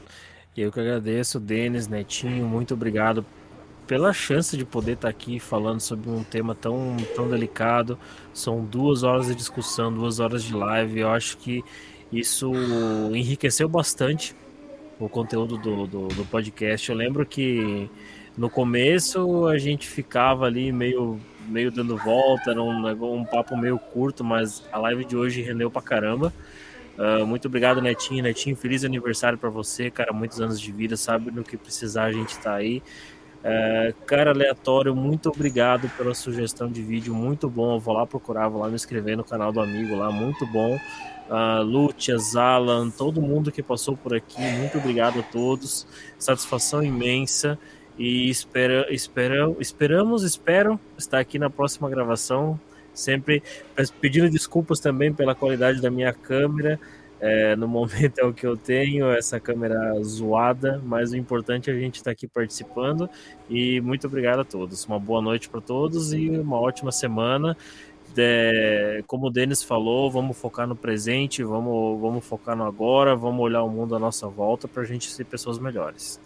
Eu 0.57 0.73
que 0.73 0.81
agradeço, 0.81 1.39
Denis, 1.39 1.87
Netinho, 1.89 2.47
muito 2.47 2.73
obrigado 2.73 3.25
pela 3.87 4.15
chance 4.15 4.57
de 4.57 4.65
poder 4.65 4.93
estar 4.93 5.09
aqui 5.09 5.39
falando 5.39 5.81
sobre 5.81 6.09
um 6.09 6.25
tema 6.25 6.55
tão, 6.55 6.97
tão 7.15 7.29
delicado. 7.29 7.99
São 8.33 8.65
duas 8.65 9.03
horas 9.03 9.27
de 9.27 9.35
discussão, 9.35 9.93
duas 9.93 10.21
horas 10.21 10.43
de 10.43 10.55
live. 10.55 11.01
Eu 11.01 11.11
acho 11.11 11.37
que 11.37 11.63
isso 12.11 12.51
enriqueceu 13.15 13.69
bastante 13.69 14.35
o 14.99 15.07
conteúdo 15.07 15.59
do, 15.59 15.87
do, 15.87 16.09
do 16.09 16.25
podcast. 16.25 16.89
Eu 16.89 16.97
lembro 16.97 17.27
que 17.27 17.91
no 18.37 18.49
começo 18.49 19.47
a 19.47 19.59
gente 19.59 19.89
ficava 19.89 20.47
ali 20.47 20.73
meio, 20.73 21.21
meio 21.47 21.71
dando 21.71 21.97
volta, 21.97 22.51
era 22.51 22.63
um, 22.63 22.87
um 23.15 23.25
papo 23.25 23.57
meio 23.57 23.79
curto, 23.79 24.25
mas 24.25 24.65
a 24.73 24.79
live 24.79 25.05
de 25.05 25.17
hoje 25.17 25.43
rendeu 25.43 25.71
pra 25.71 25.83
caramba. 25.83 26.33
Uh, 26.99 27.27
muito 27.27 27.49
obrigado, 27.49 27.81
Netinho. 27.81 28.23
Netinho, 28.23 28.57
feliz 28.57 28.85
aniversário 28.85 29.39
para 29.39 29.51
você, 29.51 29.91
cara. 29.91 30.13
Muitos 30.13 30.41
anos 30.41 30.61
de 30.61 30.71
vida, 30.71 30.97
sabe 30.97 31.31
no 31.31 31.43
que 31.43 31.57
precisar, 31.57 32.05
a 32.05 32.13
gente 32.13 32.39
tá 32.39 32.55
aí. 32.55 32.83
Uh, 33.43 33.93
cara 34.07 34.31
aleatório, 34.31 34.95
muito 34.95 35.29
obrigado 35.29 35.91
pela 35.97 36.15
sugestão 36.15 36.71
de 36.71 36.83
vídeo, 36.83 37.15
muito 37.15 37.51
bom. 37.51 37.75
Eu 37.75 37.81
vou 37.81 37.95
lá 37.95 38.07
procurar, 38.07 38.49
vou 38.49 38.61
lá 38.61 38.69
me 38.69 38.75
inscrever 38.75 39.17
no 39.17 39.25
canal 39.25 39.53
do 39.53 39.61
amigo 39.61 39.97
lá, 39.97 40.11
muito 40.11 40.47
bom. 40.47 40.79
Uh, 41.29 41.63
Lúcias, 41.63 42.37
Alan, 42.37 42.91
todo 42.91 43.21
mundo 43.21 43.51
que 43.51 43.63
passou 43.63 43.97
por 43.97 44.15
aqui, 44.15 44.41
muito 44.41 44.79
obrigado 44.79 45.21
a 45.21 45.23
todos. 45.23 45.87
Satisfação 46.19 46.83
imensa. 46.83 47.59
E 47.99 48.31
espera, 48.31 48.93
espera, 48.93 49.55
esperamos, 49.61 50.23
espero 50.23 50.81
estar 50.97 51.19
aqui 51.19 51.39
na 51.39 51.51
próxima 51.51 51.89
gravação. 51.91 52.59
Sempre 52.95 53.43
pedindo 54.01 54.29
desculpas 54.29 54.81
também 54.81 55.13
pela 55.13 55.35
qualidade 55.35 55.81
da 55.81 55.91
minha 55.91 56.13
câmera. 56.13 56.79
É, 57.21 57.55
no 57.55 57.69
momento 57.69 58.19
é 58.19 58.25
o 58.25 58.33
que 58.33 58.45
eu 58.47 58.57
tenho, 58.57 59.11
essa 59.13 59.39
câmera 59.39 59.79
zoada, 60.03 60.83
mas 60.85 61.13
o 61.13 61.17
importante 61.17 61.71
é 61.71 61.73
a 61.73 61.79
gente 61.79 61.97
estar 61.97 62.11
aqui 62.11 62.27
participando. 62.27 63.09
E 63.49 63.81
muito 63.81 64.07
obrigado 64.07 64.41
a 64.41 64.45
todos. 64.45 64.85
Uma 64.85 64.99
boa 64.99 65.23
noite 65.23 65.49
para 65.49 65.61
todos 65.61 66.13
e 66.13 66.29
uma 66.31 66.59
ótima 66.59 66.91
semana. 66.91 67.57
É, 68.17 69.03
como 69.07 69.29
o 69.29 69.31
Denis 69.31 69.63
falou, 69.63 70.11
vamos 70.11 70.37
focar 70.37 70.67
no 70.67 70.77
presente, 70.77 71.43
vamos, 71.43 72.01
vamos 72.01 72.25
focar 72.25 72.55
no 72.55 72.65
agora, 72.65 73.17
vamos 73.17 73.41
olhar 73.41 73.63
o 73.63 73.71
mundo 73.71 73.97
à 73.97 73.99
nossa 73.99 74.29
volta 74.29 74.69
para 74.69 74.83
a 74.83 74.87
gente 74.87 75.11
ser 75.11 75.25
pessoas 75.25 75.59
melhores. 75.59 76.21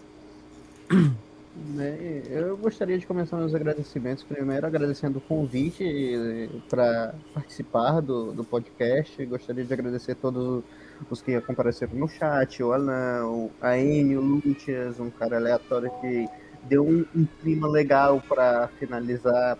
Né, 1.64 2.22
eu 2.28 2.54
gostaria 2.56 2.98
de 2.98 3.06
começar 3.06 3.38
meus 3.38 3.54
agradecimentos. 3.54 4.22
Primeiro, 4.22 4.66
agradecendo 4.66 5.18
o 5.18 5.22
convite 5.22 6.50
para 6.68 7.14
participar 7.32 8.00
do, 8.00 8.32
do 8.32 8.44
podcast. 8.44 9.24
Gostaria 9.24 9.64
de 9.64 9.72
agradecer 9.72 10.16
todos 10.16 10.62
os 11.10 11.22
que 11.22 11.40
compareceram 11.40 11.94
no 11.94 12.08
chat: 12.08 12.62
o 12.62 12.72
Alan, 12.72 13.48
a 13.60 13.78
Enio, 13.78 14.20
o 14.20 14.40
Lúcias, 14.46 15.00
um 15.00 15.08
cara 15.08 15.36
aleatório 15.36 15.90
que 16.00 16.26
deu 16.64 16.86
um, 16.86 17.06
um 17.14 17.26
clima 17.40 17.66
legal 17.66 18.22
para 18.28 18.68
finalizar 18.78 19.58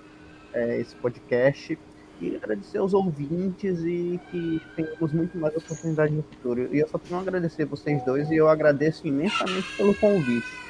é, 0.52 0.78
esse 0.78 0.94
podcast. 0.97 1.78
E 2.20 2.36
agradecer 2.36 2.78
aos 2.78 2.94
ouvintes 2.94 3.81
e 3.81 4.20
que 4.31 4.60
tenhamos 4.75 5.12
muito 5.12 5.36
mais 5.39 5.57
oportunidade 5.57 6.12
no 6.15 6.23
futuro. 6.23 6.75
E 6.75 6.78
eu 6.78 6.89
só 6.89 6.99
tenho 6.99 7.20
agradecer 7.20 7.65
vocês 7.65 8.02
dois 8.05 8.31
e 8.31 8.36
eu 8.36 8.49
agradeço 8.49 9.07
imensamente 9.07 9.66
pelo 9.76 9.94
convite. 9.94 10.66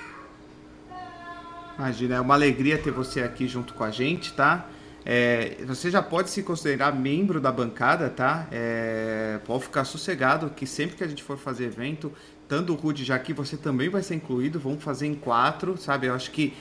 Imagina, 1.78 2.16
é 2.16 2.20
uma 2.20 2.34
alegria 2.34 2.78
ter 2.78 2.90
você 2.90 3.20
aqui 3.20 3.46
junto 3.46 3.74
com 3.74 3.84
a 3.84 3.90
gente, 3.90 4.32
tá? 4.32 4.68
É, 5.04 5.58
você 5.66 5.90
já 5.90 6.02
pode 6.02 6.30
se 6.30 6.42
considerar 6.42 6.92
membro 6.92 7.40
da 7.40 7.52
bancada, 7.52 8.08
tá? 8.08 8.48
É, 8.50 9.38
pode 9.46 9.64
ficar 9.64 9.84
sossegado 9.84 10.50
que 10.50 10.66
sempre 10.66 10.96
que 10.96 11.04
a 11.04 11.06
gente 11.06 11.22
for 11.22 11.38
fazer 11.38 11.66
evento, 11.66 12.12
tanto 12.48 12.72
o 12.72 12.76
Rude 12.76 13.04
já 13.04 13.14
aqui, 13.14 13.32
você 13.32 13.56
também 13.56 13.88
vai 13.88 14.02
ser 14.02 14.14
incluído. 14.14 14.58
Vamos 14.58 14.82
fazer 14.82 15.06
em 15.06 15.14
quatro, 15.14 15.76
sabe? 15.76 16.06
Eu 16.06 16.14
acho 16.14 16.30
que 16.30 16.54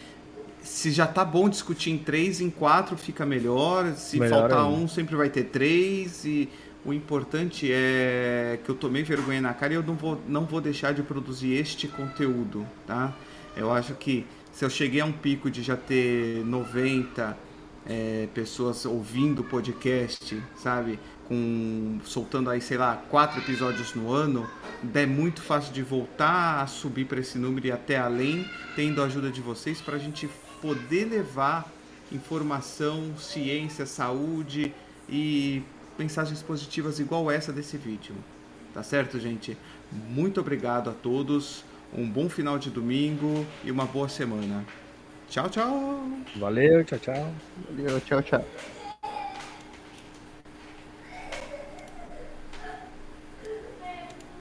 se 0.62 0.92
já 0.92 1.06
tá 1.06 1.24
bom 1.24 1.48
discutir 1.48 1.92
em 1.92 1.98
três, 1.98 2.42
em 2.42 2.50
quatro 2.50 2.98
fica 2.98 3.26
melhor. 3.26 3.94
Se 3.94 4.20
melhor 4.20 4.42
faltar 4.42 4.66
ainda. 4.66 4.78
um, 4.78 4.88
sempre 4.88 5.16
vai 5.16 5.30
ter 5.30 5.46
três. 5.46 6.26
E 6.26 6.50
o 6.84 6.92
importante 6.92 7.70
é 7.72 8.60
que 8.64 8.70
eu 8.70 8.76
tomei 8.76 9.04
vergonha 9.04 9.42
na 9.42 9.54
cara 9.54 9.74
e 9.74 9.76
eu 9.76 9.84
não 9.84 9.96
vou, 9.96 10.20
não 10.28 10.46
vou 10.46 10.60
deixar 10.60 10.94
de 10.94 11.04
produzir 11.04 11.54
este 11.54 11.88
conteúdo, 11.88 12.66
tá? 12.86 13.14
Eu 13.56 13.72
acho 13.72 13.94
que 13.94 14.26
se 14.56 14.64
eu 14.64 14.70
cheguei 14.70 15.02
a 15.02 15.06
um 15.06 15.12
pico 15.12 15.52
de 15.52 15.62
já 15.62 15.76
ter 15.76 16.42
90 16.46 17.38
é, 17.86 18.30
pessoas 18.34 18.86
ouvindo 18.86 19.42
o 19.42 19.44
podcast, 19.44 20.42
sabe? 20.56 20.98
Com, 21.28 22.00
soltando 22.06 22.50
aí, 22.50 22.62
sei 22.62 22.78
lá, 22.78 23.04
quatro 23.10 23.42
episódios 23.42 23.94
no 23.94 24.14
ano, 24.14 24.50
é 24.94 25.06
muito 25.06 25.42
fácil 25.42 25.74
de 25.74 25.82
voltar 25.84 26.62
a 26.62 26.68
subir 26.68 27.04
para 27.04 27.20
esse 27.20 27.38
número 27.38 27.68
e 27.68 27.72
até 27.72 27.98
além, 27.98 28.50
tendo 28.78 29.02
a 29.02 29.06
ajuda 29.08 29.30
de 29.30 29.42
vocês 29.42 29.82
para 29.82 29.98
a 29.98 30.00
gente 30.00 30.30
poder 30.62 31.04
levar 31.04 31.70
informação, 32.10 33.14
ciência, 33.18 33.86
saúde 33.86 34.74
e 35.10 35.64
mensagens 36.00 36.42
positivas 36.42 36.98
igual 36.98 37.30
essa 37.30 37.52
desse 37.52 37.76
vídeo. 37.76 38.16
Tá 38.74 38.82
certo, 38.84 39.20
gente? 39.20 39.58
Muito 39.92 40.40
obrigado 40.40 40.90
a 40.90 40.94
todos. 40.94 41.66
Um 41.98 42.10
bom 42.10 42.28
final 42.28 42.60
de 42.60 42.70
domingo 42.70 43.46
e 43.64 43.72
uma 43.72 43.86
boa 43.86 44.10
semana. 44.10 44.66
Tchau, 45.30 45.50
tchau. 45.50 46.10
Valeu, 46.36 46.84
tchau, 46.84 47.00
tchau. 47.00 47.34
Valeu, 47.70 48.02
tchau, 48.02 48.22
tchau. 48.22 48.46